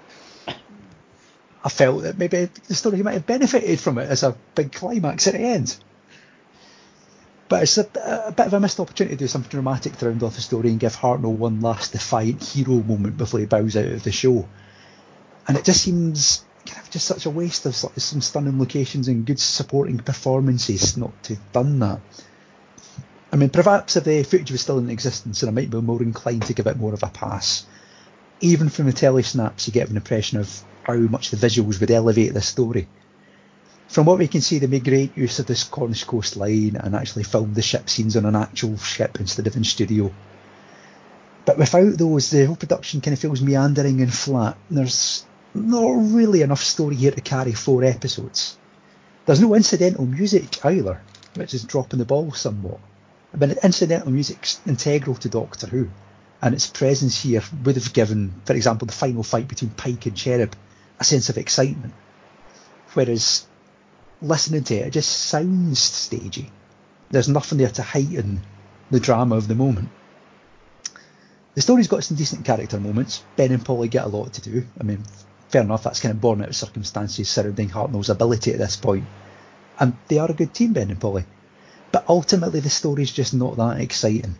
I 1.66 1.70
felt 1.70 2.04
that 2.04 2.18
maybe 2.18 2.48
the 2.68 2.76
story 2.76 3.04
might 3.04 3.14
have 3.16 3.26
benefited 3.28 3.80
from 3.82 3.98
it 3.98 4.10
as 4.10 4.24
a 4.24 4.38
big 4.54 4.72
climax 4.72 5.28
at 5.28 5.34
the 5.34 5.40
end. 5.42 5.76
But 7.48 7.64
it's 7.64 7.78
a, 7.78 7.88
a 8.28 8.32
bit 8.32 8.48
of 8.48 8.54
a 8.54 8.60
missed 8.60 8.80
opportunity 8.80 9.16
to 9.16 9.24
do 9.24 9.28
something 9.28 9.50
dramatic 9.50 9.98
to 9.98 10.08
round 10.08 10.24
off 10.24 10.36
the 10.36 10.42
story 10.42 10.70
and 10.70 10.80
give 10.80 10.96
Hartnell 10.96 11.36
one 11.36 11.62
last 11.62 11.92
defiant 11.92 12.44
hero 12.44 12.82
moment 12.82 13.18
before 13.18 13.40
he 13.40 13.46
bows 13.46 13.76
out 13.76 13.86
of 13.86 14.04
the 14.04 14.12
show. 14.12 14.48
And 15.48 15.56
it 15.56 15.64
just 15.64 15.84
seems 15.84 16.44
kind 16.66 16.82
of 16.82 16.90
just 16.90 17.06
such 17.06 17.28
a 17.28 17.30
waste 17.30 17.68
of 17.68 17.76
some 17.76 18.22
stunning 18.22 18.58
locations 18.58 19.08
and 19.08 19.26
good 19.26 19.40
supporting 19.40 20.00
performances 20.00 20.98
not 20.98 21.12
to 21.24 21.36
have 21.36 21.52
done 21.52 21.80
that. 21.80 22.02
I 23.32 23.36
mean, 23.36 23.50
perhaps 23.50 23.96
if 23.96 24.06
the 24.06 24.24
footage 24.24 24.52
was 24.52 24.62
still 24.62 24.80
in 24.80 24.90
existence, 24.90 25.42
then 25.42 25.50
I 25.50 25.52
might 25.52 25.70
be 25.70 25.82
more 25.82 26.02
inclined 26.02 26.44
to 26.44 26.54
give 26.54 26.68
it 26.68 26.78
more 26.78 26.94
of 26.94 27.04
a 27.04 27.08
pass. 27.08 27.66
Even 28.42 28.70
from 28.70 28.86
the 28.86 28.94
telly 28.94 29.24
snaps, 29.24 29.68
you 29.68 29.74
get 29.74 29.90
an 29.90 29.98
impression 29.98 30.40
of 30.40 30.64
how 30.84 30.96
much 30.96 31.30
the 31.30 31.38
visuals 31.38 31.80
would 31.80 31.92
elevate 31.92 32.34
this 32.34 32.48
story. 32.48 32.88
From 33.88 34.06
what 34.06 34.18
we 34.18 34.28
can 34.28 34.42
see, 34.42 34.60
they 34.60 34.68
made 34.68 34.84
great 34.84 35.16
use 35.16 35.40
of 35.40 35.46
this 35.46 35.64
Cornish 35.64 36.04
coastline 36.04 36.76
and 36.76 36.96
actually 36.96 37.24
filmed 37.24 37.56
the 37.56 37.62
ship 37.62 37.90
scenes 37.90 38.18
on 38.18 38.26
an 38.26 38.36
actual 38.36 38.78
ship 38.78 39.20
instead 39.20 39.48
of 39.48 39.56
in 39.56 39.64
studio. 39.64 40.12
But 41.46 41.58
without 41.58 41.98
those, 41.98 42.30
the 42.30 42.46
whole 42.46 42.56
production 42.56 43.02
kind 43.02 43.14
of 43.14 43.20
feels 43.20 43.42
meandering 43.42 44.02
and 44.02 44.14
flat. 44.14 44.58
There's 44.70 45.26
not 45.54 45.92
really 46.14 46.42
enough 46.42 46.64
story 46.64 46.96
here 46.96 47.12
to 47.12 47.22
carry 47.22 47.54
four 47.54 47.84
episodes. 47.84 48.58
There's 49.26 49.42
no 49.42 49.54
incidental 49.54 50.06
music 50.06 50.66
either, 50.66 51.02
which 51.36 51.54
is 51.54 51.64
dropping 51.64 52.00
the 52.00 52.06
ball 52.06 52.32
somewhat. 52.32 52.80
But 53.34 53.64
incidental 53.64 54.12
music's 54.12 54.60
integral 54.66 55.16
to 55.18 55.30
Doctor 55.30 55.68
Who, 55.68 55.90
and 56.42 56.56
its 56.56 56.68
presence 56.68 57.22
here 57.22 57.44
would 57.64 57.76
have 57.76 57.94
given, 57.94 58.34
for 58.46 58.54
example, 58.54 58.88
the 58.88 58.94
final 58.94 59.24
fight 59.24 59.48
between 59.48 59.72
Pike 59.72 60.06
and 60.08 60.16
Cherub 60.16 60.56
a 61.00 61.04
sense 61.04 61.30
of 61.30 61.38
excitement. 61.38 61.94
Whereas 62.94 63.46
listening 64.22 64.64
to 64.66 64.76
it, 64.76 64.88
it 64.88 64.92
just 64.92 65.12
sounds 65.12 65.80
stagey. 65.80 66.52
There's 67.10 67.30
nothing 67.30 67.58
there 67.58 67.70
to 67.70 67.82
heighten 67.82 68.42
the 68.92 69.00
drama 69.00 69.36
of 69.36 69.48
the 69.48 69.56
moment. 69.56 69.90
The 71.54 71.62
story's 71.62 71.88
got 71.88 72.04
some 72.04 72.18
decent 72.18 72.46
character 72.46 72.80
moments. 72.80 73.24
Ben 73.36 73.52
and 73.52 73.64
Polly 73.64 73.88
get 73.88 74.06
a 74.06 74.10
lot 74.10 74.34
to 74.34 74.42
do. 74.42 74.66
I 74.80 74.84
mean, 74.84 75.04
fair 75.50 75.62
enough, 75.62 75.84
that's 75.84 76.02
kind 76.02 76.14
of 76.14 76.22
born 76.22 76.42
out 76.42 76.50
of 76.50 76.56
circumstances 76.56 77.30
surrounding 77.30 77.70
Hartnell's 77.70 78.10
ability 78.10 78.52
at 78.52 78.58
this 78.58 78.76
point. 78.76 79.06
And 79.80 79.96
they 80.08 80.18
are 80.18 80.30
a 80.30 80.34
good 80.34 80.54
team, 80.54 80.74
Ben 80.74 80.92
and 80.92 81.00
Polly. 81.00 81.26
But 81.92 82.06
ultimately, 82.10 82.60
the 82.60 82.70
story's 82.70 83.12
just 83.12 83.34
not 83.34 83.56
that 83.58 83.80
exciting. 83.80 84.36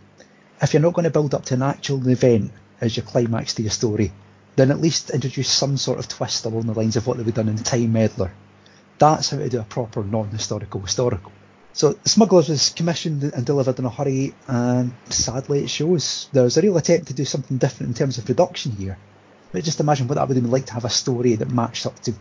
If 0.60 0.74
you're 0.74 0.82
not 0.82 0.92
going 0.92 1.04
to 1.04 1.10
build 1.10 1.34
up 1.34 1.46
to 1.46 1.54
an 1.54 1.62
actual 1.62 2.06
event 2.08 2.52
as 2.80 2.96
your 2.96 3.06
climax 3.06 3.54
to 3.54 3.62
your 3.62 3.70
story, 3.70 4.12
then 4.56 4.70
at 4.70 4.80
least 4.80 5.10
introduce 5.10 5.50
some 5.50 5.76
sort 5.76 5.98
of 5.98 6.08
twist 6.08 6.44
along 6.44 6.66
the 6.66 6.74
lines 6.74 6.96
of 6.96 7.06
what 7.06 7.16
they've 7.16 7.34
done 7.34 7.48
in 7.48 7.56
Time 7.56 7.92
Meddler. 7.92 8.32
That's 8.98 9.30
how 9.30 9.38
to 9.38 9.48
do 9.48 9.60
a 9.60 9.64
proper 9.64 10.02
non-historical 10.02 10.80
historical. 10.80 11.32
So 11.72 11.98
Smugglers 12.06 12.48
was 12.48 12.70
commissioned 12.70 13.22
and 13.22 13.44
delivered 13.44 13.78
in 13.78 13.84
a 13.84 13.90
hurry, 13.90 14.34
and 14.48 14.92
sadly 15.10 15.64
it 15.64 15.68
shows. 15.68 16.28
There's 16.32 16.56
a 16.56 16.62
real 16.62 16.78
attempt 16.78 17.08
to 17.08 17.14
do 17.14 17.26
something 17.26 17.58
different 17.58 17.90
in 17.90 17.94
terms 17.94 18.16
of 18.16 18.24
production 18.24 18.72
here. 18.72 18.96
But 19.52 19.62
just 19.64 19.80
imagine 19.80 20.08
what 20.08 20.14
that 20.14 20.26
would 20.26 20.36
have 20.36 20.42
been 20.42 20.50
like 20.50 20.66
to 20.66 20.72
have 20.72 20.86
a 20.86 20.90
story 20.90 21.34
that 21.34 21.50
matched 21.50 21.84
up 21.84 21.98
to 22.00 22.14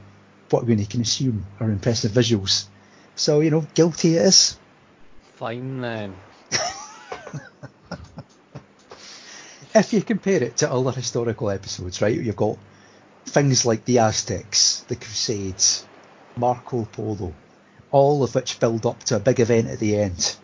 what 0.49 0.65
we 0.65 0.85
can 0.85 1.01
assume 1.01 1.45
are 1.59 1.71
impressive 1.71 2.11
visuals. 2.11 2.65
So, 3.15 3.39
you 3.39 3.49
know, 3.49 3.65
guilty 3.73 4.17
it 4.17 4.23
is. 4.23 4.57
Fine 5.35 5.79
then. 5.81 6.15
if 9.73 9.93
you 9.93 10.01
compare 10.01 10.43
it 10.43 10.57
to 10.57 10.69
other 10.71 10.91
historical 10.91 11.49
episodes, 11.49 12.01
right, 12.01 12.13
you've 12.13 12.35
got 12.35 12.57
things 13.25 13.65
like 13.65 13.85
the 13.85 13.99
Aztecs, 13.99 14.81
the 14.89 14.97
Crusades, 14.97 15.85
Marco 16.37 16.85
Polo, 16.91 17.33
all 17.91 18.23
of 18.23 18.35
which 18.35 18.59
build 18.59 18.85
up 18.85 19.03
to 19.05 19.15
a 19.15 19.19
big 19.19 19.39
event 19.39 19.67
at 19.67 19.79
the 19.79 19.97
end. 19.97 20.35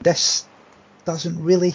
This 0.00 0.46
doesn't 1.04 1.42
really. 1.42 1.74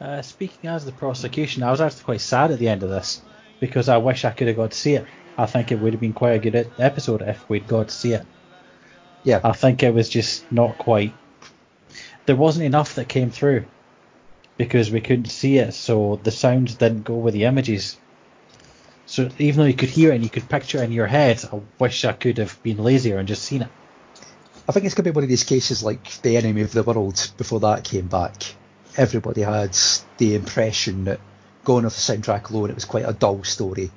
Uh, 0.00 0.22
speaking 0.22 0.68
as 0.68 0.84
the 0.84 0.92
prosecution, 0.92 1.62
I 1.62 1.70
was 1.70 1.80
actually 1.80 2.04
quite 2.04 2.20
sad 2.20 2.50
at 2.50 2.58
the 2.58 2.68
end 2.68 2.82
of 2.82 2.90
this 2.90 3.22
because 3.60 3.88
I 3.88 3.96
wish 3.96 4.24
I 4.24 4.30
could 4.30 4.48
have 4.48 4.56
got 4.56 4.72
to 4.72 4.76
see 4.76 4.94
it. 4.94 5.06
I 5.36 5.46
think 5.46 5.72
it 5.72 5.80
would 5.80 5.92
have 5.92 6.00
been 6.00 6.12
quite 6.12 6.32
a 6.32 6.50
good 6.50 6.70
episode 6.78 7.22
if 7.22 7.48
we'd 7.48 7.66
got 7.66 7.88
to 7.88 7.94
see 7.94 8.12
it. 8.12 8.26
Yeah. 9.24 9.40
I 9.42 9.52
think 9.52 9.82
it 9.82 9.94
was 9.94 10.08
just 10.08 10.50
not 10.52 10.78
quite. 10.78 11.14
There 12.26 12.36
wasn't 12.36 12.66
enough 12.66 12.94
that 12.94 13.08
came 13.08 13.30
through 13.30 13.64
because 14.56 14.90
we 14.90 15.00
couldn't 15.00 15.26
see 15.26 15.58
it, 15.58 15.72
so 15.74 16.20
the 16.22 16.30
sounds 16.30 16.76
didn't 16.76 17.02
go 17.02 17.16
with 17.16 17.34
the 17.34 17.44
images. 17.44 17.96
So 19.06 19.28
even 19.38 19.60
though 19.60 19.66
you 19.66 19.74
could 19.74 19.90
hear 19.90 20.12
it 20.12 20.16
and 20.16 20.24
you 20.24 20.30
could 20.30 20.48
picture 20.48 20.78
it 20.78 20.84
in 20.84 20.92
your 20.92 21.06
head, 21.06 21.44
I 21.52 21.60
wish 21.78 22.04
I 22.04 22.12
could 22.12 22.38
have 22.38 22.60
been 22.62 22.78
lazier 22.78 23.18
and 23.18 23.28
just 23.28 23.42
seen 23.42 23.62
it. 23.62 23.68
I 24.66 24.72
think 24.72 24.86
it's 24.86 24.94
going 24.94 25.04
to 25.04 25.12
be 25.12 25.14
one 25.14 25.24
of 25.24 25.28
these 25.28 25.44
cases 25.44 25.82
like 25.82 26.22
The 26.22 26.38
Enemy 26.38 26.62
of 26.62 26.72
the 26.72 26.82
World 26.82 27.30
before 27.36 27.60
that 27.60 27.84
came 27.84 28.06
back. 28.06 28.54
Everybody 28.96 29.42
had 29.42 29.76
the 30.16 30.34
impression 30.34 31.04
that 31.04 31.20
going 31.64 31.84
off 31.84 31.94
the 31.94 32.00
soundtrack 32.00 32.50
alone, 32.50 32.70
it 32.70 32.74
was 32.74 32.86
quite 32.86 33.06
a 33.06 33.12
dull 33.12 33.44
story. 33.44 33.90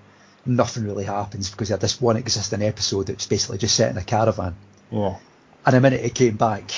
Nothing 0.46 0.84
really 0.84 1.06
happens 1.06 1.50
because 1.50 1.70
you 1.70 1.74
had 1.74 1.82
this 1.82 2.02
one 2.02 2.18
existing 2.18 2.62
episode 2.62 3.08
that's 3.08 3.28
basically 3.28 3.60
just 3.60 3.76
set 3.76 3.92
in 3.92 3.98
a 3.98 4.04
caravan. 4.04 4.56
Yeah. 4.92 5.18
And 5.66 5.76
the 5.76 5.82
minute 5.82 6.04
it 6.04 6.16
came 6.16 6.36
back, 6.36 6.72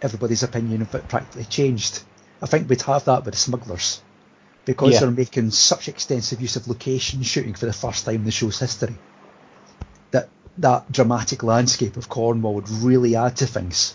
everybody's 0.00 0.42
opinion 0.42 0.82
of 0.82 0.94
it 0.94 1.08
practically 1.08 1.44
changed. 1.44 2.02
I 2.40 2.46
think 2.46 2.68
we'd 2.68 2.82
have 2.82 3.04
that 3.06 3.24
with 3.24 3.34
the 3.34 3.40
smugglers. 3.40 4.00
Because 4.68 4.92
Yeah. 4.92 5.00
they're 5.00 5.10
making 5.10 5.50
such 5.50 5.88
extensive 5.88 6.42
use 6.42 6.56
of 6.56 6.68
location 6.68 7.22
shooting 7.22 7.54
for 7.54 7.64
the 7.64 7.72
first 7.72 8.04
time 8.04 8.16
in 8.16 8.24
the 8.24 8.30
show's 8.30 8.58
history. 8.58 8.94
That 10.10 10.28
that 10.58 10.92
dramatic 10.92 11.42
landscape 11.42 11.96
of 11.96 12.10
Cornwall 12.10 12.52
would 12.56 12.68
really 12.68 13.16
add 13.16 13.36
to 13.38 13.46
things. 13.46 13.94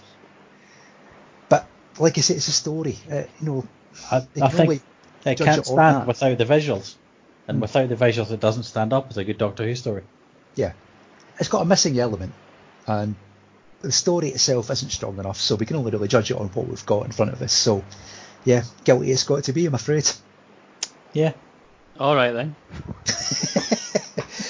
But 1.48 1.68
like 2.00 2.18
I 2.18 2.22
say, 2.22 2.34
it's 2.34 2.48
a 2.48 2.52
story. 2.52 2.98
Uh, 3.12 3.22
you 3.40 3.46
know, 3.46 3.68
I, 4.10 4.26
I 4.42 4.50
think 4.50 4.82
it 5.28 5.38
can't 5.38 5.60
it 5.60 5.66
stand 5.68 5.96
that. 5.98 6.08
without 6.08 6.40
the 6.40 6.46
visuals, 6.46 6.96
and 7.48 7.60
Mm. 7.60 7.62
without 7.62 7.90
the 7.90 7.96
visuals, 7.96 8.32
it 8.32 8.40
doesn't 8.40 8.64
stand 8.64 8.94
up 8.94 9.06
as 9.12 9.18
a 9.18 9.24
good 9.24 9.38
Doctor 9.38 9.66
Who 9.66 9.76
story. 9.76 10.02
Yeah. 10.56 10.74
It's 11.40 11.50
got 11.50 11.62
a 11.62 11.66
missing 11.66 12.00
element. 12.00 12.34
And 12.88 13.14
the 13.82 13.92
story 13.92 14.30
itself 14.30 14.72
isn't 14.72 14.90
strong 14.90 15.20
enough, 15.20 15.40
so 15.40 15.54
we 15.54 15.68
can 15.68 15.76
only 15.76 15.92
really 15.92 16.08
judge 16.08 16.32
it 16.32 16.38
on 16.38 16.48
what 16.48 16.68
we've 16.68 16.86
got 16.88 17.06
in 17.06 17.12
front 17.12 17.32
of 17.32 17.42
us. 17.44 17.54
So, 17.54 17.84
yeah, 18.44 18.64
guilty 18.86 19.12
it's 19.12 19.24
got 19.24 19.44
to 19.44 19.54
be, 19.54 19.68
I'm 19.68 19.76
afraid. 19.76 20.10
Yeah. 21.14 21.34
All 22.00 22.16
right 22.16 22.32
then. 22.32 22.56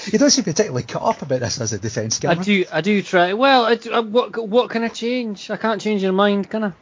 You 0.06 0.18
don't 0.18 0.30
seem 0.30 0.44
particularly 0.44 0.84
cut 0.84 1.02
up 1.02 1.22
about 1.22 1.40
this 1.40 1.60
as 1.60 1.72
a 1.72 1.78
defence, 1.78 2.20
guy. 2.20 2.32
I 2.32 2.34
do. 2.34 2.64
I 2.70 2.80
do 2.82 3.02
try. 3.02 3.32
Well, 3.32 3.64
I 3.64 3.74
do, 3.74 3.92
uh, 3.92 4.02
what 4.02 4.36
what 4.48 4.70
can 4.70 4.84
I 4.84 4.88
change? 4.88 5.50
I 5.50 5.56
can't 5.56 5.80
change 5.80 6.04
your 6.04 6.12
mind, 6.12 6.48
can 6.48 6.62
I? 6.64 6.72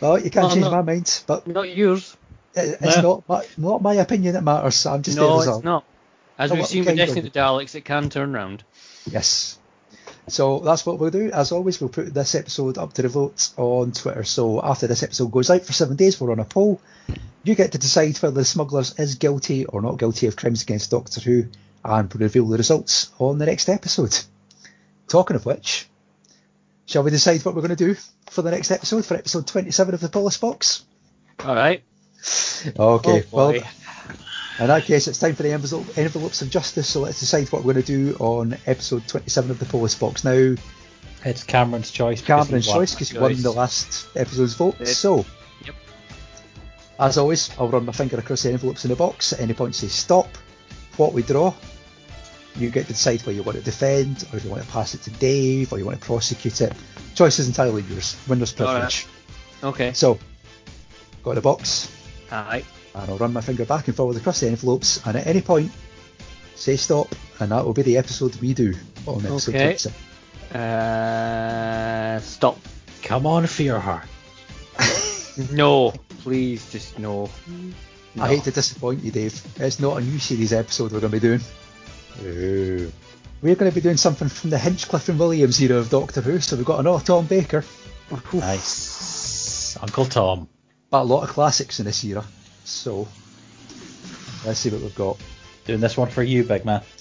Well, 0.00 0.16
you 0.18 0.30
can't 0.30 0.44
Well, 0.46 0.50
change 0.54 0.62
not- 0.64 0.72
my 0.72 0.80
mind, 0.82 1.22
but 1.26 1.46
Not 1.46 1.68
yours. 1.76 2.16
it- 2.54 2.78
it's 2.80 2.96
No. 2.96 3.02
not 3.02 3.28
my, 3.28 3.46
not 3.58 3.82
my 3.82 3.94
opinion 3.94 4.34
that 4.34 4.42
matters. 4.42 4.86
I'm 4.86 5.02
just 5.02 5.18
there 5.18 5.26
no, 5.26 5.40
as 5.40 5.48
a, 5.48 5.54
it's 5.56 5.64
not. 5.64 5.84
As 6.38 6.50
a 6.50 6.54
we've 6.54 6.66
seen 6.66 6.84
with 6.86 6.96
Destiny 6.96 7.20
of- 7.20 7.26
of 7.26 7.32
the 7.32 7.38
Daleks, 7.38 7.74
it 7.74 7.84
can 7.84 8.08
turn 8.08 8.32
round. 8.32 8.64
Yes. 9.10 9.58
So 10.30 10.60
that's 10.60 10.86
what 10.86 10.98
we'll 10.98 11.10
do. 11.10 11.30
As 11.32 11.52
always, 11.52 11.80
we'll 11.80 11.90
put 11.90 12.12
this 12.14 12.34
episode 12.34 12.78
up 12.78 12.92
to 12.94 13.02
the 13.02 13.08
vote 13.08 13.50
on 13.56 13.92
Twitter. 13.92 14.24
So 14.24 14.62
after 14.62 14.86
this 14.86 15.02
episode 15.02 15.30
goes 15.30 15.50
out 15.50 15.62
for 15.62 15.72
seven 15.72 15.96
days, 15.96 16.20
we're 16.20 16.32
on 16.32 16.38
a 16.40 16.44
poll. 16.44 16.80
You 17.42 17.54
get 17.54 17.72
to 17.72 17.78
decide 17.78 18.16
whether 18.18 18.34
the 18.34 18.44
smugglers 18.44 18.98
is 18.98 19.14
guilty 19.16 19.64
or 19.66 19.82
not 19.82 19.98
guilty 19.98 20.26
of 20.26 20.36
crimes 20.36 20.62
against 20.62 20.90
Doctor 20.90 21.20
Who, 21.20 21.46
and 21.84 22.12
we'll 22.12 22.20
reveal 22.22 22.46
the 22.46 22.58
results 22.58 23.10
on 23.18 23.38
the 23.38 23.46
next 23.46 23.68
episode. 23.68 24.16
Talking 25.08 25.36
of 25.36 25.46
which, 25.46 25.88
Shall 26.90 27.04
we 27.04 27.12
decide 27.12 27.44
what 27.44 27.54
we're 27.54 27.62
going 27.62 27.76
to 27.76 27.94
do 27.94 27.96
for 28.30 28.42
the 28.42 28.50
next 28.50 28.72
episode, 28.72 29.06
for 29.06 29.14
episode 29.14 29.46
27 29.46 29.94
of 29.94 30.00
the 30.00 30.08
Police 30.08 30.38
Box? 30.38 30.84
All 31.44 31.54
right. 31.54 31.84
Okay, 32.66 32.72
Oh, 32.76 33.22
well. 33.30 33.54
In 34.60 34.66
that 34.66 34.84
case, 34.84 35.08
it's 35.08 35.18
time 35.18 35.34
for 35.34 35.42
the 35.42 35.52
envelopes 35.52 36.42
of 36.42 36.50
justice. 36.50 36.88
So 36.88 37.00
let's 37.00 37.18
decide 37.20 37.48
what 37.50 37.64
we're 37.64 37.72
going 37.74 37.84
to 37.84 38.12
do 38.12 38.16
on 38.18 38.56
episode 38.66 39.06
27 39.08 39.50
of 39.50 39.58
the 39.58 39.64
Police 39.64 39.94
Box. 39.94 40.22
Now, 40.24 40.54
It's 41.24 41.44
Cameron's 41.44 41.90
choice. 41.90 42.20
Cameron's 42.22 42.66
choice 42.66 42.94
because 42.94 43.10
he 43.10 43.18
won 43.18 43.40
the 43.40 43.52
last 43.52 44.08
episode's 44.16 44.54
vote. 44.54 44.76
Yep. 44.78 44.88
So, 44.88 45.24
Yep. 45.64 45.74
as 46.98 47.18
always, 47.18 47.50
I'll 47.58 47.68
run 47.68 47.86
my 47.86 47.92
finger 47.92 48.18
across 48.18 48.42
the 48.42 48.50
envelopes 48.52 48.84
in 48.84 48.90
the 48.90 48.96
box. 48.96 49.32
At 49.32 49.40
any 49.40 49.54
point, 49.54 49.74
say 49.74 49.88
stop. 49.88 50.28
What 50.96 51.12
we 51.14 51.22
draw, 51.22 51.54
you 52.56 52.68
get 52.70 52.86
to 52.86 52.92
decide 52.92 53.20
whether 53.22 53.32
you 53.32 53.42
want 53.42 53.56
to 53.56 53.64
defend, 53.64 54.26
or 54.32 54.36
if 54.36 54.44
you 54.44 54.50
want 54.50 54.62
to 54.62 54.68
pass 54.70 54.94
it 54.94 55.02
to 55.02 55.10
Dave, 55.12 55.72
or 55.72 55.78
you 55.78 55.86
want 55.86 55.98
to 56.00 56.04
prosecute 56.06 56.60
it. 56.60 56.72
Choice 57.14 57.38
is 57.38 57.46
entirely 57.48 57.82
yours. 57.82 58.16
Winner's 58.28 58.58
All 58.60 58.66
right. 58.66 58.72
privilege. 58.72 59.06
Okay. 59.62 59.92
So, 59.94 60.18
got 61.22 61.36
the 61.36 61.40
box, 61.40 61.90
All 62.30 62.44
right. 62.44 62.64
And 62.94 63.10
I'll 63.10 63.18
run 63.18 63.32
my 63.32 63.40
finger 63.40 63.64
back 63.64 63.86
and 63.88 63.96
forward 63.96 64.16
across 64.16 64.40
the 64.40 64.48
envelopes, 64.48 65.04
and 65.06 65.16
at 65.16 65.26
any 65.26 65.40
point, 65.40 65.70
say 66.54 66.76
stop, 66.76 67.08
and 67.40 67.50
that 67.52 67.64
will 67.64 67.72
be 67.72 67.82
the 67.82 67.96
episode 67.96 68.34
we 68.36 68.54
do 68.54 68.74
on 69.06 69.24
episode 69.26 69.54
Okay. 69.54 69.76
27. 69.76 69.92
Uh, 70.60 72.20
stop. 72.20 72.58
Come 73.02 73.26
on, 73.26 73.46
fear 73.46 73.78
her. 73.80 74.02
No, 75.52 75.92
please, 76.22 76.70
just 76.70 76.98
no. 76.98 77.30
I 78.20 78.28
hate 78.28 78.44
to 78.44 78.50
disappoint 78.50 79.02
you, 79.02 79.10
Dave. 79.10 79.40
It's 79.56 79.80
not 79.80 79.96
a 79.96 80.00
new 80.04 80.18
series 80.18 80.52
episode 80.52 80.92
we're 80.92 81.00
going 81.00 81.12
to 81.12 81.20
be 81.20 81.26
doing. 81.26 81.40
Ooh. 82.24 82.92
We're 83.40 83.54
going 83.54 83.70
to 83.70 83.74
be 83.74 83.80
doing 83.80 83.96
something 83.96 84.28
from 84.28 84.50
the 84.50 84.58
Hinchcliffe 84.58 85.08
and 85.08 85.18
Williams 85.18 85.58
era 85.62 85.78
of 85.78 85.88
Doctor 85.88 86.20
Who, 86.20 86.40
so 86.40 86.56
we've 86.56 86.66
got 86.66 86.80
another 86.80 87.02
Tom 87.02 87.24
Baker, 87.26 87.64
Nice. 88.34 89.78
Uncle 89.80 90.04
Tom. 90.04 90.48
but 90.90 91.02
a 91.02 91.04
lot 91.04 91.22
of 91.22 91.30
classics 91.30 91.78
in 91.80 91.86
this 91.86 92.04
era. 92.04 92.24
So, 92.64 93.08
let's 94.44 94.58
see 94.60 94.70
what 94.70 94.80
we've 94.80 94.94
got. 94.94 95.18
Doing 95.64 95.80
this 95.80 95.96
one 95.96 96.08
for 96.08 96.22
you, 96.22 96.44
big 96.44 96.64
man. 96.64 96.82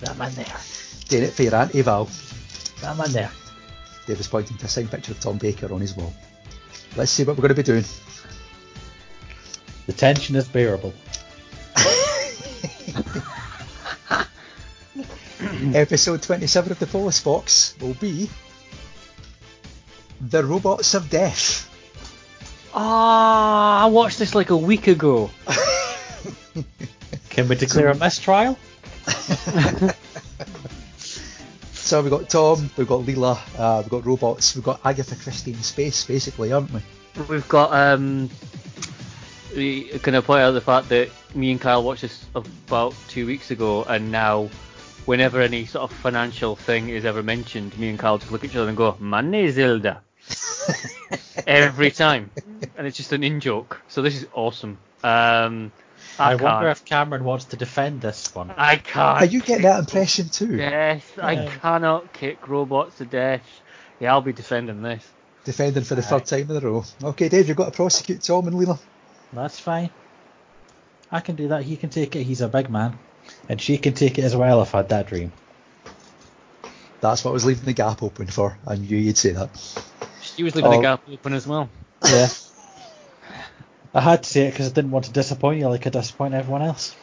That 0.00 0.18
man 0.18 0.34
there. 0.34 0.44
Doing 1.08 1.22
it 1.24 1.32
for 1.32 1.42
your 1.42 1.54
Auntie 1.54 1.80
Val. 1.80 2.08
That 2.82 2.96
man 2.98 3.12
there. 3.12 3.30
Dave 4.06 4.20
is 4.20 4.28
pointing 4.28 4.56
to 4.58 4.66
a 4.66 4.68
signed 4.68 4.90
picture 4.90 5.12
of 5.12 5.20
Tom 5.20 5.38
Baker 5.38 5.72
on 5.72 5.80
his 5.80 5.96
wall. 5.96 6.12
Let's 6.96 7.10
see 7.10 7.24
what 7.24 7.36
we're 7.36 7.42
going 7.42 7.54
to 7.54 7.54
be 7.54 7.62
doing. 7.62 7.84
The 9.86 9.92
tension 9.92 10.36
is 10.36 10.48
bearable. 10.48 10.92
Episode 15.74 16.22
27 16.22 16.72
of 16.72 16.78
the 16.78 16.86
Police 16.86 17.20
Box 17.20 17.74
will 17.80 17.94
be 17.94 18.28
The 20.20 20.44
Robots 20.44 20.94
of 20.94 21.08
Death. 21.10 21.65
Ah, 22.76 23.84
I 23.84 23.86
watched 23.86 24.18
this 24.18 24.34
like 24.34 24.50
a 24.50 24.56
week 24.56 24.86
ago. 24.86 25.30
Can 27.30 27.48
we 27.48 27.56
declare 27.56 27.88
a 27.88 27.94
mistrial? 27.94 28.58
So 31.86 32.02
we've 32.02 32.10
got 32.10 32.28
Tom, 32.28 32.68
we've 32.76 32.88
got 32.88 33.02
Leela, 33.02 33.38
uh, 33.56 33.80
we've 33.80 33.90
got 33.90 34.04
robots, 34.04 34.56
we've 34.56 34.64
got 34.64 34.80
Agatha 34.84 35.14
Christie 35.14 35.52
in 35.52 35.62
space, 35.62 36.04
basically, 36.04 36.48
haven't 36.48 36.72
we? 36.72 36.80
We've 37.28 37.48
got 37.48 37.72
um. 37.72 38.28
We 39.54 39.84
can 40.02 40.16
I 40.16 40.20
point 40.20 40.40
out 40.40 40.50
the 40.50 40.60
fact 40.60 40.88
that 40.88 41.10
me 41.36 41.52
and 41.52 41.60
Kyle 41.60 41.84
watched 41.84 42.02
this 42.02 42.26
about 42.34 42.92
two 43.06 43.24
weeks 43.24 43.52
ago, 43.52 43.84
and 43.84 44.10
now, 44.10 44.50
whenever 45.04 45.40
any 45.40 45.64
sort 45.64 45.88
of 45.88 45.96
financial 45.98 46.56
thing 46.56 46.88
is 46.88 47.04
ever 47.04 47.22
mentioned, 47.22 47.78
me 47.78 47.88
and 47.88 48.00
Kyle 48.00 48.18
just 48.18 48.32
look 48.32 48.42
at 48.42 48.50
each 48.50 48.56
other 48.56 48.66
and 48.66 48.76
go, 48.76 48.96
"Money, 48.98 49.46
Zilda," 49.52 49.98
every 51.46 51.90
time, 51.90 52.30
and 52.76 52.86
it's 52.86 52.96
just 52.96 53.12
an 53.12 53.22
in 53.22 53.40
joke. 53.40 53.80
So 53.88 54.02
this 54.02 54.16
is 54.16 54.26
awesome. 54.32 54.78
Um, 55.02 55.72
I, 56.18 56.32
I, 56.32 56.34
wonder 56.36 56.68
if 56.68 56.84
Cameron 56.84 57.24
wants 57.24 57.46
to 57.46 57.56
defend 57.56 58.00
this 58.00 58.34
one. 58.34 58.50
I 58.56 58.76
can't. 58.76 59.22
Are 59.22 59.24
you 59.24 59.40
getting 59.40 59.64
that 59.64 59.80
impression 59.80 60.28
too? 60.28 60.56
Yes, 60.56 61.04
I 61.20 61.46
cannot 61.46 62.12
kick 62.12 62.48
robots 62.48 62.98
to 62.98 63.04
death. 63.04 63.44
Yeah, 64.00 64.12
I'll 64.12 64.22
be 64.22 64.32
defending 64.32 64.82
this. 64.82 65.06
Defending 65.44 65.84
for 65.84 65.94
the 65.94 66.02
third 66.02 66.26
time 66.26 66.50
in 66.50 66.56
a 66.56 66.60
row. 66.60 66.84
Okay, 67.02 67.28
Dave, 67.28 67.48
you've 67.48 67.56
got 67.56 67.66
to 67.66 67.70
prosecute 67.70 68.22
Tom 68.22 68.48
and 68.48 68.56
Leela. 68.56 68.78
That's 69.32 69.60
fine. 69.60 69.90
I 71.10 71.20
can 71.20 71.36
do 71.36 71.48
that. 71.48 71.62
He 71.62 71.76
can 71.76 71.90
take 71.90 72.16
it. 72.16 72.24
He's 72.24 72.40
a 72.40 72.48
big 72.48 72.68
man. 72.68 72.98
And 73.48 73.60
she 73.60 73.78
can 73.78 73.94
take 73.94 74.18
it 74.18 74.24
as 74.24 74.34
well 74.34 74.62
if 74.62 74.74
I 74.74 74.78
had 74.78 74.88
that 74.88 75.06
dream. 75.06 75.32
That's 77.00 77.24
what 77.24 77.30
I 77.30 77.34
was 77.34 77.44
leaving 77.44 77.64
the 77.64 77.72
gap 77.72 78.02
open 78.02 78.26
for. 78.26 78.58
I 78.66 78.76
knew 78.76 78.96
you'd 78.96 79.18
say 79.18 79.32
that. 79.32 79.50
She 80.36 80.42
was 80.42 80.54
leaving 80.54 80.70
Oh. 80.72 80.76
the 80.76 80.82
gap 80.82 81.02
open 81.10 81.32
as 81.32 81.46
well. 81.46 81.68
Yeah. 82.04 82.28
I 83.94 84.00
had 84.00 84.22
to 84.22 84.28
say 84.28 84.46
it 84.46 84.50
because 84.50 84.66
I 84.70 84.72
didn't 84.74 84.90
want 84.90 85.06
to 85.06 85.12
disappoint 85.12 85.58
you 85.60 85.68
like 85.68 85.86
I 85.86 85.90
disappoint 85.90 86.34
everyone 86.34 86.62
else. 86.62 86.94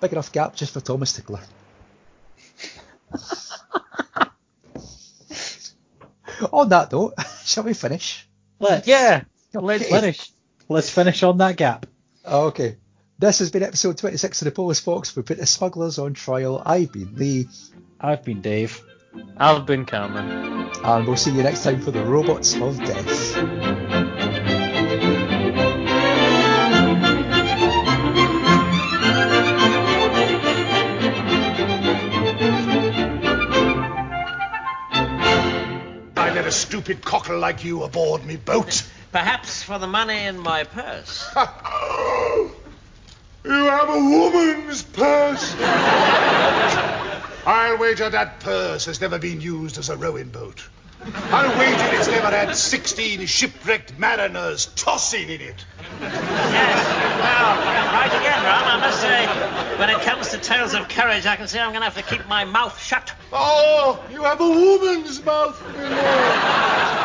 Big 0.00 0.12
enough 0.12 0.30
gap 0.32 0.54
just 0.54 0.72
for 0.74 0.80
Thomas 0.80 1.12
Tickler. 1.14 1.40
On 6.52 6.68
that 6.68 6.92
note, 6.92 7.14
shall 7.44 7.64
we 7.64 7.74
finish? 7.74 8.26
Let's, 8.58 8.86
Yeah, 8.86 9.22
let's 9.52 9.88
finish. 9.88 10.30
let's 10.68 10.90
finish 10.90 11.22
on 11.22 11.38
that 11.38 11.56
gap. 11.56 11.86
Okay. 12.26 12.76
This 13.18 13.38
has 13.38 13.50
been 13.50 13.62
episode 13.62 13.96
26 13.98 14.42
of 14.42 14.46
the 14.46 14.50
Police 14.50 14.80
Box. 14.80 15.14
We 15.14 15.22
put 15.22 15.38
the 15.38 15.46
smugglers 15.46 15.98
on 15.98 16.14
trial. 16.14 16.60
I've 16.64 16.90
been 16.92 17.14
Lee, 17.14 17.46
I've 18.00 18.24
been 18.24 18.40
Dave. 18.40 18.82
I've 19.36 19.66
been 19.66 19.84
Cameron. 19.84 20.70
and 20.84 21.06
we'll 21.06 21.16
see 21.16 21.30
you 21.32 21.42
next 21.42 21.64
time 21.64 21.80
for 21.80 21.90
the 21.90 22.04
Robots 22.04 22.54
of 22.56 22.78
Death. 22.78 23.36
I 36.16 36.32
let 36.34 36.46
a 36.46 36.52
stupid 36.52 37.02
cockle 37.04 37.38
like 37.38 37.64
you 37.64 37.82
aboard 37.82 38.24
me 38.24 38.36
boat. 38.36 38.88
Perhaps 39.12 39.62
for 39.62 39.78
the 39.78 39.86
money 39.86 40.24
in 40.26 40.38
my 40.38 40.64
purse. 40.64 41.28
You 43.46 43.50
have 43.66 43.90
a 43.90 43.92
woman's 43.92 44.82
purse. 44.82 45.54
I'll 47.46 47.76
wager 47.78 48.08
that 48.08 48.40
purse 48.40 48.86
has 48.86 49.00
never 49.00 49.18
been 49.18 49.40
used 49.40 49.76
as 49.78 49.90
a 49.90 49.96
rowing 49.96 50.30
boat. 50.30 50.66
I'll 51.30 51.58
wager 51.58 51.98
it's 51.98 52.08
never 52.08 52.30
had 52.30 52.56
16 52.56 53.26
shipwrecked 53.26 53.98
mariners 53.98 54.66
tossing 54.76 55.28
in 55.28 55.40
it. 55.42 55.64
Yes. 56.00 56.86
Well, 57.20 57.56
right 57.92 58.08
again, 58.08 58.42
Ron. 58.44 58.64
I 58.64 58.80
must 58.80 59.00
say, 59.00 59.26
when 59.78 59.90
it 59.90 60.00
comes 60.02 60.30
to 60.30 60.38
tales 60.38 60.72
of 60.72 60.88
courage, 60.88 61.26
I 61.26 61.36
can 61.36 61.46
see 61.46 61.58
I'm 61.58 61.70
going 61.72 61.82
to 61.82 61.90
have 61.90 61.96
to 61.96 62.02
keep 62.02 62.26
my 62.28 62.44
mouth 62.44 62.80
shut. 62.82 63.12
Oh, 63.32 64.02
you 64.10 64.22
have 64.22 64.40
a 64.40 64.48
woman's 64.48 65.22
mouth, 65.22 65.60
my 65.76 65.88
lord. 65.88 67.03